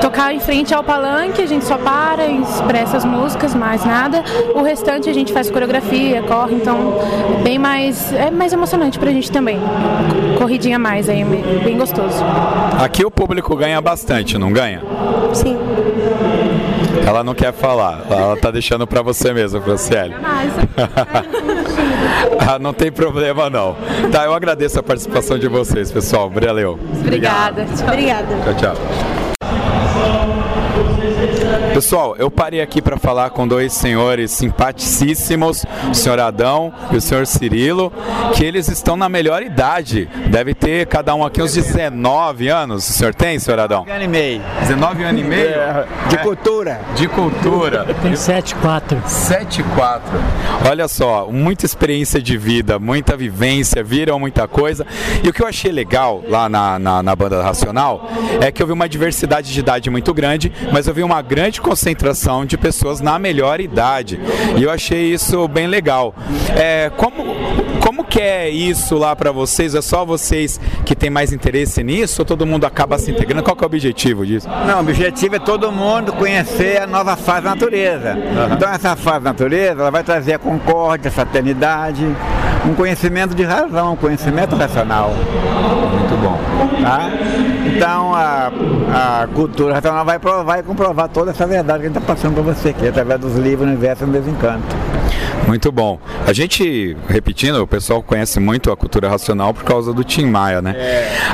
tocar 0.00 0.34
em 0.34 0.40
frente 0.40 0.74
ao 0.74 0.82
palanque, 0.82 1.42
a 1.42 1.46
gente 1.46 1.64
só 1.64 1.76
para 1.76 2.26
expressa 2.26 2.96
as 2.96 3.04
músicas, 3.04 3.54
mais 3.54 3.84
nada. 3.84 4.24
O 4.54 4.62
restante 4.62 5.08
a 5.08 5.12
gente 5.12 5.32
faz 5.32 5.50
coreografia, 5.50 6.22
corre, 6.22 6.54
então 6.54 6.98
é 7.38 7.42
bem 7.42 7.58
mais 7.58 8.12
é 8.12 8.30
mais 8.30 8.52
emocionante 8.52 8.98
pra 8.98 9.10
gente 9.10 9.30
também. 9.30 9.60
Corridinha 10.38 10.76
a 10.76 10.78
mais 10.78 11.08
aí, 11.08 11.24
bem 11.24 11.76
gostoso. 11.76 12.22
Aqui 12.82 13.04
o 13.04 13.10
público 13.10 13.54
ganha 13.54 13.80
bastante, 13.80 14.38
não 14.38 14.52
ganha? 14.52 14.82
Sim. 15.32 15.56
Ela 17.06 17.22
não 17.22 17.34
quer 17.34 17.52
falar, 17.52 18.02
ela 18.10 18.36
tá 18.36 18.50
deixando 18.50 18.86
pra 18.86 19.02
você 19.02 19.32
mesmo, 19.32 19.60
Franciele. 19.60 20.14
ah, 22.48 22.58
não 22.58 22.72
tem 22.72 22.90
problema 22.90 23.48
não. 23.50 23.76
Tá, 24.10 24.24
eu 24.24 24.34
agradeço 24.34 24.78
a 24.78 24.82
participação 24.82 25.38
de 25.38 25.48
vocês, 25.48 25.90
pessoal. 25.90 26.30
Valeu. 26.30 26.78
Obrigada. 27.00 27.66
Obrigada. 27.86 28.28
Tchau, 28.44 28.74
tchau. 28.74 29.21
Pessoal, 31.74 32.14
eu 32.18 32.30
parei 32.30 32.60
aqui 32.60 32.82
para 32.82 32.98
falar 32.98 33.30
com 33.30 33.48
dois 33.48 33.72
senhores 33.72 34.30
simpaticíssimos, 34.32 35.64
o 35.90 35.94
senhor 35.94 36.20
Adão 36.20 36.70
e 36.90 36.96
o 36.96 37.00
senhor 37.00 37.26
Cirilo, 37.26 37.90
que 38.34 38.44
eles 38.44 38.68
estão 38.68 38.94
na 38.94 39.08
melhor 39.08 39.42
idade. 39.42 40.06
Deve 40.28 40.54
ter 40.54 40.86
cada 40.86 41.14
um 41.14 41.24
aqui 41.24 41.40
uns 41.42 41.54
19 41.54 42.48
anos. 42.48 42.88
O 42.88 42.92
senhor 42.92 43.14
tem, 43.14 43.38
senhor 43.38 43.58
Adão? 43.58 43.84
19 43.84 43.92
anos 43.92 44.04
e 44.04 44.08
meio. 44.10 44.42
19 44.60 45.04
anos 45.04 45.20
e 45.20 45.24
meio? 45.24 45.52
De 46.08 46.16
É. 46.16 46.18
cultura. 46.18 46.80
De 46.94 47.08
cultura. 47.08 47.86
Tem 48.02 48.12
7,4. 48.12 49.00
7,4. 49.06 50.02
Olha 50.68 50.86
só, 50.88 51.26
muita 51.30 51.64
experiência 51.64 52.20
de 52.20 52.36
vida, 52.36 52.78
muita 52.78 53.16
vivência, 53.16 53.82
viram 53.82 54.18
muita 54.18 54.46
coisa. 54.46 54.86
E 55.24 55.28
o 55.28 55.32
que 55.32 55.42
eu 55.42 55.46
achei 55.46 55.72
legal 55.72 56.22
lá 56.28 56.48
na, 56.50 56.78
na, 56.78 57.02
na 57.02 57.16
banda 57.16 57.42
Racional 57.42 58.08
é 58.42 58.52
que 58.52 58.62
eu 58.62 58.66
vi 58.66 58.72
uma 58.74 58.88
diversidade 58.88 59.50
de 59.52 59.58
idade 59.58 59.88
muito 59.88 60.12
grande, 60.12 60.52
mas 60.70 60.86
eu 60.86 60.92
vi 60.92 61.02
uma 61.02 61.22
grande 61.22 61.61
concentração 61.62 62.44
de 62.44 62.58
pessoas 62.58 63.00
na 63.00 63.18
melhor 63.18 63.60
idade. 63.60 64.20
E 64.56 64.62
eu 64.62 64.70
achei 64.70 65.12
isso 65.12 65.48
bem 65.48 65.66
legal. 65.66 66.14
É, 66.54 66.90
como, 66.96 67.24
como 67.80 68.04
que 68.04 68.20
é 68.20 68.50
isso 68.50 68.98
lá 68.98 69.16
para 69.16 69.32
vocês? 69.32 69.74
É 69.74 69.80
só 69.80 70.04
vocês 70.04 70.60
que 70.84 70.94
têm 70.94 71.08
mais 71.08 71.32
interesse 71.32 71.82
nisso 71.82 72.22
ou 72.22 72.26
todo 72.26 72.44
mundo 72.44 72.66
acaba 72.66 72.98
se 72.98 73.10
integrando? 73.10 73.42
Qual 73.42 73.56
que 73.56 73.64
é 73.64 73.66
o 73.66 73.66
objetivo 73.66 74.26
disso? 74.26 74.48
Não, 74.66 74.78
o 74.78 74.80
objetivo 74.80 75.36
é 75.36 75.38
todo 75.38 75.72
mundo 75.72 76.12
conhecer 76.12 76.82
a 76.82 76.86
nova 76.86 77.16
fase 77.16 77.42
da 77.42 77.50
natureza. 77.50 78.18
Então 78.52 78.68
essa 78.68 78.96
fase 78.96 79.20
da 79.20 79.30
natureza 79.30 79.80
ela 79.80 79.90
vai 79.90 80.02
trazer 80.02 80.34
a 80.34 80.38
concórdia, 80.38 81.08
a 81.08 81.12
fraternidade, 81.12 82.04
um 82.64 82.74
conhecimento 82.74 83.34
de 83.34 83.44
razão, 83.44 83.92
um 83.92 83.96
conhecimento 83.96 84.54
racional. 84.56 85.10
Muito 85.10 86.16
bom. 86.22 86.38
Tá? 86.82 87.10
Então 87.66 88.14
a, 88.14 88.52
a 89.22 89.26
cultura 89.28 89.74
racional 89.74 90.04
vai 90.04 90.18
provar 90.18 90.58
e 90.58 90.62
comprovar 90.62 91.08
toda 91.08 91.30
essa 91.30 91.46
verdade 91.46 91.80
que 91.80 91.86
a 91.86 91.88
gente 91.88 91.98
está 91.98 92.14
passando 92.14 92.34
para 92.34 92.42
você 92.42 92.70
aqui, 92.70 92.88
através 92.88 93.20
dos 93.20 93.36
livros 93.36 93.68
Universo 93.68 94.04
e 94.04 94.06
Desencanto. 94.08 94.76
Muito 95.46 95.70
bom. 95.72 95.98
A 96.26 96.32
gente, 96.32 96.96
repetindo, 97.08 97.56
o 97.56 97.66
pessoal 97.66 98.02
conhece 98.02 98.38
muito 98.38 98.70
a 98.70 98.76
cultura 98.76 99.08
racional 99.08 99.52
por 99.52 99.64
causa 99.64 99.92
do 99.92 100.04
Tim 100.04 100.26
Maia, 100.26 100.62
né? 100.62 100.74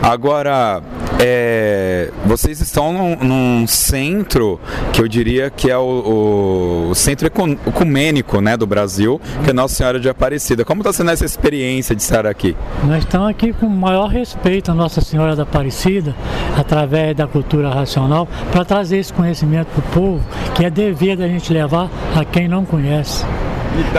Agora, 0.02 0.82
é, 1.20 2.10
vocês 2.24 2.60
estão 2.60 2.92
num, 2.92 3.16
num 3.16 3.66
centro 3.66 4.58
que 4.92 5.00
eu 5.00 5.08
diria 5.08 5.50
que 5.50 5.70
é 5.70 5.76
o, 5.76 6.88
o 6.90 6.94
centro 6.94 7.26
ecumênico 7.26 8.40
né, 8.40 8.56
do 8.56 8.66
Brasil, 8.66 9.20
que 9.44 9.50
é 9.50 9.52
Nossa 9.52 9.74
Senhora 9.74 10.00
de 10.00 10.08
Aparecida. 10.08 10.64
Como 10.64 10.80
está 10.80 10.92
sendo 10.92 11.10
essa 11.10 11.24
experiência 11.24 11.94
de 11.94 12.02
estar 12.02 12.26
aqui? 12.26 12.56
Nós 12.84 12.98
estamos 12.98 13.28
aqui 13.28 13.52
com 13.52 13.66
o 13.66 13.70
maior 13.70 14.06
respeito 14.06 14.70
à 14.70 14.74
Nossa 14.74 15.00
Senhora 15.00 15.36
da 15.36 15.42
Aparecida, 15.42 16.14
através 16.56 17.16
da 17.16 17.26
cultura 17.26 17.70
racional, 17.70 18.28
para 18.50 18.64
trazer 18.64 18.98
esse 18.98 19.12
conhecimento 19.12 19.68
para 19.68 19.80
o 19.80 19.82
povo, 19.94 20.24
que 20.54 20.64
é 20.64 20.70
dever 20.70 21.16
da 21.16 21.28
gente 21.28 21.52
levar 21.52 21.90
a 22.16 22.24
quem 22.24 22.48
não 22.48 22.64
conhece. 22.64 23.24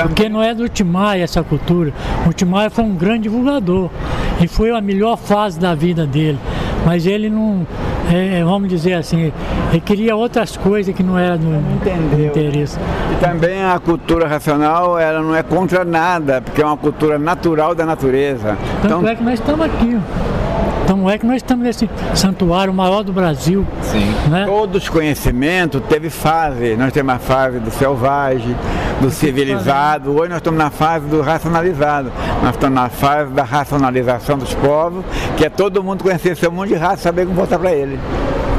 Porque 0.03 0.27
não 0.29 0.41
é 0.41 0.53
do 0.53 0.67
Timaya 0.67 1.23
essa 1.23 1.43
cultura. 1.43 1.93
O 2.27 2.33
Timaya 2.33 2.69
foi 2.69 2.83
um 2.83 2.95
grande 2.95 3.23
divulgador 3.23 3.89
e 4.41 4.47
foi 4.47 4.71
a 4.71 4.81
melhor 4.81 5.17
fase 5.17 5.59
da 5.59 5.75
vida 5.75 6.05
dele. 6.05 6.39
Mas 6.85 7.05
ele 7.05 7.29
não, 7.29 7.65
é, 8.11 8.43
vamos 8.43 8.69
dizer 8.69 8.93
assim, 8.93 9.31
ele 9.71 9.81
queria 9.81 10.15
outras 10.15 10.55
coisas 10.57 10.95
que 10.95 11.03
não 11.03 11.17
eram 11.17 11.37
do, 11.37 12.15
do 12.15 12.25
interesse. 12.25 12.77
E 13.11 13.15
também 13.23 13.63
a 13.63 13.77
cultura 13.79 14.27
racional 14.27 14.97
ela 14.97 15.21
não 15.21 15.35
é 15.35 15.43
contra 15.43 15.83
nada, 15.83 16.41
porque 16.41 16.61
é 16.61 16.65
uma 16.65 16.77
cultura 16.77 17.19
natural 17.19 17.75
da 17.75 17.85
natureza. 17.85 18.57
Tanto 18.81 19.07
é 19.07 19.15
que 19.15 19.23
nós 19.23 19.33
estamos 19.35 19.65
aqui. 19.65 19.99
Tanto 20.89 21.07
é 21.07 21.19
que 21.19 21.25
nós 21.27 21.35
estamos 21.35 21.63
nesse 21.63 21.87
santuário 22.15 22.73
maior 22.73 23.03
do 23.03 23.13
Brasil. 23.13 23.63
Né? 24.27 24.43
Todos 24.47 24.81
os 24.81 24.89
conhecimentos 24.89 25.79
teve 25.87 26.09
fase. 26.09 26.75
Nós 26.75 26.91
temos 26.91 27.13
a 27.13 27.19
fase 27.19 27.59
do 27.59 27.69
selvagem, 27.69 28.55
do 28.99 29.11
civilizado. 29.11 30.09
Hoje 30.17 30.29
nós 30.29 30.37
estamos 30.37 30.57
na 30.57 30.71
fase 30.71 31.05
do 31.05 31.21
racionalizado. 31.21 32.11
Nós 32.41 32.55
estamos 32.55 32.73
na 32.73 32.89
fase 32.89 33.31
da 33.33 33.43
racionalização 33.43 34.35
dos 34.35 34.55
povos, 34.55 35.05
que 35.37 35.45
é 35.45 35.49
todo 35.49 35.83
mundo 35.83 36.03
conhecer 36.03 36.35
seu 36.35 36.51
mundo 36.51 36.69
de 36.69 36.73
raça, 36.73 37.03
saber 37.03 37.27
como 37.27 37.37
voltar 37.37 37.59
para 37.59 37.71
ele. 37.71 37.99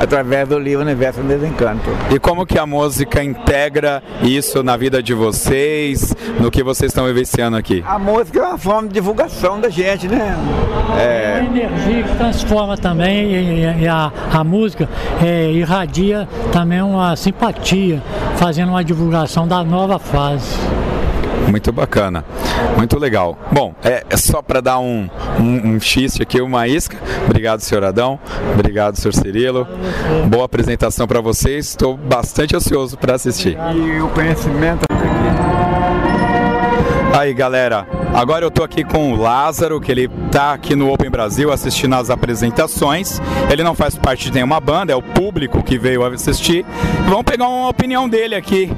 Através 0.01 0.48
do 0.48 0.59
livro 0.59 0.82
Universo 0.82 1.20
Desencanto. 1.20 1.90
E 2.10 2.18
como 2.18 2.47
que 2.47 2.59
a 2.59 2.64
música 2.64 3.22
integra 3.22 4.02
isso 4.22 4.62
na 4.62 4.74
vida 4.77 5.02
de 5.02 5.12
vocês, 5.12 6.16
no 6.40 6.51
que 6.51 6.62
vocês 6.62 6.90
estão 6.90 7.05
vivenciando 7.05 7.56
aqui? 7.56 7.85
A 7.86 7.98
música 7.98 8.39
é 8.39 8.43
uma 8.43 8.56
forma 8.59 8.89
de 8.89 8.94
divulgação 8.94 9.60
da 9.60 9.68
gente, 9.68 10.09
né? 10.09 10.35
É 10.98 11.40
uma 11.47 11.59
energia 11.59 12.02
que 12.02 12.16
transforma 12.16 12.78
também 12.78 13.27
e, 13.31 13.36
e- 13.64 13.82
e 13.82 13.89
a, 13.89 14.10
a 14.32 14.43
música 14.43 14.89
é, 15.22 15.51
irradia 15.52 16.27
também 16.51 16.81
uma 16.81 17.14
simpatia, 17.14 18.02
fazendo 18.36 18.70
uma 18.70 18.82
divulgação 18.82 19.47
da 19.47 19.62
nova 19.62 19.98
fase. 19.98 20.56
Muito 21.51 21.72
bacana, 21.72 22.24
muito 22.77 22.98
legal. 22.98 23.36
Bom, 23.51 23.74
é, 23.82 24.05
é 24.09 24.16
só 24.16 24.40
para 24.40 24.60
dar 24.60 24.78
um, 24.78 25.09
um, 25.39 25.74
um 25.74 25.81
xiste 25.81 26.22
aqui, 26.22 26.40
uma 26.40 26.68
isca. 26.68 26.97
Obrigado, 27.24 27.60
senhor 27.60 27.85
Adão. 27.85 28.18
Obrigado, 28.55 28.97
senhor 28.97 29.12
Cirilo. 29.12 29.66
Boa 30.28 30.44
apresentação 30.44 31.09
para 31.09 31.20
vocês. 31.20 31.68
Estou 31.68 31.97
bastante 31.97 32.55
ansioso 32.55 32.97
para 32.97 33.14
assistir. 33.14 33.59
E 33.74 34.01
o 34.01 34.09
conhecimento 34.09 34.85
Aí, 37.12 37.34
galera, 37.34 37.86
agora 38.14 38.44
eu 38.44 38.50
tô 38.50 38.62
aqui 38.62 38.84
com 38.84 39.12
o 39.12 39.16
Lázaro, 39.16 39.80
que 39.80 39.90
ele 39.90 40.08
tá 40.30 40.52
aqui 40.52 40.76
no 40.76 40.92
Open 40.92 41.10
Brasil 41.10 41.52
assistindo 41.52 41.94
as 41.96 42.08
apresentações. 42.08 43.20
Ele 43.50 43.64
não 43.64 43.74
faz 43.74 43.96
parte 43.96 44.26
de 44.26 44.32
nenhuma 44.32 44.60
banda, 44.60 44.92
é 44.92 44.96
o 44.96 45.02
público 45.02 45.62
que 45.62 45.76
veio 45.76 46.04
assistir. 46.04 46.64
Vamos 47.08 47.24
pegar 47.24 47.48
uma 47.48 47.68
opinião 47.68 48.08
dele 48.08 48.36
aqui. 48.36 48.72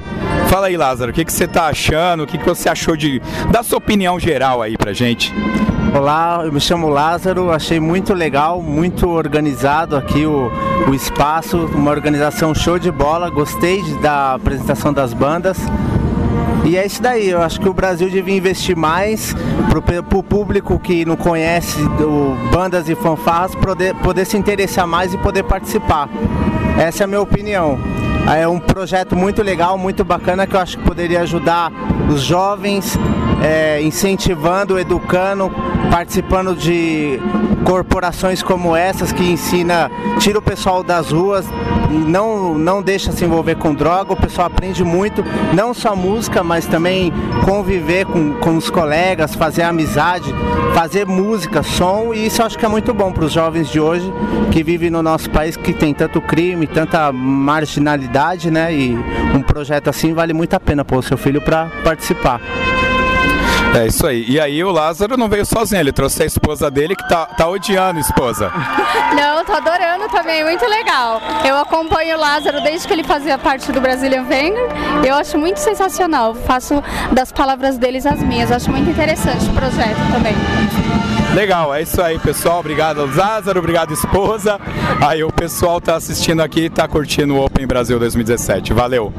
Fala 0.49 0.69
aí, 0.69 0.77
Lázaro, 0.79 1.11
o 1.11 1.15
que, 1.15 1.27
que 1.27 1.33
você 1.33 1.47
tá 1.47 1.67
achando? 1.67 2.23
O 2.23 2.27
que, 2.27 2.39
que 2.39 2.45
você 2.45 2.71
achou 2.71 2.97
de. 2.97 3.21
da 3.51 3.63
sua 3.63 3.79
opinião 3.79 4.19
geral 4.19 4.63
aí 4.63 4.79
pra 4.79 4.95
gente? 4.95 5.33
Olá, 5.95 6.41
eu 6.43 6.51
me 6.51 6.61
chamo 6.61 6.89
Lázaro, 6.89 7.53
achei 7.53 7.79
muito 7.79 8.15
legal, 8.15 8.63
muito 8.63 9.11
organizado 9.11 9.95
aqui 9.95 10.25
o, 10.25 10.51
o 10.89 10.95
espaço, 10.95 11.67
uma 11.67 11.91
organização 11.91 12.55
show 12.55 12.79
de 12.79 12.91
bola, 12.91 13.29
gostei 13.29 13.83
da 14.01 14.35
apresentação 14.35 14.91
das 14.91 15.13
bandas. 15.13 15.59
E 16.65 16.77
é 16.77 16.87
isso 16.87 17.03
daí, 17.03 17.29
eu 17.29 17.43
acho 17.43 17.61
que 17.61 17.69
o 17.69 17.75
Brasil 17.75 18.09
devia 18.09 18.37
investir 18.37 18.77
mais 18.77 19.35
para 19.69 20.19
o 20.19 20.23
público 20.23 20.79
que 20.79 21.05
não 21.05 21.17
conhece 21.17 21.83
do, 21.99 22.37
bandas 22.53 22.89
e 22.89 22.95
fanfarras 22.95 23.55
poder, 23.57 23.95
poder 23.97 24.25
se 24.25 24.37
interessar 24.37 24.87
mais 24.87 25.13
e 25.13 25.19
poder 25.19 25.43
participar. 25.43 26.09
Essa 26.79 27.03
é 27.03 27.05
a 27.05 27.07
minha 27.09 27.21
opinião. 27.21 27.79
É 28.33 28.47
um 28.47 28.61
projeto 28.61 29.17
muito 29.17 29.43
legal, 29.43 29.77
muito 29.77 30.05
bacana 30.05 30.47
que 30.47 30.55
eu 30.55 30.61
acho 30.61 30.79
que 30.79 30.85
poderia 30.85 31.23
ajudar 31.23 31.73
os 32.09 32.23
jovens, 32.23 32.97
é, 33.43 33.83
incentivando, 33.83 34.79
educando, 34.79 35.51
participando 35.91 36.55
de 36.55 37.21
corporações 37.65 38.43
como 38.43 38.75
essas 38.75 39.13
que 39.13 39.25
ensina, 39.25 39.91
tira 40.19 40.39
o 40.39 40.43
pessoal 40.43 40.83
das 40.83 41.11
ruas 41.11 41.47
não, 41.93 42.55
não 42.57 42.83
deixa 42.83 43.13
se 43.13 43.25
envolver 43.25 43.57
com 43.57 43.75
droga, 43.75 44.13
o 44.13 44.17
pessoal 44.17 44.47
aprende 44.47 44.83
muito, 44.83 45.23
não 45.55 45.75
só 45.75 45.95
música, 45.95 46.43
mas 46.43 46.67
também 46.67 47.13
conviver 47.45 48.07
com, 48.07 48.35
com 48.35 48.57
os 48.57 48.71
colegas, 48.71 49.35
fazer 49.35 49.63
amizade, 49.63 50.33
fazer 50.75 51.07
música, 51.07 51.63
som, 51.63 52.15
e 52.15 52.27
isso 52.27 52.43
acho 52.43 52.59
que 52.59 52.65
é 52.65 52.69
muito 52.69 52.95
bom 52.95 53.13
para 53.13 53.25
os 53.25 53.33
jovens 53.33 53.69
de 53.69 53.79
hoje 53.79 54.11
que 54.51 54.63
vivem 54.63 54.91
no 54.91 55.03
nosso 55.03 55.31
país 55.31 55.57
que 55.57 55.73
tem 55.73 55.93
tanto 55.93 56.21
crime, 56.21 56.67
tanta 56.67 57.13
marginalidade, 57.13 58.51
né? 58.51 58.75
E 58.75 58.97
um 59.35 59.43
projeto 59.43 59.89
assim 59.89 60.13
vale 60.13 60.33
muito 60.33 60.55
a 60.55 60.61
pena 60.61 60.85
pôr 60.85 60.99
o 60.99 61.03
seu 61.03 61.17
filho 61.17 61.41
para 61.41 61.67
participar. 61.85 62.41
É 63.75 63.87
isso 63.87 64.07
aí. 64.07 64.25
E 64.29 64.39
aí 64.39 64.63
o 64.63 64.71
Lázaro 64.71 65.17
não 65.17 65.29
veio 65.29 65.47
sozinho, 65.47 65.81
ele 65.81 65.93
trouxe 65.93 66.23
a 66.23 66.27
esposa 66.27 66.71
dele 66.71 66.95
que 66.95 67.09
tá, 67.09 67.25
tá 67.27 67.49
odiando 67.49 67.99
a 67.99 68.01
esposa. 68.01 68.53
Não, 69.17 69.45
tô 69.45 69.53
adorando 69.53 70.09
também, 70.09 70.45
muito 70.45 70.65
legal. 70.67 71.21
Eu 71.45 71.57
acompanho 71.57 72.17
o 72.17 72.21
Lázaro 72.21 72.63
desde 72.63 72.87
que 72.87 72.93
ele 72.93 73.05
fazia 73.05 73.39
parte 73.39 73.71
do 73.73 73.81
Brazilian 73.81 74.25
Venger. 74.25 74.69
Eu 75.05 75.15
acho 75.15 75.39
muito 75.39 75.59
sensacional. 75.59 76.35
Faço 76.35 76.83
das 77.13 77.31
palavras 77.31 77.79
deles 77.79 78.07
as 78.07 78.23
minhas. 78.23 78.51
Eu 78.51 78.57
acho 78.57 78.71
muito 78.71 78.89
interessante 78.91 79.45
o 79.47 79.53
projeto 79.53 79.99
também. 80.13 80.35
Legal, 81.35 81.75
é 81.75 81.83
isso 81.83 82.01
aí, 82.01 82.19
pessoal. 82.19 82.61
Obrigado, 82.61 83.05
Lázaro. 83.15 83.59
Obrigado, 83.59 83.93
esposa. 83.93 84.61
Aí 85.01 85.25
o 85.25 85.33
pessoal 85.33 85.81
tá 85.81 85.97
assistindo 85.97 86.41
aqui 86.41 86.65
e 86.65 86.71
tá 86.71 86.87
curtindo 86.87 87.35
o 87.35 87.45
Open 87.45 87.67
Brasil 87.67 87.99
2017. 87.99 88.73
Valeu. 88.73 89.13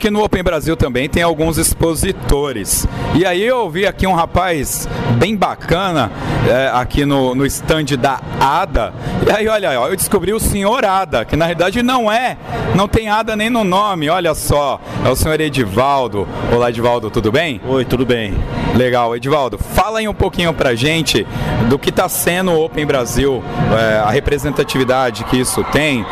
Aqui 0.00 0.08
no 0.08 0.24
Open 0.24 0.42
Brasil 0.42 0.74
também 0.78 1.10
tem 1.10 1.22
alguns 1.22 1.58
expositores. 1.58 2.88
E 3.14 3.26
aí 3.26 3.42
eu 3.42 3.68
vi 3.68 3.86
aqui 3.86 4.06
um 4.06 4.14
rapaz 4.14 4.88
bem 5.18 5.36
bacana 5.36 6.10
é, 6.48 6.70
aqui 6.72 7.04
no, 7.04 7.34
no 7.34 7.44
stand 7.44 7.98
da 7.98 8.18
ADA. 8.40 8.94
E 9.26 9.30
aí, 9.30 9.46
olha, 9.46 9.74
eu 9.74 9.94
descobri 9.94 10.32
o 10.32 10.40
senhor 10.40 10.86
ADA, 10.86 11.26
que 11.26 11.36
na 11.36 11.44
realidade 11.44 11.82
não 11.82 12.10
é, 12.10 12.38
não 12.74 12.88
tem 12.88 13.10
ADA 13.10 13.36
nem 13.36 13.50
no 13.50 13.62
nome, 13.62 14.08
olha 14.08 14.34
só. 14.34 14.80
É 15.04 15.10
o 15.10 15.14
senhor 15.14 15.38
Edivaldo. 15.38 16.26
Olá, 16.50 16.70
Edivaldo, 16.70 17.10
tudo 17.10 17.30
bem? 17.30 17.60
Oi, 17.68 17.84
tudo 17.84 18.06
bem. 18.06 18.32
Legal, 18.74 19.14
Edivaldo, 19.14 19.58
fala 19.58 19.98
aí 19.98 20.08
um 20.08 20.14
pouquinho 20.14 20.54
pra 20.54 20.74
gente 20.74 21.26
do 21.68 21.78
que 21.78 21.90
está 21.90 22.08
sendo 22.08 22.52
o 22.52 22.64
Open 22.64 22.86
Brasil, 22.86 23.42
é, 23.78 23.98
a 23.98 24.10
representatividade 24.10 25.24
que 25.24 25.36
isso 25.36 25.62
tem. 25.64 26.06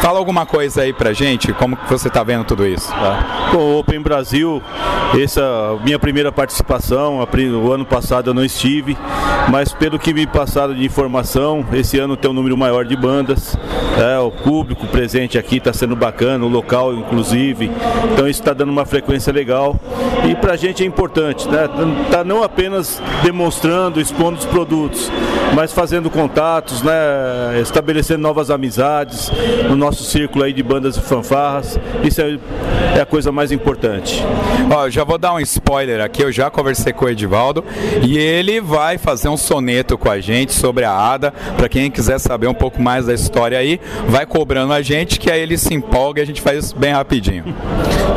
Fala 0.00 0.18
alguma 0.18 0.46
coisa 0.46 0.80
aí 0.80 0.94
pra 0.94 1.12
gente, 1.12 1.52
como 1.52 1.76
que 1.76 1.90
você 1.90 2.08
está 2.08 2.22
vendo 2.22 2.44
tudo 2.44 2.66
isso? 2.66 2.88
Tá. 2.88 3.33
Bom, 3.52 3.78
Open 3.78 4.00
Brasil, 4.00 4.60
essa 5.22 5.40
é 5.40 5.84
minha 5.84 5.98
primeira 5.98 6.32
participação, 6.32 7.20
o 7.20 7.72
ano 7.72 7.84
passado 7.84 8.30
eu 8.30 8.34
não 8.34 8.44
estive, 8.44 8.96
mas 9.48 9.72
pelo 9.72 9.98
que 9.98 10.12
me 10.12 10.26
passaram 10.26 10.74
de 10.74 10.84
informação, 10.84 11.64
esse 11.72 11.98
ano 11.98 12.16
tem 12.16 12.28
um 12.28 12.34
número 12.34 12.56
maior 12.56 12.84
de 12.84 12.96
bandas, 12.96 13.56
é, 13.96 14.18
o 14.18 14.30
público 14.30 14.86
presente 14.88 15.38
aqui 15.38 15.58
está 15.58 15.72
sendo 15.72 15.94
bacana, 15.94 16.44
o 16.44 16.48
local 16.48 16.94
inclusive, 16.94 17.70
então 18.12 18.26
isso 18.26 18.40
está 18.40 18.52
dando 18.52 18.70
uma 18.70 18.84
frequência 18.84 19.32
legal 19.32 19.76
e 20.28 20.34
para 20.34 20.54
a 20.54 20.56
gente 20.56 20.82
é 20.82 20.86
importante, 20.86 21.46
né? 21.48 21.68
Tá 22.10 22.24
não 22.24 22.42
apenas 22.42 23.00
demonstrando, 23.22 24.00
expondo 24.00 24.38
os 24.38 24.46
produtos, 24.46 25.12
mas 25.54 25.72
fazendo 25.72 26.08
contatos, 26.08 26.82
né? 26.82 27.60
Estabelecendo 27.60 28.22
novas 28.22 28.50
amizades 28.50 29.30
no 29.68 29.76
nosso 29.76 30.02
círculo 30.02 30.44
aí 30.44 30.52
de 30.52 30.62
bandas 30.62 30.96
e 30.96 31.00
fanfarras, 31.00 31.78
isso 32.02 32.20
é, 32.22 32.38
é 32.96 33.00
a 33.00 33.06
coisa 33.06 33.23
mais 33.32 33.52
importante. 33.52 34.24
Ó, 34.70 34.88
já 34.88 35.04
vou 35.04 35.18
dar 35.18 35.34
um 35.34 35.40
spoiler 35.40 36.00
aqui, 36.00 36.22
eu 36.22 36.32
já 36.32 36.50
conversei 36.50 36.92
com 36.92 37.04
o 37.04 37.08
Edivaldo 37.08 37.64
e 38.02 38.18
ele 38.18 38.60
vai 38.60 38.98
fazer 38.98 39.28
um 39.28 39.36
soneto 39.36 39.96
com 39.98 40.10
a 40.10 40.20
gente 40.20 40.52
sobre 40.52 40.84
a 40.84 40.92
ADA, 40.92 41.32
para 41.56 41.68
quem 41.68 41.90
quiser 41.90 42.18
saber 42.18 42.46
um 42.46 42.54
pouco 42.54 42.80
mais 42.80 43.06
da 43.06 43.14
história 43.14 43.58
aí, 43.58 43.80
vai 44.08 44.26
cobrando 44.26 44.72
a 44.72 44.82
gente 44.82 45.18
que 45.18 45.30
aí 45.30 45.40
ele 45.40 45.56
se 45.56 45.74
empolga 45.74 46.20
e 46.20 46.22
a 46.22 46.26
gente 46.26 46.40
faz 46.40 46.64
isso 46.64 46.76
bem 46.76 46.92
rapidinho. 46.92 47.44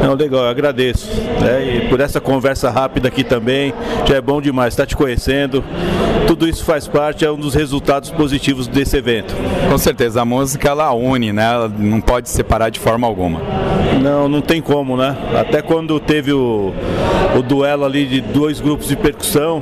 Não, 0.01 0.13
legal, 0.13 0.43
eu 0.43 0.49
agradeço. 0.49 1.09
Né? 1.41 1.77
E 1.77 1.89
por 1.89 1.99
essa 1.99 2.21
conversa 2.21 2.69
rápida 2.69 3.07
aqui 3.07 3.23
também, 3.23 3.73
já 4.05 4.15
é 4.15 4.21
bom 4.21 4.41
demais, 4.41 4.73
estar 4.73 4.83
tá 4.83 4.87
te 4.87 4.95
conhecendo. 4.95 5.63
Tudo 6.27 6.47
isso 6.47 6.63
faz 6.63 6.87
parte, 6.87 7.25
é 7.25 7.31
um 7.31 7.37
dos 7.37 7.53
resultados 7.53 8.09
positivos 8.11 8.67
desse 8.67 8.97
evento. 8.97 9.33
Com 9.69 9.77
certeza, 9.77 10.21
a 10.21 10.25
música 10.25 10.69
ela 10.69 10.93
une, 10.93 11.31
né? 11.31 11.45
Ela 11.45 11.69
não 11.69 12.01
pode 12.01 12.29
separar 12.29 12.69
de 12.69 12.79
forma 12.79 13.07
alguma. 13.07 13.41
Não, 14.01 14.27
não 14.27 14.41
tem 14.41 14.61
como, 14.61 14.86
né? 14.95 15.17
Até 15.35 15.61
quando 15.61 15.99
teve 15.99 16.31
o, 16.31 16.71
o 17.35 17.41
duelo 17.41 17.83
ali 17.83 18.05
de 18.05 18.21
dois 18.21 18.59
grupos 18.59 18.87
de 18.87 18.95
percussão, 18.95 19.61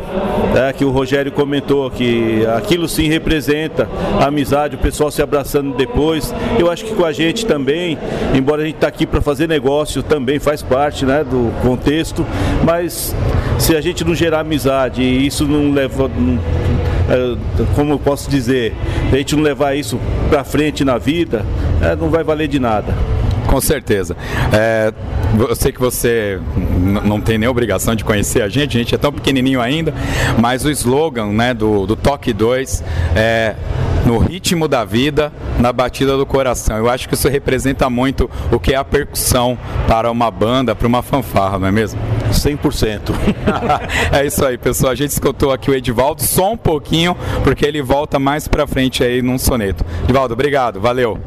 né, 0.54 0.74
que 0.74 0.86
o 0.86 0.92
Rogério 0.92 1.32
comentou 1.32 1.90
que 1.90 2.46
aquilo 2.56 2.88
sim 2.88 3.08
representa 3.08 3.88
a 4.20 4.26
amizade, 4.26 4.76
o 4.76 4.80
pessoal 4.80 5.10
se 5.10 5.22
abraçando 5.22 5.76
depois. 5.76 6.34
Eu 6.60 6.70
acho 6.70 6.86
que 6.86 6.94
com 6.94 7.06
a 7.06 7.12
gente 7.12 7.46
também, 7.46 7.98
embora 8.34 8.62
a 8.62 8.66
gente 8.66 8.76
está 8.76 8.88
aqui 8.88 9.06
para 9.06 9.22
fazer 9.22 9.48
negócio, 9.48 10.04
também 10.04 10.38
faz 10.38 10.62
parte 10.62 11.06
né, 11.06 11.24
do 11.24 11.52
contexto, 11.62 12.26
mas 12.64 13.16
se 13.58 13.76
a 13.76 13.82
gente 13.82 14.04
não 14.04 14.14
gerar 14.14 14.42
amizade 14.42 15.02
e 15.02 15.26
isso 15.26 15.48
não 15.48 15.72
leva. 15.72 16.10
Não, 16.10 16.40
é, 17.08 17.38
como 17.76 17.94
eu 17.94 18.00
posso 18.00 18.30
dizer, 18.30 18.74
a 19.12 19.16
gente 19.16 19.36
não 19.36 19.44
levar 19.44 19.76
isso 19.76 20.00
para 20.30 20.44
frente 20.44 20.84
na 20.84 20.98
vida, 20.98 21.46
é, 21.82 21.96
não 21.96 22.10
vai 22.10 22.24
valer 22.24 22.48
de 22.48 22.60
nada. 22.60 22.94
Com 23.56 23.62
certeza. 23.62 24.18
É, 24.52 24.94
eu 25.40 25.56
sei 25.56 25.72
que 25.72 25.80
você 25.80 26.42
não 27.06 27.22
tem 27.22 27.38
nem 27.38 27.48
obrigação 27.48 27.96
de 27.96 28.04
conhecer 28.04 28.42
a 28.42 28.50
gente, 28.50 28.76
a 28.76 28.80
gente 28.82 28.94
é 28.94 28.98
tão 28.98 29.14
pequenininho 29.14 29.62
ainda, 29.62 29.94
mas 30.38 30.66
o 30.66 30.70
slogan 30.70 31.28
né, 31.28 31.54
do, 31.54 31.86
do 31.86 31.96
Toque 31.96 32.34
2 32.34 32.84
é 33.16 33.56
no 34.06 34.18
ritmo 34.18 34.68
da 34.68 34.84
vida, 34.84 35.32
na 35.58 35.72
batida 35.72 36.18
do 36.18 36.26
coração. 36.26 36.76
Eu 36.76 36.90
acho 36.90 37.08
que 37.08 37.14
isso 37.14 37.30
representa 37.30 37.90
muito 37.90 38.30
o 38.52 38.60
que 38.60 38.74
é 38.74 38.76
a 38.76 38.84
percussão 38.84 39.58
para 39.88 40.12
uma 40.12 40.30
banda, 40.30 40.76
para 40.76 40.86
uma 40.86 41.02
fanfarra, 41.02 41.58
não 41.58 41.70
é 41.70 41.72
mesmo? 41.72 41.98
100%. 42.32 43.14
é 44.12 44.26
isso 44.26 44.46
aí, 44.46 44.58
pessoal. 44.58 44.92
A 44.92 44.96
gente 44.96 45.12
escutou 45.12 45.54
aqui 45.54 45.72
o 45.72 45.74
Edivaldo 45.74 46.22
só 46.22 46.52
um 46.52 46.58
pouquinho, 46.58 47.16
porque 47.42 47.66
ele 47.66 47.82
volta 47.82 48.20
mais 48.20 48.50
para 48.50 48.68
frente 48.68 49.02
aí 49.02 49.22
num 49.22 49.38
soneto. 49.38 49.86
Edivaldo, 50.04 50.34
obrigado, 50.34 50.82
valeu. 50.82 51.18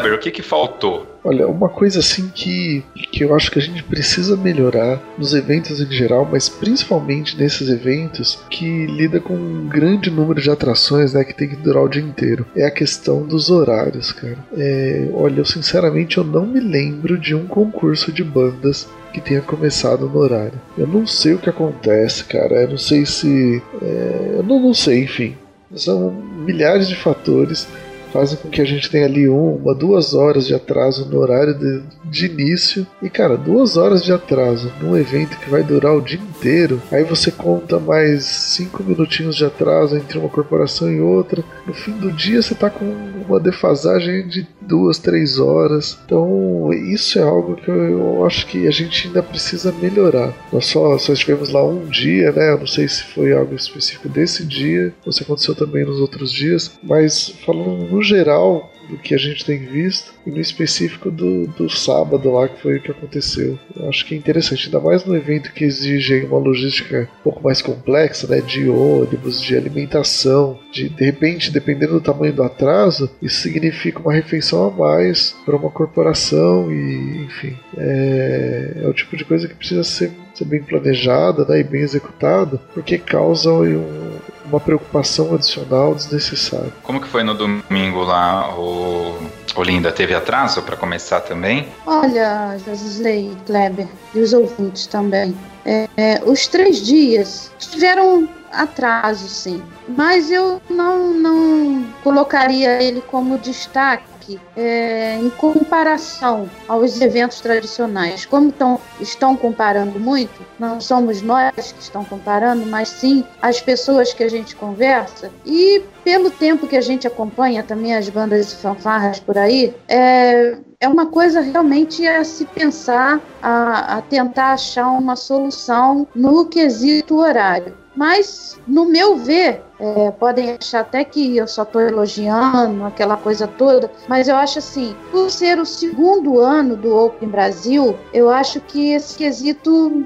Kleber, 0.00 0.14
o 0.14 0.18
que, 0.18 0.30
que 0.30 0.42
faltou? 0.42 1.06
Olha, 1.22 1.46
uma 1.46 1.68
coisa 1.68 1.98
assim 1.98 2.28
que, 2.34 2.82
que 3.12 3.22
eu 3.22 3.34
acho 3.34 3.50
que 3.50 3.58
a 3.58 3.62
gente 3.62 3.82
precisa 3.82 4.36
melhorar 4.36 4.98
nos 5.18 5.34
eventos 5.34 5.80
em 5.80 5.92
geral, 5.92 6.26
mas 6.30 6.48
principalmente 6.48 7.36
nesses 7.36 7.68
eventos 7.68 8.42
que 8.48 8.86
lida 8.86 9.20
com 9.20 9.34
um 9.34 9.68
grande 9.68 10.10
número 10.10 10.40
de 10.40 10.50
atrações, 10.50 11.12
né, 11.12 11.22
que 11.22 11.34
tem 11.34 11.48
que 11.48 11.56
durar 11.56 11.84
o 11.84 11.88
dia 11.88 12.02
inteiro, 12.02 12.46
é 12.56 12.64
a 12.64 12.70
questão 12.70 13.22
dos 13.22 13.50
horários, 13.50 14.12
cara. 14.12 14.38
É, 14.56 15.08
olha, 15.12 15.40
eu 15.40 15.44
sinceramente 15.44 16.16
eu 16.16 16.24
não 16.24 16.46
me 16.46 16.60
lembro 16.60 17.18
de 17.18 17.34
um 17.34 17.46
concurso 17.46 18.10
de 18.10 18.24
bandas 18.24 18.88
que 19.12 19.20
tenha 19.20 19.42
começado 19.42 20.08
no 20.08 20.18
horário. 20.18 20.58
Eu 20.78 20.86
não 20.86 21.06
sei 21.06 21.34
o 21.34 21.38
que 21.38 21.50
acontece, 21.50 22.24
cara. 22.24 22.62
Eu 22.62 22.70
não 22.70 22.78
sei 22.78 23.04
se. 23.04 23.60
É, 23.82 24.34
eu 24.36 24.42
não, 24.42 24.60
não 24.60 24.72
sei, 24.72 25.02
enfim. 25.02 25.36
São 25.74 26.10
milhares 26.10 26.88
de 26.88 26.96
fatores 26.96 27.66
fazem 28.12 28.38
com 28.38 28.48
que 28.48 28.60
a 28.60 28.64
gente 28.64 28.90
tenha 28.90 29.06
ali 29.06 29.28
uma, 29.28 29.74
duas 29.74 30.14
horas 30.14 30.46
de 30.46 30.54
atraso 30.54 31.08
no 31.08 31.18
horário 31.18 31.54
de, 31.54 31.82
de 32.04 32.26
início. 32.26 32.86
E 33.02 33.08
cara, 33.08 33.36
duas 33.36 33.76
horas 33.76 34.04
de 34.04 34.12
atraso 34.12 34.72
num 34.80 34.96
evento 34.96 35.38
que 35.38 35.50
vai 35.50 35.62
durar 35.62 35.96
o 35.96 36.00
dia 36.00 36.18
inteiro, 36.18 36.80
aí 36.90 37.04
você 37.04 37.30
conta 37.30 37.78
mais 37.78 38.24
cinco 38.24 38.82
minutinhos 38.82 39.36
de 39.36 39.44
atraso 39.44 39.96
entre 39.96 40.18
uma 40.18 40.28
corporação 40.28 40.90
e 40.90 41.00
outra. 41.00 41.44
No 41.66 41.74
fim 41.74 41.92
do 41.92 42.10
dia 42.10 42.42
você 42.42 42.54
tá 42.54 42.70
com 42.70 42.84
uma 43.26 43.38
defasagem 43.38 44.26
de 44.26 44.46
duas, 44.60 44.98
três 44.98 45.38
horas. 45.38 45.98
Então 46.04 46.72
isso 46.72 47.18
é 47.18 47.22
algo 47.22 47.56
que 47.56 47.70
eu 47.70 48.24
acho 48.24 48.46
que 48.46 48.66
a 48.66 48.70
gente 48.70 49.08
ainda 49.08 49.22
precisa 49.22 49.72
melhorar. 49.72 50.32
Nós 50.52 50.66
só, 50.66 50.96
só 50.98 51.12
estivemos 51.12 51.50
lá 51.50 51.64
um 51.64 51.86
dia, 51.86 52.32
né? 52.32 52.52
Eu 52.52 52.58
não 52.58 52.66
sei 52.66 52.88
se 52.88 53.04
foi 53.04 53.32
algo 53.32 53.54
específico 53.54 54.08
desse 54.08 54.44
dia, 54.44 54.92
ou 55.04 55.12
se 55.12 55.22
aconteceu 55.22 55.54
também 55.54 55.84
nos 55.84 56.00
outros 56.00 56.32
dias, 56.32 56.72
mas 56.82 57.34
falando 57.44 57.86
no 58.00 58.02
geral 58.02 58.72
do 58.88 58.96
que 58.96 59.14
a 59.14 59.18
gente 59.18 59.44
tem 59.44 59.58
visto, 59.58 60.12
e 60.26 60.30
no 60.30 60.40
específico 60.40 61.10
do, 61.10 61.46
do 61.46 61.70
sábado 61.70 62.30
lá, 62.32 62.48
que 62.48 62.60
foi 62.60 62.76
o 62.76 62.82
que 62.82 62.90
aconteceu. 62.90 63.56
Eu 63.76 63.88
acho 63.88 64.04
que 64.04 64.14
é 64.14 64.18
interessante, 64.18 64.66
ainda 64.66 64.80
mais 64.80 65.04
no 65.04 65.16
evento 65.16 65.52
que 65.52 65.64
exige 65.64 66.24
uma 66.24 66.38
logística 66.38 67.08
um 67.20 67.22
pouco 67.22 67.42
mais 67.42 67.62
complexa, 67.62 68.26
né? 68.26 68.40
De 68.40 68.68
ônibus, 68.68 69.40
de 69.40 69.56
alimentação, 69.56 70.58
de 70.72 70.88
de 70.88 71.04
repente, 71.04 71.52
dependendo 71.52 71.92
do 71.92 72.00
tamanho 72.00 72.32
do 72.32 72.42
atraso, 72.42 73.08
isso 73.22 73.42
significa 73.42 74.00
uma 74.00 74.12
refeição 74.12 74.66
a 74.66 74.70
mais 74.70 75.36
para 75.44 75.56
uma 75.56 75.70
corporação 75.70 76.72
e, 76.72 77.24
enfim, 77.26 77.56
é, 77.76 78.72
é 78.82 78.88
o 78.88 78.92
tipo 78.92 79.16
de 79.16 79.24
coisa 79.24 79.46
que 79.46 79.54
precisa 79.54 79.84
ser, 79.84 80.10
ser 80.34 80.44
bem 80.46 80.62
planejada 80.62 81.44
né, 81.44 81.60
e 81.60 81.64
bem 81.64 81.82
executada, 81.82 82.60
porque 82.74 82.98
causa 82.98 83.52
um, 83.52 84.18
uma 84.50 84.60
preocupação 84.60 85.34
adicional 85.34 85.94
desnecessária. 85.94 86.72
Como 86.82 87.00
que 87.00 87.08
foi 87.08 87.22
no 87.22 87.34
domingo 87.34 88.02
lá, 88.02 88.54
o 88.58 89.16
Olinda? 89.56 89.92
Teve 89.92 90.14
atraso 90.14 90.62
para 90.62 90.76
começar 90.76 91.20
também? 91.20 91.68
Olha, 91.86 92.56
Josley, 92.66 93.36
Kleber 93.46 93.88
e 94.14 94.18
os 94.20 94.32
ouvintes 94.32 94.86
também. 94.86 95.36
É, 95.64 95.88
é, 95.96 96.22
os 96.24 96.46
três 96.46 96.84
dias 96.84 97.52
tiveram 97.58 98.28
atraso, 98.52 99.28
sim, 99.28 99.62
mas 99.88 100.30
eu 100.30 100.60
não, 100.68 101.12
não 101.12 101.86
colocaria 102.02 102.82
ele 102.82 103.00
como 103.02 103.38
destaque 103.38 104.09
é, 104.56 105.16
em 105.16 105.30
comparação 105.30 106.48
aos 106.68 107.00
eventos 107.00 107.40
tradicionais. 107.40 108.26
Como 108.26 108.52
tão, 108.52 108.78
estão 109.00 109.36
comparando 109.36 109.98
muito, 109.98 110.44
não 110.58 110.80
somos 110.80 111.22
nós 111.22 111.72
que 111.72 111.80
estão 111.80 112.04
comparando, 112.04 112.66
mas 112.66 112.88
sim 112.88 113.24
as 113.40 113.60
pessoas 113.60 114.12
que 114.12 114.22
a 114.22 114.28
gente 114.28 114.54
conversa. 114.54 115.30
E 115.44 115.82
pelo 116.04 116.30
tempo 116.30 116.66
que 116.66 116.76
a 116.76 116.80
gente 116.80 117.06
acompanha 117.06 117.62
também 117.62 117.94
as 117.94 118.08
bandas 118.08 118.52
e 118.52 118.56
fanfarras 118.56 119.18
por 119.18 119.38
aí, 119.38 119.74
é, 119.88 120.58
é 120.80 120.88
uma 120.88 121.06
coisa 121.06 121.40
realmente 121.40 122.06
a 122.06 122.24
se 122.24 122.44
pensar, 122.46 123.20
a, 123.42 123.98
a 123.98 124.02
tentar 124.02 124.54
achar 124.54 124.90
uma 124.90 125.16
solução 125.16 126.06
no 126.14 126.46
quesito 126.46 127.16
horário. 127.16 127.76
Mas, 127.94 128.58
no 128.66 128.86
meu 128.86 129.16
ver, 129.16 129.62
é, 129.80 130.10
podem 130.10 130.52
achar 130.60 130.80
até 130.80 131.02
que 131.02 131.36
eu 131.36 131.48
só 131.48 131.62
estou 131.62 131.80
elogiando 131.80 132.84
aquela 132.84 133.16
coisa 133.16 133.48
toda, 133.48 133.90
mas 134.06 134.28
eu 134.28 134.36
acho 134.36 134.58
assim, 134.58 134.94
por 135.10 135.30
ser 135.30 135.58
o 135.58 135.64
segundo 135.64 136.38
ano 136.38 136.76
do 136.76 136.94
Open 136.94 137.28
Brasil, 137.28 137.96
eu 138.12 138.30
acho 138.30 138.60
que 138.60 138.92
esse 138.92 139.16
quesito 139.16 140.04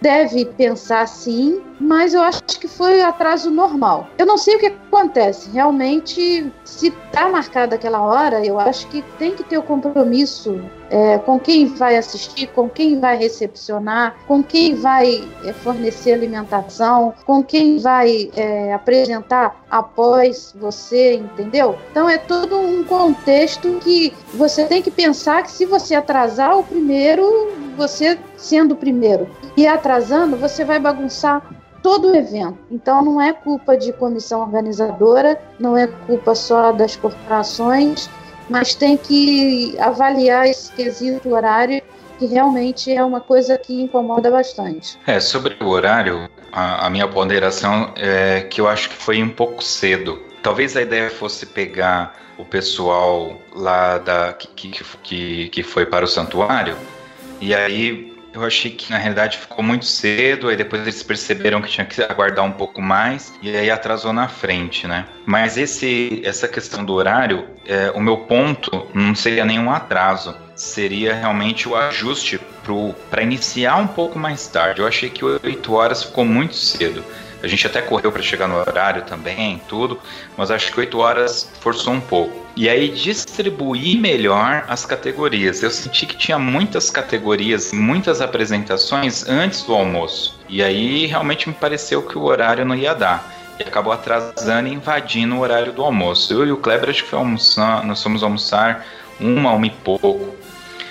deve 0.00 0.44
pensar 0.44 1.06
sim, 1.06 1.62
mas 1.82 2.14
eu 2.14 2.22
acho 2.22 2.42
que 2.42 2.68
foi 2.68 3.02
atraso 3.02 3.50
normal. 3.50 4.06
Eu 4.16 4.24
não 4.24 4.38
sei 4.38 4.56
o 4.56 4.58
que 4.58 4.66
acontece. 4.66 5.50
Realmente, 5.50 6.50
se 6.64 6.88
está 6.88 7.28
marcada 7.28 7.74
aquela 7.74 8.00
hora, 8.00 8.44
eu 8.44 8.58
acho 8.58 8.86
que 8.88 9.02
tem 9.18 9.34
que 9.34 9.42
ter 9.42 9.58
o 9.58 9.62
compromisso 9.62 10.60
é, 10.88 11.18
com 11.18 11.40
quem 11.40 11.66
vai 11.66 11.96
assistir, 11.96 12.48
com 12.48 12.68
quem 12.68 13.00
vai 13.00 13.16
recepcionar, 13.16 14.14
com 14.28 14.42
quem 14.42 14.74
vai 14.74 15.26
é, 15.44 15.52
fornecer 15.52 16.12
alimentação, 16.12 17.14
com 17.24 17.42
quem 17.42 17.78
vai 17.78 18.30
é, 18.36 18.72
apresentar 18.74 19.64
após 19.70 20.54
você, 20.58 21.14
entendeu? 21.14 21.76
Então 21.90 22.08
é 22.08 22.18
todo 22.18 22.58
um 22.58 22.84
contexto 22.84 23.78
que 23.80 24.12
você 24.34 24.66
tem 24.66 24.82
que 24.82 24.90
pensar 24.90 25.42
que 25.42 25.50
se 25.50 25.64
você 25.64 25.94
atrasar 25.94 26.58
o 26.58 26.62
primeiro, 26.62 27.50
você 27.76 28.18
sendo 28.36 28.72
o 28.72 28.76
primeiro 28.76 29.28
e 29.56 29.66
atrasando, 29.66 30.36
você 30.36 30.64
vai 30.64 30.78
bagunçar 30.78 31.42
todo 31.82 32.08
o 32.08 32.16
evento. 32.16 32.58
Então 32.70 33.04
não 33.04 33.20
é 33.20 33.32
culpa 33.32 33.76
de 33.76 33.92
comissão 33.92 34.40
organizadora, 34.40 35.40
não 35.58 35.76
é 35.76 35.86
culpa 35.86 36.34
só 36.34 36.72
das 36.72 36.96
corporações, 36.96 38.08
mas 38.48 38.74
tem 38.74 38.96
que 38.96 39.76
avaliar 39.78 40.46
esse 40.46 40.72
quesito 40.72 41.30
horário 41.34 41.82
que 42.18 42.26
realmente 42.26 42.92
é 42.92 43.04
uma 43.04 43.20
coisa 43.20 43.58
que 43.58 43.82
incomoda 43.82 44.30
bastante. 44.30 44.98
É, 45.06 45.18
sobre 45.18 45.56
o 45.60 45.68
horário, 45.68 46.28
a, 46.52 46.86
a 46.86 46.90
minha 46.90 47.08
ponderação 47.08 47.92
é 47.96 48.42
que 48.42 48.60
eu 48.60 48.68
acho 48.68 48.90
que 48.90 48.94
foi 48.94 49.22
um 49.22 49.30
pouco 49.30 49.62
cedo. 49.62 50.22
Talvez 50.42 50.76
a 50.76 50.82
ideia 50.82 51.10
fosse 51.10 51.46
pegar 51.46 52.14
o 52.38 52.44
pessoal 52.44 53.36
lá 53.54 53.98
da 53.98 54.32
que, 54.32 54.70
que, 55.02 55.48
que 55.48 55.62
foi 55.62 55.84
para 55.84 56.04
o 56.04 56.08
santuário 56.08 56.76
e 57.40 57.52
aí 57.54 58.11
eu 58.32 58.44
achei 58.44 58.70
que 58.70 58.90
na 58.90 58.98
realidade 58.98 59.38
ficou 59.38 59.62
muito 59.62 59.84
cedo, 59.84 60.48
aí 60.48 60.56
depois 60.56 60.82
eles 60.82 61.02
perceberam 61.02 61.60
que 61.60 61.68
tinha 61.68 61.84
que 61.84 62.02
aguardar 62.02 62.44
um 62.44 62.52
pouco 62.52 62.80
mais 62.80 63.32
e 63.42 63.54
aí 63.54 63.70
atrasou 63.70 64.12
na 64.12 64.28
frente, 64.28 64.86
né? 64.86 65.06
Mas 65.26 65.58
esse, 65.58 66.22
essa 66.24 66.48
questão 66.48 66.84
do 66.84 66.94
horário, 66.94 67.46
é, 67.66 67.90
o 67.90 68.00
meu 68.00 68.18
ponto 68.18 68.86
não 68.94 69.14
seria 69.14 69.44
nenhum 69.44 69.70
atraso, 69.70 70.34
seria 70.54 71.14
realmente 71.14 71.68
o 71.68 71.76
ajuste 71.76 72.40
para 73.10 73.22
iniciar 73.22 73.76
um 73.76 73.86
pouco 73.86 74.18
mais 74.18 74.46
tarde. 74.46 74.80
Eu 74.80 74.86
achei 74.86 75.10
que 75.10 75.24
8 75.24 75.72
horas 75.72 76.04
ficou 76.04 76.24
muito 76.24 76.54
cedo. 76.54 77.04
A 77.42 77.48
gente 77.48 77.66
até 77.66 77.82
correu 77.82 78.12
para 78.12 78.22
chegar 78.22 78.46
no 78.46 78.56
horário 78.56 79.02
também, 79.02 79.60
tudo, 79.68 79.98
mas 80.36 80.50
acho 80.50 80.72
que 80.72 80.78
8 80.78 80.96
horas 80.98 81.50
forçou 81.60 81.92
um 81.92 82.00
pouco. 82.00 82.46
E 82.54 82.68
aí 82.68 82.88
distribuir 82.88 83.98
melhor 83.98 84.64
as 84.68 84.86
categorias. 84.86 85.62
Eu 85.62 85.70
senti 85.70 86.06
que 86.06 86.16
tinha 86.16 86.38
muitas 86.38 86.88
categorias, 86.88 87.72
muitas 87.72 88.20
apresentações 88.20 89.28
antes 89.28 89.62
do 89.62 89.74
almoço. 89.74 90.38
E 90.48 90.62
aí 90.62 91.06
realmente 91.06 91.48
me 91.48 91.54
pareceu 91.54 92.02
que 92.02 92.16
o 92.16 92.22
horário 92.22 92.64
não 92.64 92.76
ia 92.76 92.94
dar. 92.94 93.32
E 93.58 93.62
acabou 93.62 93.92
atrasando 93.92 94.68
e 94.68 94.72
invadindo 94.72 95.34
o 95.34 95.40
horário 95.40 95.72
do 95.72 95.82
almoço. 95.82 96.32
Eu 96.32 96.46
e 96.46 96.52
o 96.52 96.56
Kleber 96.58 96.90
acho 96.90 97.02
que 97.02 97.10
foi 97.10 97.18
almoçar, 97.18 97.84
nós 97.84 98.02
fomos 98.02 98.22
almoçar 98.22 98.86
uma, 99.18 99.52
uma 99.52 99.66
e 99.66 99.70
pouco. 99.70 100.36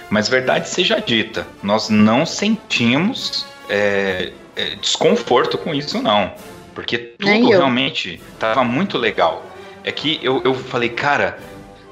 Mas 0.09 0.27
verdade 0.27 0.67
seja 0.67 0.99
dita, 0.99 1.47
nós 1.63 1.87
não 1.87 2.25
sentimos 2.25 3.45
é, 3.69 4.33
desconforto 4.75 5.57
com 5.57 5.73
isso, 5.73 6.01
não. 6.01 6.33
Porque 6.73 6.97
tudo 6.97 7.49
realmente 7.49 8.21
tava 8.39 8.63
muito 8.63 8.97
legal. 8.97 9.45
É 9.83 9.91
que 9.91 10.19
eu, 10.21 10.41
eu 10.43 10.53
falei, 10.53 10.89
cara, 10.89 11.37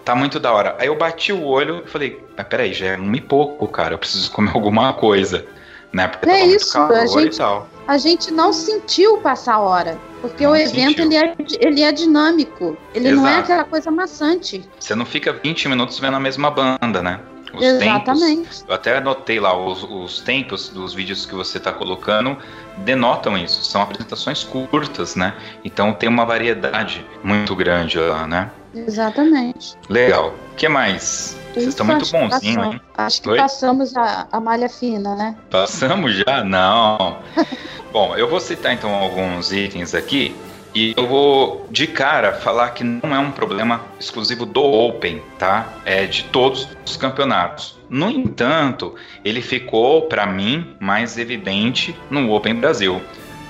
tá 0.06 0.16
muito 0.16 0.40
da 0.40 0.52
hora. 0.54 0.76
Aí 0.80 0.88
eu 0.88 0.96
bati 0.96 1.34
o 1.34 1.44
olho 1.44 1.84
e 1.86 1.90
falei, 1.90 2.20
mas 2.38 2.48
peraí, 2.48 2.74
já 2.74 2.88
é 2.88 2.98
um 2.98 3.14
e 3.14 3.22
pouco, 3.22 3.68
cara, 3.68 3.94
eu 3.94 3.98
preciso 3.98 4.32
comer 4.32 4.52
alguma 4.56 4.94
coisa. 4.94 5.46
Né? 5.92 6.08
Porque 6.08 6.30
é 6.30 6.46
isso, 6.46 6.78
a 6.78 7.06
gente, 7.08 7.42
a 7.88 7.98
gente 7.98 8.32
não 8.32 8.54
sentiu 8.54 9.18
passar 9.18 9.56
a 9.56 9.60
hora. 9.60 9.98
Porque 10.22 10.44
não 10.44 10.52
o 10.52 10.56
evento 10.56 11.02
ele 11.02 11.16
é, 11.16 11.36
ele 11.60 11.82
é 11.82 11.92
dinâmico. 11.92 12.78
Ele 12.94 13.08
Exato. 13.08 13.22
não 13.22 13.28
é 13.28 13.40
aquela 13.40 13.64
coisa 13.64 13.90
maçante. 13.90 14.64
Você 14.80 14.94
não 14.94 15.06
fica 15.06 15.34
20 15.34 15.70
minutos 15.70 15.98
vendo 15.98 16.16
a 16.16 16.20
mesma 16.20 16.52
banda, 16.52 17.02
né? 17.02 17.20
Os 17.54 17.64
Exatamente. 17.64 18.42
Tempos, 18.42 18.66
eu 18.68 18.76
até 18.76 18.98
anotei 18.98 19.40
lá, 19.40 19.58
os, 19.58 19.84
os 19.84 20.22
tempos 20.22 20.70
dos 20.70 20.94
vídeos 20.94 21.26
que 21.26 21.34
você 21.34 21.58
está 21.58 21.72
colocando 21.72 22.38
denotam 22.78 23.38
isso. 23.38 23.64
São 23.64 23.82
apresentações 23.82 24.44
curtas, 24.44 25.16
né? 25.16 25.34
Então 25.64 25.94
tem 25.94 26.08
uma 26.08 26.26
variedade 26.26 27.06
muito 27.24 27.56
grande 27.56 27.98
lá, 28.00 28.28
né? 28.28 28.52
Exatamente. 28.74 29.76
Legal. 29.90 30.34
O 30.52 30.56
que 30.56 30.68
mais? 30.68 31.38
Vocês 31.54 31.68
estão 31.68 31.86
muito 31.86 32.10
bonzinhos, 32.12 32.66
hein? 32.66 32.82
Acho 32.96 33.22
que 33.22 33.30
Oi? 33.30 33.38
passamos 33.38 33.96
a, 33.96 34.28
a 34.32 34.40
malha 34.40 34.70
fina, 34.70 35.16
né? 35.16 35.36
Passamos 35.50 36.14
já? 36.14 36.44
Não. 36.44 37.18
Bom, 37.92 38.16
eu 38.16 38.30
vou 38.30 38.40
citar 38.40 38.74
então 38.74 38.94
alguns 38.94 39.52
itens 39.52 39.96
aqui. 39.96 40.36
E 40.80 40.94
eu 40.96 41.06
vou 41.06 41.68
de 41.70 41.86
cara 41.86 42.32
falar 42.32 42.70
que 42.70 42.86
não 42.86 43.14
é 43.14 43.20
um 43.20 43.34
problema 43.34 43.84
exclusivo 44.00 44.46
do 44.46 44.64
Open, 44.64 45.22
tá? 45.38 45.74
É 45.84 46.06
de 46.06 46.24
todos 46.24 46.70
os 46.86 46.96
campeonatos. 46.96 47.78
No 47.90 48.10
entanto, 48.10 48.96
ele 49.26 49.42
ficou 49.42 50.04
para 50.04 50.26
mim 50.26 50.78
mais 50.80 51.18
evidente 51.18 51.94
no 52.10 52.32
Open 52.32 52.56
Brasil. 52.56 53.02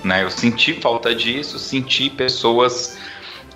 Né? 0.03 0.23
Eu 0.23 0.31
senti 0.31 0.73
falta 0.73 1.13
disso, 1.13 1.59
senti 1.59 2.09
pessoas 2.09 2.97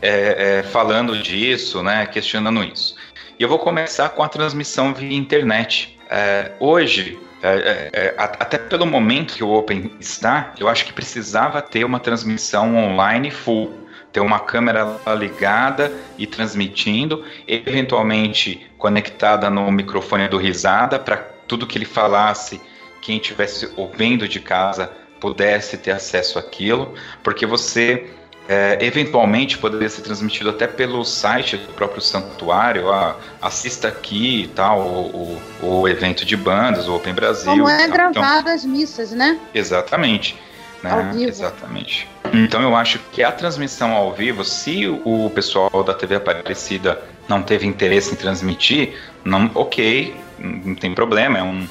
é, 0.03 0.59
é, 0.59 0.63
falando 0.63 1.17
disso, 1.17 1.81
né? 1.81 2.05
questionando 2.05 2.63
isso. 2.63 2.93
E 3.39 3.41
eu 3.41 3.49
vou 3.49 3.57
começar 3.57 4.09
com 4.09 4.21
a 4.21 4.29
transmissão 4.29 4.93
via 4.93 5.17
internet. 5.17 5.97
É, 6.11 6.51
hoje, 6.59 7.17
é, 7.43 7.89
é, 7.93 8.05
é 8.05 8.15
até 8.17 8.57
pelo 8.57 8.85
momento 8.85 9.35
que 9.35 9.43
o 9.43 9.51
Open 9.51 9.91
está, 9.99 10.53
eu 10.57 10.69
acho 10.69 10.85
que 10.85 10.93
precisava 10.93 11.61
ter 11.61 11.83
uma 11.83 11.99
transmissão 11.99 12.75
online 12.75 13.29
full. 13.29 13.83
Ter 14.13 14.19
uma 14.19 14.39
câmera 14.39 14.99
ligada 15.17 15.91
e 16.19 16.27
transmitindo, 16.27 17.25
eventualmente 17.47 18.69
conectada 18.77 19.49
no 19.49 19.71
microfone 19.71 20.27
do 20.27 20.37
Risada, 20.37 20.99
para 20.99 21.17
tudo 21.47 21.65
que 21.65 21.79
ele 21.79 21.85
falasse, 21.85 22.61
quem 23.01 23.17
estivesse 23.17 23.73
ouvindo 23.75 24.27
de 24.27 24.39
casa 24.39 24.91
pudesse 25.19 25.77
ter 25.77 25.91
acesso 25.91 26.37
àquilo, 26.37 26.93
porque 27.23 27.45
você 27.45 28.11
é, 28.47 28.77
eventualmente 28.81 29.57
poderia 29.57 29.89
ser 29.89 30.01
transmitido 30.01 30.49
até 30.49 30.67
pelo 30.67 31.03
site 31.05 31.57
do 31.57 31.73
próprio 31.73 32.01
santuário. 32.01 32.91
Ah, 32.91 33.15
assista 33.41 33.87
aqui 33.87 34.43
e 34.43 34.47
tal, 34.47 34.81
o, 34.81 35.39
o, 35.61 35.81
o, 35.81 35.87
evento 35.87 36.25
de 36.25 36.35
bandas, 36.35 36.87
o 36.87 36.95
Open 36.95 37.13
Brasil. 37.13 37.51
Como 37.51 37.69
é 37.69 37.85
então, 37.85 37.91
gravado 37.91 38.41
então, 38.41 38.53
as 38.53 38.65
missas, 38.65 39.11
né? 39.11 39.39
Exatamente. 39.53 40.37
Né? 40.81 40.91
Ao 40.91 41.13
vivo. 41.13 41.29
Exatamente. 41.29 42.09
Então 42.33 42.61
eu 42.61 42.75
acho 42.75 42.99
que 43.11 43.23
a 43.23 43.31
transmissão 43.31 43.93
ao 43.93 44.13
vivo, 44.13 44.43
se 44.43 44.87
o 44.87 45.31
pessoal 45.33 45.83
da 45.83 45.93
TV 45.93 46.15
Aparecida 46.15 47.01
não 47.29 47.41
teve 47.41 47.65
interesse 47.65 48.13
em 48.13 48.17
transmitir, 48.17 48.93
não, 49.23 49.49
ok, 49.55 50.13
não 50.37 50.75
tem 50.75 50.93
problema. 50.93 51.37
É 51.39 51.43
um, 51.43 51.65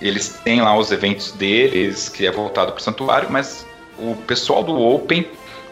eles 0.00 0.40
têm 0.44 0.60
lá 0.60 0.76
os 0.76 0.92
eventos 0.92 1.32
deles, 1.32 2.10
que 2.10 2.26
é 2.26 2.30
voltado 2.30 2.72
para 2.72 2.80
o 2.80 2.82
santuário, 2.82 3.28
mas 3.30 3.64
o 3.98 4.14
pessoal 4.26 4.62
do 4.62 4.78
Open 4.78 5.26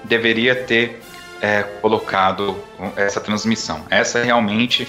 deveria 0.05 0.55
ter 0.55 1.01
é, 1.41 1.63
colocado 1.81 2.57
essa 2.97 3.21
transmissão. 3.21 3.85
Essa 3.91 4.23
realmente 4.23 4.87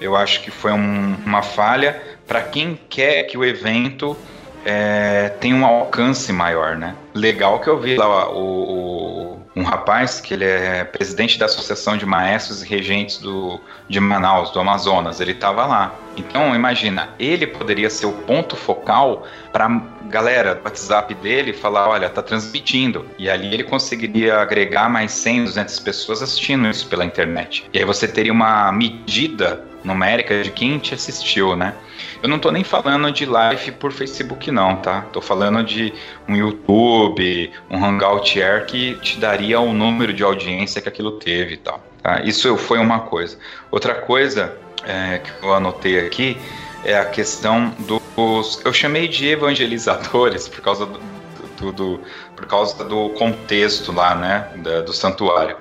eu 0.00 0.16
acho 0.16 0.42
que 0.42 0.50
foi 0.50 0.72
um, 0.72 1.14
uma 1.26 1.42
falha 1.42 2.00
para 2.26 2.42
quem 2.42 2.78
quer 2.88 3.24
que 3.24 3.36
o 3.36 3.44
evento 3.44 4.16
é, 4.64 5.28
tenha 5.40 5.56
um 5.56 5.64
alcance 5.64 6.32
maior, 6.32 6.76
né? 6.76 6.94
Legal 7.14 7.60
que 7.60 7.68
eu 7.68 7.78
vi 7.78 7.96
lá 7.96 8.30
o, 8.30 8.36
o, 8.36 9.40
um 9.56 9.62
rapaz 9.62 10.20
que 10.20 10.34
ele 10.34 10.44
é 10.44 10.84
presidente 10.84 11.38
da 11.38 11.46
Associação 11.46 11.96
de 11.96 12.06
Maestros 12.06 12.62
e 12.62 12.66
Regentes 12.66 13.18
do, 13.18 13.60
de 13.88 13.98
Manaus, 13.98 14.50
do 14.50 14.60
Amazonas, 14.60 15.20
ele 15.20 15.32
estava 15.32 15.66
lá. 15.66 15.94
Então, 16.16 16.54
imagina, 16.54 17.08
ele 17.18 17.46
poderia 17.46 17.88
ser 17.88 18.06
o 18.06 18.12
ponto 18.12 18.54
focal 18.56 19.26
para 19.52 19.68
galera 20.10 20.54
do 20.54 20.64
WhatsApp 20.64 21.14
dele 21.14 21.52
falar, 21.52 21.88
olha, 21.88 22.08
tá 22.08 22.22
transmitindo. 22.22 23.06
E 23.18 23.30
ali 23.30 23.54
ele 23.54 23.64
conseguiria 23.64 24.38
agregar 24.38 24.88
mais 24.88 25.12
100, 25.12 25.44
200 25.44 25.80
pessoas 25.80 26.22
assistindo 26.22 26.68
isso 26.68 26.86
pela 26.88 27.04
internet. 27.04 27.64
E 27.72 27.78
aí 27.78 27.84
você 27.84 28.06
teria 28.06 28.32
uma 28.32 28.70
medida 28.72 29.64
numérica 29.82 30.42
de 30.42 30.50
quem 30.50 30.78
te 30.78 30.94
assistiu, 30.94 31.56
né? 31.56 31.74
Eu 32.22 32.28
não 32.28 32.38
tô 32.38 32.50
nem 32.50 32.62
falando 32.62 33.10
de 33.10 33.24
live 33.24 33.72
por 33.72 33.92
Facebook 33.92 34.50
não, 34.50 34.76
tá? 34.76 35.02
Tô 35.12 35.22
falando 35.22 35.64
de 35.64 35.92
um 36.28 36.36
YouTube, 36.36 37.50
um 37.70 37.82
Hangout 37.82 38.40
Air 38.40 38.66
que 38.66 38.94
te 38.96 39.18
daria 39.18 39.58
o 39.58 39.72
número 39.72 40.12
de 40.12 40.22
audiência 40.22 40.82
que 40.82 40.88
aquilo 40.88 41.12
teve 41.12 41.54
e 41.54 41.56
tal. 41.56 41.82
Tá? 42.02 42.20
Isso 42.22 42.56
foi 42.56 42.78
uma 42.78 43.00
coisa. 43.00 43.38
Outra 43.70 43.94
coisa 43.94 44.54
é, 44.84 45.18
que 45.18 45.30
eu 45.44 45.54
anotei 45.54 45.98
aqui 45.98 46.36
é 46.84 46.96
a 46.98 47.04
questão 47.04 47.74
dos. 47.80 48.60
Eu 48.64 48.72
chamei 48.72 49.08
de 49.08 49.28
evangelizadores 49.28 50.48
por 50.48 50.60
causa 50.60 50.86
do, 50.86 51.00
do, 51.58 51.72
do 51.72 52.00
por 52.36 52.46
causa 52.46 52.84
do 52.84 53.10
contexto 53.10 53.92
lá, 53.92 54.14
né, 54.14 54.48
da, 54.56 54.80
do 54.82 54.92
santuário. 54.92 55.56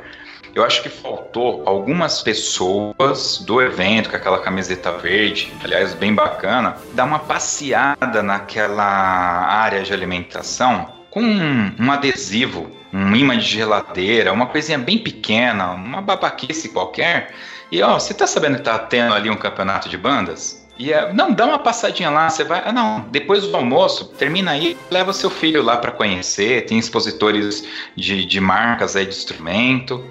Eu 0.55 0.63
acho 0.63 0.81
que 0.81 0.89
faltou 0.89 1.63
algumas 1.65 2.21
pessoas 2.21 3.37
do 3.45 3.61
evento 3.61 4.09
com 4.09 4.15
aquela 4.15 4.39
camiseta 4.39 4.91
verde, 4.91 5.53
aliás, 5.63 5.93
bem 5.93 6.13
bacana, 6.13 6.75
dar 6.93 7.05
uma 7.05 7.19
passeada 7.19 8.23
naquela 8.23 8.83
área 8.83 9.83
de 9.83 9.93
alimentação 9.93 10.99
com 11.09 11.21
um, 11.21 11.75
um 11.79 11.91
adesivo, 11.91 12.69
um 12.93 13.15
imã 13.15 13.37
de 13.37 13.45
geladeira, 13.45 14.33
uma 14.33 14.47
coisinha 14.47 14.77
bem 14.77 14.97
pequena, 14.97 15.71
uma 15.71 16.01
babaquice 16.01 16.69
qualquer. 16.69 17.33
E 17.71 17.81
ó, 17.81 17.99
você 17.99 18.13
tá 18.13 18.25
sabendo 18.25 18.57
que 18.57 18.63
tá 18.63 18.77
tendo 18.79 19.13
ali 19.13 19.29
um 19.29 19.35
campeonato 19.35 19.89
de 19.89 19.97
bandas? 19.97 20.67
E 20.79 20.93
é, 20.93 21.11
não, 21.11 21.33
dá 21.33 21.45
uma 21.45 21.59
passadinha 21.59 22.09
lá, 22.09 22.29
você 22.29 22.45
vai. 22.45 22.63
Ah, 22.65 22.71
não, 22.71 23.01
depois 23.11 23.45
do 23.45 23.53
almoço, 23.53 24.05
termina 24.17 24.51
aí, 24.51 24.77
leva 24.89 25.11
seu 25.11 25.29
filho 25.29 25.61
lá 25.61 25.75
para 25.75 25.91
conhecer. 25.91 26.65
Tem 26.65 26.79
expositores 26.79 27.67
de, 27.97 28.23
de 28.23 28.39
marcas 28.39 28.95
aí 28.95 29.05
de 29.05 29.13
instrumento, 29.13 30.01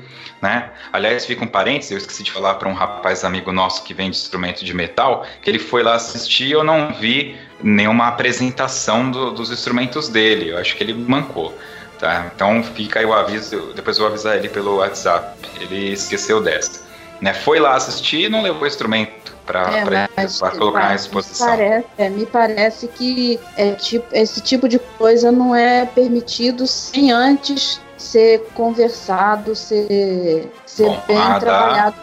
né? 0.42 0.70
Aliás, 0.92 1.24
fica 1.24 1.42
um 1.42 1.48
parênteses, 1.48 1.92
eu 1.92 1.96
esqueci 1.96 2.22
de 2.22 2.30
falar 2.30 2.56
para 2.56 2.68
um 2.68 2.74
rapaz 2.74 3.24
amigo 3.24 3.50
nosso 3.50 3.82
que 3.82 3.94
vende 3.94 4.18
instrumento 4.18 4.62
de 4.62 4.74
metal, 4.74 5.24
que 5.40 5.48
ele 5.48 5.58
foi 5.58 5.82
lá 5.82 5.94
assistir 5.94 6.50
eu 6.50 6.62
não 6.62 6.92
vi 6.92 7.34
nenhuma 7.62 8.06
apresentação 8.06 9.10
do, 9.10 9.30
dos 9.30 9.50
instrumentos 9.50 10.10
dele. 10.10 10.50
Eu 10.50 10.58
acho 10.58 10.76
que 10.76 10.84
ele 10.84 10.92
mancou. 10.92 11.56
Tá? 11.98 12.30
Então 12.32 12.62
fica 12.62 13.00
aí 13.00 13.06
o 13.06 13.12
aviso, 13.14 13.72
depois 13.74 13.96
eu 13.96 14.04
vou 14.04 14.12
avisar 14.12 14.36
ele 14.36 14.50
pelo 14.50 14.76
WhatsApp. 14.76 15.34
Ele 15.58 15.94
esqueceu 15.94 16.42
dessa. 16.42 16.87
Né? 17.20 17.34
Foi 17.34 17.58
lá 17.58 17.74
assistir 17.74 18.26
e 18.26 18.28
não 18.28 18.42
levou 18.42 18.66
instrumento 18.66 19.36
para 19.44 19.78
é, 19.78 20.26
colocar 20.50 20.88
na 20.88 20.94
exposição. 20.94 21.46
Parece, 21.46 21.86
é, 21.96 22.10
me 22.10 22.26
parece 22.26 22.86
que 22.86 23.40
é, 23.56 23.72
tipo, 23.72 24.06
esse 24.12 24.40
tipo 24.42 24.68
de 24.68 24.78
coisa 24.78 25.32
não 25.32 25.54
é 25.54 25.86
permitido 25.86 26.66
sem 26.66 27.10
antes 27.10 27.80
ser 27.96 28.46
conversado, 28.54 29.56
ser, 29.56 30.52
ser 30.66 30.84
Bom, 30.84 31.02
bem 31.06 31.40
trabalhado. 31.40 31.96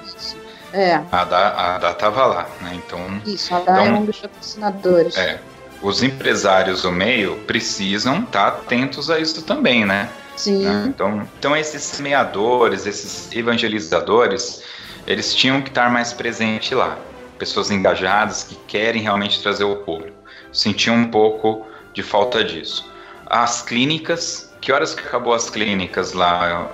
É. 0.73 0.99
A 1.09 1.23
da, 1.23 1.75
a 1.75 1.77
da 1.77 1.93
tava 1.93 2.25
lá, 2.25 2.49
né? 2.61 2.71
Então. 2.73 2.99
Isso, 3.25 3.55
a 3.55 3.59
da 3.59 3.77
é 3.77 3.83
então, 3.83 3.95
é 3.95 3.99
um 3.99 4.05
dos 4.05 4.19
patrocinadores. 4.19 5.15
É. 5.15 5.39
Os 5.81 6.03
empresários 6.03 6.81
do 6.81 6.91
meio 6.91 7.37
precisam 7.47 8.23
estar 8.23 8.51
tá 8.51 8.57
atentos 8.57 9.09
a 9.09 9.19
isso 9.19 9.41
também, 9.43 9.85
né? 9.85 10.09
Sim. 10.35 10.65
Né? 10.65 10.85
Então, 10.87 11.27
então 11.39 11.55
esses 11.55 11.81
semeadores, 11.81 12.85
esses 12.85 13.31
evangelizadores, 13.33 14.61
eles 15.07 15.33
tinham 15.33 15.61
que 15.61 15.69
estar 15.69 15.89
mais 15.89 16.13
presentes 16.13 16.71
lá 16.71 16.97
pessoas 17.37 17.71
engajadas 17.71 18.43
que 18.43 18.55
querem 18.67 19.01
realmente 19.01 19.41
trazer 19.41 19.63
o 19.63 19.77
público. 19.77 20.17
Senti 20.51 20.89
um 20.89 21.09
pouco 21.09 21.65
de 21.93 22.01
falta 22.03 22.43
disso. 22.43 22.89
As 23.25 23.61
clínicas, 23.61 24.53
que 24.61 24.71
horas 24.71 24.93
que 24.93 25.05
acabou 25.05 25.33
as 25.33 25.49
clínicas 25.49 26.13
lá? 26.13 26.69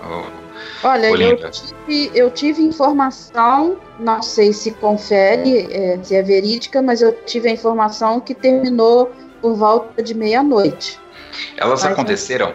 Olha, 0.84 1.08
eu 1.08 1.50
tive, 1.50 2.12
eu 2.14 2.30
tive, 2.30 2.62
informação, 2.62 3.78
não 4.00 4.22
sei 4.22 4.54
se 4.54 4.72
confere, 4.72 5.68
é, 5.72 6.00
se 6.04 6.16
é 6.16 6.22
verídica, 6.22 6.82
mas 6.82 7.02
eu 7.02 7.14
tive 7.26 7.50
a 7.50 7.52
informação 7.52 8.20
que 8.20 8.36
terminou 8.36 9.12
por 9.42 9.56
volta 9.56 10.04
de 10.04 10.14
meia-noite. 10.14 11.00
Elas 11.58 11.84
mas 11.84 11.92
aconteceram 11.94 12.54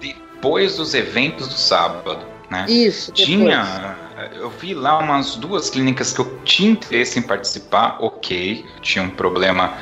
depois 0.00 0.76
dos 0.76 0.94
eventos 0.94 1.46
do 1.46 1.54
sábado, 1.54 2.26
né? 2.54 2.66
Isso. 2.68 3.12
Depois. 3.12 3.26
Tinha 3.26 3.96
eu 4.32 4.48
vi 4.50 4.74
lá 4.74 4.98
umas 4.98 5.36
duas 5.36 5.70
clínicas 5.70 6.12
que 6.12 6.20
eu 6.20 6.38
tinha 6.44 6.70
interesse 6.70 7.18
em 7.18 7.22
participar, 7.22 7.96
ok, 8.00 8.64
tinha 8.80 9.04
um 9.04 9.10
problema 9.10 9.74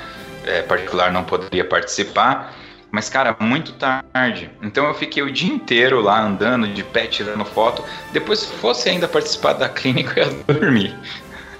é, 0.44 0.62
particular, 0.62 1.12
não 1.12 1.24
poderia 1.24 1.64
participar, 1.64 2.54
mas 2.90 3.08
cara, 3.08 3.36
muito 3.38 3.72
tarde. 3.72 4.50
Então 4.62 4.86
eu 4.86 4.94
fiquei 4.94 5.22
o 5.22 5.30
dia 5.30 5.52
inteiro 5.52 6.00
lá 6.00 6.20
andando 6.20 6.68
de 6.68 6.82
pé, 6.82 7.06
tirando 7.06 7.44
foto. 7.44 7.84
Depois, 8.12 8.40
se 8.40 8.52
fosse 8.54 8.88
ainda 8.88 9.08
participar 9.08 9.54
da 9.54 9.68
clínica, 9.68 10.20
eu 10.20 10.26
ia 10.26 10.54
dormir. 10.54 10.96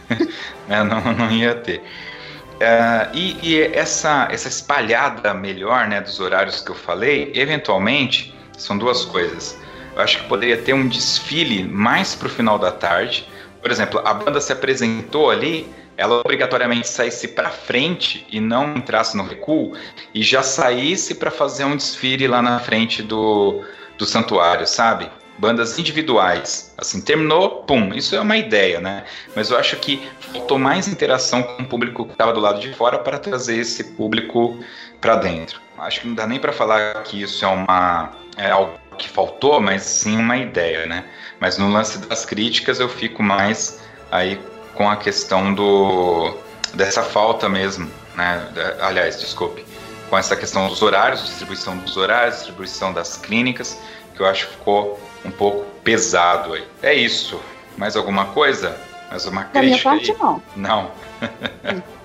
é, 0.69 0.83
não, 0.83 1.01
não 1.15 1.31
ia 1.31 1.55
ter. 1.55 1.79
Uh, 1.79 3.09
e, 3.15 3.39
e 3.43 3.63
essa, 3.63 4.29
essa 4.31 4.49
espalhada 4.49 5.35
melhor 5.35 5.89
né, 5.89 6.01
dos 6.01 6.21
horários 6.21 6.61
que 6.61 6.71
eu 6.71 6.77
falei, 6.77 7.33
eventualmente, 7.35 8.35
são 8.57 8.77
duas 8.77 9.05
coisas. 9.05 9.59
Eu 9.95 10.03
acho 10.03 10.19
que 10.19 10.29
poderia 10.29 10.57
ter 10.57 10.73
um 10.73 10.89
desfile 10.89 11.65
mais 11.65 12.15
para 12.15 12.27
o 12.27 12.31
final 12.31 12.59
da 12.59 12.73
tarde. 12.73 13.29
Por 13.61 13.71
exemplo, 13.71 14.01
a 14.05 14.15
banda 14.15 14.41
se 14.41 14.53
apresentou 14.53 15.31
ali, 15.31 15.69
ela 15.97 16.21
obrigatoriamente 16.21 16.89
saísse 16.89 17.29
para 17.29 17.51
frente 17.51 18.27
e 18.31 18.41
não 18.41 18.77
entrasse 18.77 19.17
no 19.17 19.23
recuo 19.23 19.77
e 20.15 20.23
já 20.23 20.43
saísse 20.43 21.15
para 21.15 21.31
fazer 21.31 21.65
um 21.65 21.77
desfile 21.77 22.27
lá 22.27 22.41
na 22.41 22.59
frente 22.59 23.03
do, 23.03 23.63
do 23.99 24.07
santuário, 24.07 24.67
sabe? 24.67 25.11
Bandas 25.39 25.79
individuais. 25.79 26.75
Assim, 26.79 27.01
terminou, 27.01 27.63
pum, 27.65 27.93
isso 27.95 28.17
é 28.17 28.21
uma 28.21 28.37
ideia, 28.37 28.81
né? 28.81 29.05
Mas 29.37 29.51
eu 29.51 29.59
acho 29.59 29.77
que 29.77 30.03
faltou 30.21 30.59
mais 30.59 30.89
interação 30.89 31.43
com 31.43 31.63
o 31.63 31.67
público 31.67 32.07
que 32.07 32.13
estava 32.13 32.33
do 32.33 32.41
lado 32.41 32.61
de 32.61 32.73
fora 32.75 32.99
para 32.99 33.19
trazer 33.19 33.59
esse 33.59 33.85
público 33.93 34.59
para 35.01 35.17
dentro. 35.17 35.61
Acho 35.79 36.01
que 36.01 36.09
não 36.09 36.15
dá 36.15 36.27
nem 36.27 36.39
para 36.39 36.53
falar 36.53 37.03
que 37.03 37.21
isso 37.21 37.45
é 37.45 37.49
uma 37.49 38.13
é 38.37 38.51
algo 38.51 38.82
que 38.93 39.09
faltou, 39.09 39.61
mas 39.61 39.83
sim 39.83 40.17
uma 40.17 40.37
ideia, 40.37 40.87
né? 40.87 41.05
Mas 41.41 41.59
no 41.59 41.71
lance 41.71 41.99
das 41.99 42.25
críticas 42.25 42.81
eu 42.81 42.89
fico 42.89 43.23
mais 43.23 43.81
aí 44.11 44.41
com 44.75 44.89
a 44.89 44.97
questão 44.97 45.53
do 45.53 46.37
dessa 46.75 47.03
falta 47.03 47.49
mesmo, 47.49 47.91
né? 48.15 48.49
Aliás, 48.81 49.21
desculpe, 49.21 49.65
com 50.09 50.17
essa 50.17 50.37
questão 50.37 50.69
dos 50.69 50.83
horários, 50.83 51.25
distribuição 51.25 51.77
dos 51.79 51.97
horários, 51.97 52.37
distribuição 52.37 52.93
das 52.93 53.17
clínicas, 53.17 53.79
que 54.15 54.21
eu 54.21 54.27
acho 54.27 54.47
que 54.47 54.53
ficou 54.55 55.01
um 55.25 55.31
pouco 55.31 55.65
pesado 55.83 56.55
aí. 56.55 56.67
É 56.83 56.95
isso. 56.95 57.41
Mais 57.77 57.97
alguma 57.97 58.27
coisa? 58.27 58.79
Mais 59.11 59.27
uma 59.27 59.43
da 59.45 59.61
crítica? 59.61 59.61
minha 59.61 59.83
parte, 59.83 60.13
aí? 60.13 60.19
não. 60.19 60.43
Não. 60.57 60.91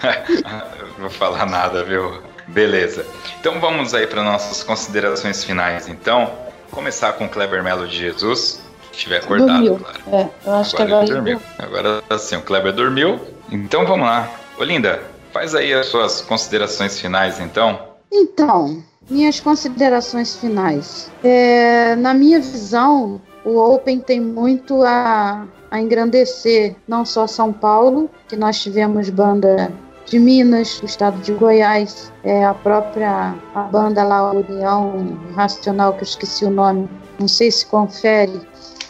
Vou 0.98 1.10
falar 1.10 1.46
nada, 1.46 1.84
viu? 1.84 2.22
Beleza. 2.48 3.04
Então 3.40 3.60
vamos 3.60 3.94
aí 3.94 4.06
para 4.06 4.22
nossas 4.22 4.62
considerações 4.62 5.42
finais. 5.44 5.88
Então, 5.88 6.30
começar 6.70 7.12
com 7.14 7.24
o 7.26 7.28
Kleber 7.28 7.62
Melo 7.62 7.86
de 7.86 7.96
Jesus, 7.96 8.60
que 8.90 8.96
estiver 8.96 9.18
acordado, 9.18 9.64
Dormiu. 9.64 9.78
claro. 9.78 10.00
É, 10.12 10.30
eu 10.46 10.52
acho 10.54 10.76
Agora 10.76 10.76
que 10.76 10.82
agora 10.82 11.04
ele 11.04 11.14
dormiu. 11.14 11.42
Agora 11.58 12.18
sim, 12.18 12.36
o 12.36 12.42
Kleber 12.42 12.72
dormiu. 12.72 13.20
Então 13.50 13.86
vamos 13.86 14.06
lá. 14.06 14.30
Olinda, 14.58 15.02
faz 15.32 15.54
aí 15.54 15.72
as 15.74 15.86
suas 15.86 16.20
considerações 16.22 16.98
finais, 16.98 17.40
então. 17.40 17.78
Então, 18.10 18.82
minhas 19.10 19.40
considerações 19.40 20.36
finais. 20.36 21.10
É, 21.22 21.94
na 21.96 22.14
minha 22.14 22.40
visão, 22.40 23.20
o 23.44 23.58
Open 23.58 24.00
tem 24.00 24.20
muito 24.20 24.82
a, 24.82 25.46
a 25.70 25.80
engrandecer 25.80 26.74
não 26.88 27.04
só 27.04 27.26
São 27.26 27.52
Paulo, 27.52 28.10
que 28.28 28.36
nós 28.36 28.60
tivemos 28.60 29.10
banda 29.10 29.72
de 30.06 30.18
Minas, 30.18 30.80
do 30.80 30.86
estado 30.86 31.20
de 31.20 31.32
Goiás, 31.32 32.12
é, 32.24 32.44
a 32.44 32.54
própria 32.54 33.34
a 33.54 33.62
banda 33.62 34.02
lá, 34.04 34.18
a 34.18 34.32
União 34.32 35.18
Racional, 35.34 35.92
que 35.94 36.00
eu 36.00 36.04
esqueci 36.04 36.44
o 36.44 36.50
nome, 36.50 36.88
não 37.18 37.28
sei 37.28 37.50
se 37.50 37.66
confere, 37.66 38.40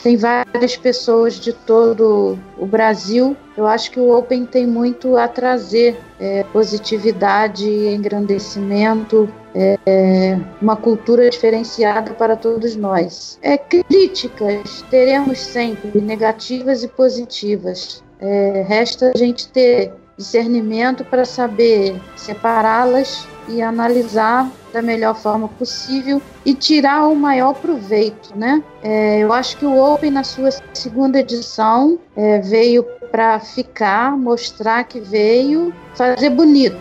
tem 0.02 0.16
várias 0.16 0.76
pessoas 0.76 1.34
de 1.34 1.52
todo 1.52 2.38
o 2.56 2.64
Brasil. 2.64 3.36
Eu 3.56 3.66
acho 3.66 3.90
que 3.90 3.98
o 3.98 4.16
Open 4.16 4.46
tem 4.46 4.64
muito 4.64 5.16
a 5.16 5.26
trazer 5.26 5.98
é, 6.20 6.44
positividade, 6.52 7.68
engrandecimento, 7.68 9.28
é, 9.52 10.38
uma 10.62 10.76
cultura 10.76 11.28
diferenciada 11.28 12.12
para 12.12 12.36
todos 12.36 12.76
nós. 12.76 13.36
É, 13.42 13.58
críticas 13.58 14.84
teremos 14.90 15.40
sempre, 15.40 16.00
negativas 16.00 16.84
e 16.84 16.88
positivas. 16.88 18.04
É, 18.20 18.64
resta 18.68 19.10
a 19.12 19.18
gente 19.18 19.48
ter 19.48 19.92
discernimento 20.16 21.04
para 21.04 21.24
saber 21.24 22.00
separá-las 22.16 23.26
e 23.48 23.62
analisar 23.62 24.50
da 24.72 24.82
melhor 24.82 25.14
forma 25.14 25.48
possível 25.48 26.20
e 26.44 26.52
tirar 26.54 27.08
o 27.08 27.14
maior 27.14 27.54
proveito, 27.54 28.36
né? 28.36 28.62
É, 28.82 29.20
eu 29.20 29.32
acho 29.32 29.56
que 29.56 29.64
o 29.64 29.78
Open 29.78 30.10
na 30.10 30.24
sua 30.24 30.50
segunda 30.74 31.20
edição 31.20 31.98
é, 32.16 32.40
veio 32.40 32.82
para 33.10 33.38
ficar, 33.40 34.16
mostrar 34.16 34.84
que 34.84 35.00
veio, 35.00 35.72
fazer 35.94 36.30
bonito. 36.30 36.76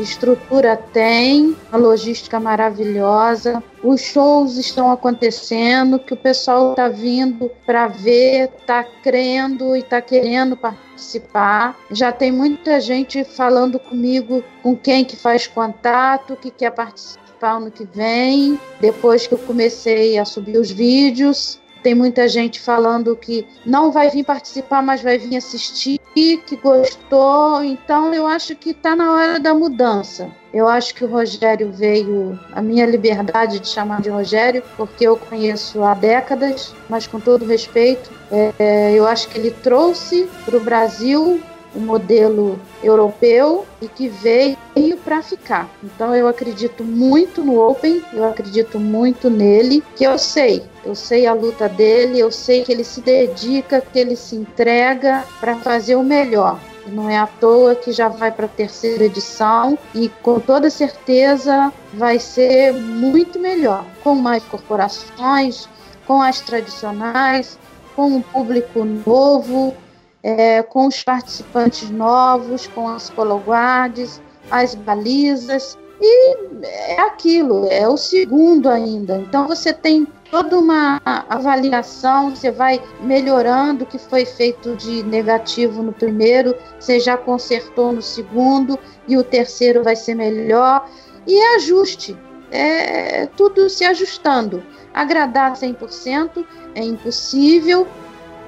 Estrutura 0.00 0.76
tem, 0.76 1.56
a 1.70 1.76
logística 1.76 2.40
maravilhosa, 2.40 3.62
os 3.82 4.00
shows 4.00 4.56
estão 4.56 4.90
acontecendo, 4.90 5.98
que 5.98 6.14
o 6.14 6.16
pessoal 6.16 6.70
está 6.70 6.88
vindo 6.88 7.50
para 7.66 7.86
ver, 7.86 8.50
está 8.58 8.82
crendo 8.82 9.76
e 9.76 9.80
está 9.80 10.00
querendo 10.00 10.56
participar. 10.56 11.76
Já 11.90 12.12
tem 12.12 12.32
muita 12.32 12.80
gente 12.80 13.24
falando 13.24 13.78
comigo 13.78 14.42
com 14.62 14.74
quem 14.74 15.04
que 15.04 15.16
faz 15.16 15.46
contato, 15.46 16.36
que 16.36 16.50
quer 16.50 16.70
participar 16.70 17.20
ano 17.42 17.70
que 17.70 17.84
vem. 17.84 18.58
Depois 18.80 19.26
que 19.26 19.34
eu 19.34 19.38
comecei 19.38 20.18
a 20.18 20.24
subir 20.24 20.58
os 20.58 20.70
vídeos, 20.70 21.59
tem 21.82 21.94
muita 21.94 22.28
gente 22.28 22.60
falando 22.60 23.16
que 23.16 23.46
não 23.64 23.90
vai 23.90 24.10
vir 24.10 24.24
participar, 24.24 24.82
mas 24.82 25.02
vai 25.02 25.18
vir 25.18 25.36
assistir, 25.36 25.98
que 26.14 26.56
gostou. 26.62 27.62
Então 27.62 28.12
eu 28.12 28.26
acho 28.26 28.54
que 28.56 28.70
está 28.70 28.94
na 28.96 29.12
hora 29.12 29.40
da 29.40 29.54
mudança. 29.54 30.30
Eu 30.52 30.66
acho 30.66 30.94
que 30.94 31.04
o 31.04 31.08
Rogério 31.08 31.70
veio, 31.72 32.38
a 32.52 32.60
minha 32.60 32.84
liberdade 32.84 33.60
de 33.60 33.68
chamar 33.68 34.00
de 34.00 34.10
Rogério, 34.10 34.62
porque 34.76 35.06
eu 35.06 35.16
conheço 35.16 35.82
há 35.84 35.94
décadas, 35.94 36.74
mas 36.88 37.06
com 37.06 37.20
todo 37.20 37.46
respeito, 37.46 38.10
é, 38.58 38.92
eu 38.92 39.06
acho 39.06 39.28
que 39.28 39.38
ele 39.38 39.52
trouxe 39.52 40.28
para 40.44 40.56
o 40.56 40.60
Brasil 40.60 41.40
o 41.74 41.80
modelo 41.80 42.58
europeu 42.82 43.66
e 43.80 43.88
que 43.88 44.08
veio 44.08 44.56
para 45.04 45.22
ficar. 45.22 45.68
Então 45.82 46.14
eu 46.14 46.26
acredito 46.26 46.84
muito 46.84 47.42
no 47.42 47.60
Open, 47.60 48.02
eu 48.12 48.24
acredito 48.24 48.78
muito 48.78 49.30
nele, 49.30 49.82
que 49.96 50.04
eu 50.04 50.18
sei, 50.18 50.62
eu 50.84 50.94
sei 50.94 51.26
a 51.26 51.32
luta 51.32 51.68
dele, 51.68 52.18
eu 52.18 52.30
sei 52.30 52.64
que 52.64 52.72
ele 52.72 52.84
se 52.84 53.00
dedica, 53.00 53.80
que 53.80 53.98
ele 53.98 54.16
se 54.16 54.36
entrega 54.36 55.24
para 55.38 55.56
fazer 55.56 55.96
o 55.96 56.02
melhor. 56.02 56.58
Não 56.86 57.08
é 57.08 57.18
à 57.18 57.26
toa 57.26 57.74
que 57.74 57.92
já 57.92 58.08
vai 58.08 58.32
para 58.32 58.46
a 58.46 58.48
terceira 58.48 59.04
edição 59.04 59.78
e 59.94 60.08
com 60.22 60.40
toda 60.40 60.70
certeza 60.70 61.72
vai 61.92 62.18
ser 62.18 62.72
muito 62.72 63.38
melhor, 63.38 63.84
com 64.02 64.14
mais 64.14 64.42
corporações, 64.44 65.68
com 66.06 66.20
as 66.22 66.40
tradicionais, 66.40 67.58
com 67.94 68.06
um 68.06 68.22
público 68.22 68.84
novo, 68.84 69.74
é, 70.22 70.62
com 70.62 70.86
os 70.86 71.02
participantes 71.02 71.90
novos, 71.90 72.66
com 72.68 72.88
as 72.88 73.10
cologuardes, 73.10 74.20
as 74.50 74.74
balizas, 74.74 75.78
e 76.00 76.36
é 76.64 77.00
aquilo, 77.00 77.66
é 77.70 77.86
o 77.86 77.96
segundo 77.96 78.68
ainda. 78.68 79.18
Então 79.18 79.46
você 79.46 79.72
tem 79.72 80.06
toda 80.30 80.58
uma 80.58 81.00
avaliação, 81.04 82.34
você 82.34 82.50
vai 82.50 82.80
melhorando 83.02 83.84
o 83.84 83.86
que 83.86 83.98
foi 83.98 84.24
feito 84.24 84.74
de 84.76 85.02
negativo 85.02 85.82
no 85.82 85.92
primeiro, 85.92 86.54
você 86.78 86.98
já 86.98 87.16
consertou 87.16 87.92
no 87.92 88.00
segundo, 88.00 88.78
e 89.06 89.16
o 89.16 89.24
terceiro 89.24 89.82
vai 89.82 89.96
ser 89.96 90.14
melhor, 90.14 90.88
e 91.26 91.38
é 91.38 91.56
ajuste, 91.56 92.16
é 92.50 93.26
tudo 93.36 93.68
se 93.68 93.84
ajustando. 93.84 94.62
Agradar 94.94 95.52
100% 95.52 96.44
é 96.74 96.82
impossível, 96.82 97.86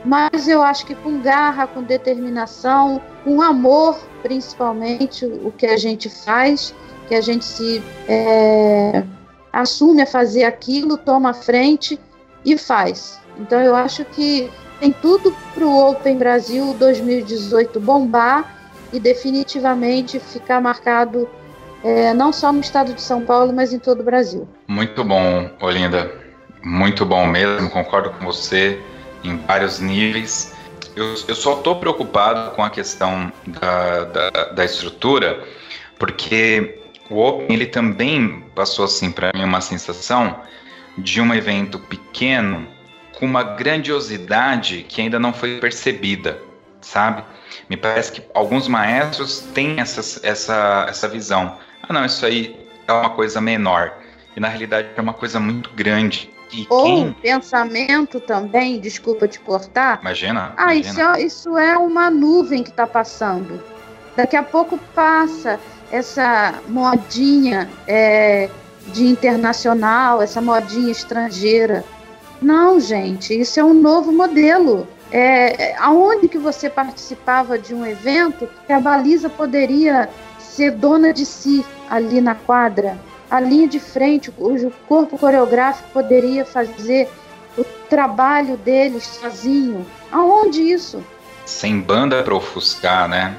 mas 0.05 0.49
eu 0.49 0.63
acho 0.63 0.85
que 0.85 0.95
com 0.95 1.21
garra, 1.21 1.67
com 1.67 1.83
determinação, 1.83 3.01
com 3.25 3.41
amor, 3.41 3.99
principalmente, 4.23 5.25
o 5.25 5.53
que 5.53 5.67
a 5.67 5.77
gente 5.77 6.09
faz, 6.09 6.75
que 7.09 7.15
a 7.15 7.21
gente 7.21 7.45
se 7.45 7.83
é, 8.09 9.05
assume 9.53 10.03
a 10.03 10.07
fazer 10.07 10.45
aquilo, 10.45 10.97
toma 10.97 11.31
a 11.31 11.35
frente 11.35 11.99
e 12.45 12.59
faz. 12.59 13.21
Então 13.39 13.61
eu 13.61 13.77
acho 13.77 14.05
que 14.05 14.51
tem 14.81 14.93
tudo 14.93 15.35
para 15.55 15.65
o 15.65 15.91
Open 15.91 16.19
Brasil 16.19 16.75
2018 16.79 17.79
bombar 17.79 18.57
e 18.93 18.99
definitivamente 18.99 20.19
ficar 20.19 20.61
marcado 20.61 21.29
é, 21.85 22.13
não 22.13 22.33
só 22.33 22.53
no 22.53 22.61
estado 22.61 22.93
de 22.93 23.01
São 23.01 23.25
Paulo, 23.25 23.53
mas 23.53 23.73
em 23.73 23.79
todo 23.79 24.01
o 24.01 24.05
Brasil. 24.05 24.47
Muito 24.69 25.03
bom, 25.05 25.51
Olinda. 25.61 26.11
Muito 26.65 27.05
bom 27.05 27.27
mesmo, 27.27 27.71
concordo 27.71 28.11
com 28.11 28.25
você 28.25 28.81
em 29.25 29.37
vários 29.37 29.79
níveis. 29.79 30.55
Eu, 30.95 31.15
eu 31.27 31.35
só 31.35 31.57
estou 31.57 31.77
preocupado 31.77 32.55
com 32.55 32.63
a 32.63 32.71
questão 32.71 33.33
da, 33.47 34.05
da, 34.05 34.31
da, 34.53 34.65
estrutura, 34.65 35.43
porque 35.99 36.81
o 37.09 37.19
Open 37.19 37.47
ele 37.55 37.67
também 37.67 38.45
passou 38.55 38.85
assim 38.85 39.11
para 39.11 39.31
mim 39.35 39.45
uma 39.45 39.61
sensação 39.61 40.41
de 40.99 41.21
um 41.21 41.33
evento 41.33 41.79
pequeno 41.79 42.69
com 43.19 43.25
uma 43.25 43.43
grandiosidade 43.43 44.85
que 44.89 45.01
ainda 45.01 45.19
não 45.19 45.33
foi 45.33 45.61
percebida, 45.61 46.39
sabe? 46.81 47.25
Me 47.69 47.77
parece 47.77 48.13
que 48.13 48.23
alguns 48.35 48.69
maestros 48.69 49.41
têm 49.55 49.81
essa, 49.81 50.01
essa, 50.27 50.87
essa 50.89 51.09
visão. 51.09 51.59
Ah, 51.83 51.93
não, 51.93 52.05
isso 52.05 52.25
aí 52.27 52.57
é 52.87 52.93
uma 52.93 53.11
coisa 53.11 53.41
menor. 53.41 53.95
E 54.37 54.41
na 54.41 54.49
realidade 54.49 54.89
é 54.97 55.01
uma 55.01 55.15
coisa 55.15 55.39
muito 55.39 55.71
grande. 55.71 56.31
E 56.53 56.67
Ou 56.69 56.85
quem... 56.85 57.13
pensamento 57.15 58.21
também, 58.21 58.79
desculpa 58.79 59.27
te 59.27 59.41
cortar. 59.41 60.01
Imagina. 60.01 60.53
Ah, 60.57 60.75
imagina. 60.75 60.81
Isso, 60.81 61.01
é, 61.01 61.23
isso 61.23 61.59
é 61.59 61.79
uma 61.79 62.11
nuvem 62.11 62.63
que 62.63 62.71
está 62.71 62.87
passando. 62.87 63.63
Daqui 64.15 64.37
a 64.37 64.43
pouco 64.43 64.79
passa 64.95 65.59
essa 65.91 66.55
modinha 66.69 67.69
é, 67.87 68.51
de 68.89 69.07
internacional, 69.07 70.21
essa 70.21 70.41
modinha 70.41 70.91
estrangeira. 70.91 71.85
Não, 72.41 72.79
gente, 72.81 73.39
isso 73.39 73.59
é 73.59 73.65
um 73.65 73.75
novo 73.75 74.13
modelo. 74.13 74.87
É, 75.11 75.75
aonde 75.79 76.27
que 76.27 76.39
você 76.39 76.71
participava 76.71 77.59
de 77.59 77.75
um 77.75 77.87
evento 77.87 78.49
que 78.67 78.73
a 78.73 78.81
baliza 78.81 79.29
poderia 79.29 80.09
ser 80.39 80.73
dona 80.73 81.13
de 81.13 81.25
si 81.25 81.65
ali 81.89 82.21
na 82.21 82.35
quadra? 82.35 82.99
A 83.33 83.41
linha 83.41 83.67
de 83.67 83.81
frente, 83.81 84.29
o 84.29 84.71
corpo 84.87 85.17
coreográfico 85.17 85.89
poderia 85.91 86.45
fazer 86.45 87.09
o 87.57 87.65
trabalho 87.65 88.59
deles 88.59 89.05
sozinho. 89.05 89.87
Aonde 90.13 90.61
isso? 90.61 91.03
Sem 91.47 91.81
banda 91.81 92.23
para 92.23 92.35
ofuscar, 92.35 93.09
né? 93.09 93.35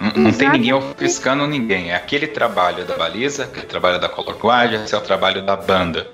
Não, 0.00 0.24
não 0.24 0.32
tem 0.32 0.50
ninguém 0.50 0.72
ofuscando 0.72 1.46
ninguém. 1.46 1.92
É 1.92 1.94
aquele 1.94 2.26
trabalho 2.26 2.84
da 2.84 2.96
baliza, 2.96 3.44
aquele 3.44 3.66
trabalho 3.66 4.00
da 4.00 4.08
color 4.08 4.36
guard, 4.36 4.72
esse 4.72 4.92
é 4.92 4.98
o 4.98 5.00
trabalho 5.00 5.40
da 5.46 5.54
banda. 5.54 6.08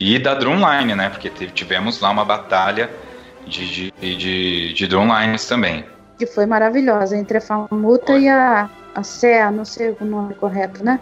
E 0.00 0.18
da 0.18 0.34
Drumline, 0.34 0.96
né? 0.96 1.08
Porque 1.08 1.30
tivemos 1.30 2.00
lá 2.00 2.10
uma 2.10 2.24
batalha 2.24 2.90
de, 3.46 3.92
de, 3.92 4.16
de, 4.16 4.74
de 4.74 4.86
Drumlines 4.88 5.46
também. 5.46 5.84
Que 6.18 6.26
foi 6.26 6.46
maravilhosa, 6.46 7.16
entre 7.16 7.38
a 7.38 7.40
Famuta 7.40 8.18
e 8.18 8.28
a, 8.28 8.68
a 8.92 9.50
não 9.52 9.64
sei 9.64 9.96
o 10.00 10.04
nome 10.04 10.34
correto, 10.34 10.84
né? 10.84 10.98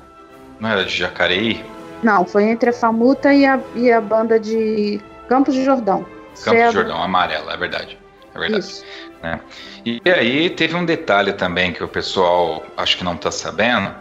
Não 0.61 0.69
era 0.69 0.85
de 0.85 0.95
Jacareí? 0.95 1.65
Não, 2.03 2.25
foi 2.25 2.45
entre 2.45 2.71
a 2.71 2.73
Famuta 2.73 3.33
e 3.33 3.45
a, 3.45 3.59
e 3.75 3.91
a 3.91 4.01
banda 4.01 4.39
de 4.39 5.01
Campos 5.29 5.55
de 5.55 5.65
Jordão. 5.65 6.07
Campos 6.45 6.69
de 6.69 6.73
Jordão, 6.73 7.03
amarela, 7.03 7.53
é 7.53 7.57
verdade. 7.57 7.99
É 8.35 8.39
verdade. 8.39 8.65
Isso. 8.65 8.85
Né? 9.23 9.41
E 9.85 10.01
aí 10.07 10.51
teve 10.51 10.75
um 10.75 10.85
detalhe 10.85 11.33
também 11.33 11.73
que 11.73 11.83
o 11.83 11.89
pessoal 11.89 12.63
acho 12.77 12.97
que 12.97 13.05
não 13.05 13.15
está 13.15 13.31
sabendo, 13.31 13.95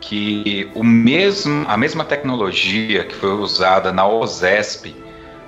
que 0.00 0.70
o 0.74 0.84
mesmo, 0.84 1.64
a 1.68 1.76
mesma 1.76 2.04
tecnologia 2.04 3.04
que 3.04 3.14
foi 3.14 3.30
usada 3.30 3.92
na 3.92 4.06
OSESP, 4.06 4.94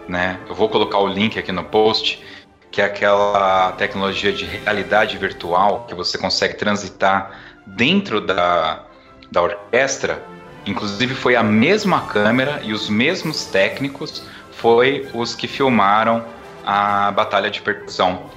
né? 0.09 0.39
Eu 0.49 0.55
vou 0.55 0.69
colocar 0.69 0.99
o 0.99 1.09
link 1.09 1.39
aqui 1.39 1.53
no 1.53 1.65
post, 1.65 2.25
que 2.71 2.81
é 2.81 2.85
aquela 2.85 3.73
tecnologia 3.73 4.33
de 4.33 4.45
realidade 4.45 5.19
virtual 5.19 5.85
que 5.87 5.95
você 5.95 6.17
consegue 6.17 6.55
transitar 6.55 7.39
dentro 7.67 8.21
da, 8.21 8.87
da 9.31 9.43
orquestra. 9.43 10.23
Inclusive 10.65 11.15
foi 11.15 11.37
a 11.37 11.43
mesma 11.43 12.03
câmera 12.07 12.61
e 12.63 12.73
os 12.73 12.89
mesmos 12.89 13.47
técnicos 13.47 14.23
foi 14.53 15.09
os 15.15 15.35
que 15.35 15.47
filmaram 15.47 16.25
a 16.65 17.11
batalha 17.13 17.51
de 17.51 17.61
percussão. 17.61 18.31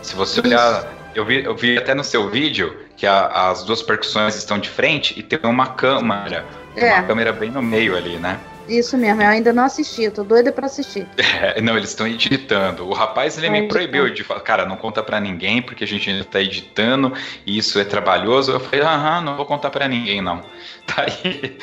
Se 0.00 0.14
você 0.14 0.40
olhar, 0.40 0.86
eu 1.14 1.24
vi, 1.24 1.44
eu 1.44 1.54
vi 1.54 1.76
até 1.76 1.94
no 1.94 2.04
seu 2.04 2.30
vídeo 2.30 2.76
que 2.96 3.06
a, 3.06 3.50
as 3.50 3.64
duas 3.64 3.82
percussões 3.82 4.34
estão 4.36 4.58
de 4.58 4.68
frente 4.68 5.18
e 5.18 5.22
tem 5.22 5.38
uma 5.44 5.66
câmera, 5.66 6.44
é. 6.76 6.94
uma 6.94 7.02
câmera 7.02 7.32
bem 7.32 7.50
no 7.50 7.62
meio 7.62 7.96
ali, 7.96 8.16
né? 8.16 8.38
Isso 8.68 8.96
mesmo, 8.96 9.20
eu 9.22 9.28
ainda 9.28 9.52
não 9.52 9.64
assisti, 9.64 10.04
eu 10.04 10.10
tô 10.10 10.24
doida 10.24 10.52
pra 10.52 10.66
assistir. 10.66 11.06
É, 11.44 11.60
não, 11.60 11.76
eles 11.76 11.90
estão 11.90 12.06
editando. 12.06 12.88
O 12.88 12.94
rapaz, 12.94 13.36
ele 13.36 13.50
me 13.50 13.58
editando. 13.58 13.74
proibiu 13.74 14.14
de 14.14 14.24
falar, 14.24 14.40
cara, 14.40 14.64
não 14.64 14.76
conta 14.76 15.02
pra 15.02 15.20
ninguém, 15.20 15.60
porque 15.60 15.84
a 15.84 15.86
gente 15.86 16.08
ainda 16.08 16.24
tá 16.24 16.40
editando, 16.40 17.12
e 17.44 17.58
isso 17.58 17.78
é 17.78 17.84
trabalhoso. 17.84 18.52
Eu 18.52 18.60
falei, 18.60 18.80
aham, 18.80 19.20
não 19.20 19.36
vou 19.36 19.44
contar 19.44 19.68
pra 19.70 19.88
ninguém, 19.88 20.22
não. 20.22 20.40
Tá 20.86 21.06
aí. 21.06 21.56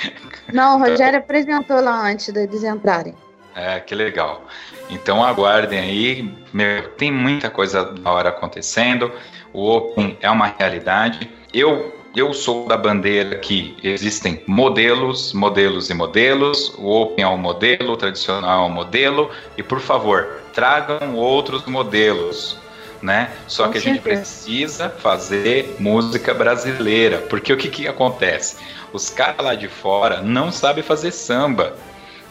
Não, 0.52 0.78
o 0.78 0.80
Rogério 0.80 1.20
apresentou 1.20 1.80
lá 1.80 2.10
antes 2.10 2.34
deles 2.34 2.64
entrarem. 2.64 3.16
É, 3.56 3.80
que 3.80 3.94
legal. 3.94 4.46
Então 4.90 5.24
aguardem 5.24 5.80
aí, 5.80 6.34
meu, 6.52 6.90
tem 6.90 7.12
muita 7.12 7.50
coisa 7.50 7.86
da 7.86 8.12
hora 8.12 8.30
acontecendo. 8.30 9.12
O 9.54 9.70
Open 9.70 10.18
é 10.22 10.30
uma 10.30 10.48
realidade. 10.58 11.30
Eu 11.54 12.01
eu 12.16 12.34
sou 12.34 12.68
da 12.68 12.78
bandeira 12.78 13.38
que 13.38 13.76
existem 13.82 14.44
modelos, 14.46 15.34
modelos 15.34 15.90
e 15.90 15.94
modelos. 15.94 16.74
O 16.78 16.90
Open 16.90 17.24
é 17.24 17.28
um 17.28 17.38
modelo, 17.38 17.94
o 17.94 17.98
tradicional 17.98 18.66
é 18.66 18.68
um 18.68 18.74
modelo. 18.74 19.30
E 19.58 19.64
por 19.64 19.80
favor, 19.80 20.42
tragam 20.54 21.16
outros 21.16 21.66
modelos. 21.66 22.60
Né? 23.02 23.32
Só 23.48 23.66
Com 23.66 23.72
que 23.72 23.78
a 23.80 23.82
gente 23.82 24.00
precisa 24.00 24.90
fazer 24.90 25.78
música 25.80 26.34
brasileira. 26.34 27.18
Porque 27.18 27.52
o 27.52 27.58
que, 27.58 27.68
que 27.68 27.88
acontece? 27.88 28.58
Os 28.94 29.10
caras 29.10 29.44
lá 29.44 29.56
de 29.56 29.68
fora 29.68 30.22
não 30.22 30.52
sabem 30.52 30.84
fazer 30.84 31.12
samba 31.12 31.76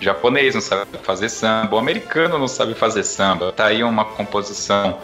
japonês 0.01 0.55
não 0.55 0.63
sabe 0.63 0.87
fazer 1.03 1.29
samba, 1.29 1.77
o 1.77 1.79
americano 1.79 2.39
não 2.39 2.49
sabe 2.49 2.75
fazer 2.75 3.05
samba. 3.05 3.53
Tá 3.53 3.67
aí 3.67 3.85
uma 3.85 4.05
composição 4.05 4.99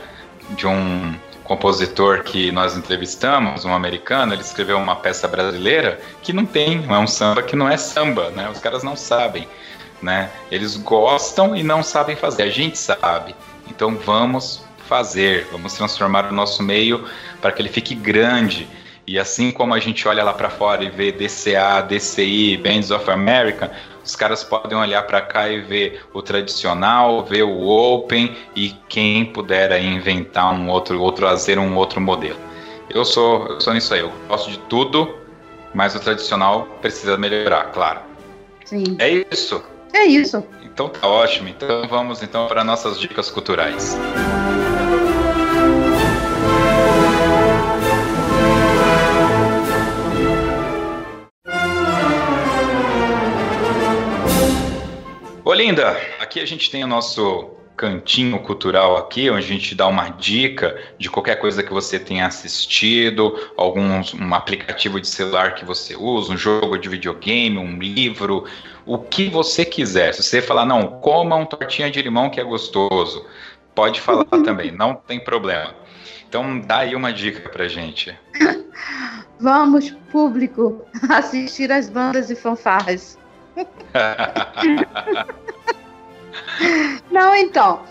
de 0.50 0.66
um 0.66 1.14
compositor 1.46 2.22
que 2.22 2.52
nós 2.52 2.76
entrevistamos, 2.76 3.64
um 3.64 3.72
americano, 3.72 4.34
ele 4.34 4.42
escreveu 4.42 4.76
uma 4.76 4.96
peça 4.96 5.26
brasileira 5.26 6.00
que 6.22 6.32
não 6.32 6.44
tem, 6.44 6.84
é 6.88 6.98
um 6.98 7.06
samba 7.06 7.42
que 7.42 7.56
não 7.56 7.68
é 7.68 7.76
samba, 7.76 8.30
né? 8.30 8.48
Os 8.50 8.58
caras 8.58 8.82
não 8.82 8.96
sabem, 8.96 9.48
né? 10.02 10.30
Eles 10.50 10.76
gostam 10.76 11.56
e 11.56 11.62
não 11.62 11.82
sabem 11.82 12.16
fazer, 12.16 12.42
a 12.42 12.50
gente 12.50 12.76
sabe. 12.76 13.34
Então 13.68 13.96
vamos 13.96 14.64
fazer, 14.86 15.46
vamos 15.50 15.74
transformar 15.74 16.26
o 16.26 16.32
nosso 16.32 16.62
meio 16.62 17.04
para 17.40 17.52
que 17.52 17.62
ele 17.62 17.68
fique 17.68 17.94
grande. 17.94 18.68
E 19.06 19.18
assim 19.18 19.50
como 19.52 19.72
a 19.72 19.78
gente 19.78 20.06
olha 20.08 20.24
lá 20.24 20.32
para 20.32 20.50
fora 20.50 20.82
e 20.82 20.90
vê 20.90 21.12
DCA, 21.12 21.80
DCI, 21.80 22.56
Bands 22.56 22.90
of 22.90 23.08
America, 23.10 23.70
os 24.06 24.14
caras 24.14 24.44
podem 24.44 24.78
olhar 24.78 25.02
para 25.02 25.20
cá 25.20 25.48
e 25.48 25.60
ver 25.60 26.00
o 26.14 26.22
tradicional, 26.22 27.24
ver 27.24 27.42
o 27.42 27.66
open 27.66 28.36
e 28.54 28.70
quem 28.88 29.26
puder 29.26 29.72
aí 29.72 29.84
inventar 29.84 30.54
um 30.54 30.68
outro, 30.70 31.00
ou 31.02 31.10
trazer 31.10 31.58
um 31.58 31.74
outro 31.76 32.00
modelo. 32.00 32.38
Eu 32.88 33.04
sou, 33.04 33.46
eu 33.48 33.60
sou 33.60 33.74
nisso 33.74 33.92
aí, 33.92 34.00
eu 34.00 34.12
gosto 34.28 34.50
de 34.50 34.58
tudo, 34.60 35.12
mas 35.74 35.94
o 35.96 36.00
tradicional 36.00 36.68
precisa 36.80 37.16
melhorar, 37.16 37.72
claro. 37.72 38.00
Sim. 38.64 38.96
É 38.98 39.24
isso. 39.32 39.62
É 39.92 40.04
isso. 40.04 40.44
Então 40.62 40.88
tá 40.88 41.06
ótimo. 41.06 41.48
Então 41.48 41.88
vamos 41.88 42.22
então 42.22 42.46
para 42.46 42.62
nossas 42.62 43.00
dicas 43.00 43.30
culturais. 43.30 43.96
Olinda, 55.56 55.96
aqui 56.20 56.38
a 56.38 56.44
gente 56.44 56.70
tem 56.70 56.84
o 56.84 56.86
nosso 56.86 57.48
cantinho 57.74 58.38
cultural 58.40 58.94
aqui, 58.98 59.30
onde 59.30 59.46
a 59.46 59.48
gente 59.48 59.74
dá 59.74 59.86
uma 59.86 60.10
dica 60.10 60.78
de 60.98 61.08
qualquer 61.08 61.36
coisa 61.36 61.62
que 61.62 61.72
você 61.72 61.98
tenha 61.98 62.26
assistido, 62.26 63.34
algum 63.56 64.02
um 64.20 64.34
aplicativo 64.34 65.00
de 65.00 65.08
celular 65.08 65.54
que 65.54 65.64
você 65.64 65.96
usa, 65.96 66.34
um 66.34 66.36
jogo 66.36 66.76
de 66.76 66.90
videogame, 66.90 67.56
um 67.56 67.78
livro, 67.78 68.44
o 68.84 68.98
que 68.98 69.30
você 69.30 69.64
quiser. 69.64 70.12
Se 70.12 70.22
você 70.22 70.42
falar, 70.42 70.66
não, 70.66 71.00
coma 71.00 71.36
um 71.36 71.46
tortinha 71.46 71.90
de 71.90 72.02
limão 72.02 72.28
que 72.28 72.38
é 72.38 72.44
gostoso, 72.44 73.24
pode 73.74 73.98
falar 73.98 74.26
também, 74.26 74.70
não 74.70 74.94
tem 74.94 75.18
problema. 75.18 75.74
Então 76.28 76.60
dá 76.60 76.80
aí 76.80 76.94
uma 76.94 77.14
dica 77.14 77.48
pra 77.48 77.66
gente. 77.66 78.14
Vamos, 79.40 79.88
público, 80.12 80.84
assistir 81.08 81.72
as 81.72 81.88
bandas 81.88 82.28
e 82.28 82.36
fanfarras. 82.36 83.18
Não, 87.10 87.34
então. 87.34 87.82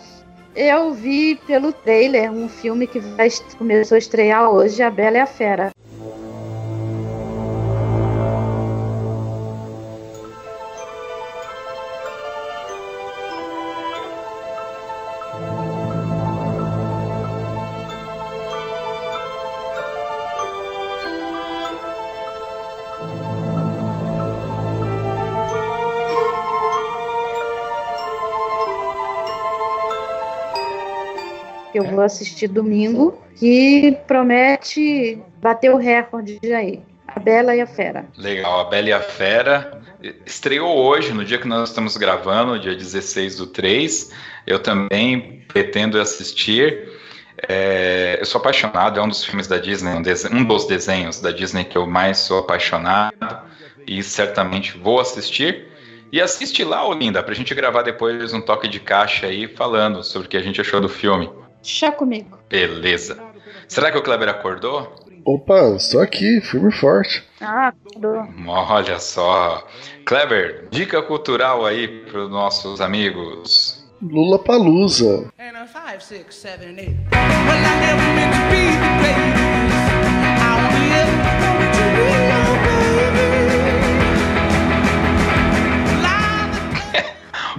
Eu 0.55 0.93
vi 0.93 1.35
pelo 1.47 1.73
trailer 1.73 2.31
um 2.31 2.47
filme 2.47 2.87
que 2.87 2.99
vai, 2.99 3.27
começou 3.57 3.95
a 3.95 3.99
estrear 3.99 4.49
hoje, 4.49 4.81
A 4.81 4.89
Bela 4.89 5.17
e 5.17 5.19
a 5.19 5.25
Fera. 5.25 5.74
Assistir 32.05 32.47
domingo, 32.47 33.21
que 33.35 33.97
promete 34.07 35.19
bater 35.41 35.71
o 35.71 35.77
recorde 35.77 36.39
aí. 36.53 36.81
A 37.07 37.19
Bela 37.19 37.55
e 37.55 37.61
a 37.61 37.67
Fera. 37.67 38.05
Legal, 38.17 38.61
a 38.61 38.63
Bela 38.65 38.89
e 38.89 38.93
a 38.93 38.99
Fera 38.99 39.81
estreou 40.25 40.75
hoje, 40.77 41.13
no 41.13 41.23
dia 41.23 41.37
que 41.37 41.47
nós 41.47 41.69
estamos 41.69 41.97
gravando, 41.97 42.59
dia 42.59 42.75
16 42.75 43.37
do 43.37 43.47
3. 43.47 44.11
Eu 44.45 44.59
também 44.59 45.43
pretendo 45.47 45.99
assistir. 45.99 46.89
É, 47.47 48.17
eu 48.19 48.25
sou 48.25 48.39
apaixonado, 48.39 48.99
é 48.99 49.03
um 49.03 49.07
dos 49.07 49.23
filmes 49.23 49.47
da 49.47 49.57
Disney, 49.57 49.91
um, 49.91 50.37
um, 50.37 50.43
dos 50.43 50.65
desenhos 50.65 51.19
da 51.19 51.31
Disney 51.31 51.65
que 51.65 51.77
eu 51.77 51.85
mais 51.85 52.17
sou 52.19 52.39
apaixonado 52.39 53.13
e 53.85 54.01
certamente 54.01 54.77
vou 54.77 54.99
assistir. 54.99 55.67
E 56.11 56.21
assiste 56.21 56.63
lá, 56.63 56.87
Olinda, 56.87 57.21
pra 57.21 57.33
gente 57.33 57.53
gravar 57.53 57.81
depois 57.81 58.33
um 58.33 58.41
toque 58.41 58.67
de 58.67 58.79
caixa 58.79 59.27
aí 59.27 59.47
falando 59.47 60.03
sobre 60.03 60.27
o 60.27 60.29
que 60.29 60.37
a 60.37 60.41
gente 60.41 60.61
achou 60.61 60.79
do 60.79 60.87
filme. 60.87 61.29
Chá 61.65 61.91
comigo. 61.91 62.37
Beleza. 62.47 63.17
Será 63.67 63.91
que 63.91 63.97
o 63.97 64.03
Kleber 64.03 64.29
acordou? 64.29 64.93
Opa, 65.25 65.75
estou 65.75 65.99
aqui, 65.99 66.39
firme 66.41 66.69
e 66.69 66.71
forte. 66.71 67.23
Ah, 67.41 67.69
acordou. 67.69 68.23
Olha 68.47 68.99
só. 68.99 69.67
Kleber, 70.05 70.67
dica 70.69 71.01
cultural 71.01 71.65
aí 71.65 71.87
para 71.87 72.25
os 72.25 72.29
nossos 72.29 72.79
amigos. 72.79 73.83
Lula 73.99 74.37
Palusa. 74.37 75.33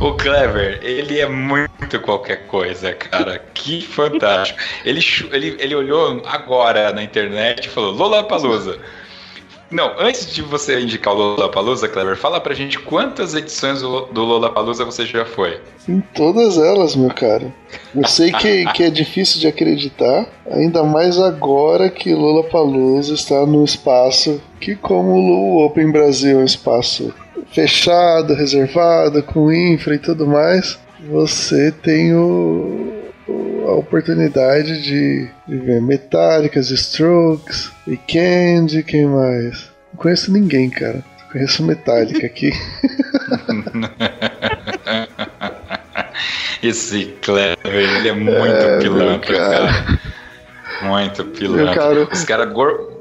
O 0.01 0.13
Clever, 0.13 0.79
ele 0.83 1.19
é 1.19 1.29
muito 1.29 1.99
qualquer 2.01 2.47
coisa, 2.47 2.93
cara. 2.93 3.43
Que 3.55 3.81
fantástico. 3.81 4.59
Ele, 4.85 5.01
ele, 5.33 5.57
ele 5.59 5.75
olhou 5.75 6.23
agora 6.27 6.93
na 6.93 7.03
internet 7.03 7.67
e 7.67 7.71
falou: 7.71 7.93
Lola 7.93 8.25
Palusa. 8.25 8.79
Não, 9.71 9.93
antes 9.99 10.33
de 10.33 10.43
você 10.43 10.79
indicar 10.81 11.13
o 11.13 11.17
Lollapalooza, 11.17 11.89
Clever, 11.89 12.17
fala 12.17 12.41
pra 12.41 12.55
gente 12.55 12.79
quantas 12.79 13.35
edições 13.35 13.81
do 13.81 14.25
Lollapalooza 14.25 14.85
você 14.85 15.05
já 15.05 15.25
foi. 15.25 15.61
Em 15.89 16.01
todas 16.15 16.57
elas, 16.57 16.95
meu 16.95 17.13
cara. 17.13 17.53
Eu 17.93 18.07
sei 18.07 18.31
que, 18.31 18.65
que 18.73 18.85
é 18.85 18.91
difícil 18.91 19.41
de 19.41 19.49
acreditar, 19.49 20.27
ainda 20.49 20.85
mais 20.85 21.19
agora 21.19 21.91
que 21.91 22.15
Lollapalooza 22.15 23.15
está 23.15 23.45
no 23.45 23.65
espaço 23.65 24.41
que, 24.61 24.77
como 24.77 25.11
o 25.11 25.67
Open 25.67 25.91
Brasil 25.91 26.39
é 26.39 26.43
um 26.43 26.45
espaço 26.45 27.13
fechado, 27.53 28.35
reservado, 28.35 29.23
com 29.23 29.53
infra 29.53 29.95
e 29.95 29.99
tudo 29.99 30.27
mais, 30.27 30.79
você 31.09 31.71
tem 31.71 32.15
o, 32.15 33.13
a 33.67 33.73
oportunidade 33.73 34.83
de, 34.83 35.29
de 35.47 35.57
ver 35.59 35.81
Metallicas, 35.81 36.71
Strokes, 36.71 37.71
Weekend, 37.87 38.83
quem 38.83 39.07
mais? 39.07 39.71
Não 39.93 40.01
conheço 40.01 40.33
ninguém, 40.33 40.71
cara. 40.71 41.05
Conheço 41.31 41.63
Metallica 41.63 42.27
aqui. 42.27 42.53
Esse 46.63 47.07
Clever, 47.21 47.59
ele 47.65 48.09
é 48.09 48.13
muito 48.13 48.39
é, 48.39 48.79
pilantra, 48.79 49.37
cara. 49.37 49.67
cara. 49.67 50.01
Muito 50.83 51.25
pilantra. 51.25 51.75
Cara... 51.75 52.09
Os 52.11 52.25
caras 52.25 52.53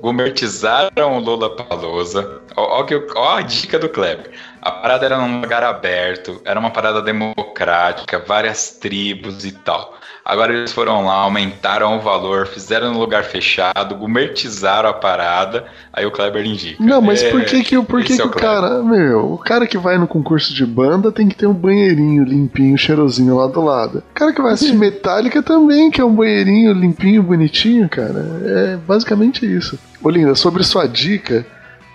gourmetizaram 0.06 1.18
o 1.18 1.20
Lula 1.20 1.56
Palusa. 1.56 2.40
Olha 2.56 3.40
a 3.40 3.42
dica 3.42 3.80
do 3.80 3.90
Kleber. 3.90 4.30
A 4.62 4.72
parada 4.72 5.04
era 5.04 5.18
num 5.18 5.42
lugar 5.42 5.64
aberto, 5.64 6.40
era 6.46 6.60
uma 6.60 6.70
parada 6.70 7.02
democrática, 7.02 8.20
várias 8.20 8.70
tribos 8.70 9.44
e 9.44 9.52
tal. 9.52 9.98
Agora 10.26 10.52
eles 10.52 10.72
foram 10.72 11.06
lá, 11.06 11.18
aumentaram 11.18 11.98
o 11.98 12.02
valor, 12.02 12.48
fizeram 12.48 12.92
no 12.92 13.00
lugar 13.00 13.26
fechado, 13.26 13.94
gumertizaram 13.94 14.90
a 14.90 14.94
parada, 14.94 15.66
aí 15.94 16.04
o 16.04 16.10
Kleber 16.10 16.44
indica. 16.44 16.84
Não, 16.84 17.00
mas 17.00 17.22
é, 17.22 17.30
por 17.30 17.46
que 17.46 17.64
que, 17.64 17.80
por 17.84 18.04
que, 18.04 18.16
que 18.16 18.22
é 18.24 18.26
o, 18.26 18.32
cara, 18.32 18.82
meu, 18.82 19.34
o 19.34 19.38
cara 19.38 19.68
que 19.68 19.78
vai 19.78 20.00
no 20.00 20.08
concurso 20.08 20.52
de 20.52 20.66
banda 20.66 21.12
tem 21.12 21.28
que 21.30 21.36
ter 21.36 21.46
um 21.46 21.54
banheirinho 21.54 22.24
limpinho, 22.24 22.76
cheirosinho 22.76 23.36
lá 23.36 23.46
do 23.46 23.62
lado. 23.62 24.00
O 24.00 24.14
cara 24.16 24.34
que 24.34 24.42
vai 24.42 24.54
assistir 24.54 24.76
Metallica 24.76 25.44
também 25.44 25.92
quer 25.92 26.04
um 26.04 26.16
banheirinho 26.16 26.74
limpinho, 26.74 27.22
bonitinho, 27.22 27.88
cara. 27.88 28.26
É 28.46 28.78
basicamente 28.78 29.46
isso. 29.46 29.78
Olinda, 30.02 30.34
sobre 30.34 30.64
sua 30.64 30.88
dica, 30.88 31.46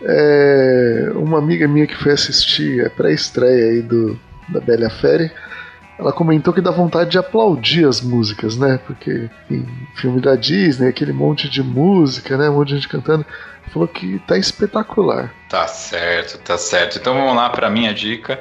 é, 0.05 1.11
uma 1.17 1.39
amiga 1.39 1.67
minha 1.67 1.87
que 1.87 1.97
foi 1.97 2.13
assistir 2.13 2.87
a 2.87 2.91
pré-estreia 2.91 3.73
aí 3.73 3.83
do, 3.83 4.17
da 4.49 4.61
Bela 4.61 4.89
Fera 4.89 5.33
ela 6.01 6.13
comentou 6.13 6.53
que 6.55 6.63
dá 6.63 6.71
vontade 6.71 7.11
de 7.11 7.19
aplaudir 7.19 7.87
as 7.87 8.01
músicas, 8.01 8.57
né? 8.57 8.81
Porque 8.87 9.29
em 9.51 9.67
filme 9.97 10.21
da 10.21 10.35
Disney, 10.35 10.89
aquele 10.89 11.13
monte 11.13 11.49
de 11.49 11.63
música, 11.63 12.39
né? 12.39 12.49
Um 12.49 12.55
monte 12.55 12.69
de 12.69 12.75
gente 12.77 12.89
cantando. 12.89 13.25
Falou 13.69 13.87
que 13.87 14.19
tá 14.27 14.39
espetacular. 14.39 15.33
Tá 15.49 15.67
certo, 15.67 16.39
tá 16.39 16.57
certo. 16.57 16.99
Então 16.99 17.15
vamos 17.15 17.37
lá 17.37 17.51
para 17.51 17.69
minha 17.69 17.93
dica. 17.93 18.41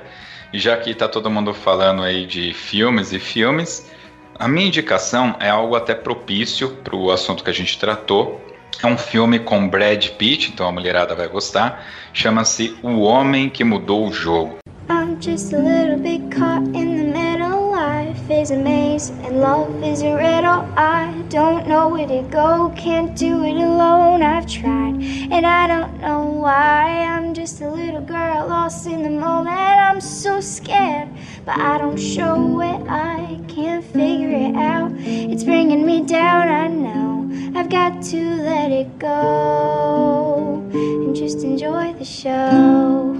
Já 0.53 0.75
que 0.77 0.95
tá 0.95 1.07
todo 1.07 1.29
mundo 1.29 1.53
falando 1.53 2.01
aí 2.01 2.25
de 2.25 2.53
filmes 2.53 3.11
e 3.11 3.19
filmes, 3.19 3.91
a 4.39 4.47
minha 4.47 4.67
indicação 4.67 5.35
é 5.39 5.49
algo 5.49 5.75
até 5.75 5.93
propício 5.93 6.69
para 6.83 6.95
o 6.95 7.11
assunto 7.11 7.43
que 7.43 7.49
a 7.49 7.53
gente 7.53 7.77
tratou. 7.77 8.41
É 8.81 8.87
um 8.87 8.97
filme 8.97 9.39
com 9.39 9.67
Brad 9.67 10.07
Pitt, 10.11 10.51
então 10.51 10.67
a 10.67 10.71
mulherada 10.71 11.13
vai 11.15 11.27
gostar. 11.27 11.85
Chama-se 12.13 12.77
O 12.81 13.01
Homem 13.01 13.49
que 13.49 13.63
Mudou 13.63 14.07
o 14.07 14.13
Jogo. 14.13 14.57
I'm 14.89 15.17
just 15.21 15.53
a 15.53 15.57
little 15.57 15.97
bit 15.97 16.21
caught 16.35 16.65
in 16.75 16.97
the 16.97 17.03
middle. 17.03 17.69
Life 17.71 18.29
is 18.29 18.51
a 18.51 18.55
maze 18.55 19.11
and 19.23 19.39
love 19.39 19.69
is 19.83 20.01
a 20.01 20.15
riddle. 20.15 20.65
I 20.75 21.11
don't 21.29 21.67
know 21.67 21.78
where 21.91 22.07
to 22.07 22.21
go, 22.29 22.73
can't 22.75 23.15
do 23.17 23.43
it 23.43 23.55
alone. 23.55 24.21
I've 24.21 24.47
tried 24.47 24.95
and 25.31 25.45
I 25.45 25.67
don't 25.67 25.99
know 25.99 26.23
why. 26.23 27.03
I'm 27.03 27.33
just 27.33 27.61
a 27.61 27.69
little 27.69 28.01
girl 28.01 28.47
lost 28.47 28.87
in 28.87 29.03
the 29.03 29.09
moment. 29.09 29.57
I'm 29.57 30.01
so 30.01 30.39
scared, 30.39 31.09
but 31.45 31.57
I 31.57 31.77
don't 31.77 31.97
show 31.97 32.61
it. 32.61 32.81
I 32.89 33.39
can't 33.47 33.83
figure 33.83 34.29
it 34.29 34.55
out. 34.55 34.91
It's 34.97 35.43
bringing 35.43 35.85
me 35.85 36.03
down, 36.03 36.47
I 36.47 36.67
know. 36.67 37.29
I've 37.55 37.69
got 37.69 38.01
to 38.11 38.17
let 38.43 38.71
it 38.71 38.99
go 38.99 40.63
and 40.73 41.15
just 41.15 41.43
enjoy 41.43 41.93
the 41.93 42.05
show. 42.05 43.15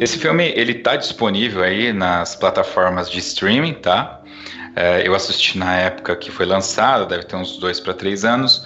Esse 0.00 0.16
filme 0.16 0.52
ele 0.54 0.74
tá 0.74 0.94
disponível 0.94 1.62
aí 1.62 1.92
nas 1.92 2.36
plataformas 2.36 3.10
de 3.10 3.18
streaming, 3.18 3.74
tá? 3.74 4.17
É, 4.78 5.02
eu 5.04 5.12
assisti 5.12 5.58
na 5.58 5.74
época 5.74 6.14
que 6.14 6.30
foi 6.30 6.46
lançado, 6.46 7.04
deve 7.04 7.24
ter 7.24 7.34
uns 7.34 7.56
dois 7.56 7.80
para 7.80 7.92
três 7.92 8.24
anos. 8.24 8.64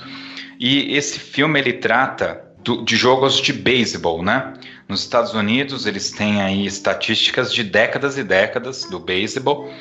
E 0.60 0.94
esse 0.94 1.18
filme 1.18 1.58
ele 1.58 1.72
trata 1.72 2.44
do, 2.62 2.84
de 2.84 2.96
jogos 2.96 3.40
de 3.40 3.50
beisebol, 3.50 4.22
né? 4.22 4.52
Nos 4.86 5.00
Estados 5.00 5.32
Unidos 5.32 5.86
eles 5.86 6.10
têm 6.10 6.42
aí 6.42 6.66
estatísticas 6.66 7.50
de 7.50 7.64
décadas 7.64 8.18
e 8.18 8.22
décadas 8.22 8.84
do 8.84 9.00
beisebol. 9.00 9.72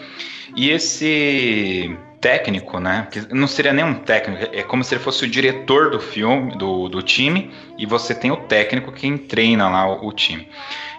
E 0.56 0.70
esse 0.70 1.98
técnico, 2.22 2.80
né? 2.80 3.10
Que 3.12 3.34
não 3.34 3.48
seria 3.48 3.74
nem 3.74 3.84
um 3.84 3.96
técnico, 3.96 4.56
é 4.56 4.64
como 4.64 4.86
se 4.86 4.96
ele 4.96 5.04
fosse 5.04 5.26
o 5.26 5.28
diretor 5.28 5.90
do 5.90 6.00
filme, 6.00 6.56
do, 6.58 6.88
do 6.88 7.02
time, 7.02 7.52
e 7.78 7.86
você 7.86 8.16
tem 8.16 8.32
o 8.32 8.38
técnico 8.38 8.94
quem 8.94 9.18
treina 9.18 9.68
lá 9.68 9.86
o, 9.86 10.08
o 10.08 10.14
time. 10.14 10.48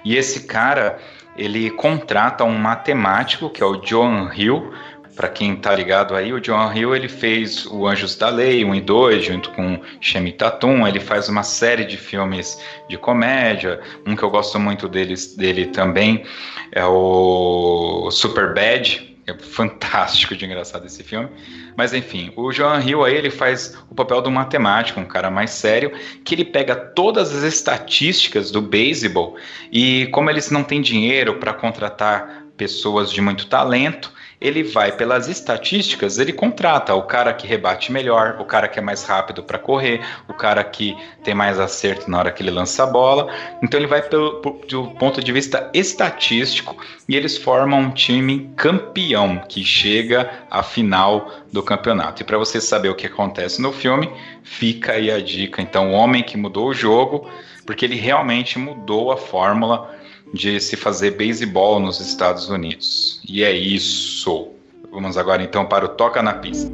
E 0.05 0.15
esse 0.15 0.47
cara, 0.47 0.99
ele 1.35 1.71
contrata 1.71 2.45
um 2.45 2.59
matemático, 2.59 3.49
que 3.49 3.63
é 3.63 3.67
o 3.67 3.77
John 3.77 4.31
Hill, 4.31 4.73
para 5.15 5.29
quem 5.29 5.57
tá 5.57 5.75
ligado 5.75 6.15
aí, 6.15 6.33
o 6.33 6.41
John 6.41 6.73
Hill 6.73 6.95
ele 6.95 7.09
fez 7.09 7.67
o 7.67 7.87
Anjos 7.87 8.17
da 8.17 8.29
Lei 8.29 8.65
1 8.65 8.75
e 8.75 8.81
2, 8.81 9.25
junto 9.25 9.51
com 9.51 9.81
Shemi 10.01 10.33
Tatum, 10.33 10.87
ele 10.87 11.01
faz 11.01 11.29
uma 11.29 11.43
série 11.43 11.85
de 11.85 11.97
filmes 11.97 12.61
de 12.89 12.97
comédia, 12.97 13.81
um 14.07 14.17
que 14.17 14.23
eu 14.23 14.31
gosto 14.31 14.59
muito 14.59 14.89
deles, 14.89 15.37
dele 15.37 15.67
também 15.67 16.25
é 16.73 16.85
o 16.85 18.11
Super 18.11 18.55
Bad, 18.55 19.17
é 19.27 19.35
fantástico 19.35 20.35
de 20.35 20.45
engraçado 20.45 20.87
esse 20.87 21.03
filme. 21.03 21.29
Mas 21.77 21.93
enfim, 21.93 22.33
o 22.37 22.51
Joan 22.51 22.81
Hill 22.81 23.05
aí 23.05 23.15
ele 23.15 23.31
faz 23.31 23.79
o 23.91 23.95
papel 23.95 24.21
do 24.21 24.31
matemático, 24.31 24.99
um 24.99 25.05
cara 25.05 25.31
mais 25.31 25.51
sério, 25.51 25.93
que 26.25 26.35
ele 26.35 26.45
pega 26.45 26.75
todas 26.75 27.35
as 27.35 27.43
estatísticas 27.43 28.51
do 28.51 28.61
beisebol 28.61 29.37
e 29.71 30.07
como 30.13 30.29
eles 30.29 30.51
não 30.51 30.65
têm 30.65 30.81
dinheiro 30.81 31.35
para 31.35 31.53
contratar 31.53 32.47
pessoas 32.57 33.13
de 33.13 33.21
muito 33.21 33.47
talento, 33.47 34.13
ele 34.43 34.65
vai 34.65 34.91
pelas 34.91 35.29
estatísticas, 35.29 36.19
ele 36.19 36.33
contrata 36.33 36.95
o 36.95 37.03
cara 37.05 37.33
que 37.33 37.47
rebate 37.47 37.93
melhor, 37.93 38.37
o 38.41 38.45
cara 38.45 38.67
que 38.67 38.79
é 38.79 38.83
mais 38.83 39.05
rápido 39.05 39.43
para 39.43 39.59
correr, 39.59 40.01
o 40.29 40.35
cara 40.35 40.65
que 40.65 40.97
tem 41.23 41.33
mais 41.33 41.61
acerto 41.61 42.11
na 42.11 42.19
hora 42.19 42.33
que 42.33 42.43
ele 42.43 42.51
lança 42.51 42.83
a 42.83 42.87
bola. 42.87 43.33
Então 43.63 43.79
ele 43.79 43.87
vai 43.87 44.03
pelo, 44.03 44.43
do 44.69 44.89
ponto 44.99 45.23
de 45.23 45.31
vista 45.31 45.71
estatístico 45.73 46.77
e 47.09 47.15
eles 47.15 47.39
formam 47.39 47.81
um 47.81 47.91
time 47.91 48.51
campeão 48.57 49.39
que 49.49 49.63
chega 49.63 50.29
à 50.51 50.63
final 50.63 51.31
do 51.53 51.63
campeonato. 51.63 52.23
E 52.23 52.25
para 52.25 52.37
você 52.37 52.61
saber 52.61 52.89
o 52.89 52.97
que 52.97 53.07
acontece 53.07 53.63
no 53.63 53.73
filme, 53.73 54.11
fica 54.43 54.93
aí 54.93 55.11
a 55.11 55.21
dica. 55.21 55.63
Então, 55.63 55.93
o 55.93 55.95
homem 55.95 56.23
que 56.23 56.37
mudou 56.37 56.69
o 56.69 56.75
jogo, 56.75 57.31
porque 57.65 57.85
ele 57.85 57.97
realmente 57.97 58.59
mudou 58.59 59.13
a 59.13 59.17
fórmula 59.17 60.02
de 60.33 60.59
se 60.61 60.77
fazer 60.77 61.13
beisebol 61.13 61.79
nos 61.79 62.01
Estados 62.01 62.49
Unidos. 62.49 63.21
E 63.29 63.43
é 63.43 63.53
isso. 63.53 64.49
Vamos 64.91 65.17
agora 65.17 65.43
então 65.43 65.67
para 65.67 65.85
o 65.85 65.89
Toca 65.89 66.23
na 66.23 66.35
Pista. 66.35 66.71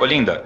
Olinda. 0.00 0.45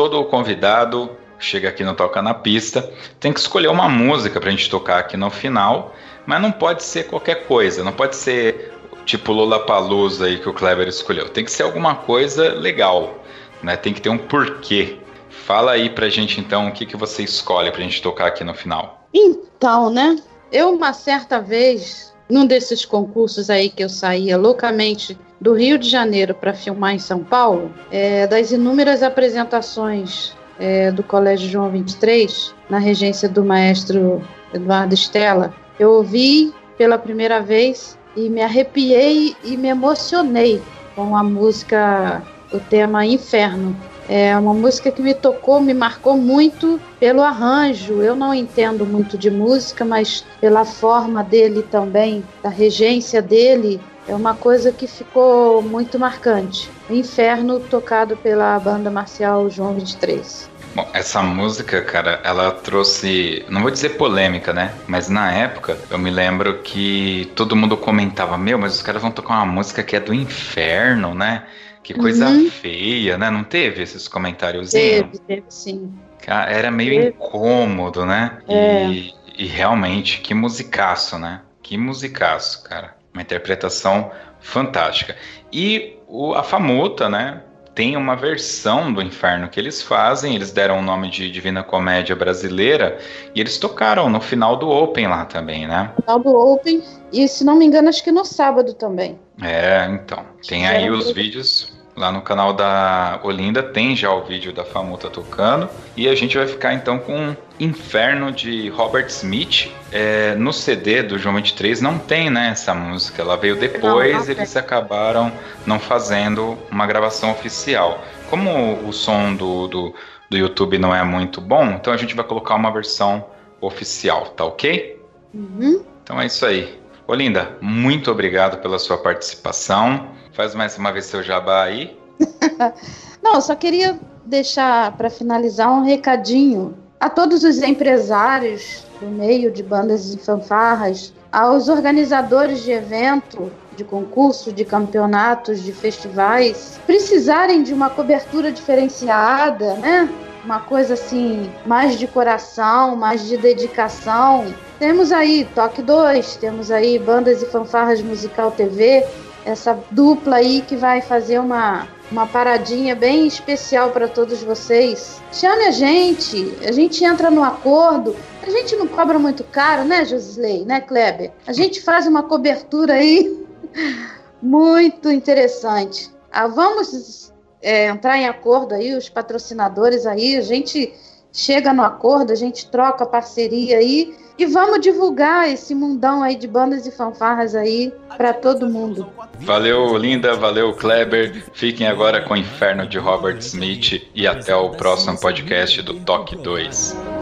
Todo 0.00 0.24
convidado 0.24 1.10
chega 1.38 1.68
aqui 1.68 1.84
no 1.84 1.94
Toca 1.94 2.22
na 2.22 2.32
Pista, 2.32 2.90
tem 3.18 3.34
que 3.34 3.40
escolher 3.40 3.68
uma 3.68 3.86
música 3.86 4.40
pra 4.40 4.50
gente 4.50 4.70
tocar 4.70 4.98
aqui 4.98 5.14
no 5.14 5.28
final, 5.28 5.94
mas 6.24 6.40
não 6.40 6.50
pode 6.50 6.82
ser 6.82 7.04
qualquer 7.04 7.46
coisa, 7.46 7.84
não 7.84 7.92
pode 7.92 8.16
ser 8.16 8.72
tipo 9.04 9.30
Lollapalooza 9.30 10.24
aí 10.24 10.38
que 10.38 10.48
o 10.48 10.54
Kleber 10.54 10.88
escolheu. 10.88 11.28
Tem 11.28 11.44
que 11.44 11.52
ser 11.52 11.64
alguma 11.64 11.94
coisa 11.94 12.54
legal, 12.54 13.22
né? 13.62 13.76
Tem 13.76 13.92
que 13.92 14.00
ter 14.00 14.08
um 14.08 14.16
porquê. 14.16 14.96
Fala 15.28 15.72
aí 15.72 15.90
pra 15.90 16.08
gente 16.08 16.40
então 16.40 16.68
o 16.68 16.72
que, 16.72 16.86
que 16.86 16.96
você 16.96 17.22
escolhe 17.22 17.70
pra 17.70 17.82
gente 17.82 18.00
tocar 18.00 18.28
aqui 18.28 18.42
no 18.42 18.54
final. 18.54 19.06
Então, 19.12 19.90
né? 19.90 20.16
Eu 20.50 20.70
uma 20.70 20.94
certa 20.94 21.42
vez, 21.42 22.14
num 22.26 22.46
desses 22.46 22.86
concursos 22.86 23.50
aí 23.50 23.68
que 23.68 23.84
eu 23.84 23.88
saía 23.90 24.38
loucamente 24.38 25.18
do 25.40 25.54
Rio 25.54 25.78
de 25.78 25.88
Janeiro 25.88 26.34
para 26.34 26.52
filmar 26.52 26.94
em 26.94 26.98
São 26.98 27.24
Paulo, 27.24 27.72
é, 27.90 28.26
das 28.26 28.52
inúmeras 28.52 29.02
apresentações 29.02 30.36
é, 30.58 30.90
do 30.90 31.02
Colégio 31.02 31.48
João 31.48 31.70
23, 31.70 32.54
na 32.68 32.78
regência 32.78 33.28
do 33.28 33.44
maestro 33.44 34.22
Eduardo 34.52 34.94
Stella, 34.94 35.54
eu 35.78 35.90
ouvi 35.92 36.52
pela 36.76 36.98
primeira 36.98 37.40
vez 37.40 37.98
e 38.14 38.28
me 38.28 38.42
arrepiei 38.42 39.34
e 39.42 39.56
me 39.56 39.68
emocionei 39.68 40.60
com 40.94 41.16
a 41.16 41.22
música 41.22 42.22
o 42.52 42.58
tema 42.58 43.06
Inferno. 43.06 43.74
É 44.08 44.36
uma 44.36 44.52
música 44.52 44.90
que 44.90 45.00
me 45.00 45.14
tocou, 45.14 45.60
me 45.60 45.72
marcou 45.72 46.16
muito 46.16 46.80
pelo 46.98 47.22
arranjo. 47.22 48.02
Eu 48.02 48.16
não 48.16 48.34
entendo 48.34 48.84
muito 48.84 49.16
de 49.16 49.30
música, 49.30 49.84
mas 49.84 50.24
pela 50.40 50.64
forma 50.64 51.22
dele 51.22 51.62
também, 51.62 52.24
da 52.42 52.48
regência 52.48 53.22
dele, 53.22 53.80
é 54.10 54.14
uma 54.14 54.34
coisa 54.34 54.72
que 54.72 54.88
ficou 54.88 55.62
muito 55.62 55.96
marcante. 55.96 56.68
Inferno 56.90 57.60
tocado 57.60 58.16
pela 58.16 58.58
banda 58.58 58.90
marcial 58.90 59.48
João 59.48 59.74
23. 59.74 60.50
Bom, 60.74 60.88
essa 60.92 61.22
música, 61.22 61.80
cara, 61.82 62.20
ela 62.24 62.50
trouxe, 62.50 63.44
não 63.48 63.62
vou 63.62 63.70
dizer 63.70 63.90
polêmica, 63.90 64.52
né? 64.52 64.74
Mas 64.88 65.08
na 65.08 65.32
época 65.32 65.78
eu 65.88 65.98
me 65.98 66.10
lembro 66.10 66.58
que 66.58 67.30
todo 67.36 67.54
mundo 67.54 67.76
comentava: 67.76 68.36
Meu, 68.36 68.58
mas 68.58 68.74
os 68.74 68.82
caras 68.82 69.00
vão 69.00 69.12
tocar 69.12 69.34
uma 69.34 69.46
música 69.46 69.82
que 69.82 69.94
é 69.94 70.00
do 70.00 70.12
inferno, 70.12 71.14
né? 71.14 71.44
Que 71.82 71.94
coisa 71.94 72.28
uhum. 72.28 72.50
feia, 72.50 73.16
né? 73.16 73.30
Não 73.30 73.44
teve 73.44 73.82
esses 73.82 74.06
comentários? 74.08 74.70
Teve, 74.70 75.18
teve 75.20 75.44
sim. 75.48 75.92
Era 76.26 76.70
meio 76.70 76.90
teve. 76.90 77.08
incômodo, 77.08 78.04
né? 78.04 78.38
É. 78.48 78.86
E, 78.86 79.14
e 79.38 79.46
realmente, 79.46 80.20
que 80.20 80.34
musicaço, 80.34 81.18
né? 81.18 81.40
Que 81.62 81.78
musicaço, 81.78 82.62
cara. 82.64 82.99
Uma 83.20 83.22
interpretação 83.22 84.10
fantástica. 84.40 85.14
E 85.52 85.98
o, 86.08 86.32
a 86.32 86.42
Famuta, 86.42 87.06
né? 87.06 87.42
Tem 87.74 87.94
uma 87.94 88.16
versão 88.16 88.90
do 88.90 89.02
Inferno 89.02 89.48
que 89.48 89.60
eles 89.60 89.82
fazem, 89.82 90.34
eles 90.34 90.50
deram 90.50 90.78
o 90.78 90.82
nome 90.82 91.10
de 91.10 91.30
Divina 91.30 91.62
Comédia 91.62 92.16
Brasileira 92.16 92.98
e 93.34 93.40
eles 93.40 93.58
tocaram 93.58 94.08
no 94.08 94.20
final 94.20 94.56
do 94.56 94.68
Open 94.68 95.06
lá 95.06 95.24
também, 95.26 95.68
né? 95.68 95.92
No 95.96 96.02
final 96.02 96.18
do 96.18 96.30
Open 96.30 96.82
e, 97.12 97.28
se 97.28 97.44
não 97.44 97.56
me 97.56 97.66
engano, 97.66 97.90
acho 97.90 98.02
que 98.02 98.10
no 98.10 98.24
sábado 98.24 98.72
também. 98.72 99.18
É, 99.42 99.86
então. 99.92 100.24
Tem 100.48 100.66
aí 100.66 100.90
os 100.90 101.12
vídeos 101.12 101.72
lá 102.00 102.10
no 102.10 102.22
canal 102.22 102.54
da 102.54 103.20
Olinda, 103.22 103.62
tem 103.62 103.94
já 103.94 104.10
o 104.10 104.24
vídeo 104.24 104.52
da 104.52 104.64
Famuta 104.64 105.10
tocando. 105.10 105.68
E 105.96 106.08
a 106.08 106.14
gente 106.14 106.36
vai 106.36 106.46
ficar 106.46 106.72
então 106.72 106.98
com 106.98 107.36
Inferno 107.60 108.32
de 108.32 108.70
Robert 108.70 109.06
Smith. 109.08 109.70
É, 109.92 110.34
no 110.34 110.52
CD 110.52 111.02
do 111.02 111.18
João 111.18 111.34
23 111.36 111.82
não 111.82 111.98
tem 111.98 112.30
né, 112.30 112.48
essa 112.50 112.74
música, 112.74 113.20
ela 113.20 113.36
veio 113.36 113.56
depois, 113.56 114.12
não, 114.14 114.24
não 114.24 114.30
eles 114.30 114.56
acabaram 114.56 115.30
não 115.66 115.78
fazendo 115.78 116.56
uma 116.70 116.86
gravação 116.86 117.30
oficial. 117.30 118.02
Como 118.30 118.88
o 118.88 118.92
som 118.92 119.34
do, 119.34 119.68
do, 119.68 119.94
do 120.30 120.36
YouTube 120.36 120.78
não 120.78 120.94
é 120.94 121.04
muito 121.04 121.40
bom, 121.40 121.66
então 121.72 121.92
a 121.92 121.96
gente 121.96 122.14
vai 122.14 122.24
colocar 122.24 122.54
uma 122.54 122.70
versão 122.72 123.26
oficial, 123.60 124.28
tá 124.28 124.44
ok? 124.44 124.98
Uhum. 125.34 125.84
Então 126.02 126.20
é 126.20 126.26
isso 126.26 126.46
aí. 126.46 126.80
Olinda, 127.06 127.58
muito 127.60 128.10
obrigado 128.10 128.58
pela 128.62 128.78
sua 128.78 128.96
participação. 128.96 130.18
Faz 130.32 130.54
mais 130.54 130.76
uma 130.78 130.92
vez 130.92 131.06
seu 131.06 131.22
jabá 131.22 131.64
aí. 131.64 131.98
Não, 133.22 133.40
só 133.40 133.54
queria 133.54 133.98
deixar 134.24 134.96
para 134.96 135.10
finalizar 135.10 135.70
um 135.70 135.82
recadinho 135.82 136.74
a 136.98 137.08
todos 137.08 137.42
os 137.42 137.62
empresários 137.62 138.84
do 139.00 139.06
meio 139.06 139.50
de 139.50 139.62
bandas 139.62 140.12
e 140.14 140.18
fanfarras, 140.18 141.12
aos 141.32 141.68
organizadores 141.68 142.62
de 142.62 142.72
evento, 142.72 143.50
de 143.74 143.84
concurso, 143.84 144.52
de 144.52 144.64
campeonatos, 144.64 145.62
de 145.62 145.72
festivais, 145.72 146.78
precisarem 146.86 147.62
de 147.62 147.72
uma 147.72 147.88
cobertura 147.88 148.52
diferenciada, 148.52 149.74
né? 149.74 150.08
Uma 150.44 150.60
coisa 150.60 150.94
assim, 150.94 151.50
mais 151.64 151.98
de 151.98 152.06
coração, 152.06 152.96
mais 152.96 153.26
de 153.26 153.36
dedicação, 153.36 154.46
temos 154.78 155.12
aí 155.12 155.46
Toque 155.54 155.82
2, 155.82 156.36
temos 156.36 156.70
aí 156.70 156.98
Bandas 156.98 157.42
e 157.42 157.46
Fanfarras 157.46 158.00
Musical 158.00 158.50
TV, 158.50 159.06
essa 159.44 159.78
dupla 159.90 160.36
aí 160.36 160.62
que 160.62 160.76
vai 160.76 161.00
fazer 161.00 161.38
uma, 161.38 161.88
uma 162.10 162.26
paradinha 162.26 162.94
bem 162.94 163.26
especial 163.26 163.90
para 163.90 164.08
todos 164.08 164.42
vocês. 164.42 165.20
Chame 165.32 165.64
a 165.64 165.70
gente, 165.70 166.54
a 166.66 166.72
gente 166.72 167.04
entra 167.04 167.30
no 167.30 167.42
acordo. 167.42 168.16
A 168.42 168.50
gente 168.50 168.74
não 168.76 168.86
cobra 168.86 169.18
muito 169.18 169.44
caro, 169.44 169.84
né, 169.84 170.04
Josisley, 170.04 170.64
né, 170.64 170.80
Kleber? 170.80 171.32
A 171.46 171.52
gente 171.52 171.80
faz 171.80 172.06
uma 172.06 172.22
cobertura 172.22 172.94
aí 172.94 173.46
muito 174.42 175.10
interessante. 175.10 176.10
Ah, 176.32 176.46
vamos 176.46 177.32
é, 177.60 177.86
entrar 177.86 178.16
em 178.16 178.26
acordo 178.26 178.74
aí, 178.74 178.94
os 178.94 179.08
patrocinadores 179.08 180.06
aí, 180.06 180.36
a 180.36 180.40
gente 180.40 180.92
chega 181.32 181.72
no 181.72 181.82
acordo, 181.82 182.32
a 182.32 182.36
gente 182.36 182.68
troca 182.70 183.06
parceria 183.06 183.78
aí 183.78 184.14
e 184.38 184.46
vamos 184.46 184.80
divulgar 184.80 185.50
esse 185.50 185.74
mundão 185.74 186.22
aí 186.22 186.34
de 186.34 186.48
bandas 186.48 186.86
e 186.86 186.90
fanfarras 186.90 187.54
aí 187.54 187.92
para 188.16 188.32
todo 188.32 188.68
mundo. 188.68 189.06
Valeu, 189.40 189.96
Linda, 189.98 190.34
valeu, 190.34 190.72
Kleber. 190.72 191.44
Fiquem 191.52 191.86
agora 191.86 192.22
com 192.22 192.34
o 192.34 192.36
Inferno 192.36 192.86
de 192.86 192.98
Robert 192.98 193.38
Smith 193.38 194.02
e 194.14 194.26
até 194.26 194.54
o 194.56 194.70
próximo 194.70 195.20
podcast 195.20 195.82
do 195.82 196.00
Toque 196.00 196.36
2. 196.36 197.19